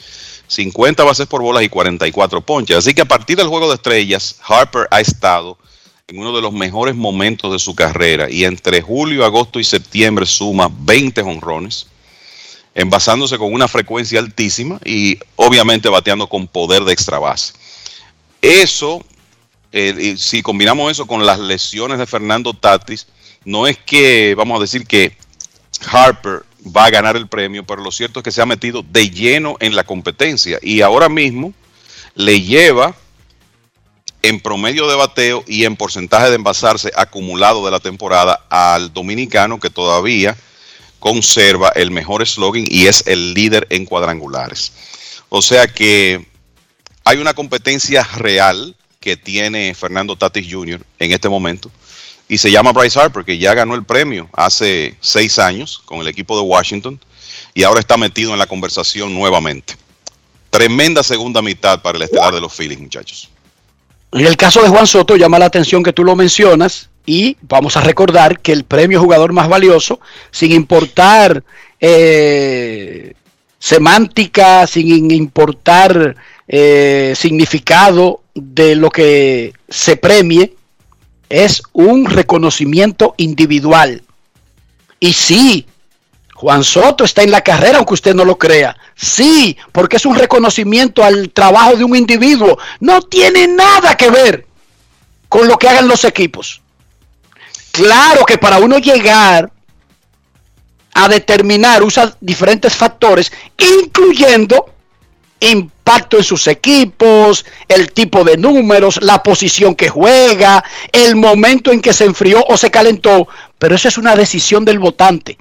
50 0.47 1.03
bases 1.03 1.27
por 1.27 1.41
bolas 1.41 1.63
y 1.63 1.69
44 1.69 2.41
ponches. 2.41 2.77
Así 2.77 2.93
que 2.93 3.01
a 3.01 3.05
partir 3.05 3.37
del 3.37 3.47
juego 3.47 3.67
de 3.67 3.75
estrellas, 3.75 4.37
Harper 4.47 4.87
ha 4.91 5.01
estado 5.01 5.57
en 6.07 6.19
uno 6.19 6.35
de 6.35 6.41
los 6.41 6.53
mejores 6.53 6.95
momentos 6.95 7.51
de 7.51 7.59
su 7.59 7.73
carrera 7.73 8.29
y 8.29 8.45
entre 8.45 8.81
julio, 8.81 9.25
agosto 9.25 9.59
y 9.59 9.63
septiembre 9.63 10.25
suma 10.25 10.69
20 10.71 11.21
honrones 11.21 11.87
envasándose 12.75 13.37
con 13.37 13.53
una 13.53 13.69
frecuencia 13.69 14.19
altísima 14.19 14.79
y 14.83 15.17
obviamente 15.37 15.89
bateando 15.89 16.27
con 16.27 16.47
poder 16.47 16.83
de 16.83 16.91
extra 16.93 17.17
base. 17.17 17.53
Eso, 18.41 19.03
eh, 19.71 20.15
si 20.17 20.43
combinamos 20.43 20.91
eso 20.91 21.07
con 21.07 21.25
las 21.25 21.39
lesiones 21.39 21.97
de 21.97 22.05
Fernando 22.05 22.53
Tatis, 22.53 23.07
no 23.45 23.65
es 23.65 23.77
que, 23.77 24.35
vamos 24.35 24.57
a 24.57 24.61
decir 24.61 24.85
que 24.85 25.17
Harper 25.89 26.43
va 26.65 26.85
a 26.85 26.89
ganar 26.89 27.15
el 27.15 27.27
premio, 27.27 27.65
pero 27.65 27.81
lo 27.81 27.91
cierto 27.91 28.19
es 28.19 28.23
que 28.23 28.31
se 28.31 28.41
ha 28.41 28.45
metido 28.45 28.83
de 28.83 29.09
lleno 29.09 29.55
en 29.59 29.75
la 29.75 29.83
competencia 29.83 30.59
y 30.61 30.81
ahora 30.81 31.09
mismo 31.09 31.53
le 32.15 32.41
lleva 32.41 32.95
en 34.21 34.39
promedio 34.41 34.87
de 34.89 34.95
bateo 34.95 35.43
y 35.47 35.65
en 35.65 35.75
porcentaje 35.75 36.29
de 36.29 36.35
envasarse 36.35 36.91
acumulado 36.95 37.63
de 37.63 37.71
la 37.71 37.79
temporada 37.79 38.45
al 38.49 38.91
dominicano 38.91 39.59
que 39.59 39.69
todavía 39.69 40.35
conserva 41.05 41.71
el 41.75 41.91
mejor 41.91 42.23
eslogan 42.23 42.65
y 42.67 42.87
es 42.87 43.03
el 43.05 43.35
líder 43.35 43.67
en 43.69 43.85
cuadrangulares. 43.85 44.71
O 45.29 45.39
sea 45.39 45.67
que 45.67 46.25
hay 47.03 47.19
una 47.19 47.35
competencia 47.35 48.01
real 48.15 48.75
que 48.99 49.15
tiene 49.15 49.75
Fernando 49.75 50.15
Tatis 50.15 50.51
Jr. 50.51 50.83
en 50.97 51.11
este 51.11 51.29
momento 51.29 51.69
y 52.27 52.39
se 52.39 52.49
llama 52.49 52.71
Bryce 52.71 52.99
Harper, 52.99 53.23
que 53.23 53.37
ya 53.37 53.53
ganó 53.53 53.75
el 53.75 53.83
premio 53.83 54.27
hace 54.33 54.97
seis 54.99 55.37
años 55.37 55.79
con 55.85 55.99
el 55.99 56.07
equipo 56.07 56.35
de 56.37 56.41
Washington 56.41 56.99
y 57.53 57.61
ahora 57.61 57.81
está 57.81 57.97
metido 57.97 58.33
en 58.33 58.39
la 58.39 58.47
conversación 58.47 59.13
nuevamente. 59.13 59.75
Tremenda 60.49 61.03
segunda 61.03 61.43
mitad 61.43 61.83
para 61.83 61.99
el 61.99 62.03
estelar 62.05 62.33
de 62.33 62.41
los 62.41 62.51
Phillies, 62.51 62.79
muchachos. 62.79 63.29
En 64.11 64.25
el 64.25 64.35
caso 64.37 64.59
de 64.63 64.69
Juan 64.69 64.87
Soto 64.87 65.15
llama 65.17 65.37
la 65.37 65.45
atención 65.45 65.83
que 65.83 65.93
tú 65.93 66.03
lo 66.03 66.15
mencionas 66.15 66.89
y 67.05 67.37
vamos 67.41 67.77
a 67.77 67.81
recordar 67.81 68.39
que 68.39 68.51
el 68.51 68.63
premio 68.63 69.01
jugador 69.01 69.33
más 69.33 69.47
valioso, 69.47 69.99
sin 70.31 70.51
importar 70.51 71.43
eh, 71.79 73.13
semántica, 73.59 74.67
sin 74.67 75.11
importar 75.11 76.15
eh, 76.47 77.13
significado 77.15 78.21
de 78.33 78.75
lo 78.75 78.89
que 78.89 79.53
se 79.69 79.97
premie, 79.97 80.55
es 81.29 81.61
un 81.73 82.05
reconocimiento 82.05 83.13
individual. 83.17 84.03
Y 84.99 85.13
sí, 85.13 85.65
Juan 86.35 86.63
Soto 86.63 87.03
está 87.03 87.23
en 87.23 87.31
la 87.31 87.41
carrera, 87.41 87.77
aunque 87.77 87.93
usted 87.93 88.13
no 88.13 88.25
lo 88.25 88.37
crea. 88.37 88.77
Sí, 88.95 89.57
porque 89.71 89.97
es 89.97 90.05
un 90.05 90.15
reconocimiento 90.15 91.03
al 91.03 91.29
trabajo 91.29 91.75
de 91.75 91.83
un 91.83 91.95
individuo. 91.95 92.57
No 92.79 93.01
tiene 93.01 93.47
nada 93.47 93.95
que 93.95 94.09
ver 94.09 94.45
con 95.29 95.47
lo 95.47 95.57
que 95.57 95.69
hagan 95.69 95.87
los 95.87 96.03
equipos. 96.03 96.61
Claro 97.75 98.25
que 98.25 98.37
para 98.37 98.59
uno 98.59 98.77
llegar 98.77 99.51
a 100.93 101.09
determinar 101.09 101.83
usa 101.83 102.15
diferentes 102.21 102.73
factores, 102.73 103.33
incluyendo 103.57 104.73
impacto 105.41 106.15
en 106.15 106.23
sus 106.23 106.47
equipos, 106.47 107.45
el 107.67 107.91
tipo 107.91 108.23
de 108.23 108.37
números, 108.37 108.99
la 109.01 109.21
posición 109.21 109.75
que 109.75 109.89
juega, 109.89 110.63
el 110.93 111.17
momento 111.17 111.73
en 111.73 111.81
que 111.81 111.91
se 111.91 112.05
enfrió 112.05 112.45
o 112.47 112.55
se 112.55 112.71
calentó, 112.71 113.27
pero 113.59 113.75
eso 113.75 113.89
es 113.89 113.97
una 113.97 114.15
decisión 114.15 114.63
del 114.63 114.79
votante. 114.79 115.37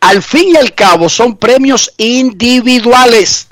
Al 0.00 0.24
fin 0.24 0.48
y 0.48 0.56
al 0.56 0.74
cabo 0.74 1.08
son 1.08 1.36
premios 1.36 1.92
individuales. 1.98 3.46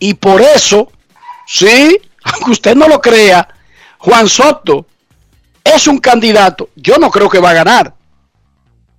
Y 0.00 0.14
por 0.14 0.40
eso, 0.40 0.90
sí, 1.46 1.96
aunque 2.24 2.50
usted 2.50 2.74
no 2.74 2.88
lo 2.88 3.00
crea, 3.00 3.46
Juan 3.98 4.28
Soto 4.28 4.88
es 5.64 5.88
un 5.88 5.98
candidato. 5.98 6.68
Yo 6.76 6.98
no 6.98 7.10
creo 7.10 7.28
que 7.28 7.40
va 7.40 7.50
a 7.50 7.54
ganar, 7.54 7.94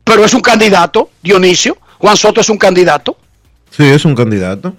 pero 0.03 0.25
es 0.25 0.33
un 0.33 0.41
candidato, 0.41 1.11
Dionisio. 1.21 1.77
Juan 1.99 2.17
Soto 2.17 2.41
es 2.41 2.49
un 2.49 2.57
candidato. 2.57 3.17
Sí, 3.69 3.83
es 3.83 4.03
un 4.03 4.15
candidato. 4.15 4.75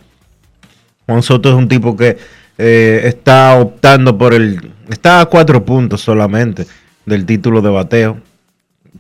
Juan 1.07 1.23
Soto 1.23 1.49
es 1.49 1.55
un 1.55 1.69
tipo 1.69 1.97
que 1.97 2.19
eh, 2.59 3.03
está 3.05 3.57
optando 3.57 4.17
por 4.19 4.35
el... 4.35 4.73
Está 4.89 5.21
a 5.21 5.27
cuatro 5.27 5.65
puntos 5.65 6.01
solamente 6.01 6.67
del 7.05 7.25
título 7.25 7.63
de 7.63 7.71
bateo. 7.71 8.19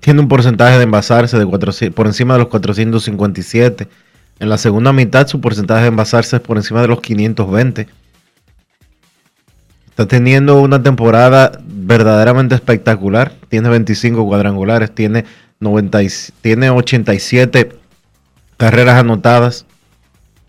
Tiene 0.00 0.20
un 0.20 0.28
porcentaje 0.28 0.76
de 0.76 0.84
envasarse 0.84 1.38
de 1.38 1.46
400 1.46 1.94
por 1.94 2.06
encima 2.06 2.34
de 2.34 2.40
los 2.40 2.48
457. 2.48 3.88
En 4.38 4.48
la 4.48 4.58
segunda 4.58 4.92
mitad 4.92 5.26
su 5.26 5.40
porcentaje 5.40 5.82
de 5.82 5.88
envasarse 5.88 6.36
es 6.36 6.42
por 6.42 6.56
encima 6.56 6.82
de 6.82 6.88
los 6.88 7.00
520. 7.00 7.88
Está 9.96 10.06
teniendo 10.06 10.60
una 10.60 10.82
temporada 10.82 11.52
verdaderamente 11.66 12.54
espectacular. 12.54 13.32
Tiene 13.48 13.70
25 13.70 14.26
cuadrangulares, 14.26 14.94
tiene 14.94 15.24
90 15.58 16.02
y- 16.02 16.08
tiene 16.42 16.68
87 16.68 17.70
carreras 18.58 18.96
anotadas, 18.98 19.64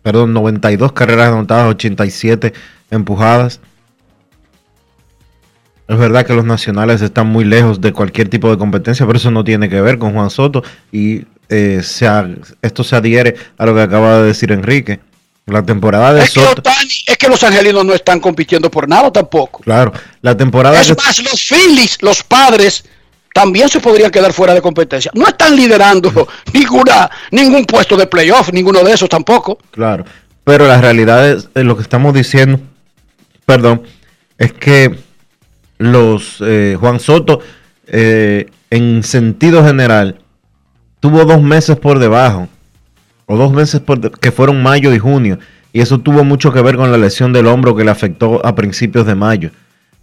perdón, 0.04 0.34
92 0.34 0.92
carreras 0.92 1.30
anotadas, 1.30 1.68
87 1.70 2.52
empujadas. 2.92 3.62
Es 5.88 5.98
verdad 5.98 6.26
que 6.26 6.34
los 6.34 6.44
nacionales 6.44 7.02
están 7.02 7.28
muy 7.28 7.46
lejos 7.46 7.80
de 7.80 7.94
cualquier 7.94 8.28
tipo 8.28 8.50
de 8.50 8.58
competencia, 8.58 9.06
pero 9.06 9.18
eso 9.18 9.32
no 9.32 9.46
tiene 9.46 9.70
que 9.70 9.80
ver 9.80 9.98
con 9.98 10.12
Juan 10.12 10.30
Soto 10.30 10.62
y 10.92 11.26
eh, 11.48 11.82
esto 12.62 12.84
se 12.84 12.96
adhiere 12.98 13.36
a 13.58 13.66
lo 13.66 13.74
que 13.74 13.82
acaba 13.82 14.18
de 14.20 14.28
decir 14.28 14.52
Enrique. 14.52 15.00
La 15.48 15.64
temporada 15.66 16.14
de 16.14 16.24
Es 16.24 16.34
que, 16.34 16.42
Soto, 16.42 16.62
Otani- 16.62 17.04
es 17.08 17.18
que 17.18 17.28
los 17.30 17.42
angelinos 17.44 17.84
no 17.86 17.94
están 17.94 18.20
compitiendo 18.20 18.70
por 18.70 18.88
nada 18.88 19.12
tampoco. 19.12 19.60
claro, 19.62 19.92
la 20.22 20.36
temporada 20.36 20.80
Es 20.80 20.88
que- 20.88 20.96
más, 20.96 21.20
los 21.24 21.42
Phillies, 21.42 21.98
los 22.02 22.22
padres, 22.24 22.84
también 23.34 23.70
se 23.70 23.80
podrían 23.80 24.12
quedar 24.12 24.34
fuera 24.34 24.54
de 24.54 24.62
competencia. 24.62 25.10
No 25.14 25.26
están 25.28 25.56
liderando 25.56 26.28
ninguna, 26.54 27.10
ningún 27.32 27.66
puesto 27.66 27.96
de 27.96 28.08
playoff, 28.08 28.52
ninguno 28.52 28.84
de 28.84 28.92
esos 28.94 29.08
tampoco. 29.10 29.58
Claro, 29.72 30.04
pero 30.44 30.68
la 30.68 30.82
realidad 30.82 31.30
es 31.30 31.48
eh, 31.56 31.64
lo 31.64 31.76
que 31.78 31.84
estamos 31.84 32.14
diciendo, 32.14 32.60
perdón, 33.46 33.84
es 34.38 34.52
que 34.54 34.98
los 35.78 36.38
eh, 36.42 36.76
Juan 36.80 37.00
Soto, 37.00 37.40
eh, 37.88 38.50
en 38.70 39.04
sentido 39.04 39.64
general, 39.64 40.20
tuvo 41.00 41.24
dos 41.24 41.42
meses 41.42 41.78
por 41.78 42.00
debajo, 42.00 42.50
o 43.28 43.38
dos 43.38 43.52
meses 43.52 43.80
por 43.80 44.20
que 44.20 44.32
fueron 44.32 44.64
mayo 44.64 44.94
y 44.94 44.98
junio, 45.00 45.38
y 45.72 45.82
eso 45.82 46.00
tuvo 46.00 46.24
mucho 46.24 46.52
que 46.52 46.62
ver 46.62 46.76
con 46.76 46.92
la 46.92 46.98
lesión 46.98 47.34
del 47.34 47.46
hombro 47.46 47.76
que 47.76 47.84
le 47.84 47.92
afectó 47.92 48.44
a 48.44 48.56
principios 48.56 49.06
de 49.06 49.14
mayo. 49.14 49.52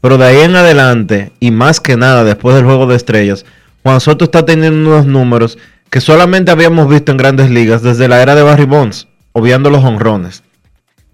Pero 0.01 0.19
de 0.19 0.27
ahí 0.27 0.41
en 0.43 0.55
adelante, 0.55 1.33
y 1.41 1.51
más 1.51 1.81
que 1.81 1.97
nada 1.97 2.23
después 2.23 2.55
del 2.55 2.65
juego 2.65 2.87
de 2.87 2.95
estrellas, 2.95 3.45
Juan 3.83 4.01
Soto 4.01 4.27
está 4.27 4.45
teniendo 4.45 4.91
unos 4.91 5.07
números 5.07 5.59
que 5.91 6.01
solamente 6.01 6.51
habíamos 6.51 6.89
visto 6.89 7.11
en 7.11 7.19
grandes 7.19 7.51
ligas 7.51 7.83
desde 7.83 8.09
la 8.09 8.21
era 8.21 8.35
de 8.35 8.43
Barry 8.43 8.67
Bonds, 8.67 9.09
obviando 9.33 9.71
los 9.71 9.83
honrones. 9.83 10.43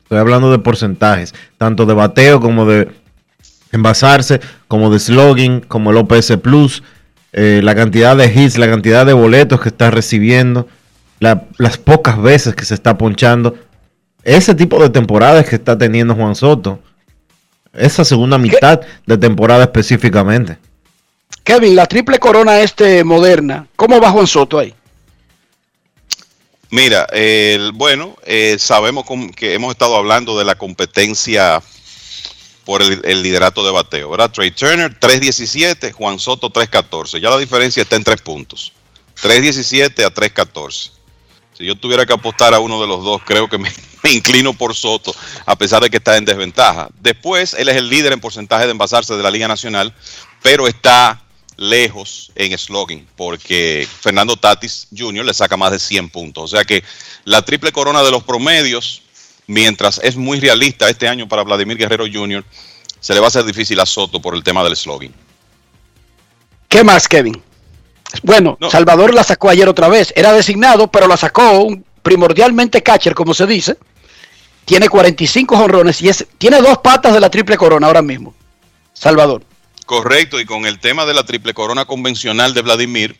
Estoy 0.03 0.19
hablando 0.19 0.51
de 0.51 0.59
porcentajes, 0.59 1.35
tanto 1.57 1.87
de 1.87 1.95
bateo 1.95 2.41
como 2.41 2.67
de 2.67 2.89
envasarse, 3.73 4.41
como 4.69 4.91
de 4.91 4.99
slogging, 4.99 5.61
como 5.61 5.93
el 5.93 5.99
OPS 5.99 6.37
Plus, 6.43 6.83
eh, 7.33 7.61
la 7.63 7.75
cantidad 7.75 8.17
de 8.17 8.27
hits, 8.27 8.59
la 8.59 8.69
cantidad 8.69 9.07
de 9.07 9.13
boletos 9.13 9.61
que 9.61 9.69
está 9.69 9.91
recibiendo, 9.91 10.67
la- 11.21 11.45
las 11.59 11.79
pocas 11.79 12.21
veces 12.21 12.55
que 12.57 12.65
se 12.65 12.75
está 12.75 12.99
ponchando. 12.99 13.55
Ese 14.25 14.55
tipo 14.55 14.83
de 14.83 14.91
temporadas 14.91 15.49
que 15.49 15.57
está 15.57 15.79
teniendo 15.79 16.15
Juan 16.15 16.35
Soto. 16.35 16.81
Esa 17.73 18.05
segunda 18.05 18.37
mitad 18.37 18.81
de 19.07 19.17
temporada 19.17 19.63
específicamente. 19.63 20.59
Kevin, 21.45 21.77
la 21.77 21.87
triple 21.87 22.19
corona 22.19 22.61
este 22.61 23.05
moderna, 23.05 23.67
¿cómo 23.77 24.01
va 24.01 24.11
Juan 24.11 24.27
Soto 24.27 24.59
ahí? 24.59 24.75
Mira, 26.71 27.05
el- 27.13 27.73
bueno, 27.73 28.17
eh, 28.25 28.57
sabemos 28.59 29.05
que 29.35 29.55
hemos 29.55 29.73
estado 29.73 29.97
hablando 29.97 30.39
de 30.39 30.45
la 30.45 30.55
competencia 30.57 31.61
por 32.65 32.83
el, 32.83 33.01
el 33.05 33.23
liderato 33.23 33.65
de 33.65 33.73
bateo, 33.73 34.11
¿verdad? 34.11 34.31
Trey 34.31 34.53
Turner 34.53 34.97
3.17, 34.99 35.91
Juan 35.93 36.19
Soto 36.21 36.51
3.14. 36.53 37.21
Ya 37.21 37.31
la 37.31 37.39
diferencia 37.39 37.83
está 37.83 37.97
en 37.97 38.05
tres 38.05 38.21
puntos. 38.23 38.73
3.17 39.21 40.05
a 40.05 40.11
3.14. 40.15 40.91
Si 41.61 41.67
yo 41.67 41.77
tuviera 41.77 42.07
que 42.07 42.15
apostar 42.15 42.55
a 42.55 42.59
uno 42.59 42.81
de 42.81 42.87
los 42.87 43.05
dos, 43.05 43.21
creo 43.23 43.47
que 43.47 43.59
me, 43.59 43.71
inclino 44.05 44.55
por 44.55 44.75
Soto, 44.75 45.15
a 45.45 45.57
pesar 45.57 45.83
de 45.83 45.91
que 45.91 45.99
está 45.99 46.17
en 46.17 46.25
desventaja. 46.25 46.89
Después, 47.01 47.53
él 47.53 47.69
es 47.69 47.77
el 47.77 47.91
líder 47.91 48.15
en 48.15 48.21
porcentaje 48.21 48.65
de 48.65 48.71
envasarse 48.71 49.15
de 49.15 49.23
la 49.23 49.31
Liga 49.31 49.47
Nacional, 49.47 49.95
pero 50.41 50.67
está 50.67 51.23
lejos 51.59 52.33
en 52.35 52.57
slogan, 52.57 53.07
porque 53.15 53.87
Fernando 54.01 54.39
Tatis 54.39 54.89
Jr. 54.97 55.23
le 55.23 55.35
saca 55.35 55.59
más 55.59 55.73
de 55.73 55.79
100 55.79 56.09
puntos. 56.09 56.45
O 56.45 56.57
sea 56.57 56.65
que 56.65 56.83
la 57.25 57.43
triple 57.43 57.73
corona 57.73 58.03
de 58.03 58.11
los 58.11 58.25
promedios, 58.25 59.03
mientras 59.47 60.01
es 60.03 60.17
muy 60.17 60.41
realista 60.41 60.89
este 60.89 61.09
año 61.09 61.29
para 61.29 61.43
Vladimir 61.43 61.77
Guerrero 61.77 62.07
Jr., 62.11 62.43
se 63.01 63.13
le 63.13 63.21
va 63.21 63.27
a 63.27 63.29
hacer 63.29 63.45
difícil 63.45 63.79
a 63.81 63.85
Soto 63.85 64.23
por 64.23 64.35
el 64.35 64.43
tema 64.43 64.65
del 64.65 64.75
slogan. 64.75 65.13
¿Qué 66.71 66.83
más, 66.83 67.07
Kevin? 67.07 67.50
Bueno, 68.23 68.59
Salvador 68.71 69.15
la 69.15 69.25
sacó 69.25 69.51
ayer 69.51 69.69
otra 69.69 69.89
vez. 69.89 70.13
Era 70.17 70.33
designado, 70.33 70.89
pero 70.89 71.07
la 71.07 71.17
sacó 71.17 71.61
un 71.61 71.85
primordialmente 72.03 72.83
catcher, 72.83 73.15
como 73.15 73.35
se 73.35 73.47
dice. 73.47 73.77
Tiene 74.65 74.89
45 74.89 75.57
jonrones 75.57 76.01
y 76.03 76.09
es, 76.09 76.27
tiene 76.39 76.61
dos 76.61 76.79
patas 76.79 77.13
de 77.13 77.21
la 77.21 77.31
triple 77.31 77.57
corona 77.57 77.87
ahora 77.87 78.03
mismo. 78.03 78.35
Salvador. 78.93 79.43
Correcto, 79.87 80.39
y 80.39 80.45
con 80.45 80.67
el 80.67 80.79
tema 80.79 81.07
de 81.07 81.15
la 81.15 81.25
triple 81.25 81.55
corona 81.55 81.85
convencional 81.85 82.55
de 82.55 82.63
Vladimir, 82.63 83.19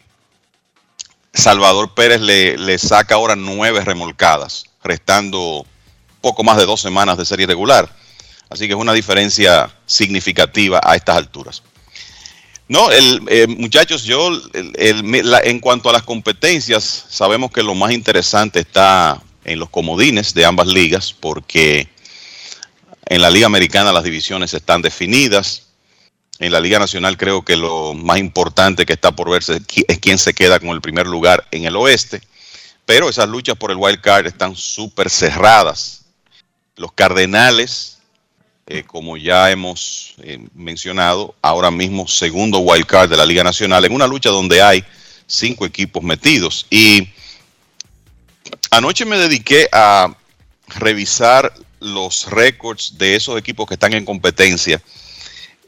Salvador 1.33 1.95
Pérez 1.95 2.21
le, 2.21 2.57
le 2.59 2.79
saca 2.79 3.17
ahora 3.17 3.35
nueve 3.35 3.81
remolcadas, 3.85 4.65
restando 4.83 5.67
poco 6.21 6.45
más 6.45 6.57
de 6.59 6.67
dos 6.67 6.81
semanas 6.81 7.17
de 7.19 7.25
serie 7.25 7.47
regular. 7.47 7.89
Así 8.49 8.67
que 8.67 8.75
es 8.75 8.79
una 8.79 8.93
diferencia 8.93 9.71
significativa 9.87 10.81
a 10.83 10.97
estas 10.97 11.17
alturas. 11.17 11.63
No, 12.71 12.89
el, 12.93 13.23
eh, 13.27 13.49
muchachos, 13.49 14.05
yo, 14.05 14.31
en 14.55 15.59
cuanto 15.59 15.91
a 15.91 15.93
las 15.93 16.05
competencias, 16.05 17.07
sabemos 17.09 17.51
que 17.51 17.65
lo 17.65 17.75
más 17.75 17.91
interesante 17.91 18.61
está 18.61 19.21
en 19.45 19.59
los 19.59 19.71
comodines 19.71 20.35
de 20.35 20.45
ambas 20.45 20.69
ligas, 20.69 21.13
porque 21.13 21.89
en 23.07 23.23
la 23.23 23.29
Liga 23.29 23.47
Americana 23.47 23.93
las 23.93 24.05
divisiones 24.05 24.55
están 24.55 24.83
definidas. 24.83 25.67
En 26.39 26.53
la 26.53 26.61
Liga 26.61 26.79
Nacional 26.79 27.17
creo 27.17 27.45
que 27.45 27.57
lo 27.57 27.93
más 27.95 28.19
importante 28.19 28.87
que 28.87 28.93
está 28.93 29.11
por 29.11 29.31
verse 29.31 29.61
es 29.89 29.99
quién 29.99 30.19
se 30.19 30.33
queda 30.33 30.61
con 30.61 30.69
el 30.69 30.81
primer 30.81 31.09
lugar 31.09 31.49
en 31.51 31.65
el 31.65 31.75
oeste. 31.75 32.21
Pero 32.87 33.09
esas 33.09 33.29
luchas 33.29 33.57
por 33.57 33.73
el 33.73 33.79
wild 33.79 34.01
card 34.01 34.29
están 34.29 34.55
súper 34.55 35.11
cerradas. 35.11 36.03
Los 36.77 36.93
Cardenales, 36.93 37.99
eh, 38.73 38.85
como 38.87 39.17
ya 39.17 39.51
hemos 39.51 40.15
eh, 40.23 40.39
mencionado, 40.55 41.35
ahora 41.43 41.73
mismo 41.73 42.07
segundo 42.07 42.61
wild 42.61 42.87
card 42.87 43.11
de 43.11 43.17
la 43.17 43.27
Liga 43.27 43.43
Nacional, 43.43 43.85
en 43.85 43.93
una 43.93 44.07
lucha 44.07 44.31
donde 44.31 44.63
hay 44.63 44.85
cinco 45.27 45.67
equipos 45.67 46.05
metidos. 46.05 46.69
Y 46.71 47.09
anoche 48.71 49.05
me 49.05 49.19
dediqué 49.19 49.69
a 49.73 50.17
revisar 50.69 51.53
los 51.81 52.31
récords 52.31 52.97
de 52.97 53.17
esos 53.17 53.37
equipos 53.37 53.67
que 53.67 53.75
están 53.75 53.93
en 53.93 54.05
competencia 54.05 54.81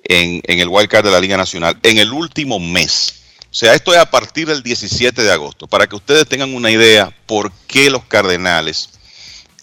en, 0.05 0.41
en 0.45 0.61
el 0.61 0.69
wild 0.69 0.89
card 0.89 1.07
de 1.07 1.11
la 1.11 1.21
Liga 1.21 1.37
Nacional 1.37 1.77
en 1.83 1.99
el 1.99 2.13
último 2.13 2.61
mes. 2.61 3.15
O 3.51 3.55
sea, 3.55 3.75
esto 3.75 3.93
es 3.93 3.99
a 3.99 4.09
partir 4.13 4.47
del 4.47 4.63
17 4.63 5.21
de 5.21 5.33
agosto, 5.33 5.67
para 5.67 5.89
que 5.89 5.97
ustedes 5.97 6.29
tengan 6.29 6.55
una 6.55 6.71
idea 6.71 7.13
por 7.27 7.51
qué 7.67 7.91
los 7.91 8.05
Cardenales 8.05 8.91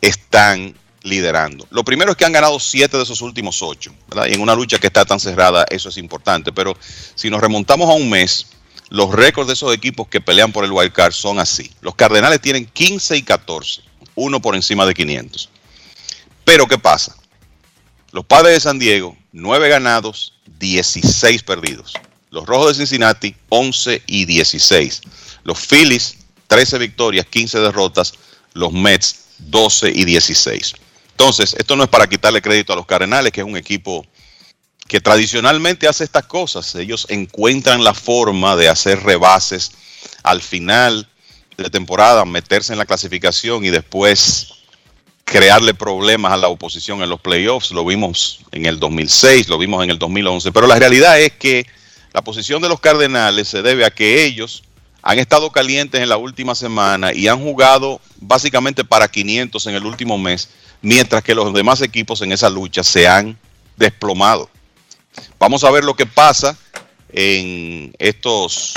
están 0.01 0.75
liderando. 1.03 1.67
Lo 1.69 1.83
primero 1.83 2.11
es 2.11 2.17
que 2.17 2.25
han 2.25 2.33
ganado 2.33 2.59
siete 2.59 2.97
de 2.97 3.03
esos 3.03 3.21
últimos 3.21 3.61
ocho, 3.61 3.93
¿verdad? 4.07 4.27
Y 4.27 4.33
en 4.33 4.41
una 4.41 4.55
lucha 4.55 4.77
que 4.77 4.87
está 4.87 5.05
tan 5.05 5.19
cerrada, 5.19 5.65
eso 5.69 5.89
es 5.89 5.97
importante. 5.97 6.51
Pero 6.51 6.77
si 7.15 7.29
nos 7.29 7.41
remontamos 7.41 7.89
a 7.89 7.93
un 7.93 8.09
mes, 8.09 8.47
los 8.89 9.11
récords 9.13 9.47
de 9.47 9.53
esos 9.53 9.73
equipos 9.73 10.07
que 10.07 10.21
pelean 10.21 10.51
por 10.51 10.65
el 10.65 10.71
wild 10.71 10.91
card 10.91 11.13
son 11.13 11.39
así. 11.39 11.71
Los 11.81 11.95
Cardenales 11.95 12.41
tienen 12.41 12.65
15 12.65 13.17
y 13.17 13.21
14, 13.21 13.81
uno 14.15 14.41
por 14.41 14.55
encima 14.55 14.85
de 14.85 14.93
500. 14.93 15.49
Pero 16.43 16.67
¿qué 16.67 16.77
pasa? 16.77 17.15
Los 18.11 18.25
Padres 18.25 18.53
de 18.53 18.59
San 18.59 18.79
Diego, 18.79 19.15
9 19.31 19.69
ganados, 19.69 20.33
16 20.59 21.43
perdidos. 21.43 21.93
Los 22.31 22.45
Rojos 22.45 22.69
de 22.69 22.85
Cincinnati, 22.85 23.35
11 23.49 24.03
y 24.07 24.25
16. 24.25 25.01
Los 25.43 25.59
Phillies, 25.59 26.17
13 26.47 26.77
victorias, 26.79 27.25
15 27.27 27.59
derrotas. 27.59 28.13
Los 28.53 28.73
Mets, 28.73 29.25
12 29.39 29.91
y 29.93 30.05
16. 30.05 30.73
Entonces, 31.19 31.53
esto 31.59 31.75
no 31.75 31.83
es 31.83 31.89
para 31.89 32.07
quitarle 32.07 32.41
crédito 32.41 32.71
a 32.71 32.77
los 32.77 32.85
Cardenales, 32.85 33.33
que 33.33 33.41
es 33.41 33.45
un 33.45 33.57
equipo 33.57 34.05
que 34.87 35.01
tradicionalmente 35.01 35.85
hace 35.85 36.05
estas 36.05 36.23
cosas. 36.23 36.73
Ellos 36.75 37.07
encuentran 37.09 37.83
la 37.83 37.93
forma 37.93 38.55
de 38.55 38.69
hacer 38.69 39.03
rebases 39.03 39.73
al 40.23 40.41
final 40.41 41.09
de 41.57 41.69
temporada, 41.69 42.23
meterse 42.23 42.71
en 42.71 42.79
la 42.79 42.85
clasificación 42.85 43.65
y 43.65 43.69
después 43.69 44.53
crearle 45.25 45.73
problemas 45.73 46.31
a 46.31 46.37
la 46.37 46.47
oposición 46.47 47.03
en 47.03 47.09
los 47.09 47.19
playoffs. 47.19 47.71
Lo 47.71 47.83
vimos 47.83 48.39
en 48.53 48.65
el 48.65 48.79
2006, 48.79 49.49
lo 49.49 49.57
vimos 49.57 49.83
en 49.83 49.89
el 49.89 49.99
2011. 49.99 50.53
Pero 50.53 50.67
la 50.67 50.79
realidad 50.79 51.19
es 51.19 51.33
que 51.33 51.67
la 52.13 52.21
posición 52.21 52.61
de 52.61 52.69
los 52.69 52.79
Cardenales 52.79 53.49
se 53.49 53.61
debe 53.61 53.83
a 53.83 53.91
que 53.91 54.23
ellos 54.23 54.63
han 55.09 55.17
estado 55.17 55.51
calientes 55.51 55.99
en 55.99 56.07
la 56.07 56.17
última 56.17 56.53
semana 56.53 57.11
y 57.11 57.27
han 57.27 57.41
jugado 57.41 57.99
básicamente 58.21 58.85
para 58.85 59.07
500 59.07 59.65
en 59.65 59.73
el 59.73 59.83
último 59.83 60.19
mes, 60.19 60.49
mientras 60.83 61.23
que 61.23 61.33
los 61.33 61.51
demás 61.51 61.81
equipos 61.81 62.21
en 62.21 62.31
esa 62.31 62.47
lucha 62.47 62.83
se 62.83 63.07
han 63.07 63.35
desplomado. 63.75 64.51
Vamos 65.39 65.63
a 65.63 65.71
ver 65.71 65.83
lo 65.83 65.95
que 65.95 66.05
pasa 66.05 66.55
en 67.11 67.91
estos 67.97 68.75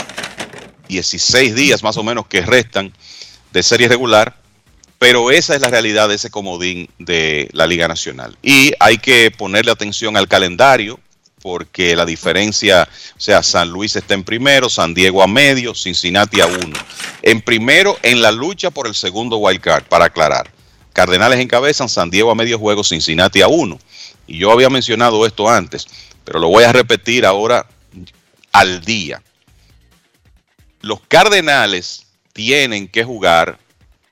16 0.89 1.55
días 1.55 1.83
más 1.83 1.99
o 1.99 2.03
menos 2.03 2.27
que 2.27 2.41
restan 2.41 2.95
de 3.53 3.63
serie 3.63 3.89
regular, 3.89 4.35
pero 4.99 5.31
esa 5.31 5.55
es 5.55 5.61
la 5.61 5.69
realidad 5.69 6.09
de 6.09 6.15
ese 6.15 6.31
comodín 6.31 6.89
de 6.99 7.51
la 7.53 7.67
Liga 7.67 7.89
Nacional. 7.89 8.39
Y 8.43 8.73
hay 8.81 8.97
que 8.97 9.31
ponerle 9.33 9.71
atención 9.71 10.17
al 10.17 10.29
calendario 10.29 10.99
porque 11.43 11.97
la 11.97 12.07
diferencia, 12.07 12.89
o 13.17 13.21
sea, 13.21 13.43
San 13.43 13.69
Luis 13.69 13.97
está 13.97 14.15
en 14.15 14.23
primero, 14.23 14.71
San 14.71 14.95
Diego 14.95 15.23
a 15.23 15.27
medio, 15.27 15.75
Cincinnati 15.75 16.41
a 16.41 16.47
uno. 16.47 16.79
En 17.21 17.43
primero, 17.43 17.99
en 18.03 18.23
la 18.23 18.31
lucha 18.31 18.71
por 18.71 18.87
el 18.87 18.95
segundo 18.95 19.37
wild 19.39 19.61
card, 19.61 19.85
para 19.85 20.07
aclarar. 20.07 20.51
Cardenales 20.93 21.41
encabezan, 21.41 21.89
San 21.89 22.11
Diego 22.11 22.31
a 22.31 22.35
medio 22.35 22.59
juego, 22.59 22.85
Cincinnati 22.85 23.43
a 23.43 23.49
uno. 23.49 23.79
Y 24.27 24.39
yo 24.39 24.53
había 24.53 24.71
mencionado 24.71 25.27
esto 25.27 25.49
antes, 25.49 25.87
pero 26.25 26.39
lo 26.39 26.49
voy 26.49 26.65
a 26.65 26.73
repetir 26.73 27.27
ahora 27.27 27.67
al 28.53 28.85
día. 28.85 29.21
Los 30.81 31.01
Cardenales 31.09 32.07
tienen 32.33 32.87
que 32.87 33.05
jugar 33.05 33.59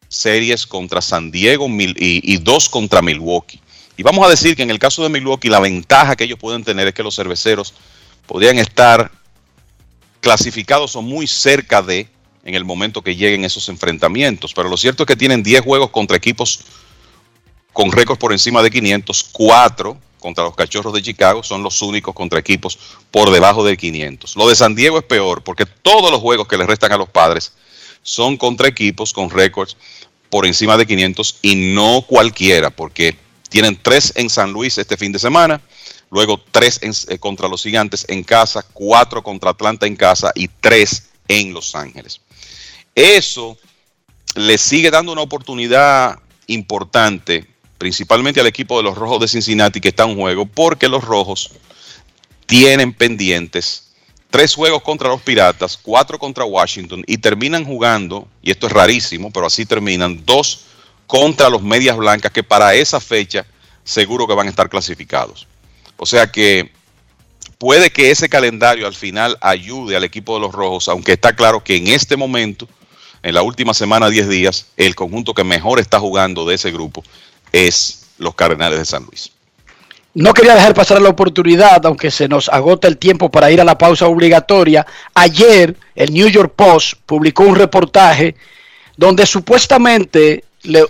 series 0.08 0.66
contra 0.66 1.00
San 1.00 1.30
Diego 1.30 1.68
y, 1.68 1.94
y 1.96 2.36
dos 2.38 2.68
contra 2.68 3.02
Milwaukee. 3.02 3.59
Y 4.00 4.02
vamos 4.02 4.24
a 4.26 4.30
decir 4.30 4.56
que 4.56 4.62
en 4.62 4.70
el 4.70 4.78
caso 4.78 5.02
de 5.02 5.10
Milwaukee 5.10 5.50
la 5.50 5.60
ventaja 5.60 6.16
que 6.16 6.24
ellos 6.24 6.38
pueden 6.38 6.64
tener 6.64 6.88
es 6.88 6.94
que 6.94 7.02
los 7.02 7.16
cerveceros 7.16 7.74
podrían 8.24 8.58
estar 8.58 9.10
clasificados 10.22 10.96
o 10.96 11.02
muy 11.02 11.26
cerca 11.26 11.82
de 11.82 12.08
en 12.42 12.54
el 12.54 12.64
momento 12.64 13.02
que 13.02 13.14
lleguen 13.14 13.44
esos 13.44 13.68
enfrentamientos. 13.68 14.54
Pero 14.54 14.70
lo 14.70 14.78
cierto 14.78 15.02
es 15.02 15.06
que 15.06 15.16
tienen 15.16 15.42
10 15.42 15.60
juegos 15.60 15.90
contra 15.90 16.16
equipos 16.16 16.60
con 17.74 17.92
récords 17.92 18.18
por 18.18 18.32
encima 18.32 18.62
de 18.62 18.70
500, 18.70 19.22
4 19.32 19.98
contra 20.18 20.44
los 20.44 20.56
Cachorros 20.56 20.94
de 20.94 21.02
Chicago 21.02 21.42
son 21.42 21.62
los 21.62 21.82
únicos 21.82 22.14
contra 22.14 22.38
equipos 22.38 22.78
por 23.10 23.30
debajo 23.30 23.66
de 23.66 23.76
500. 23.76 24.34
Lo 24.34 24.48
de 24.48 24.56
San 24.56 24.74
Diego 24.74 24.96
es 24.96 25.04
peor 25.04 25.42
porque 25.42 25.66
todos 25.66 26.10
los 26.10 26.20
juegos 26.20 26.48
que 26.48 26.56
le 26.56 26.64
restan 26.64 26.92
a 26.92 26.96
los 26.96 27.10
padres 27.10 27.52
son 28.02 28.38
contra 28.38 28.66
equipos 28.66 29.12
con 29.12 29.28
récords 29.28 29.76
por 30.30 30.46
encima 30.46 30.78
de 30.78 30.86
500 30.86 31.40
y 31.42 31.74
no 31.74 32.00
cualquiera 32.00 32.70
porque 32.70 33.28
tienen 33.50 33.78
tres 33.82 34.12
en 34.16 34.30
San 34.30 34.52
Luis 34.52 34.78
este 34.78 34.96
fin 34.96 35.12
de 35.12 35.18
semana, 35.18 35.60
luego 36.10 36.40
tres 36.50 36.80
eh, 36.82 37.18
contra 37.18 37.48
los 37.48 37.62
gigantes 37.62 38.06
en 38.08 38.24
casa, 38.24 38.64
cuatro 38.72 39.22
contra 39.22 39.50
Atlanta 39.50 39.86
en 39.86 39.96
casa 39.96 40.32
y 40.34 40.48
tres 40.48 41.10
en 41.28 41.52
Los 41.52 41.74
Ángeles. 41.74 42.20
Eso 42.94 43.58
le 44.36 44.56
sigue 44.56 44.90
dando 44.90 45.12
una 45.12 45.22
oportunidad 45.22 46.18
importante, 46.46 47.46
principalmente 47.76 48.40
al 48.40 48.46
equipo 48.46 48.78
de 48.78 48.84
los 48.84 48.96
Rojos 48.96 49.20
de 49.20 49.28
Cincinnati 49.28 49.80
que 49.80 49.88
está 49.88 50.04
en 50.04 50.16
juego, 50.16 50.46
porque 50.46 50.88
los 50.88 51.04
Rojos 51.04 51.50
tienen 52.46 52.92
pendientes 52.92 53.90
tres 54.30 54.54
juegos 54.54 54.82
contra 54.82 55.08
los 55.08 55.20
Piratas, 55.20 55.76
cuatro 55.76 56.18
contra 56.18 56.44
Washington 56.44 57.02
y 57.06 57.18
terminan 57.18 57.64
jugando, 57.64 58.28
y 58.42 58.50
esto 58.50 58.68
es 58.68 58.72
rarísimo, 58.72 59.30
pero 59.32 59.46
así 59.46 59.66
terminan, 59.66 60.24
dos 60.24 60.66
contra 61.10 61.50
los 61.50 61.60
Medias 61.60 61.96
Blancas, 61.96 62.30
que 62.30 62.44
para 62.44 62.72
esa 62.72 63.00
fecha 63.00 63.44
seguro 63.82 64.28
que 64.28 64.34
van 64.34 64.46
a 64.46 64.50
estar 64.50 64.70
clasificados. 64.70 65.48
O 65.96 66.06
sea 66.06 66.30
que 66.30 66.70
puede 67.58 67.90
que 67.90 68.12
ese 68.12 68.28
calendario 68.28 68.86
al 68.86 68.94
final 68.94 69.36
ayude 69.40 69.96
al 69.96 70.04
equipo 70.04 70.34
de 70.34 70.42
los 70.42 70.52
Rojos, 70.52 70.86
aunque 70.86 71.14
está 71.14 71.34
claro 71.34 71.64
que 71.64 71.74
en 71.74 71.88
este 71.88 72.16
momento, 72.16 72.68
en 73.24 73.34
la 73.34 73.42
última 73.42 73.74
semana, 73.74 74.08
10 74.08 74.28
días, 74.28 74.66
el 74.76 74.94
conjunto 74.94 75.34
que 75.34 75.42
mejor 75.42 75.80
está 75.80 75.98
jugando 75.98 76.46
de 76.46 76.54
ese 76.54 76.70
grupo 76.70 77.02
es 77.50 78.06
los 78.18 78.36
Cardenales 78.36 78.78
de 78.78 78.84
San 78.84 79.02
Luis. 79.02 79.32
No 80.14 80.32
quería 80.32 80.54
dejar 80.54 80.74
pasar 80.74 81.02
la 81.02 81.08
oportunidad, 81.08 81.84
aunque 81.86 82.12
se 82.12 82.28
nos 82.28 82.48
agota 82.48 82.86
el 82.86 82.98
tiempo 82.98 83.32
para 83.32 83.50
ir 83.50 83.60
a 83.60 83.64
la 83.64 83.76
pausa 83.76 84.06
obligatoria. 84.06 84.86
Ayer 85.14 85.76
el 85.96 86.12
New 86.12 86.28
York 86.28 86.52
Post 86.54 86.98
publicó 87.04 87.42
un 87.42 87.56
reportaje 87.56 88.36
donde 88.96 89.26
supuestamente 89.26 90.44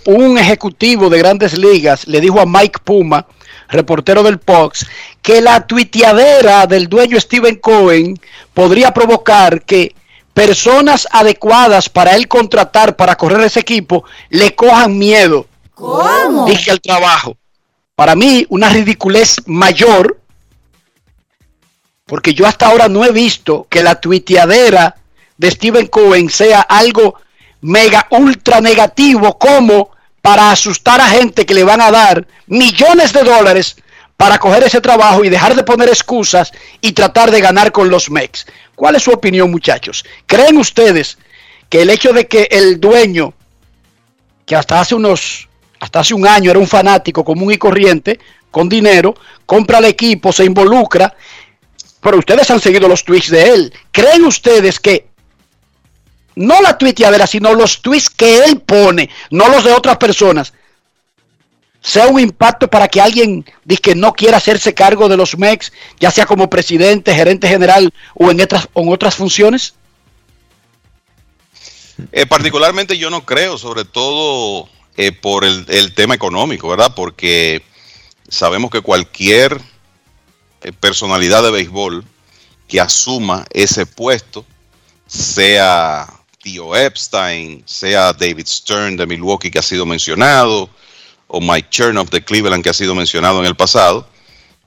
un 0.05 0.37
ejecutivo 0.37 1.09
de 1.09 1.17
grandes 1.17 1.57
ligas 1.57 2.07
le 2.07 2.21
dijo 2.21 2.39
a 2.39 2.45
Mike 2.45 2.79
Puma, 2.83 3.25
reportero 3.69 4.23
del 4.23 4.39
Pox, 4.39 4.85
que 5.21 5.41
la 5.41 5.65
tuiteadera 5.65 6.67
del 6.67 6.87
dueño 6.87 7.19
Steven 7.19 7.55
Cohen 7.55 8.19
podría 8.53 8.93
provocar 8.93 9.63
que 9.63 9.95
personas 10.33 11.07
adecuadas 11.11 11.89
para 11.89 12.15
él 12.15 12.27
contratar 12.27 12.95
para 12.95 13.15
correr 13.15 13.41
ese 13.41 13.61
equipo 13.61 14.03
le 14.29 14.55
cojan 14.55 14.97
miedo. 14.97 15.47
¿Cómo? 15.73 16.45
Dije 16.45 16.71
al 16.71 16.81
trabajo. 16.81 17.37
Para 17.95 18.15
mí, 18.15 18.45
una 18.49 18.69
ridiculez 18.69 19.37
mayor, 19.45 20.19
porque 22.05 22.33
yo 22.33 22.45
hasta 22.47 22.67
ahora 22.67 22.89
no 22.89 23.05
he 23.05 23.11
visto 23.11 23.67
que 23.69 23.83
la 23.83 23.99
tuiteadera 23.99 24.95
de 25.37 25.51
Steven 25.51 25.87
Cohen 25.87 26.29
sea 26.29 26.61
algo 26.61 27.15
mega 27.61 28.07
ultra 28.09 28.59
negativo 28.61 29.37
como 29.37 29.91
para 30.21 30.51
asustar 30.51 31.01
a 31.01 31.07
gente 31.07 31.45
que 31.45 31.53
le 31.53 31.63
van 31.63 31.81
a 31.81 31.91
dar 31.91 32.27
millones 32.47 33.13
de 33.13 33.23
dólares 33.23 33.75
para 34.17 34.37
coger 34.37 34.63
ese 34.63 34.81
trabajo 34.81 35.23
y 35.23 35.29
dejar 35.29 35.55
de 35.55 35.63
poner 35.63 35.89
excusas 35.89 36.51
y 36.79 36.91
tratar 36.91 37.31
de 37.31 37.41
ganar 37.41 37.71
con 37.71 37.89
los 37.89 38.11
MEX. 38.11 38.45
¿Cuál 38.75 38.95
es 38.95 39.03
su 39.03 39.11
opinión, 39.11 39.49
muchachos? 39.49 40.05
¿Creen 40.27 40.57
ustedes 40.57 41.17
que 41.69 41.81
el 41.81 41.89
hecho 41.89 42.13
de 42.13 42.27
que 42.27 42.47
el 42.51 42.79
dueño, 42.79 43.33
que 44.45 44.55
hasta 44.55 44.79
hace 44.79 44.93
unos, 44.93 45.49
hasta 45.79 46.01
hace 46.01 46.13
un 46.13 46.27
año 46.27 46.51
era 46.51 46.59
un 46.59 46.67
fanático 46.67 47.23
común 47.23 47.51
y 47.51 47.57
corriente, 47.57 48.19
con 48.51 48.69
dinero, 48.69 49.15
compra 49.45 49.79
el 49.79 49.85
equipo, 49.85 50.31
se 50.31 50.45
involucra, 50.45 51.15
pero 52.01 52.17
ustedes 52.17 52.49
han 52.51 52.59
seguido 52.59 52.87
los 52.87 53.03
tweets 53.03 53.29
de 53.29 53.49
él. 53.49 53.73
¿Creen 53.91 54.25
ustedes 54.25 54.79
que 54.79 55.07
no 56.35 56.61
la 56.61 56.77
tuiteadera, 56.77 57.27
sino 57.27 57.53
los 57.53 57.81
tweets 57.81 58.09
que 58.09 58.45
él 58.45 58.61
pone, 58.61 59.09
no 59.29 59.49
los 59.49 59.63
de 59.63 59.73
otras 59.73 59.97
personas, 59.97 60.53
sea 61.81 62.07
un 62.07 62.19
impacto 62.19 62.69
para 62.69 62.87
que 62.87 63.01
alguien 63.01 63.43
que 63.81 63.95
no 63.95 64.13
quiera 64.13 64.37
hacerse 64.37 64.73
cargo 64.73 65.09
de 65.09 65.17
los 65.17 65.37
MEX, 65.37 65.71
ya 65.99 66.11
sea 66.11 66.25
como 66.25 66.49
presidente, 66.49 67.13
gerente 67.13 67.47
general 67.47 67.91
o 68.13 68.29
en 68.29 68.39
otras, 68.39 68.67
en 68.75 68.89
otras 68.89 69.15
funciones? 69.15 69.73
Eh, 72.11 72.25
particularmente 72.25 72.97
yo 72.97 73.09
no 73.09 73.25
creo, 73.25 73.57
sobre 73.57 73.85
todo 73.85 74.69
eh, 74.95 75.11
por 75.11 75.43
el, 75.43 75.65
el, 75.69 75.93
tema 75.93 76.15
económico, 76.15 76.69
¿verdad? 76.69 76.93
Porque 76.95 77.63
sabemos 78.29 78.71
que 78.71 78.81
cualquier 78.81 79.59
eh, 80.61 80.71
personalidad 80.71 81.43
de 81.43 81.51
béisbol 81.51 82.05
que 82.67 82.79
asuma 82.79 83.45
ese 83.51 83.85
puesto, 83.85 84.45
sea 85.07 86.20
Tío 86.41 86.75
Epstein, 86.75 87.63
sea 87.65 88.13
David 88.13 88.47
Stern 88.47 88.97
de 88.97 89.05
Milwaukee 89.05 89.51
que 89.51 89.59
ha 89.59 89.63
sido 89.63 89.85
mencionado, 89.85 90.69
o 91.27 91.39
Mike 91.39 91.69
Chernoff 91.69 92.09
de 92.09 92.23
Cleveland 92.23 92.63
que 92.63 92.69
ha 92.69 92.73
sido 92.73 92.95
mencionado 92.95 93.39
en 93.39 93.45
el 93.45 93.55
pasado, 93.55 94.07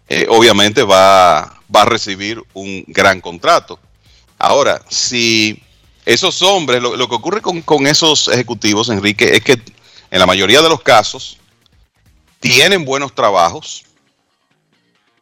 eh, 0.08 0.26
obviamente 0.28 0.82
va, 0.82 1.60
va 1.74 1.82
a 1.82 1.84
recibir 1.84 2.42
un 2.54 2.84
gran 2.86 3.20
contrato. 3.20 3.78
Ahora, 4.38 4.80
si 4.88 5.62
esos 6.04 6.42
hombres, 6.42 6.80
lo, 6.80 6.96
lo 6.96 7.08
que 7.08 7.14
ocurre 7.14 7.40
con, 7.40 7.60
con, 7.62 7.86
esos 7.86 8.28
ejecutivos, 8.28 8.88
Enrique, 8.88 9.34
es 9.34 9.42
que 9.42 9.60
en 10.10 10.18
la 10.18 10.26
mayoría 10.26 10.62
de 10.62 10.68
los 10.68 10.82
casos 10.82 11.38
tienen 12.40 12.84
buenos 12.84 13.14
trabajos, 13.14 13.84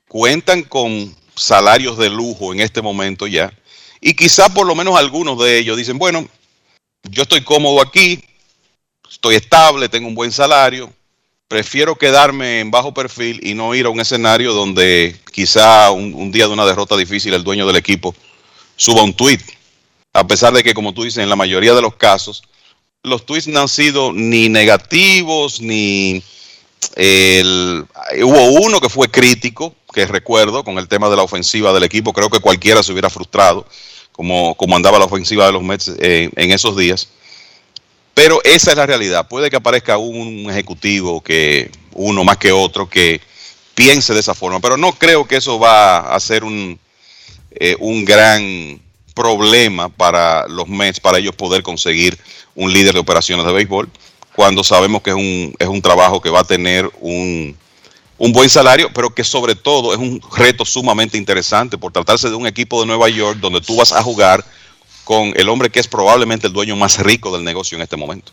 cuentan 0.07 0.62
con 0.62 1.16
salarios 1.35 1.97
de 1.97 2.11
lujo 2.11 2.53
en 2.53 2.61
este 2.61 2.83
momento 2.83 3.27
ya, 3.27 3.53
y 4.01 4.15
quizá 4.15 4.49
por 4.49 4.66
lo 4.66 4.74
menos 4.74 4.97
algunos 4.97 5.39
de 5.39 5.59
ellos 5.59 5.77
dicen, 5.77 5.99
bueno, 5.99 6.29
yo 7.11 7.23
estoy 7.23 7.43
cómodo 7.43 7.81
aquí, 7.81 8.23
estoy 9.11 9.35
estable, 9.35 9.89
tengo 9.89 10.09
un 10.09 10.15
buen 10.15 10.33
salario, 10.33 10.93
prefiero 11.49 11.97
quedarme 11.97 12.61
en 12.61 12.70
bajo 12.70 12.95
perfil 12.95 13.41
y 13.43 13.55
no 13.55 13.74
ir 13.74 13.87
a 13.87 13.91
un 13.91 14.01
escenario 14.01 14.53
donde 14.53 15.16
quizá 15.33 15.91
un, 15.91 16.31
día 16.33 16.47
de 16.47 16.53
una 16.53 16.65
derrota 16.65 16.97
difícil 16.97 17.35
el 17.35 17.45
dueño 17.45 17.66
del 17.66 17.77
equipo 17.77 18.15
suba 18.77 19.03
un 19.03 19.15
tweet. 19.15 19.41
A 20.15 20.27
pesar 20.27 20.53
de 20.53 20.62
que, 20.62 20.74
como 20.74 20.93
tú 20.93 21.05
dices, 21.05 21.23
en 21.23 21.29
la 21.29 21.37
mayoría 21.37 21.74
de 21.74 21.83
los 21.83 21.97
casos, 21.97 22.43
los 23.03 23.24
tweets 23.27 23.49
no 23.49 23.61
han 23.61 23.69
sido 23.69 24.12
ni 24.12 24.49
negativos, 24.49 25.61
ni 25.61 26.23
el, 26.97 27.87
hubo 28.23 28.45
uno 28.61 28.81
que 28.81 28.91
fue 28.91 29.11
crítico, 29.11 29.74
que 29.93 30.07
recuerdo, 30.07 30.65
con 30.65 30.79
el 30.79 30.89
tema 30.89 31.09
de 31.09 31.16
la 31.16 31.23
ofensiva 31.23 31.73
del 31.73 31.85
equipo. 31.85 32.12
Creo 32.12 32.31
que 32.31 32.41
cualquiera 32.41 32.83
se 32.83 32.93
hubiera 32.93 33.11
frustrado 33.11 33.66
como, 34.12 34.55
como 34.55 34.76
andaba 34.76 34.98
la 34.98 35.06
ofensiva 35.06 35.47
de 35.47 35.52
los 35.52 35.62
Mets 35.62 35.93
eh, 35.98 36.30
en 36.36 36.52
esos 36.52 36.76
días. 36.76 37.09
Pero 38.14 38.40
esa 38.44 38.70
es 38.70 38.76
la 38.76 38.86
realidad. 38.86 39.26
Puede 39.28 39.51
que 39.51 39.56
aparezca 39.56 39.97
un 39.97 40.51
ejecutivo, 40.51 41.22
que 41.22 41.70
uno 41.94 42.24
más 42.24 42.36
que 42.36 42.52
otro, 42.52 42.89
que 42.89 43.20
piense 43.74 44.12
de 44.12 44.20
esa 44.20 44.34
forma, 44.34 44.60
pero 44.60 44.76
no 44.76 44.93
creo 44.93 45.26
que 45.26 45.36
eso 45.36 45.59
va 45.59 46.14
a 46.14 46.20
ser 46.20 46.44
un, 46.44 46.78
eh, 47.52 47.76
un 47.80 48.05
gran 48.05 48.80
problema 49.14 49.89
para 49.89 50.47
los 50.48 50.68
Mets, 50.68 51.01
para 51.01 51.18
ellos 51.18 51.34
poder 51.34 51.62
conseguir 51.62 52.18
un 52.55 52.72
líder 52.72 52.94
de 52.94 53.01
operaciones 53.01 53.47
de 53.47 53.52
béisbol, 53.52 53.90
cuando 54.34 54.62
sabemos 54.64 55.02
que 55.02 55.10
es 55.10 55.16
un, 55.16 55.55
es 55.59 55.68
un 55.68 55.82
trabajo 55.82 56.20
que 56.20 56.30
va 56.30 56.40
a 56.40 56.44
tener 56.44 56.90
un, 57.01 57.56
un 58.18 58.32
buen 58.32 58.48
salario, 58.48 58.90
pero 58.94 59.10
que 59.10 59.24
sobre 59.24 59.55
todo 59.55 59.93
es 59.93 59.98
un 59.98 60.20
reto 60.36 60.64
sumamente 60.64 61.18
interesante 61.18 61.76
por 61.78 61.93
tratarse 61.93 62.28
de 62.28 62.34
un 62.36 62.47
equipo 62.47 62.80
de 62.80 62.86
Nueva 62.86 63.09
York 63.09 63.39
donde 63.40 63.60
tú 63.60 63.76
vas 63.76 63.93
a 63.93 64.02
jugar 64.02 64.44
con 65.05 65.32
el 65.34 65.48
hombre 65.48 65.70
que 65.70 65.80
es 65.80 65.89
probablemente 65.89 66.47
el 66.47 66.52
dueño 66.52 66.76
más 66.76 66.98
rico 67.01 67.34
del 67.34 67.44
negocio 67.44 67.76
en 67.76 67.82
este 67.82 67.97
momento. 67.97 68.30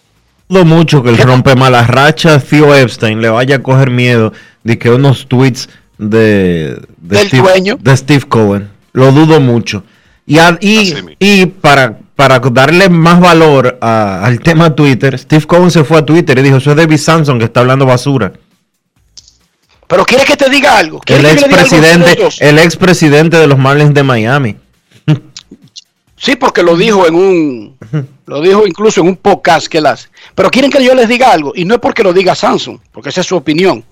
Dudo 0.48 0.66
mucho 0.66 1.02
que 1.04 1.10
el 1.10 1.18
rompe 1.18 1.56
malas 1.56 1.88
rachas 1.88 2.44
Theo 2.46 2.76
Epstein 2.76 3.22
le 3.22 3.30
vaya 3.30 3.58
a 3.58 3.64
coger 3.64 3.90
miedo 3.90 4.34
de 4.64 4.78
que 4.78 4.90
unos 4.92 5.28
tweets 5.28 5.70
de, 5.98 6.76
de 6.98 7.18
Del 7.18 7.28
Steve, 7.28 7.42
dueño. 7.44 7.78
de 7.80 7.98
Steve 7.98 8.26
Cohen. 8.28 8.70
Lo 8.94 9.12
dudo 9.12 9.40
mucho. 9.40 9.84
Y, 10.26 10.38
a- 10.38 10.58
y, 10.62 10.94
y 11.20 11.46
para, 11.48 11.98
para 12.16 12.40
darle 12.40 12.90
más 12.90 13.20
valor 13.20 13.78
a- 13.82 14.24
al 14.24 14.40
tema 14.40 14.76
Twitter, 14.76 15.18
Steve 15.18 15.46
Cohen 15.46 15.72
se 15.72 15.84
fue 15.84 15.98
a 16.00 16.06
Twitter 16.06 16.38
y 16.38 16.42
dijo, 16.44 16.58
eso 16.58 16.72
es 16.72 16.78
David 16.78 16.98
Samson 16.98 17.40
que 17.40 17.46
está 17.46 17.60
hablando 17.62 17.86
basura. 17.86 18.32
Pero 19.90 20.06
quiere 20.06 20.24
que 20.24 20.38
te 20.38 20.52
diga 20.52 20.78
algo. 20.78 20.98
El 20.98 21.04
¿Quiere 21.04 21.22
que 21.22 21.28
le 21.30 21.36
diga 21.36 21.46
algo 21.48 21.60
a 21.60 21.64
ustedes 21.64 21.96
expresidente, 21.96 22.48
el 22.48 22.60
expresidente 22.60 23.38
de 23.38 23.48
los 23.48 23.58
Marlins 23.58 23.96
de 23.96 24.04
Miami. 24.04 24.56
Sí, 26.16 26.36
porque 26.36 26.62
lo 26.62 26.78
dijo 26.78 27.08
en 27.08 27.16
un, 27.16 27.78
lo 28.28 28.42
dijo 28.42 28.68
incluso 28.68 29.02
en 29.02 29.08
un 29.08 29.16
podcast 29.16 29.66
que 29.66 29.80
él 29.80 29.88
hace. 29.88 30.10
Pero 30.36 30.52
quieren 30.52 30.70
que 30.70 30.84
yo 30.84 30.94
les 30.94 31.10
diga 31.10 31.32
algo, 31.32 31.54
y 31.56 31.66
no 31.66 31.74
es 31.74 31.80
porque 31.80 32.04
lo 32.04 32.14
diga 32.14 32.36
Samsung, 32.36 32.78
porque 32.92 33.10
esa 33.10 33.22
es 33.22 33.28
su 33.28 33.36
opinión. 33.36 33.84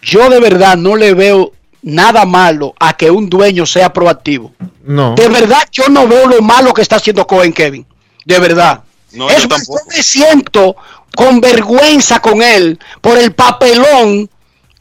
Yo 0.00 0.30
de 0.30 0.40
verdad 0.40 0.78
no 0.78 0.96
le 0.96 1.12
veo 1.12 1.52
nada 1.82 2.24
malo 2.24 2.72
a 2.80 2.96
que 2.96 3.10
un 3.10 3.28
dueño 3.28 3.66
sea 3.66 3.92
proactivo. 3.92 4.54
No. 4.84 5.14
De 5.16 5.28
verdad 5.28 5.68
yo 5.70 5.88
no 5.90 6.08
veo 6.08 6.26
lo 6.28 6.40
malo 6.40 6.72
que 6.72 6.80
está 6.80 6.96
haciendo 6.96 7.26
Cohen 7.26 7.52
Kevin. 7.52 7.84
De 8.24 8.38
verdad. 8.38 8.82
No, 9.12 9.28
es 9.28 9.42
yo 9.42 9.48
tampoco. 9.48 9.80
yo 9.80 9.96
me 9.96 10.02
siento 10.02 10.76
con 11.14 11.42
vergüenza 11.42 12.22
con 12.22 12.42
él 12.42 12.78
por 13.02 13.18
el 13.18 13.34
papelón 13.34 14.30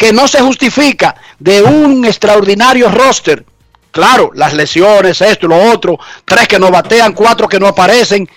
que 0.02 0.12
no 0.12 0.28
se 0.28 0.42
justifica 0.42 1.14
de 1.38 1.62
un 1.62 2.04
extraordinario 2.06 2.90
roster. 2.90 3.46
Claro, 3.92 4.32
las 4.34 4.52
lesiones, 4.52 5.22
esto 5.22 5.46
y 5.46 5.50
lo 5.50 5.72
otro, 5.72 6.00
tres 6.26 6.48
que 6.48 6.58
no 6.58 6.72
batean, 6.72 7.14
cuatro 7.14 7.48
que 7.48 7.60
no 7.60 7.68
aparecen, 7.68 8.28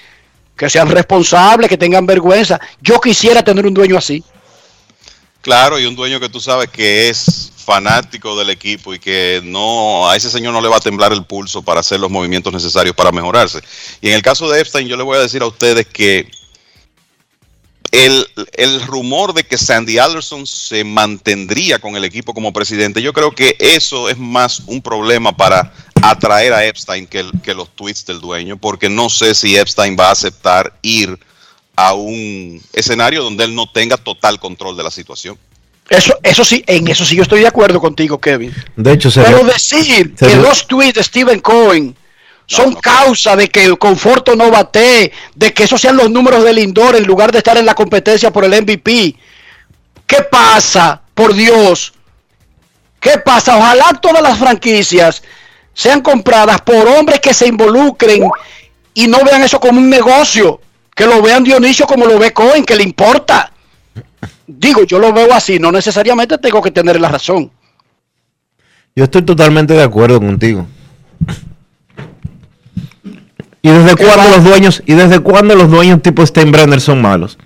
que 0.55 0.69
sean 0.69 0.91
responsables, 0.91 1.71
que 1.71 1.79
tengan 1.79 2.05
vergüenza. 2.05 2.61
Yo 2.83 3.01
quisiera 3.01 3.43
tener 3.43 3.65
un 3.65 3.73
dueño 3.73 3.97
así. 3.97 4.23
Claro, 5.41 5.79
y 5.79 5.87
un 5.87 5.97
dueño 5.97 6.21
que 6.21 6.29
tú 6.29 6.39
sabes 6.39 6.69
que 6.69 7.09
es 7.09 7.51
fanático 7.57 8.37
del 8.37 8.51
equipo 8.51 8.93
y 8.93 8.99
que 8.99 9.41
no 9.43 10.11
a 10.11 10.17
ese 10.17 10.29
señor 10.29 10.53
no 10.53 10.61
le 10.61 10.69
va 10.69 10.77
a 10.77 10.81
temblar 10.81 11.15
el 11.15 11.25
pulso 11.25 11.63
para 11.63 11.81
hacer 11.81 11.99
los 11.99 12.11
movimientos 12.11 12.53
necesarios 12.53 12.95
para 12.95 13.11
mejorarse. 13.11 13.61
Y 14.03 14.09
en 14.09 14.17
el 14.17 14.23
caso 14.23 14.51
de 14.51 14.61
Epstein, 14.61 14.87
yo 14.87 14.99
le 14.99 15.03
voy 15.03 15.17
a 15.17 15.23
decir 15.23 15.41
a 15.41 15.47
ustedes 15.47 15.87
que 15.87 16.31
el, 17.95 18.27
el 18.55 18.83
rumor 18.83 19.35
de 19.35 19.45
que 19.45 19.57
Sandy 19.57 19.99
Alderson 19.99 20.49
se 20.49 20.83
mantendría 20.83 21.79
con 21.79 21.95
el 21.95 22.05
equipo 22.05 22.35
como 22.35 22.53
presidente, 22.53 23.01
yo 23.01 23.13
creo 23.13 23.31
que 23.31 23.57
eso 23.61 24.09
es 24.09 24.19
más 24.19 24.63
un 24.67 24.83
problema 24.83 25.37
para 25.37 25.73
atraer 26.03 26.53
a 26.53 26.67
Epstein 26.67 27.07
que, 27.07 27.25
que 27.45 27.55
los 27.55 27.71
tweets 27.71 28.05
del 28.05 28.21
dueño, 28.21 28.57
porque 28.57 28.89
no 28.89 29.09
sé 29.09 29.33
si 29.33 29.57
Epstein 29.57 29.97
va 29.99 30.09
a 30.09 30.13
aceptar 30.13 30.77
ir 30.83 31.17
a 31.77 31.95
un 31.95 32.61
escenario 32.73 33.23
donde 33.23 33.45
él 33.45 33.55
no 33.55 33.71
tenga 33.71 33.97
total 33.97 34.41
control 34.41 34.77
de 34.77 34.83
la 34.83 34.91
situación. 34.91 35.39
Eso, 35.89 36.19
eso 36.25 36.45
sí, 36.45 36.65
en 36.67 36.89
eso 36.89 37.05
sí 37.05 37.15
yo 37.15 37.23
estoy 37.23 37.41
de 37.41 37.47
acuerdo 37.47 37.81
contigo, 37.81 38.19
Kevin. 38.19 38.53
De 38.75 38.93
hecho, 38.93 39.09
se 39.09 39.23
Pero 39.23 39.45
decir 39.45 40.15
se 40.17 40.27
que 40.27 40.37
los 40.37 40.67
tweets 40.67 40.95
de 40.95 41.03
Stephen 41.05 41.39
Cohen 41.39 41.95
son 42.47 42.75
causa 42.75 43.37
de 43.37 43.49
que 43.49 43.77
Conforto 43.77 44.37
no 44.37 44.51
bate, 44.51 45.13
de 45.35 45.55
que 45.55 45.65
esos 45.65 45.81
sean 45.81 45.97
los 45.97 46.11
números 46.11 46.45
del 46.45 46.57
Lindor 46.57 46.97
en 46.97 47.05
lugar 47.05 47.33
de 47.33 47.39
estar 47.39 47.57
en 47.57 47.67
la 47.67 47.75
competencia 47.75 48.33
por 48.33 48.45
el 48.45 48.63
MVP. 48.63 49.17
¿Qué 50.07 50.23
pasa? 50.31 51.01
Por 51.15 51.35
Dios. 51.35 51.95
¿Qué 53.01 53.19
pasa? 53.19 53.57
Ojalá 53.57 53.99
todas 54.01 54.23
las 54.23 54.39
franquicias 54.39 55.23
sean 55.73 56.01
compradas 56.01 56.61
por 56.61 56.87
hombres 56.89 57.21
que 57.21 57.35
se 57.35 57.47
involucren 57.47 58.29
y 58.95 59.07
no 59.07 59.19
vean 59.25 59.43
eso 59.43 59.59
como 59.61 59.79
un 59.79 59.91
negocio. 59.91 60.61
Que 60.95 61.07
lo 61.07 61.21
vean 61.21 61.43
Dionisio 61.43 61.87
como 61.87 62.07
lo 62.07 62.19
ve 62.19 62.33
Cohen, 62.33 62.65
que 62.65 62.77
le 62.77 62.85
importa. 62.85 63.51
Digo, 64.47 64.85
yo 64.85 64.99
lo 64.99 65.13
veo 65.13 65.33
así, 65.33 65.59
no 65.59 65.73
necesariamente 65.73 66.39
tengo 66.39 66.63
que 66.63 66.71
tener 66.71 67.01
la 67.01 67.09
razón. 67.09 67.51
Yo 68.95 69.05
estoy 69.05 69.23
totalmente 69.23 69.75
de 69.75 69.83
acuerdo 69.83 70.21
contigo. 70.21 70.67
¿Y 73.65 73.71
desde 73.71 73.97
cuándo 73.97 74.29
los 74.37 74.45
dueños, 74.45 74.83
y 74.85 74.93
desde 74.93 75.21
cuándo 75.21 75.55
los 75.55 75.71
dueños 75.71 76.03
tipo 76.03 76.25
Steinbrenner 76.27 76.83
son 76.83 77.01
malos? 77.01 77.39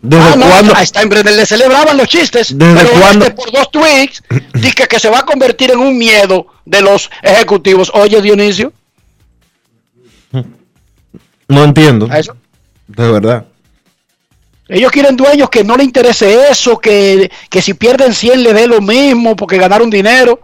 ¿Desde 0.00 0.22
Ah, 0.24 0.36
no, 0.36 0.46
cuándo? 0.46 0.74
a 0.76 0.86
Steinbrenner 0.86 1.34
le 1.34 1.44
celebraban 1.44 1.96
los 1.96 2.06
chistes. 2.06 2.56
¿Desde 2.56 2.74
pero 2.76 2.90
cuándo? 3.00 3.24
este, 3.26 3.34
por 3.36 3.50
dos 3.50 3.68
tweets, 3.72 4.22
dice 4.54 4.86
que 4.88 5.00
se 5.00 5.10
va 5.10 5.18
a 5.18 5.26
convertir 5.26 5.72
en 5.72 5.80
un 5.80 5.98
miedo 5.98 6.46
de 6.64 6.82
los 6.82 7.10
ejecutivos. 7.22 7.90
Oye, 7.94 8.22
Dionisio, 8.22 8.72
No 11.48 11.64
entiendo. 11.64 12.06
a 12.10 12.18
eso. 12.20 12.36
De 12.86 13.10
verdad. 13.10 13.44
Ellos 14.68 14.92
quieren 14.92 15.16
dueños 15.16 15.50
que 15.50 15.64
no 15.64 15.76
le 15.76 15.82
interese 15.82 16.48
eso, 16.48 16.78
que, 16.78 17.28
que 17.48 17.60
si 17.60 17.74
pierden 17.74 18.14
100 18.14 18.44
le 18.44 18.52
dé 18.54 18.68
lo 18.68 18.80
mismo 18.80 19.34
porque 19.34 19.58
ganaron 19.58 19.90
dinero. 19.90 20.40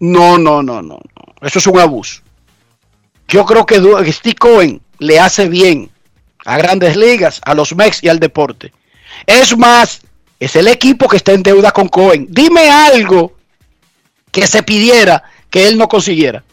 No, 0.00 0.38
no, 0.38 0.60
no, 0.60 0.82
no, 0.82 0.98
no. 0.98 1.00
Eso 1.40 1.60
es 1.60 1.66
un 1.68 1.78
abuso. 1.78 2.20
Yo 3.28 3.44
creo 3.44 3.66
que 3.66 4.12
Steve 4.12 4.36
Cohen 4.36 4.80
le 4.98 5.18
hace 5.18 5.48
bien 5.48 5.90
a 6.44 6.58
grandes 6.58 6.96
ligas, 6.96 7.40
a 7.44 7.54
los 7.54 7.74
Mex 7.74 8.02
y 8.02 8.08
al 8.08 8.20
deporte. 8.20 8.72
Es 9.26 9.56
más, 9.56 10.00
es 10.38 10.56
el 10.56 10.68
equipo 10.68 11.08
que 11.08 11.16
está 11.16 11.32
en 11.32 11.42
deuda 11.42 11.70
con 11.70 11.88
Cohen. 11.88 12.26
Dime 12.30 12.68
algo 12.70 13.34
que 14.30 14.46
se 14.46 14.62
pidiera 14.62 15.22
que 15.50 15.68
él 15.68 15.78
no 15.78 15.88
consiguiera. 15.88 16.44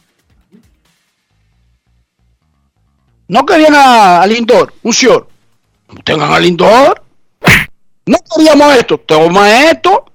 No 3.28 3.46
querían 3.46 3.76
a, 3.76 4.22
a 4.22 4.28
Lindor, 4.28 4.74
un 4.84 4.92
short. 4.92 5.30
Tengan 6.04 6.32
a 6.32 6.40
Lindor. 6.40 7.02
No 8.06 8.18
queríamos 8.36 8.76
esto, 8.76 8.98
toma 9.00 9.70
esto. 9.70 10.06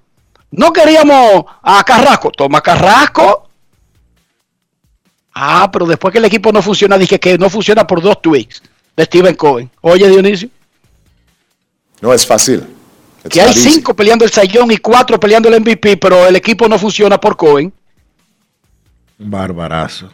No 0.50 0.72
queríamos 0.72 1.44
a 1.62 1.84
Carrasco, 1.84 2.30
toma 2.30 2.60
Carrasco. 2.60 3.45
Ah, 5.38 5.68
pero 5.70 5.84
después 5.84 6.12
que 6.12 6.18
el 6.18 6.24
equipo 6.24 6.50
no 6.50 6.62
funciona, 6.62 6.96
dije 6.96 7.20
que 7.20 7.36
no 7.36 7.50
funciona 7.50 7.86
por 7.86 8.00
dos 8.00 8.22
tweets 8.22 8.62
de 8.96 9.04
Steven 9.04 9.34
Cohen. 9.34 9.70
Oye, 9.82 10.08
Dionisio, 10.08 10.48
No 12.00 12.10
es 12.10 12.26
fácil. 12.26 12.64
It's 13.22 13.34
que 13.34 13.42
hay 13.42 13.52
cinco 13.52 13.94
peleando 13.94 14.24
el 14.24 14.30
sayón 14.30 14.70
y 14.70 14.78
cuatro 14.78 15.20
peleando 15.20 15.50
el 15.50 15.60
MVP, 15.60 15.98
pero 15.98 16.26
el 16.26 16.36
equipo 16.36 16.66
no 16.68 16.78
funciona 16.78 17.20
por 17.20 17.36
Cohen. 17.36 17.70
Barbarazo. 19.18 20.10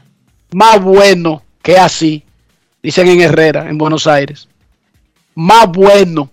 Más 0.50 0.82
bueno 0.82 1.44
que 1.62 1.78
así, 1.78 2.24
dicen 2.82 3.06
en 3.06 3.20
Herrera, 3.20 3.70
en 3.70 3.78
Buenos 3.78 4.08
Aires. 4.08 4.48
Más 5.36 5.68
bueno. 5.68 6.28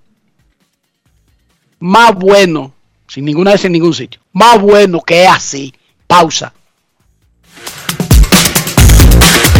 Más 1.78 2.16
bueno. 2.16 2.74
Sin 3.07 3.26
ninguna 3.26 3.52
vez 3.52 3.64
en 3.66 3.72
ningún 3.72 3.94
sitio. 3.94 4.20
Más 4.34 4.60
bueno 4.60 4.99
que 5.02 5.28
así. 5.28 5.76
Pausa. 6.07 6.52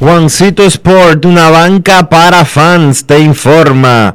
Juancito 0.00 0.64
Sport, 0.64 1.26
una 1.26 1.50
banca 1.50 2.08
para 2.08 2.44
fans, 2.44 3.06
te 3.06 3.18
informa 3.18 4.14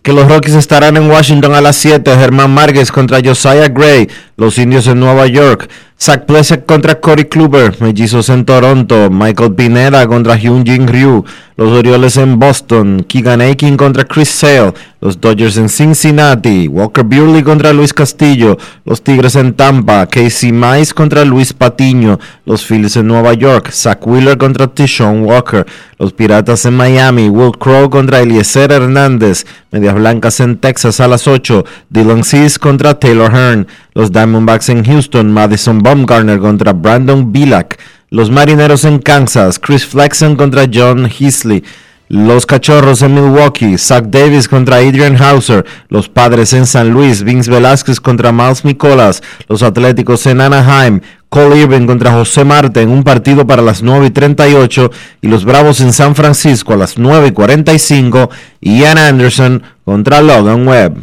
que 0.00 0.12
los 0.12 0.28
Rockies 0.28 0.54
estarán 0.54 0.96
en 0.96 1.10
Washington 1.10 1.54
a 1.54 1.60
las 1.60 1.76
7. 1.76 2.14
Germán 2.16 2.52
Márquez 2.52 2.92
contra 2.92 3.20
Josiah 3.24 3.68
Gray, 3.68 4.08
los 4.36 4.58
indios 4.58 4.86
en 4.86 5.00
Nueva 5.00 5.26
York. 5.26 5.68
Zach 5.96 6.26
Plesak 6.26 6.66
contra 6.66 7.00
Corey 7.00 7.24
Kluber, 7.26 7.80
mellizos 7.80 8.28
en 8.28 8.44
Toronto. 8.44 9.10
Michael 9.10 9.54
Pineda 9.54 10.06
contra 10.06 10.36
Hyun 10.36 10.64
Jin 10.64 10.88
Ryu, 10.88 11.24
los 11.56 11.70
Orioles 11.70 12.16
en 12.16 12.38
Boston. 12.38 13.06
Keegan 13.08 13.40
Aiken 13.40 13.76
contra 13.76 14.04
Chris 14.04 14.28
Sale, 14.28 14.74
los 15.00 15.20
Dodgers 15.20 15.56
en 15.56 15.68
Cincinnati. 15.68 16.66
Walker 16.66 17.04
Buehler 17.04 17.44
contra 17.44 17.72
Luis 17.72 17.94
Castillo, 17.94 18.58
los 18.84 19.02
Tigres 19.02 19.36
en 19.36 19.54
Tampa. 19.54 20.06
Casey 20.06 20.50
Mize 20.50 20.92
contra 20.92 21.24
Luis 21.24 21.52
Patiño, 21.52 22.18
los 22.44 22.66
Phillies 22.66 22.96
en 22.96 23.06
Nueva 23.06 23.32
York. 23.34 23.70
Zach 23.70 24.04
Wheeler 24.04 24.36
contra 24.36 24.66
Tishon 24.66 25.22
Walker, 25.22 25.64
los 25.98 26.12
Piratas 26.12 26.66
en 26.66 26.76
Miami. 26.76 27.28
Will 27.28 27.52
Crow 27.56 27.88
contra 27.88 28.20
Eliezer 28.20 28.72
Hernández, 28.72 29.46
Medias 29.70 29.94
Blancas 29.94 30.40
en 30.40 30.58
Texas 30.58 30.98
a 31.00 31.06
las 31.06 31.28
8. 31.28 31.64
Dylan 31.88 32.24
Cease 32.24 32.58
contra 32.58 32.98
Taylor 32.98 33.32
Hearn, 33.32 33.68
los 33.94 34.12
Diamondbacks 34.12 34.68
en 34.68 34.84
Houston. 34.84 35.32
Madison 35.32 35.78
Baumgartner 35.78 36.38
contra 36.38 36.72
Brandon 36.72 37.32
Bilak. 37.32 37.78
Los 38.10 38.30
Marineros 38.30 38.84
en 38.84 39.00
Kansas, 39.00 39.58
Chris 39.58 39.86
Flexen 39.86 40.36
contra 40.36 40.66
John 40.72 41.08
Heasley. 41.08 41.64
Los 42.08 42.44
Cachorros 42.44 43.00
en 43.02 43.14
Milwaukee, 43.14 43.78
Zach 43.78 44.04
Davis 44.04 44.46
contra 44.46 44.76
Adrian 44.76 45.16
Hauser. 45.20 45.64
Los 45.88 46.08
Padres 46.08 46.52
en 46.52 46.66
San 46.66 46.90
Luis, 46.90 47.22
Vince 47.22 47.50
Velázquez 47.50 47.98
contra 47.98 48.30
Miles 48.30 48.64
Nicolas. 48.64 49.22
Los 49.48 49.62
Atléticos 49.62 50.26
en 50.26 50.42
Anaheim, 50.42 51.00
Cole 51.28 51.62
Irving 51.62 51.86
contra 51.86 52.12
José 52.12 52.44
Marte 52.44 52.82
en 52.82 52.90
un 52.90 53.02
partido 53.02 53.46
para 53.46 53.62
las 53.62 53.82
9 53.82 54.06
y 54.06 54.10
38. 54.10 54.90
Y 55.22 55.28
los 55.28 55.44
Bravos 55.44 55.80
en 55.80 55.92
San 55.92 56.14
Francisco 56.14 56.74
a 56.74 56.76
las 56.76 56.98
9 56.98 57.28
y 57.28 57.32
45. 57.32 58.30
Ian 58.60 58.98
Anderson 58.98 59.62
contra 59.84 60.20
Logan 60.20 60.68
Webb. 60.68 61.02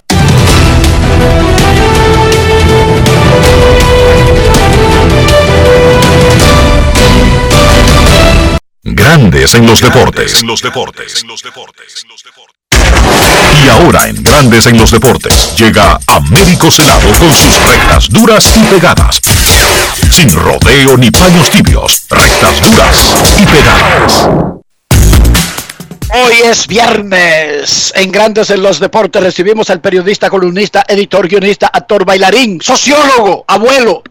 Grandes 8.83 9.53
en 9.53 9.67
los 9.67 9.79
deportes. 9.79 10.41
los 10.41 10.59
deportes. 10.59 11.23
los 11.25 11.43
deportes. 11.43 12.03
Y 13.63 13.69
ahora 13.69 14.07
en 14.07 14.23
Grandes 14.23 14.65
en 14.65 14.79
los 14.79 14.89
deportes 14.89 15.55
llega 15.55 15.99
Américo 16.07 16.71
Celado 16.71 17.11
con 17.19 17.31
sus 17.31 17.63
rectas 17.67 18.09
duras 18.09 18.57
y 18.57 18.63
pegadas. 18.73 19.21
Sin 20.09 20.33
rodeo 20.33 20.97
ni 20.97 21.11
paños 21.11 21.51
tibios, 21.51 22.07
rectas 22.09 22.59
duras 22.59 23.13
y 23.39 23.45
pegadas. 23.45 24.27
Hoy 26.15 26.41
es 26.43 26.65
viernes. 26.65 27.93
En 27.95 28.11
Grandes 28.11 28.49
en 28.49 28.63
los 28.63 28.79
Deportes 28.79 29.21
recibimos 29.21 29.69
al 29.69 29.79
periodista, 29.79 30.27
columnista, 30.27 30.83
editor, 30.87 31.27
guionista, 31.27 31.67
actor, 31.67 32.03
bailarín, 32.03 32.59
sociólogo, 32.59 33.45
abuelo, 33.47 34.01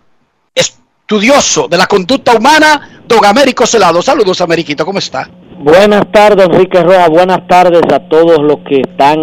estudioso 0.55 1.67
de 1.67 1.77
la 1.77 1.89
conducta 1.89 2.37
humana, 2.37 3.00
don 3.11 3.27
Américo 3.27 3.67
Celado. 3.67 4.01
Saludos, 4.01 4.41
Ameriquito, 4.41 4.87
¿cómo 4.87 5.01
está? 5.01 5.29
Buenas 5.59 6.11
tardes, 6.13 6.47
Enrique 6.47 6.81
Roja. 6.81 7.09
Buenas 7.09 7.47
tardes 7.49 7.83
a 7.93 7.99
todos 8.09 8.39
los 8.41 8.59
que 8.61 8.83
están 8.83 9.19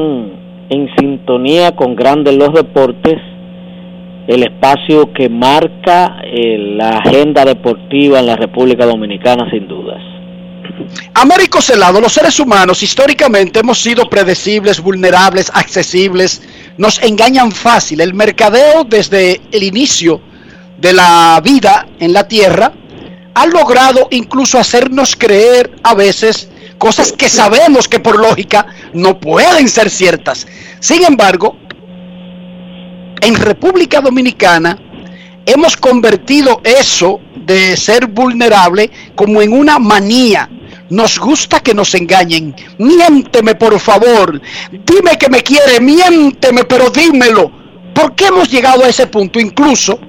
en 0.69 0.89
sintonía 0.99 1.73
con 1.73 1.95
Grandes 1.95 2.35
los 2.35 2.53
Deportes, 2.53 3.17
el 4.27 4.43
espacio 4.43 5.13
que 5.13 5.29
marca 5.29 6.17
eh, 6.21 6.75
la 6.75 6.89
agenda 6.97 7.45
deportiva 7.45 8.19
en 8.19 8.25
la 8.25 8.35
República 8.35 8.85
Dominicana, 8.85 9.49
sin 9.49 9.69
dudas. 9.69 10.03
Américo 11.13 11.61
Celado, 11.61 12.01
los 12.01 12.11
seres 12.11 12.37
humanos 12.41 12.83
históricamente 12.83 13.59
hemos 13.61 13.79
sido 13.79 14.09
predecibles, 14.09 14.81
vulnerables, 14.81 15.49
accesibles, 15.53 16.41
nos 16.77 17.01
engañan 17.01 17.53
fácil. 17.53 18.01
El 18.01 18.13
mercadeo 18.13 18.83
desde 18.83 19.39
el 19.49 19.63
inicio 19.63 20.19
de 20.77 20.91
la 20.91 21.41
vida 21.41 21.87
en 21.99 22.11
la 22.11 22.27
tierra 22.27 22.73
ha 23.37 23.45
logrado 23.45 24.07
incluso 24.09 24.57
hacernos 24.57 25.15
creer 25.15 25.75
a 25.83 25.93
veces 25.93 26.49
cosas 26.79 27.11
que 27.11 27.29
sabemos 27.29 27.87
que 27.87 27.99
por 27.99 28.19
lógica 28.19 28.65
no 28.93 29.19
pueden 29.19 29.69
ser 29.69 29.91
ciertas. 29.91 30.47
Sin 30.79 31.03
embargo, 31.03 31.55
en 33.21 33.35
República 33.35 34.01
Dominicana 34.01 34.79
hemos 35.45 35.77
convertido 35.77 36.61
eso 36.63 37.19
de 37.35 37.77
ser 37.77 38.07
vulnerable 38.07 38.89
como 39.13 39.39
en 39.43 39.53
una 39.53 39.77
manía. 39.77 40.49
Nos 40.89 41.19
gusta 41.19 41.59
que 41.59 41.75
nos 41.75 41.93
engañen. 41.93 42.55
Miénteme, 42.79 43.53
por 43.53 43.79
favor. 43.79 44.41
Dime 44.71 45.15
que 45.19 45.29
me 45.29 45.43
quiere, 45.43 45.79
miénteme, 45.79 46.63
pero 46.63 46.89
dímelo. 46.89 47.51
¿Por 47.93 48.15
qué 48.15 48.27
hemos 48.27 48.49
llegado 48.49 48.83
a 48.83 48.89
ese 48.89 49.05
punto? 49.05 49.39
Incluso 49.39 49.99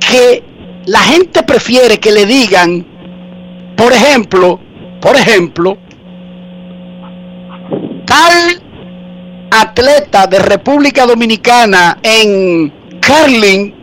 que 0.00 0.47
la 0.88 1.00
gente 1.00 1.42
prefiere 1.42 2.00
que 2.00 2.10
le 2.10 2.24
digan, 2.24 2.86
por 3.76 3.92
ejemplo, 3.92 4.58
por 5.02 5.16
ejemplo, 5.16 5.76
tal 8.06 8.62
atleta 9.50 10.26
de 10.26 10.38
República 10.38 11.04
Dominicana 11.04 11.98
en 12.02 12.72
curling, 13.06 13.74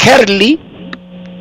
curly, 0.00 0.60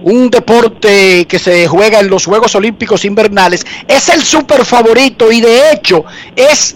un 0.02 0.32
deporte 0.32 1.26
que 1.30 1.38
se 1.38 1.68
juega 1.68 2.00
en 2.00 2.10
los 2.10 2.26
Juegos 2.26 2.56
Olímpicos 2.56 3.06
Invernales, 3.06 3.68
es 3.88 4.10
el 4.10 4.24
super 4.24 4.66
favorito 4.66 5.32
y 5.32 5.42
de 5.42 5.74
hecho 5.74 6.06
es 6.36 6.76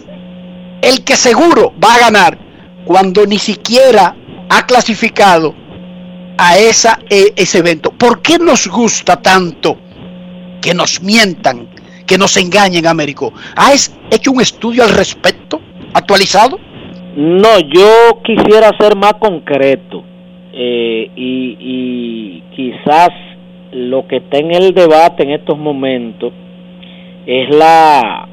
el 0.84 1.04
que 1.04 1.16
seguro 1.16 1.74
va 1.84 1.96
a 1.96 2.00
ganar 2.00 2.38
cuando 2.86 3.26
ni 3.26 3.40
siquiera 3.40 4.16
ha 4.48 4.68
clasificado 4.68 5.56
a 6.38 6.58
esa, 6.58 7.00
e, 7.10 7.34
ese 7.36 7.60
evento. 7.60 7.92
¿Por 7.92 8.22
qué 8.22 8.38
nos 8.40 8.68
gusta 8.68 9.22
tanto 9.22 9.78
que 10.62 10.74
nos 10.74 11.02
mientan, 11.02 11.68
que 12.06 12.18
nos 12.18 12.38
engañen, 12.38 12.86
Américo. 12.86 13.34
¿Has 13.56 13.98
hecho 14.12 14.32
un 14.32 14.42
estudio 14.42 14.84
al 14.84 14.92
respecto, 14.92 15.60
actualizado? 15.94 16.60
No, 17.16 17.60
yo 17.60 18.22
quisiera 18.24 18.72
ser 18.80 18.96
más 18.96 19.16
concreto 19.16 20.04
eh, 20.54 21.10
y, 21.16 21.58
y 21.60 22.44
quizás 22.56 23.10
lo 23.72 24.08
que 24.08 24.18
está 24.18 24.38
en 24.38 24.52
el 24.52 24.74
debate 24.74 25.24
en 25.24 25.32
estos 25.32 25.58
momentos 25.58 26.34
es 27.26 27.50
la 27.56 28.28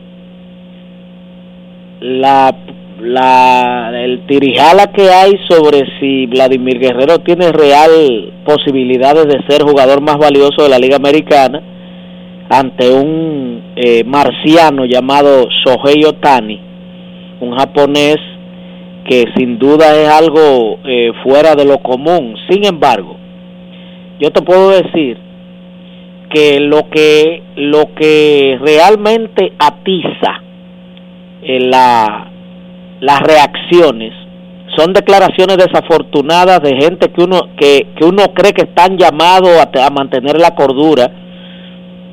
la 2.00 2.54
la 3.00 3.90
el 3.94 4.26
tirijala 4.26 4.88
que 4.92 5.10
hay 5.10 5.38
sobre 5.48 5.84
si 5.98 6.26
Vladimir 6.26 6.78
Guerrero 6.78 7.18
tiene 7.20 7.52
real 7.52 8.32
posibilidades 8.44 9.26
de 9.26 9.40
ser 9.48 9.62
jugador 9.62 10.00
más 10.00 10.18
valioso 10.18 10.62
de 10.62 10.68
la 10.68 10.78
Liga 10.78 10.96
Americana 10.96 11.62
ante 12.48 12.90
un 12.90 13.62
eh, 13.76 14.04
marciano 14.04 14.84
llamado 14.84 15.48
Shohei 15.64 16.04
Otani, 16.04 16.60
un 17.40 17.56
japonés 17.56 18.16
que 19.08 19.24
sin 19.36 19.58
duda 19.58 19.94
es 20.00 20.08
algo 20.08 20.78
eh, 20.84 21.12
fuera 21.22 21.54
de 21.54 21.64
lo 21.64 21.78
común. 21.78 22.34
Sin 22.50 22.64
embargo, 22.64 23.16
yo 24.20 24.30
te 24.30 24.42
puedo 24.42 24.70
decir 24.70 25.18
que 26.30 26.60
lo 26.60 26.90
que 26.90 27.42
lo 27.56 27.94
que 27.94 28.58
realmente 28.60 29.52
atiza 29.58 30.42
la, 31.42 32.27
las 33.00 33.20
reacciones. 33.20 34.12
Son 34.76 34.92
declaraciones 34.92 35.56
desafortunadas 35.56 36.62
de 36.62 36.76
gente 36.76 37.10
que 37.10 37.22
uno 37.22 37.40
que, 37.56 37.88
que 37.96 38.04
uno 38.04 38.22
cree 38.34 38.52
que 38.52 38.62
están 38.62 38.96
llamados 38.96 39.50
a, 39.58 39.86
a 39.86 39.90
mantener 39.90 40.38
la 40.38 40.54
cordura 40.54 41.10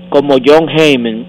como 0.10 0.36
John 0.44 0.70
Heyman 0.70 1.26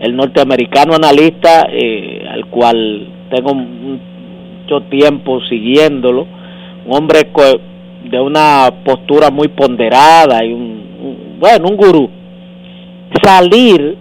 el 0.00 0.16
norteamericano 0.16 0.94
analista 0.94 1.68
eh, 1.70 2.26
al 2.28 2.46
cual 2.46 3.06
tengo 3.30 3.54
mucho 3.54 4.80
tiempo 4.88 5.40
siguiéndolo 5.42 6.26
un 6.86 6.96
hombre 6.96 7.30
de 8.04 8.20
una 8.20 8.72
postura 8.84 9.30
muy 9.30 9.48
ponderada 9.48 10.42
y 10.44 10.52
un, 10.52 10.60
un 11.02 11.36
bueno 11.38 11.68
un 11.68 11.76
gurú. 11.76 12.10
Salir 13.22 13.96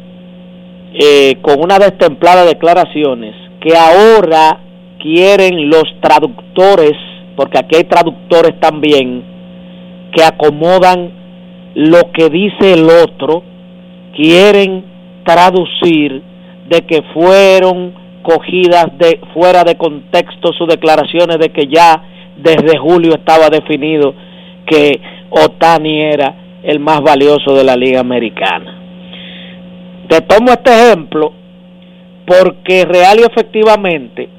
eh, 0.93 1.35
con 1.41 1.61
una 1.61 1.77
destemplada 1.77 2.45
declaraciones 2.45 3.35
que 3.59 3.75
ahora 3.75 4.59
quieren 4.99 5.69
los 5.69 5.85
traductores, 6.01 6.93
porque 7.35 7.59
aquí 7.59 7.75
hay 7.77 7.83
traductores 7.85 8.59
también, 8.59 9.23
que 10.13 10.23
acomodan 10.23 11.11
lo 11.75 12.11
que 12.11 12.29
dice 12.29 12.73
el 12.73 12.87
otro, 12.89 13.43
quieren 14.15 14.83
traducir 15.25 16.21
de 16.67 16.81
que 16.81 17.01
fueron 17.13 17.93
cogidas 18.21 18.87
de 18.97 19.19
fuera 19.33 19.63
de 19.63 19.75
contexto 19.75 20.51
sus 20.53 20.67
declaraciones 20.67 21.37
de 21.39 21.49
que 21.49 21.67
ya 21.67 22.03
desde 22.37 22.77
julio 22.77 23.13
estaba 23.15 23.49
definido 23.49 24.13
que 24.65 24.99
Otani 25.29 26.01
era 26.01 26.35
el 26.63 26.79
más 26.79 27.01
valioso 27.01 27.55
de 27.55 27.63
la 27.63 27.75
liga 27.75 28.01
americana. 28.01 28.77
Te 30.07 30.21
tomo 30.21 30.51
este 30.51 30.71
ejemplo 30.71 31.33
porque 32.25 32.85
real 32.85 33.19
y 33.19 33.23
efectivamente 33.23 34.38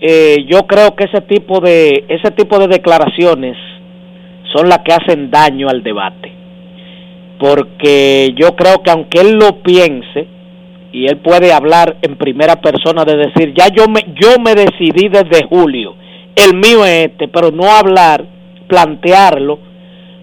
eh, 0.00 0.44
yo 0.48 0.66
creo 0.66 0.94
que 0.94 1.04
ese 1.04 1.20
tipo 1.22 1.60
de 1.60 2.04
ese 2.08 2.30
tipo 2.32 2.58
de 2.58 2.68
declaraciones 2.68 3.56
son 4.52 4.68
las 4.68 4.78
que 4.78 4.92
hacen 4.92 5.30
daño 5.30 5.68
al 5.68 5.82
debate 5.82 6.32
porque 7.38 8.34
yo 8.36 8.56
creo 8.56 8.82
que 8.82 8.90
aunque 8.90 9.20
él 9.20 9.34
lo 9.34 9.62
piense 9.62 10.26
y 10.92 11.06
él 11.06 11.18
puede 11.18 11.52
hablar 11.52 11.96
en 12.02 12.16
primera 12.16 12.56
persona 12.56 13.04
de 13.04 13.16
decir 13.16 13.54
ya 13.56 13.68
yo 13.68 13.88
me 13.88 14.00
yo 14.20 14.40
me 14.42 14.54
decidí 14.54 15.08
desde 15.08 15.46
julio 15.48 15.94
el 16.34 16.56
mío 16.56 16.84
es 16.84 17.06
este 17.06 17.28
pero 17.28 17.50
no 17.50 17.70
hablar 17.70 18.24
plantearlo 18.68 19.58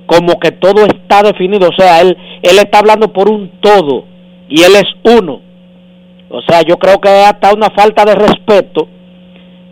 como 0.05 0.39
que 0.39 0.51
todo 0.51 0.85
está 0.85 1.23
definido, 1.23 1.69
o 1.69 1.75
sea, 1.75 2.01
él, 2.01 2.15
él 2.41 2.57
está 2.57 2.79
hablando 2.79 3.11
por 3.11 3.29
un 3.29 3.59
todo 3.59 4.05
y 4.47 4.61
él 4.61 4.73
es 4.75 5.17
uno. 5.19 5.41
O 6.29 6.41
sea, 6.41 6.61
yo 6.61 6.77
creo 6.77 6.99
que 6.99 7.09
hasta 7.09 7.53
una 7.53 7.69
falta 7.69 8.05
de 8.05 8.15
respeto 8.15 8.87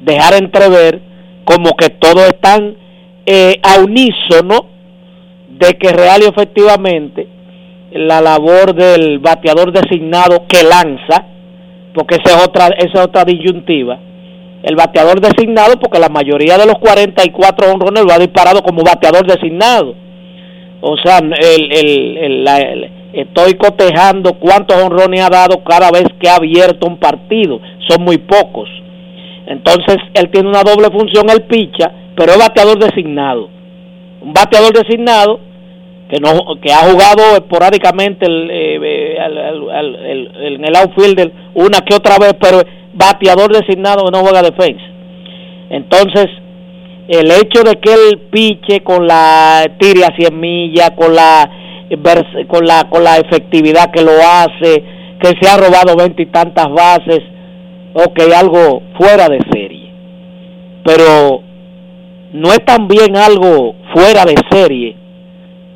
dejar 0.04 0.36
entrever 0.36 1.02
como 1.46 1.76
que 1.76 1.90
todos 1.90 2.28
están 2.28 2.76
eh, 3.26 3.60
a 3.64 3.80
unísono 3.80 4.68
de 5.50 5.74
que 5.78 5.92
real 5.92 6.22
y 6.24 6.30
efectivamente 6.30 7.28
la 7.92 8.22
labor 8.22 8.74
del 8.74 9.20
bateador 9.20 9.72
designado 9.72 10.46
que 10.48 10.64
lanza, 10.64 11.26
porque 11.94 12.16
esa 12.16 12.38
es 12.38 12.48
otra, 12.48 12.68
esa 12.78 13.02
es 13.02 13.08
otra 13.08 13.24
disyuntiva, 13.24 14.00
el 14.64 14.76
bateador 14.76 15.22
designado, 15.22 15.80
porque 15.80 16.00
la 16.00 16.10
mayoría 16.10 16.58
de 16.58 16.66
los 16.66 16.80
44 16.80 17.72
honrones 17.72 18.04
lo 18.04 18.14
ha 18.14 18.20
disparado 18.20 18.62
como 18.64 18.84
bateador 18.84 19.28
designado 19.28 19.96
o 20.86 20.98
sea, 20.98 21.20
el, 21.20 21.72
el, 21.72 22.92
estoy 23.14 23.54
cotejando 23.54 24.34
cuántos 24.34 24.76
honrones 24.84 25.22
ha 25.22 25.30
dado 25.30 25.64
cada 25.64 25.90
vez 25.92 26.04
que 26.20 26.28
ha 26.28 26.36
abierto 26.36 26.88
un 26.88 26.98
partido. 26.98 27.62
Son 27.88 28.04
muy 28.04 28.18
pocos. 28.18 28.68
Entonces, 29.54 29.98
él 30.16 30.32
tiene 30.32 30.50
una 30.50 30.64
doble 30.64 30.90
función, 30.90 31.30
el 31.30 31.44
picha, 31.44 31.92
pero 32.16 32.32
es 32.32 32.40
bateador 32.40 32.80
designado. 32.80 33.50
Un 34.22 34.34
bateador 34.34 34.74
designado 34.74 35.40
que 36.10 36.20
no 36.20 36.56
que 36.62 36.72
ha 36.72 36.90
jugado 36.90 37.36
esporádicamente 37.36 38.26
el, 38.26 38.50
eh, 38.52 39.18
en 39.18 40.66
el 40.66 40.76
outfielder 40.76 41.32
una 41.54 41.80
que 41.82 41.96
otra 41.96 42.18
vez, 42.18 42.34
pero 42.42 42.62
bateador 42.94 43.54
designado 43.54 44.06
que 44.06 44.12
no 44.12 44.24
juega 44.24 44.42
defensa. 44.42 44.84
Entonces, 45.70 46.28
el 47.08 47.30
hecho 47.30 47.62
de 47.64 47.80
que 47.80 47.94
él 47.94 48.22
piche 48.32 48.82
con 48.82 49.08
la 49.08 49.66
tire 49.78 50.04
a 50.04 50.16
100 50.16 50.40
millas, 50.40 50.92
con 50.92 51.14
la, 51.14 51.50
con 52.48 52.66
la, 52.66 52.90
con 52.90 53.04
la 53.04 53.18
efectividad 53.18 53.92
que 53.92 54.02
lo 54.02 54.14
hace, 54.14 54.84
que 55.22 55.34
se 55.40 55.48
ha 55.48 55.58
robado 55.58 55.96
veinte 55.96 56.24
y 56.24 56.28
tantas 56.28 56.70
bases, 56.70 57.22
ok, 57.94 58.20
algo 58.36 58.82
fuera 58.98 59.30
de 59.30 59.40
serie. 59.52 59.92
Pero 60.84 61.42
no 62.34 62.52
es 62.52 62.66
también 62.66 63.16
algo 63.16 63.76
fuera 63.94 64.26
de 64.26 64.36
serie 64.52 64.96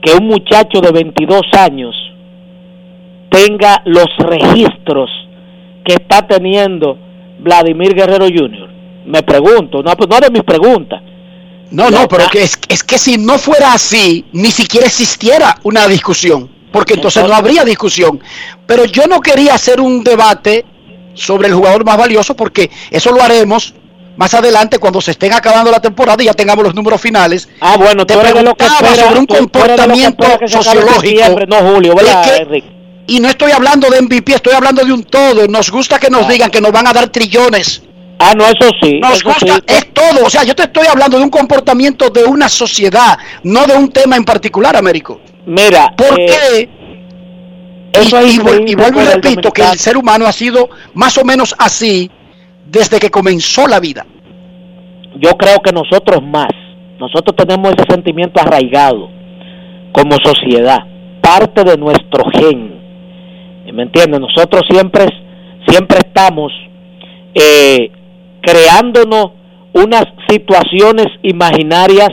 que 0.01 0.13
un 0.13 0.27
muchacho 0.27 0.81
de 0.81 0.91
22 0.91 1.41
años 1.53 1.95
tenga 3.29 3.81
los 3.85 4.07
registros 4.17 5.09
que 5.83 5.93
está 5.93 6.27
teniendo 6.27 6.97
Vladimir 7.39 7.93
Guerrero 7.93 8.25
Jr. 8.25 8.69
Me 9.05 9.23
pregunto, 9.23 9.81
no, 9.83 9.93
no 9.93 10.19
de 10.19 10.29
mis 10.31 10.43
preguntas, 10.43 11.01
no, 11.71 11.89
no, 11.89 12.07
pero 12.07 12.27
que 12.29 12.43
es, 12.43 12.59
es 12.69 12.83
que 12.83 12.97
si 12.97 13.17
no 13.17 13.37
fuera 13.37 13.73
así, 13.73 14.25
ni 14.31 14.51
siquiera 14.51 14.87
existiera 14.87 15.57
una 15.63 15.87
discusión, 15.87 16.49
porque 16.71 16.93
entonces 16.93 17.27
no 17.27 17.33
habría 17.33 17.65
discusión. 17.65 18.21
Pero 18.65 18.85
yo 18.85 19.05
no 19.07 19.19
quería 19.19 19.53
hacer 19.53 19.81
un 19.81 20.03
debate 20.03 20.65
sobre 21.17 21.47
el 21.47 21.53
jugador 21.53 21.85
más 21.85 21.97
valioso, 21.97 22.35
porque 22.35 22.69
eso 22.91 23.11
lo 23.11 23.21
haremos 23.21 23.73
más 24.15 24.33
adelante 24.33 24.79
cuando 24.79 25.01
se 25.01 25.11
estén 25.11 25.33
acabando 25.33 25.69
la 25.69 25.79
temporada 25.79 26.23
y 26.23 26.25
ya 26.25 26.33
tengamos 26.33 26.63
los 26.63 26.75
números 26.75 26.99
finales. 26.99 27.47
Ah, 27.61 27.75
bueno, 27.77 28.05
te 28.05 28.17
preguntaba 28.17 28.95
sobre 28.95 29.19
un 29.19 29.25
comportamiento 29.25 30.25
sociológico. 30.47 31.45
No, 31.47 31.57
Julio, 31.57 31.95
y 33.09 33.21
no 33.21 33.29
estoy 33.29 33.51
hablando 33.51 33.89
de 33.89 34.01
MVP, 34.01 34.33
estoy 34.33 34.53
hablando 34.53 34.83
de 34.83 34.91
un 34.91 35.03
todo. 35.03 35.47
Nos 35.47 35.71
gusta 35.71 35.97
que 35.97 36.09
nos 36.09 36.25
ah. 36.25 36.29
digan 36.29 36.51
que 36.51 36.59
nos 36.59 36.73
van 36.73 36.87
a 36.87 36.93
dar 36.93 37.07
trillones 37.07 37.81
Ah, 38.19 38.33
no, 38.35 38.45
eso 38.45 38.69
sí. 38.81 38.99
Nos 38.99 39.23
gusta, 39.23 39.59
es 39.67 39.93
todo. 39.93 40.25
O 40.25 40.29
sea, 40.29 40.43
yo 40.43 40.55
te 40.55 40.63
estoy 40.63 40.87
hablando 40.87 41.17
de 41.17 41.23
un 41.23 41.29
comportamiento 41.29 42.09
de 42.09 42.23
una 42.23 42.49
sociedad, 42.49 43.17
no 43.43 43.65
de 43.65 43.75
un 43.75 43.89
tema 43.91 44.15
en 44.15 44.25
particular, 44.25 44.75
Américo. 44.75 45.21
Mira, 45.45 45.93
¿por 45.95 46.19
eh, 46.19 46.25
qué? 46.25 46.69
Eso 47.93 48.21
y, 48.25 48.71
y, 48.71 48.75
vuelvo 48.75 49.01
y 49.01 49.05
repito 49.05 49.51
que 49.51 49.61
el 49.61 49.77
ser 49.77 49.97
humano 49.97 50.25
ha 50.25 50.31
sido 50.31 50.69
más 50.93 51.17
o 51.17 51.23
menos 51.23 51.55
así 51.57 52.09
desde 52.65 52.99
que 52.99 53.09
comenzó 53.09 53.67
la 53.67 53.79
vida. 53.79 54.05
Yo 55.19 55.31
creo 55.37 55.59
que 55.59 55.71
nosotros 55.71 56.21
más, 56.21 56.49
nosotros 56.99 57.35
tenemos 57.35 57.73
ese 57.73 57.85
sentimiento 57.89 58.39
arraigado 58.39 59.09
como 59.91 60.17
sociedad, 60.23 60.79
parte 61.21 61.63
de 61.63 61.77
nuestro 61.77 62.23
gen. 62.31 62.77
¿Me 63.73 63.83
entiendes? 63.83 64.19
Nosotros 64.19 64.63
siempre, 64.69 65.05
siempre 65.67 65.99
estamos 65.99 66.51
eh, 67.33 67.91
creándonos 68.41 69.31
unas 69.73 70.05
situaciones 70.29 71.07
imaginarias 71.23 72.09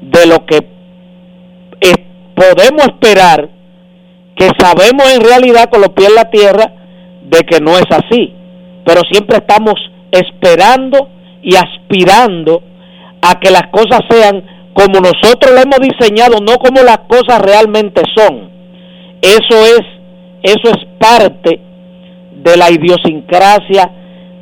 de 0.00 0.26
lo 0.26 0.44
que 0.46 0.66
podemos 2.34 2.86
esperar, 2.86 3.48
que 4.38 4.48
sabemos 4.58 5.12
en 5.14 5.20
realidad 5.20 5.68
con 5.70 5.80
los 5.80 5.90
pies 5.90 6.08
en 6.08 6.14
la 6.14 6.30
tierra 6.30 6.72
de 7.22 7.40
que 7.40 7.60
no 7.60 7.72
es 7.72 7.86
así, 7.90 8.32
pero 8.84 9.02
siempre 9.10 9.38
estamos 9.38 9.74
esperando 10.10 11.08
y 11.42 11.56
aspirando 11.56 12.62
a 13.20 13.38
que 13.40 13.50
las 13.50 13.66
cosas 13.70 14.00
sean 14.08 14.44
como 14.72 15.00
nosotros 15.00 15.52
lo 15.52 15.60
hemos 15.60 15.80
diseñado, 15.80 16.38
no 16.40 16.56
como 16.58 16.82
las 16.82 16.98
cosas 17.08 17.42
realmente 17.42 18.02
son. 18.16 18.48
Eso 19.20 19.56
es 19.76 19.80
eso 20.42 20.70
es 20.70 20.84
parte 21.00 21.60
de 22.32 22.56
la 22.56 22.70
idiosincrasia 22.70 23.90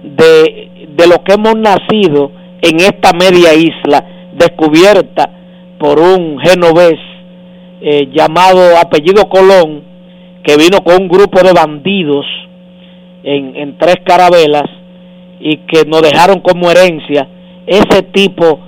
de, 0.02 0.88
de 0.90 1.06
lo 1.06 1.24
que 1.24 1.32
hemos 1.32 1.56
nacido 1.56 2.30
en 2.60 2.80
esta 2.80 3.12
media 3.14 3.54
isla 3.54 4.04
descubierta 4.34 5.30
por 5.78 5.98
un 5.98 6.38
genovés 6.40 6.98
eh, 7.80 8.08
llamado 8.12 8.76
apellido 8.78 9.28
Colón, 9.28 9.84
que 10.46 10.56
vino 10.56 10.82
con 10.84 11.02
un 11.02 11.08
grupo 11.08 11.42
de 11.42 11.52
bandidos 11.52 12.24
en, 13.24 13.56
en 13.56 13.76
tres 13.78 13.96
carabelas 14.04 14.70
y 15.40 15.58
que 15.66 15.84
nos 15.84 16.02
dejaron 16.02 16.40
como 16.40 16.70
herencia 16.70 17.28
ese 17.66 18.02
tipo 18.04 18.60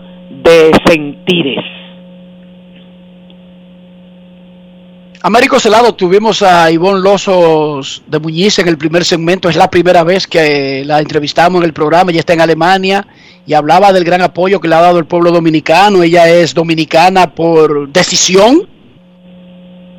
de 0.43 0.73
sentires. 0.85 1.65
Américo 5.23 5.59
Celado, 5.59 5.95
tuvimos 5.95 6.43
a 6.43 6.71
Ivonne 6.71 7.01
Losos 7.01 8.03
de 8.07 8.19
Muñiz 8.21 8.59
en 8.61 8.69
el 8.69 8.79
primer 8.79 9.05
segmento. 9.05 9.49
Es 9.49 9.57
la 9.57 9.69
primera 9.69 10.05
vez 10.05 10.27
que 10.27 10.85
la 10.85 11.01
entrevistamos 11.01 11.61
en 11.61 11.67
el 11.67 11.73
programa. 11.73 12.11
Ella 12.11 12.21
está 12.21 12.35
en 12.35 12.41
Alemania 12.41 13.07
y 13.45 13.55
hablaba 13.55 13.93
del 13.93 14.05
gran 14.05 14.23
apoyo 14.23 14.61
que 14.61 14.69
le 14.69 14.77
ha 14.77 14.81
dado 14.81 14.99
el 14.99 15.07
pueblo 15.07 15.33
dominicano. 15.33 16.03
Ella 16.03 16.29
es 16.29 16.55
dominicana 16.55 17.35
por 17.35 17.89
decisión, 17.89 18.69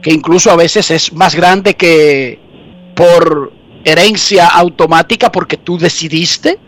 que 0.02 0.12
incluso 0.12 0.52
a 0.52 0.56
veces 0.56 0.92
es 0.92 1.14
más 1.14 1.36
grande 1.36 1.76
que 1.76 2.40
por 2.96 3.52
herencia 3.84 4.48
automática, 4.48 5.32
porque 5.32 5.58
tú 5.58 5.78
decidiste. 5.78 6.60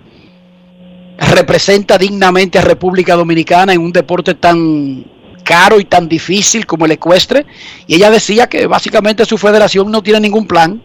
Representa 1.18 1.98
dignamente 1.98 2.58
a 2.58 2.62
República 2.62 3.16
Dominicana 3.16 3.74
en 3.74 3.82
un 3.82 3.91
deporte 3.91 4.34
tan 4.34 5.06
caro 5.44 5.80
y 5.80 5.86
tan 5.86 6.08
difícil 6.08 6.66
como 6.66 6.86
el 6.86 6.91
ecuestre. 6.91 7.45
Y 7.88 7.95
ella 7.95 8.10
decía 8.10 8.48
que 8.48 8.68
básicamente 8.68 9.26
su 9.26 9.38
federación 9.38 9.91
no 9.91 10.02
tiene 10.02 10.22
ningún 10.22 10.48
plan. 10.48 10.82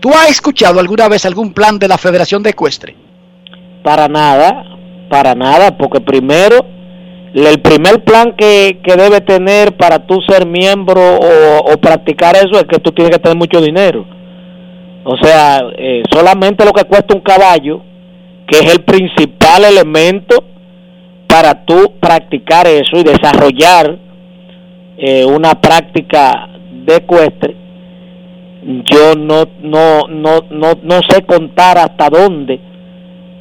¿Tú 0.00 0.10
has 0.10 0.30
escuchado 0.30 0.80
alguna 0.80 1.08
vez 1.08 1.24
algún 1.24 1.52
plan 1.52 1.78
de 1.78 1.86
la 1.86 1.96
Federación 1.96 2.42
de 2.42 2.50
Ecuestre? 2.50 2.96
Para 3.84 4.08
nada, 4.08 4.64
para 5.08 5.34
nada, 5.34 5.76
porque 5.78 6.00
primero, 6.00 6.66
el 7.34 7.60
primer 7.60 8.04
plan 8.04 8.34
que, 8.36 8.78
que 8.82 8.94
debe 8.94 9.20
tener 9.22 9.76
para 9.76 10.06
tú 10.06 10.20
ser 10.28 10.46
miembro 10.46 11.00
o, 11.00 11.76
practicar 11.78 12.36
eso 12.36 12.52
es 12.60 12.64
que 12.64 12.78
tú 12.78 12.92
tienes 12.92 13.16
que 13.16 13.22
tener 13.22 13.36
mucho 13.36 13.60
dinero. 13.60 14.04
O 15.04 15.16
sea, 15.16 15.60
eh, 15.76 16.02
solamente 16.10 16.64
lo 16.64 16.72
que 16.72 16.84
cuesta 16.84 17.14
un 17.14 17.22
caballo, 17.22 17.82
que 18.46 18.58
es 18.58 18.72
el 18.72 18.84
principal 18.84 19.64
elemento 19.64 20.44
para 21.26 21.64
tú 21.64 21.94
practicar 21.98 22.66
eso 22.66 22.96
y 22.98 23.02
desarrollar 23.02 23.98
eh, 24.98 25.24
una 25.24 25.60
práctica 25.60 26.50
de 26.84 26.96
ecuestre, 26.96 27.56
yo 28.62 29.14
no, 29.16 29.44
no, 29.60 30.06
no, 30.08 30.44
no, 30.50 30.72
no 30.82 31.00
sé 31.08 31.22
contar 31.22 31.78
hasta 31.78 32.08
dónde 32.10 32.60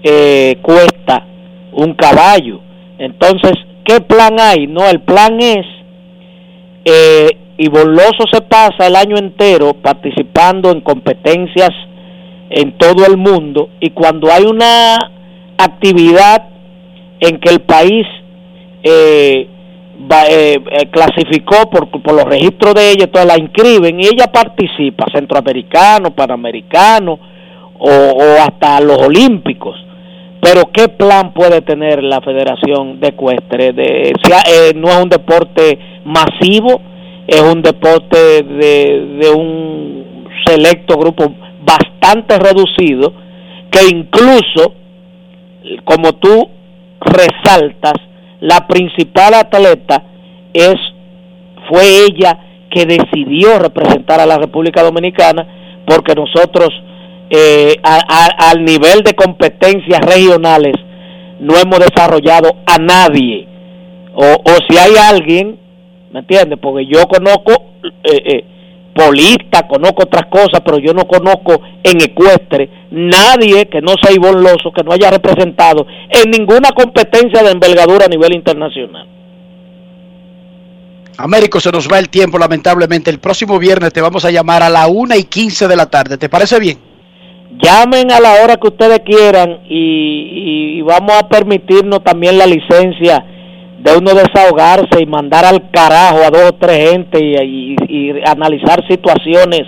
eh, 0.01 0.57
cuesta 0.61 1.26
un 1.73 1.93
caballo. 1.93 2.61
Entonces, 2.97 3.53
¿qué 3.91 4.01
plan 4.01 4.39
hay? 4.39 4.68
No, 4.68 4.89
el 4.89 5.01
plan 5.01 5.39
es, 5.41 5.65
eh, 6.85 7.27
y 7.57 7.68
Boloso 7.68 8.23
se 8.31 8.41
pasa 8.41 8.88
el 8.88 8.95
año 8.95 9.18
entero 9.18 9.73
participando 9.73 10.72
en 10.72 10.81
competencias 10.81 11.72
en 12.49 12.77
todo 12.77 13.05
el 13.05 13.18
mundo 13.18 13.69
y 13.80 13.89
cuando 13.89 14.31
hay 14.31 14.45
una 14.45 14.97
actividad 15.57 16.47
en 17.19 17.39
que 17.39 17.49
el 17.49 17.61
país 17.61 18.07
eh, 18.84 19.47
eh, 20.30 20.59
eh, 20.72 20.89
clasificó 20.89 21.69
por, 21.69 21.89
por, 21.89 22.13
los 22.13 22.26
registros 22.26 22.73
de 22.73 22.91
ella, 22.91 23.03
entonces 23.05 23.27
la 23.27 23.38
inscriben 23.38 23.99
y 23.99 24.05
ella 24.05 24.31
participa, 24.31 25.05
centroamericano, 25.13 26.11
panamericano 26.15 27.19
o, 27.77 27.89
o 27.89 28.41
hasta 28.41 28.80
los 28.80 28.97
olímpicos. 28.97 29.76
Pero 30.41 30.72
¿qué 30.73 30.88
plan 30.89 31.34
puede 31.34 31.61
tener 31.61 32.03
la 32.03 32.19
Federación 32.22 32.99
de 32.99 33.09
Ecuestre? 33.09 33.73
De, 33.73 34.09
eh, 34.09 34.73
no 34.76 34.88
es 34.89 34.97
un 34.97 35.09
deporte 35.09 35.77
masivo, 36.03 36.81
es 37.27 37.41
un 37.41 37.61
deporte 37.61 38.18
de, 38.43 39.18
de 39.19 39.30
un 39.30 40.26
selecto 40.45 40.97
grupo 40.97 41.31
bastante 41.63 42.39
reducido, 42.39 43.13
que 43.69 43.88
incluso, 43.88 44.73
como 45.84 46.13
tú 46.13 46.49
resaltas, 46.99 47.93
la 48.39 48.68
principal 48.68 49.35
atleta 49.35 50.03
es 50.53 50.76
fue 51.69 52.05
ella 52.05 52.38
que 52.69 52.85
decidió 52.85 53.59
representar 53.59 54.19
a 54.19 54.26
la 54.26 54.38
República 54.38 54.81
Dominicana 54.84 55.47
porque 55.85 56.15
nosotros 56.15 56.69
eh, 57.34 57.76
al 57.82 58.64
nivel 58.66 59.02
de 59.03 59.14
competencias 59.16 60.02
regionales 60.02 60.76
no 61.40 61.56
hemos 61.56 61.80
desarrollado 61.80 62.49
a 62.66 62.78
nadie 62.78 63.48
o, 64.14 64.26
o 64.26 64.52
si 64.68 64.78
hay 64.78 64.95
alguien 64.98 65.58
¿me 66.12 66.20
entiendes? 66.20 66.60
porque 66.62 66.86
yo 66.86 67.08
conozco 67.08 67.53
eh, 68.03 68.22
eh, 68.26 68.45
polista, 68.94 69.68
conozco 69.68 70.03
otras 70.03 70.26
cosas, 70.26 70.62
pero 70.64 70.78
yo 70.78 70.94
no 70.94 71.08
conozco 71.08 71.62
en 71.84 72.02
ecuestre 72.02 72.70
nadie 72.91 73.68
que 73.68 73.82
no 73.82 73.94
sea 74.02 74.14
Ivonne 74.14 74.41
Loso, 74.41 74.72
que 74.76 74.84
no 74.84 74.91
haya 74.91 75.10
representado 75.10 75.88
en 76.10 76.30
ninguna 76.30 76.72
competencia 76.72 77.41
de 77.41 77.52
envergadura 77.52 78.06
a 78.06 78.10
nivel 78.10 78.36
internacional. 78.36 79.08
Américo, 81.18 81.60
se 81.60 81.72
nos 81.72 81.90
va 81.90 81.99
el 81.99 82.10
tiempo, 82.10 82.38
lamentablemente. 82.38 83.12
El 83.12 83.20
próximo 83.20 83.60
viernes 83.60 83.94
te 83.94 84.02
vamos 84.02 84.26
a 84.26 84.32
llamar 84.32 84.64
a 84.64 84.70
la 84.70 84.88
1 84.88 85.16
y 85.16 85.24
15 85.26 85.68
de 85.68 85.76
la 85.76 85.90
tarde. 85.90 86.18
¿Te 86.18 86.30
parece 86.30 86.60
bien? 86.60 86.90
Llamen 87.60 88.11
a 88.11 88.19
la 88.19 88.44
hora 88.44 88.56
que 88.56 88.68
ustedes 88.68 88.99
quieran 88.99 89.60
y, 89.68 90.78
y 90.78 90.82
vamos 90.82 91.11
a 91.18 91.28
permitirnos 91.28 92.03
también 92.03 92.38
la 92.38 92.45
licencia 92.45 93.26
de 93.84 93.98
uno 93.98 94.14
desahogarse 94.14 95.02
y 95.02 95.06
mandar 95.06 95.44
al 95.44 95.69
carajo 95.72 96.19
a 96.23 96.30
dos 96.30 96.49
o 96.49 96.53
tres 96.53 96.91
gente 96.91 97.19
y, 97.19 97.36
y, 97.36 97.76
y, 97.88 98.22
analizar 98.26 98.86
situaciones 98.88 99.64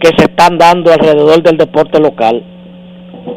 que 0.00 0.08
se 0.16 0.24
están 0.24 0.58
dando 0.58 0.92
alrededor 0.92 1.42
del 1.42 1.56
deporte 1.56 1.98
local. 1.98 2.44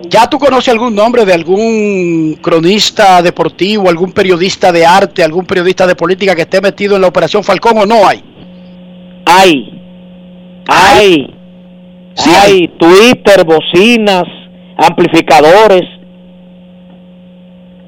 ¿Ya 0.10 0.30
tú 0.30 0.38
conoces 0.38 0.70
algún 0.74 0.96
nombre 0.96 1.26
de 1.26 1.34
algún 1.34 2.38
cronista 2.42 3.22
deportivo, 3.22 3.90
algún 3.90 4.12
periodista 4.12 4.72
de 4.72 4.86
arte, 4.86 5.24
algún 5.24 5.46
periodista 5.46 5.88
de 5.88 5.96
política 5.96 6.36
que 6.36 6.42
esté 6.42 6.62
metido 6.62 6.96
en 6.96 7.02
la 7.02 7.08
Operación 7.08 7.44
Falcón 7.44 7.78
o 7.78 7.86
no 7.86 8.08
hay? 8.08 8.22
Hay. 9.26 9.82
Hay. 10.68 11.41
Sí, 12.16 12.30
hay. 12.30 12.52
hay. 12.52 12.68
Twitter, 12.68 13.46
bocinas, 13.46 14.26
amplificadores. 14.78 15.84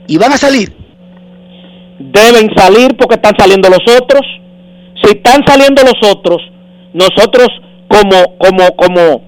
¿Y 0.08 0.18
van 0.18 0.34
a 0.34 0.38
salir? 0.38 0.84
deben 2.12 2.50
salir 2.56 2.96
porque 2.98 3.16
están 3.16 3.34
saliendo 3.38 3.70
los 3.70 3.82
otros. 3.96 4.22
Si 5.02 5.18
están 5.18 5.46
saliendo 5.46 5.82
los 5.84 6.12
otros, 6.12 6.38
nosotros 6.94 7.48
como 7.88 8.38
como 8.38 8.68
como 8.76 9.22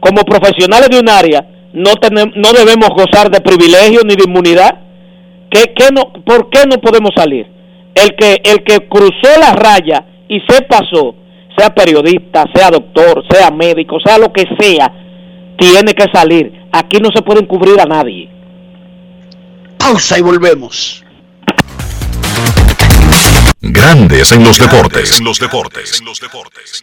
como 0.00 0.22
profesionales 0.22 0.88
de 0.90 1.00
un 1.00 1.08
área 1.08 1.46
no 1.72 1.94
tenemos 1.94 2.34
no 2.36 2.52
debemos 2.52 2.90
gozar 2.90 3.30
de 3.30 3.40
privilegios 3.40 4.04
ni 4.04 4.14
de 4.14 4.24
inmunidad. 4.24 4.80
¿Qué, 5.50 5.72
qué 5.74 5.88
no, 5.92 6.12
¿Por 6.24 6.50
qué 6.50 6.64
no 6.68 6.78
podemos 6.78 7.10
salir? 7.14 7.46
El 7.94 8.14
que 8.16 8.40
el 8.44 8.64
que 8.64 8.88
cruzó 8.88 9.38
la 9.38 9.52
raya 9.52 10.04
y 10.28 10.40
se 10.48 10.62
pasó, 10.62 11.14
sea 11.56 11.74
periodista, 11.74 12.44
sea 12.54 12.70
doctor, 12.70 13.22
sea 13.30 13.50
médico, 13.50 13.98
sea 14.00 14.18
lo 14.18 14.32
que 14.32 14.44
sea, 14.58 14.92
tiene 15.58 15.94
que 15.94 16.06
salir. 16.12 16.52
Aquí 16.72 16.98
no 16.98 17.10
se 17.14 17.22
puede 17.22 17.40
encubrir 17.40 17.80
a 17.80 17.84
nadie. 17.84 18.28
Pausa 19.78 20.18
y 20.18 20.22
volvemos. 20.22 21.04
Grandes 23.60 24.32
en 24.32 24.44
los 24.44 24.58
deportes. 24.58 25.18
En 25.18 25.24
los 25.24 25.38
deportes. 25.38 26.00
En 26.00 26.06
los 26.06 26.20
deportes. 26.20 26.82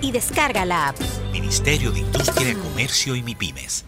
y 0.00 0.12
descarga 0.12 0.64
la 0.64 0.88
app. 0.88 0.96
Ministerio 1.32 1.90
de 1.92 2.00
Industria, 2.00 2.54
Comercio 2.54 3.16
y 3.16 3.22
MIPIMES. 3.22 3.84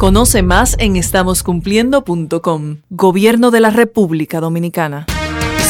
Conoce 0.00 0.42
más 0.42 0.76
en 0.78 0.96
estamoscumpliendo.com. 0.96 2.78
Gobierno 2.88 3.50
de 3.50 3.60
la 3.60 3.68
República 3.68 4.40
Dominicana. 4.40 5.04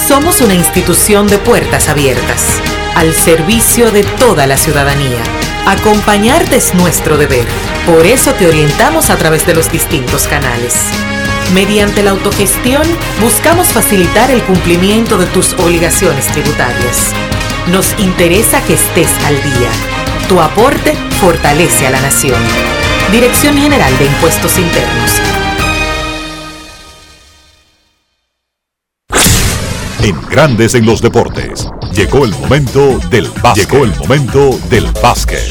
Somos 0.07 0.41
una 0.41 0.55
institución 0.55 1.27
de 1.27 1.37
puertas 1.39 1.89
abiertas, 1.89 2.47
al 2.95 3.13
servicio 3.13 3.91
de 3.91 4.05
toda 4.05 4.47
la 4.47 4.57
ciudadanía. 4.57 5.21
Acompañarte 5.67 6.55
es 6.55 6.77
nuestro 6.77 7.19
deber. 7.19 7.45
Por 7.87 8.07
eso 8.07 8.33
te 8.35 8.47
orientamos 8.47 9.11
a 9.11 9.17
través 9.17 9.49
de 9.49 9.55
los 9.57 9.73
distintos 9.73 10.29
canales. 10.29 10.77
Mediante 11.53 12.05
la 12.05 12.13
autogestión, 12.13 12.85
buscamos 13.21 13.67
facilitar 13.67 14.31
el 14.31 14.45
cumplimiento 14.45 15.19
de 15.19 15.27
tus 15.27 15.55
obligaciones 15.55 16.29
tributarias. 16.29 17.13
Nos 17.73 17.99
interesa 17.99 18.65
que 18.65 18.75
estés 18.75 19.11
al 19.25 19.35
día. 19.35 19.71
Tu 20.29 20.41
aporte 20.41 20.95
fortalece 21.19 21.89
a 21.89 21.91
la 21.91 22.01
nación. 22.01 22.80
Dirección 23.13 23.57
General 23.57 23.99
de 23.99 24.05
Impuestos 24.05 24.57
Internos. 24.57 25.21
En 30.01 30.29
Grandes 30.29 30.77
en 30.77 30.87
los 30.87 31.03
Deportes. 31.03 31.67
Llegó 31.93 32.25
el 32.25 32.31
momento 32.31 33.01
del 33.11 33.29
básquet. 33.43 33.69
Llegó 33.69 33.85
el 33.85 33.97
momento 33.97 34.61
del 34.71 34.87
básquet. 35.03 35.43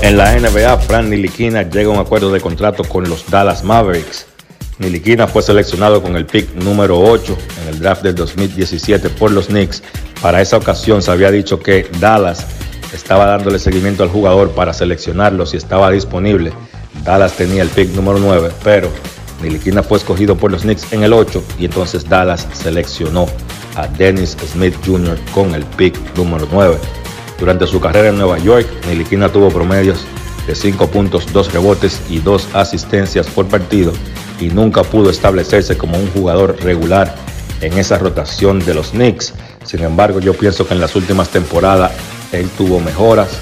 En 0.00 0.16
la 0.16 0.38
NBA, 0.38 0.78
Fran 0.78 1.10
Niliquina 1.10 1.62
llega 1.62 1.90
a 1.90 1.94
un 1.94 1.98
acuerdo 1.98 2.30
de 2.30 2.40
contrato 2.40 2.84
con 2.84 3.08
los 3.08 3.28
Dallas 3.28 3.64
Mavericks. 3.64 4.26
Niliquina 4.78 5.26
fue 5.26 5.42
seleccionado 5.42 6.00
con 6.00 6.14
el 6.14 6.24
pick 6.24 6.54
número 6.54 7.00
8 7.00 7.36
en 7.62 7.68
el 7.74 7.80
draft 7.80 8.02
del 8.04 8.14
2017 8.14 9.10
por 9.10 9.32
los 9.32 9.46
Knicks. 9.46 9.82
Para 10.22 10.40
esa 10.40 10.56
ocasión 10.56 11.02
se 11.02 11.10
había 11.10 11.32
dicho 11.32 11.58
que 11.58 11.90
Dallas 11.98 12.46
estaba 12.92 13.26
dándole 13.26 13.58
seguimiento 13.58 14.02
al 14.02 14.08
jugador 14.08 14.50
para 14.50 14.72
seleccionarlo 14.72 15.46
si 15.46 15.56
estaba 15.56 15.90
disponible. 15.90 16.52
Dallas 17.04 17.36
tenía 17.36 17.62
el 17.62 17.68
pick 17.68 17.90
número 17.94 18.18
9, 18.18 18.50
pero 18.64 18.90
Niliquina 19.42 19.82
fue 19.82 19.98
escogido 19.98 20.36
por 20.36 20.50
los 20.50 20.62
Knicks 20.62 20.92
en 20.92 21.02
el 21.02 21.12
8 21.12 21.42
y 21.58 21.66
entonces 21.66 22.08
Dallas 22.08 22.46
seleccionó 22.52 23.26
a 23.74 23.86
Dennis 23.86 24.36
Smith 24.52 24.74
Jr. 24.84 25.18
con 25.34 25.54
el 25.54 25.64
pick 25.64 25.96
número 26.16 26.48
9. 26.50 26.76
Durante 27.38 27.66
su 27.66 27.80
carrera 27.80 28.08
en 28.08 28.16
Nueva 28.16 28.38
York, 28.38 28.66
Niliquina 28.88 29.28
tuvo 29.28 29.50
promedios 29.50 30.06
de 30.46 30.54
5 30.54 30.88
puntos, 30.88 31.30
2 31.32 31.52
rebotes 31.52 32.00
y 32.08 32.18
2 32.18 32.54
asistencias 32.54 33.26
por 33.26 33.46
partido 33.46 33.92
y 34.40 34.48
nunca 34.48 34.82
pudo 34.82 35.10
establecerse 35.10 35.76
como 35.76 35.98
un 35.98 36.10
jugador 36.12 36.56
regular 36.62 37.14
en 37.60 37.76
esa 37.78 37.98
rotación 37.98 38.60
de 38.60 38.74
los 38.74 38.90
Knicks. 38.90 39.34
Sin 39.64 39.82
embargo, 39.82 40.20
yo 40.20 40.34
pienso 40.34 40.66
que 40.66 40.74
en 40.74 40.80
las 40.80 40.94
últimas 40.96 41.28
temporadas 41.28 41.92
él 42.32 42.48
tuvo 42.56 42.80
mejoras, 42.80 43.38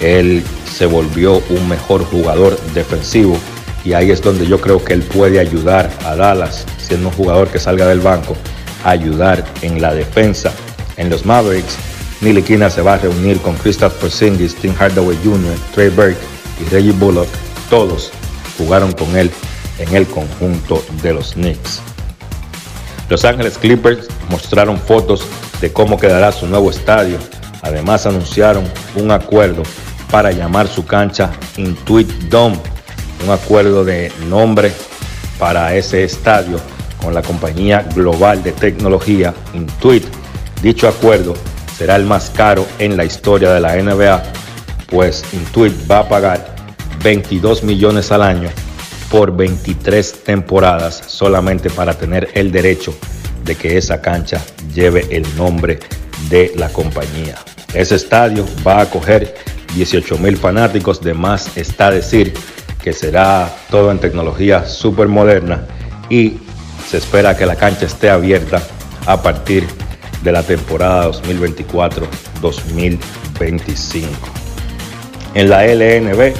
él 0.00 0.42
se 0.72 0.86
volvió 0.86 1.42
un 1.50 1.68
mejor 1.68 2.04
jugador 2.04 2.58
defensivo 2.74 3.38
y 3.84 3.94
ahí 3.94 4.10
es 4.10 4.22
donde 4.22 4.46
yo 4.46 4.60
creo 4.60 4.84
que 4.84 4.92
él 4.92 5.02
puede 5.02 5.40
ayudar 5.40 5.90
a 6.04 6.14
Dallas, 6.14 6.66
siendo 6.78 7.08
un 7.08 7.14
jugador 7.14 7.48
que 7.48 7.58
salga 7.58 7.86
del 7.86 8.00
banco, 8.00 8.36
a 8.84 8.90
ayudar 8.90 9.44
en 9.62 9.80
la 9.80 9.94
defensa. 9.94 10.52
En 10.96 11.10
los 11.10 11.24
Mavericks, 11.24 11.76
Niliquina 12.20 12.68
se 12.70 12.82
va 12.82 12.94
a 12.94 12.98
reunir 12.98 13.40
con 13.40 13.54
Christoph 13.56 13.94
Porzingis, 13.94 14.56
Tim 14.56 14.74
Hardaway 14.74 15.16
Jr., 15.22 15.54
Trey 15.74 15.88
Burke 15.88 16.18
y 16.60 16.68
Reggie 16.70 16.92
Bullock. 16.92 17.28
Todos 17.70 18.10
jugaron 18.58 18.92
con 18.92 19.16
él 19.16 19.30
en 19.78 19.94
el 19.94 20.06
conjunto 20.06 20.84
de 21.02 21.14
los 21.14 21.34
Knicks. 21.34 21.80
Los 23.08 23.24
Ángeles 23.24 23.56
Clippers 23.56 24.08
mostraron 24.28 24.78
fotos 24.78 25.22
de 25.60 25.72
cómo 25.72 25.98
quedará 25.98 26.32
su 26.32 26.46
nuevo 26.46 26.70
estadio. 26.70 27.18
Además 27.62 28.06
anunciaron 28.06 28.64
un 28.96 29.10
acuerdo 29.10 29.62
para 30.10 30.32
llamar 30.32 30.68
su 30.68 30.86
cancha 30.86 31.30
Intuit 31.56 32.08
Dome, 32.30 32.58
un 33.24 33.30
acuerdo 33.30 33.84
de 33.84 34.12
nombre 34.28 34.72
para 35.38 35.74
ese 35.74 36.04
estadio 36.04 36.58
con 37.02 37.14
la 37.14 37.22
compañía 37.22 37.82
global 37.94 38.42
de 38.42 38.52
tecnología 38.52 39.34
Intuit. 39.54 40.04
Dicho 40.62 40.88
acuerdo 40.88 41.34
será 41.76 41.96
el 41.96 42.04
más 42.04 42.30
caro 42.30 42.66
en 42.78 42.96
la 42.96 43.04
historia 43.04 43.52
de 43.52 43.60
la 43.60 43.76
NBA, 43.76 44.22
pues 44.90 45.24
Intuit 45.32 45.72
va 45.90 46.00
a 46.00 46.08
pagar 46.08 46.56
22 47.02 47.62
millones 47.62 48.10
al 48.10 48.22
año 48.22 48.48
por 49.10 49.34
23 49.34 50.24
temporadas 50.24 51.02
solamente 51.06 51.70
para 51.70 51.94
tener 51.94 52.30
el 52.34 52.50
derecho 52.50 52.94
de 53.44 53.54
que 53.54 53.78
esa 53.78 54.00
cancha 54.00 54.42
lleve 54.74 55.06
el 55.10 55.24
nombre 55.36 55.78
de 56.28 56.52
la 56.56 56.68
compañía. 56.68 57.36
Ese 57.74 57.96
estadio 57.96 58.46
va 58.66 58.78
a 58.78 58.82
acoger 58.82 59.34
18 59.74 60.18
mil 60.18 60.36
fanáticos, 60.36 61.00
de 61.00 61.14
más 61.14 61.56
está 61.56 61.90
decir 61.90 62.34
que 62.82 62.92
será 62.92 63.50
todo 63.70 63.90
en 63.90 63.98
tecnología 63.98 64.66
súper 64.66 65.08
moderna 65.08 65.66
y 66.08 66.38
se 66.88 66.98
espera 66.98 67.36
que 67.36 67.44
la 67.44 67.56
cancha 67.56 67.86
esté 67.86 68.08
abierta 68.08 68.62
a 69.06 69.20
partir 69.22 69.66
de 70.22 70.32
la 70.32 70.42
temporada 70.42 71.10
2024-2025. 71.10 74.06
En 75.34 75.50
la 75.50 75.66
LNB, 75.66 76.32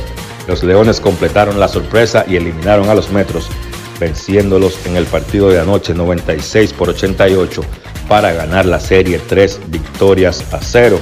los 0.47 0.65
Leones 0.65 1.01
completaron 1.01 1.61
la 1.61 1.69
sorpresa 1.69 2.25
y 2.27 2.37
eliminaron 2.37 2.89
a 2.89 2.95
los 2.95 3.11
Metros, 3.11 3.51
venciéndolos 3.99 4.79
en 4.87 4.97
el 4.97 5.07
partido 5.07 5.49
de 5.49 5.61
anoche 5.61 5.95
96 5.95 6.73
por 6.73 6.91
88 6.91 7.63
para 8.09 8.33
ganar 8.33 8.67
la 8.67 8.81
serie 8.81 9.19
3 9.19 9.61
victorias 9.69 10.45
a 10.53 10.61
0. 10.61 10.99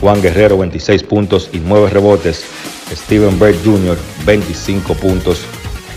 Juan 0.00 0.22
Guerrero 0.22 0.58
26 0.58 1.02
puntos 1.04 1.50
y 1.52 1.58
9 1.58 1.90
rebotes. 1.90 2.44
Steven 2.92 3.38
Bird 3.38 3.56
Jr. 3.64 3.96
25 4.24 4.94
puntos 4.94 5.42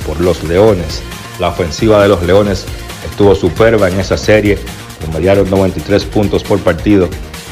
por 0.06 0.20
los 0.20 0.44
Leones. 0.44 1.02
La 1.40 1.50
ofensiva 1.50 2.02
de 2.02 2.10
los 2.10 2.22
Leones 2.24 2.66
estuvo 3.10 3.34
superba 3.34 3.90
en 3.90 4.00
esa 4.00 4.18
serie, 4.18 4.58
promediaron 5.00 5.50
93 5.50 6.06
puntos 6.06 6.44
por 6.44 6.60
partido 6.60 7.10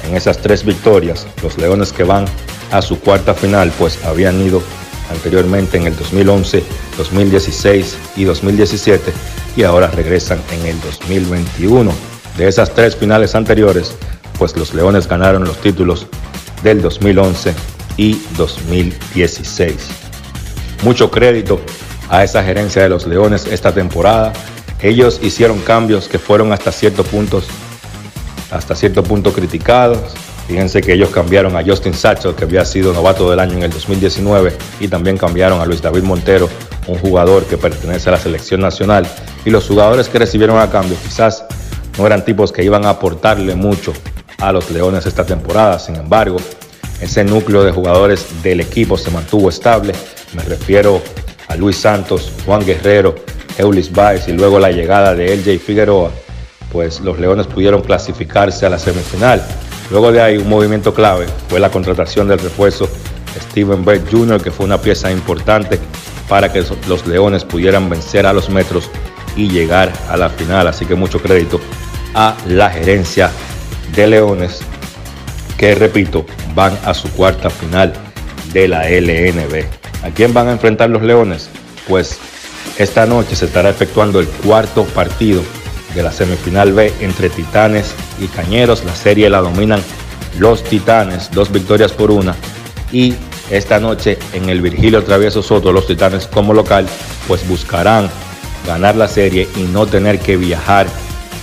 en 0.08 0.16
esas 0.16 0.38
tres 0.38 0.64
victorias. 0.64 1.26
Los 1.42 1.58
Leones 1.58 1.92
que 1.92 2.04
van 2.04 2.26
a 2.72 2.82
su 2.82 3.00
cuarta 3.00 3.34
final, 3.34 3.72
pues 3.78 4.04
habían 4.06 4.40
ido 4.42 4.62
anteriormente 5.12 5.78
en 5.78 5.88
el 5.88 5.96
2011, 5.96 6.64
2016 6.98 7.98
y 8.16 8.24
2017 8.24 9.14
y 9.56 9.64
ahora 9.64 9.88
regresan 9.88 10.42
en 10.52 10.66
el 10.66 10.82
2021. 10.82 11.92
De 12.38 12.48
esas 12.48 12.74
tres 12.74 12.96
finales 12.96 13.36
anteriores, 13.36 13.96
pues 14.40 14.56
los 14.56 14.74
Leones 14.74 15.08
ganaron 15.08 15.44
los 15.44 15.58
títulos 15.62 16.08
del 16.64 16.82
2011 16.82 17.54
y 17.98 18.22
2016. 18.38 19.76
Mucho 20.84 21.12
crédito 21.12 21.62
a 22.10 22.24
esa 22.24 22.44
gerencia 22.44 22.82
de 22.82 22.90
los 22.90 23.06
Leones 23.06 23.46
esta 23.46 23.74
temporada. 23.74 24.34
Ellos 24.82 25.20
hicieron 25.22 25.60
cambios 25.60 26.08
que 26.08 26.20
fueron 26.20 26.52
hasta 26.52 26.72
ciertos 26.72 27.08
puntos, 27.08 27.46
hasta 28.50 28.76
cierto 28.76 29.04
punto 29.04 29.32
criticados. 29.32 30.14
Fíjense 30.48 30.82
que 30.82 30.94
ellos 30.94 31.10
cambiaron 31.10 31.56
a 31.56 31.64
Justin 31.64 31.94
Satchel, 31.94 32.36
que 32.36 32.44
había 32.44 32.66
sido 32.66 32.94
novato 32.94 33.30
del 33.30 33.40
año 33.40 33.54
en 33.54 33.64
el 33.64 33.72
2019, 33.72 34.54
y 34.80 34.88
también 34.88 35.18
cambiaron 35.18 35.62
a 35.62 35.66
Luis 35.66 35.82
David 35.82 36.04
Montero, 36.04 36.50
un 36.88 36.98
jugador 36.98 37.46
que 37.46 37.58
pertenece 37.58 38.10
a 38.10 38.14
la 38.14 38.20
selección 38.20 38.62
nacional. 38.62 39.08
Y 39.46 39.50
los 39.50 39.68
jugadores 39.68 40.10
que 40.10 40.20
recibieron 40.20 40.60
a 40.60 40.70
cambio 40.70 40.98
quizás 41.02 41.46
no 41.98 42.06
eran 42.06 42.26
tipos 42.26 42.52
que 42.52 42.64
iban 42.64 42.86
a 42.86 42.92
aportarle 42.92 43.56
mucho 43.56 43.94
a 44.40 44.52
los 44.52 44.70
Leones 44.72 45.06
esta 45.06 45.26
temporada. 45.26 45.80
Sin 45.80 45.96
embargo, 45.96 46.38
ese 47.00 47.24
núcleo 47.24 47.64
de 47.64 47.72
jugadores 47.72 48.26
del 48.44 48.60
equipo 48.60 48.98
se 48.98 49.12
mantuvo 49.12 49.50
estable. 49.50 49.94
Me 50.34 50.44
refiero 50.44 51.02
a 51.48 51.56
Luis 51.56 51.78
Santos, 51.78 52.32
Juan 52.46 52.66
Guerrero, 52.66 53.16
Eulis 53.58 53.92
Baez 53.92 54.28
y 54.28 54.34
luego 54.34 54.60
la 54.60 54.72
llegada 54.72 55.14
de 55.16 55.36
LJ 55.36 55.60
Figueroa, 55.60 56.12
pues 56.72 57.00
los 57.02 57.20
Leones 57.20 57.48
pudieron 57.48 57.82
clasificarse 57.82 58.66
a 58.66 58.70
la 58.70 58.80
semifinal. 58.80 59.44
Luego 59.92 60.14
de 60.14 60.22
ahí 60.22 60.38
un 60.38 60.48
movimiento 60.48 60.94
clave 60.94 61.28
fue 61.50 61.60
la 61.60 61.70
contratación 61.70 62.30
del 62.30 62.40
refuerzo 62.40 62.90
Steven 63.50 63.84
Bird 63.84 64.10
Jr., 64.10 64.42
que 64.42 64.50
fue 64.50 64.66
una 64.66 64.80
pieza 64.80 65.12
importante 65.12 65.80
para 66.30 66.52
que 66.52 66.64
los 66.88 67.06
Leones 67.06 67.44
pudieran 67.44 67.90
vencer 67.90 68.26
a 68.26 68.32
los 68.32 68.50
Metros 68.50 68.90
y 69.36 69.50
llegar 69.50 69.92
a 70.10 70.16
la 70.16 70.30
final. 70.30 70.68
Así 70.68 70.86
que 70.86 70.96
mucho 70.96 71.22
crédito 71.22 71.60
a 72.14 72.36
la 72.48 72.70
gerencia 72.70 73.32
de 73.94 74.08
Leones, 74.08 74.62
que 75.58 75.76
repito, 75.76 76.26
van 76.56 76.78
a 76.86 76.94
su 76.94 77.10
cuarta 77.12 77.50
final 77.50 77.92
de 78.54 78.70
la 78.70 78.90
LNB. 78.90 79.66
¿A 80.04 80.10
quién 80.10 80.34
van 80.34 80.48
a 80.48 80.54
enfrentar 80.54 80.90
los 80.90 81.02
Leones? 81.02 81.50
Pues 81.88 82.18
esta 82.78 83.06
noche 83.06 83.36
se 83.36 83.46
estará 83.46 83.70
efectuando 83.70 84.22
el 84.22 84.28
cuarto 84.28 84.86
partido 84.86 85.42
de 85.94 86.04
la 86.04 86.12
semifinal 86.14 86.72
B 86.72 86.94
entre 87.02 87.30
Titanes 87.30 87.94
y 88.22 88.28
Cañeros. 88.28 88.84
La 88.86 88.96
serie 88.96 89.30
la 89.30 89.42
dominan 89.42 89.82
los 90.38 90.64
Titanes, 90.64 91.30
dos 91.32 91.52
victorias 91.52 91.92
por 91.92 92.12
una. 92.12 92.36
Y 92.92 93.16
esta 93.50 93.80
noche 93.80 94.18
en 94.34 94.50
el 94.50 94.62
Virgilio 94.62 95.04
Travieso 95.04 95.42
Soto, 95.44 95.72
los 95.72 95.88
Titanes 95.88 96.28
como 96.28 96.54
local, 96.54 96.88
pues 97.28 97.48
buscarán 97.48 98.10
ganar 98.66 98.96
la 98.96 99.08
serie 99.08 99.48
y 99.56 99.64
no 99.64 99.88
tener 99.88 100.20
que 100.20 100.38
viajar 100.38 100.88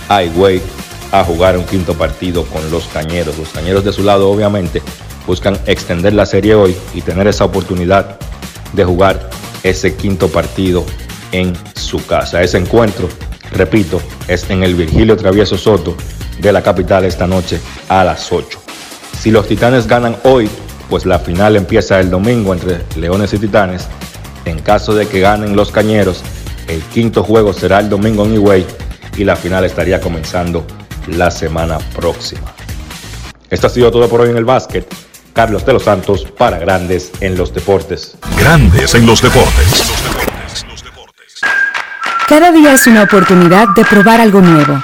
a 0.07 0.23
Higüey 0.23 0.61
a 1.11 1.23
jugar 1.23 1.57
un 1.57 1.65
quinto 1.65 1.93
partido 1.93 2.45
con 2.45 2.69
los 2.71 2.85
Cañeros. 2.85 3.37
Los 3.37 3.49
Cañeros 3.49 3.83
de 3.83 3.93
su 3.93 4.03
lado 4.03 4.29
obviamente 4.29 4.81
buscan 5.27 5.59
extender 5.65 6.13
la 6.13 6.25
serie 6.25 6.55
hoy 6.55 6.75
y 6.93 7.01
tener 7.01 7.27
esa 7.27 7.45
oportunidad 7.45 8.19
de 8.73 8.83
jugar 8.83 9.29
ese 9.63 9.95
quinto 9.95 10.29
partido 10.29 10.85
en 11.31 11.53
su 11.75 12.03
casa. 12.05 12.41
Ese 12.41 12.57
encuentro, 12.57 13.09
repito, 13.51 14.01
es 14.27 14.49
en 14.49 14.63
el 14.63 14.75
Virgilio 14.75 15.17
Travieso 15.17 15.57
Soto 15.57 15.95
de 16.39 16.51
la 16.51 16.61
capital 16.61 17.05
esta 17.05 17.27
noche 17.27 17.59
a 17.87 18.03
las 18.03 18.31
8. 18.31 18.59
Si 19.19 19.31
los 19.31 19.47
Titanes 19.47 19.87
ganan 19.87 20.17
hoy, 20.23 20.49
pues 20.89 21.05
la 21.05 21.19
final 21.19 21.55
empieza 21.55 21.99
el 21.99 22.09
domingo 22.09 22.53
entre 22.53 22.83
Leones 22.95 23.33
y 23.33 23.37
Titanes. 23.37 23.87
En 24.45 24.59
caso 24.59 24.95
de 24.95 25.07
que 25.07 25.19
ganen 25.19 25.55
los 25.55 25.71
Cañeros, 25.71 26.23
el 26.67 26.81
quinto 26.83 27.23
juego 27.23 27.53
será 27.53 27.79
el 27.79 27.89
domingo 27.89 28.25
en 28.25 28.35
Higüey 28.35 28.65
y 29.17 29.23
la 29.23 29.35
final 29.35 29.65
estaría 29.65 29.99
comenzando 29.99 30.65
la 31.07 31.29
semana 31.29 31.77
próxima. 31.95 32.53
Esto 33.49 33.67
ha 33.67 33.69
sido 33.69 33.91
todo 33.91 34.07
por 34.07 34.21
hoy 34.21 34.29
en 34.29 34.37
el 34.37 34.45
básquet. 34.45 34.87
Carlos 35.33 35.65
de 35.65 35.73
los 35.73 35.83
Santos 35.83 36.25
para 36.37 36.57
Grandes 36.57 37.11
en 37.21 37.37
los 37.37 37.53
Deportes. 37.53 38.17
Grandes 38.37 38.95
en 38.95 39.05
los 39.05 39.21
Deportes. 39.21 39.93
Cada 42.27 42.51
día 42.51 42.73
es 42.73 42.85
una 42.87 43.03
oportunidad 43.03 43.69
de 43.75 43.83
probar 43.85 44.21
algo 44.21 44.41
nuevo. 44.41 44.83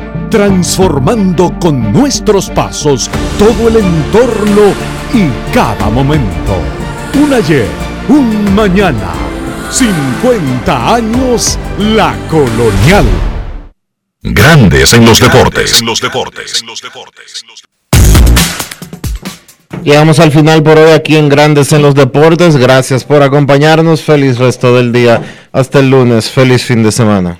transformando 0.31 1.53
con 1.59 1.91
nuestros 1.91 2.49
pasos 2.49 3.11
todo 3.37 3.67
el 3.67 3.75
entorno 3.75 4.73
y 5.13 5.29
cada 5.53 5.89
momento. 5.89 6.55
Un 7.21 7.33
ayer, 7.33 7.67
un 8.07 8.55
mañana, 8.55 9.11
50 9.69 10.95
años 10.95 11.59
la 11.77 12.15
colonial. 12.29 13.05
Grandes 14.23 14.93
en 14.93 15.05
los 15.05 15.19
deportes. 15.19 15.81
los 15.83 15.99
deportes. 15.99 16.63
los 16.65 16.81
deportes. 16.81 17.43
Llegamos 19.83 20.19
al 20.19 20.31
final 20.31 20.63
por 20.63 20.77
hoy 20.77 20.91
aquí 20.91 21.17
en 21.17 21.27
Grandes 21.27 21.73
en 21.73 21.81
los 21.81 21.95
Deportes. 21.95 22.55
Gracias 22.55 23.03
por 23.03 23.23
acompañarnos. 23.23 24.03
Feliz 24.03 24.37
resto 24.37 24.75
del 24.75 24.91
día. 24.91 25.49
Hasta 25.51 25.79
el 25.79 25.89
lunes. 25.89 26.29
Feliz 26.29 26.63
fin 26.63 26.83
de 26.83 26.91
semana. 26.91 27.39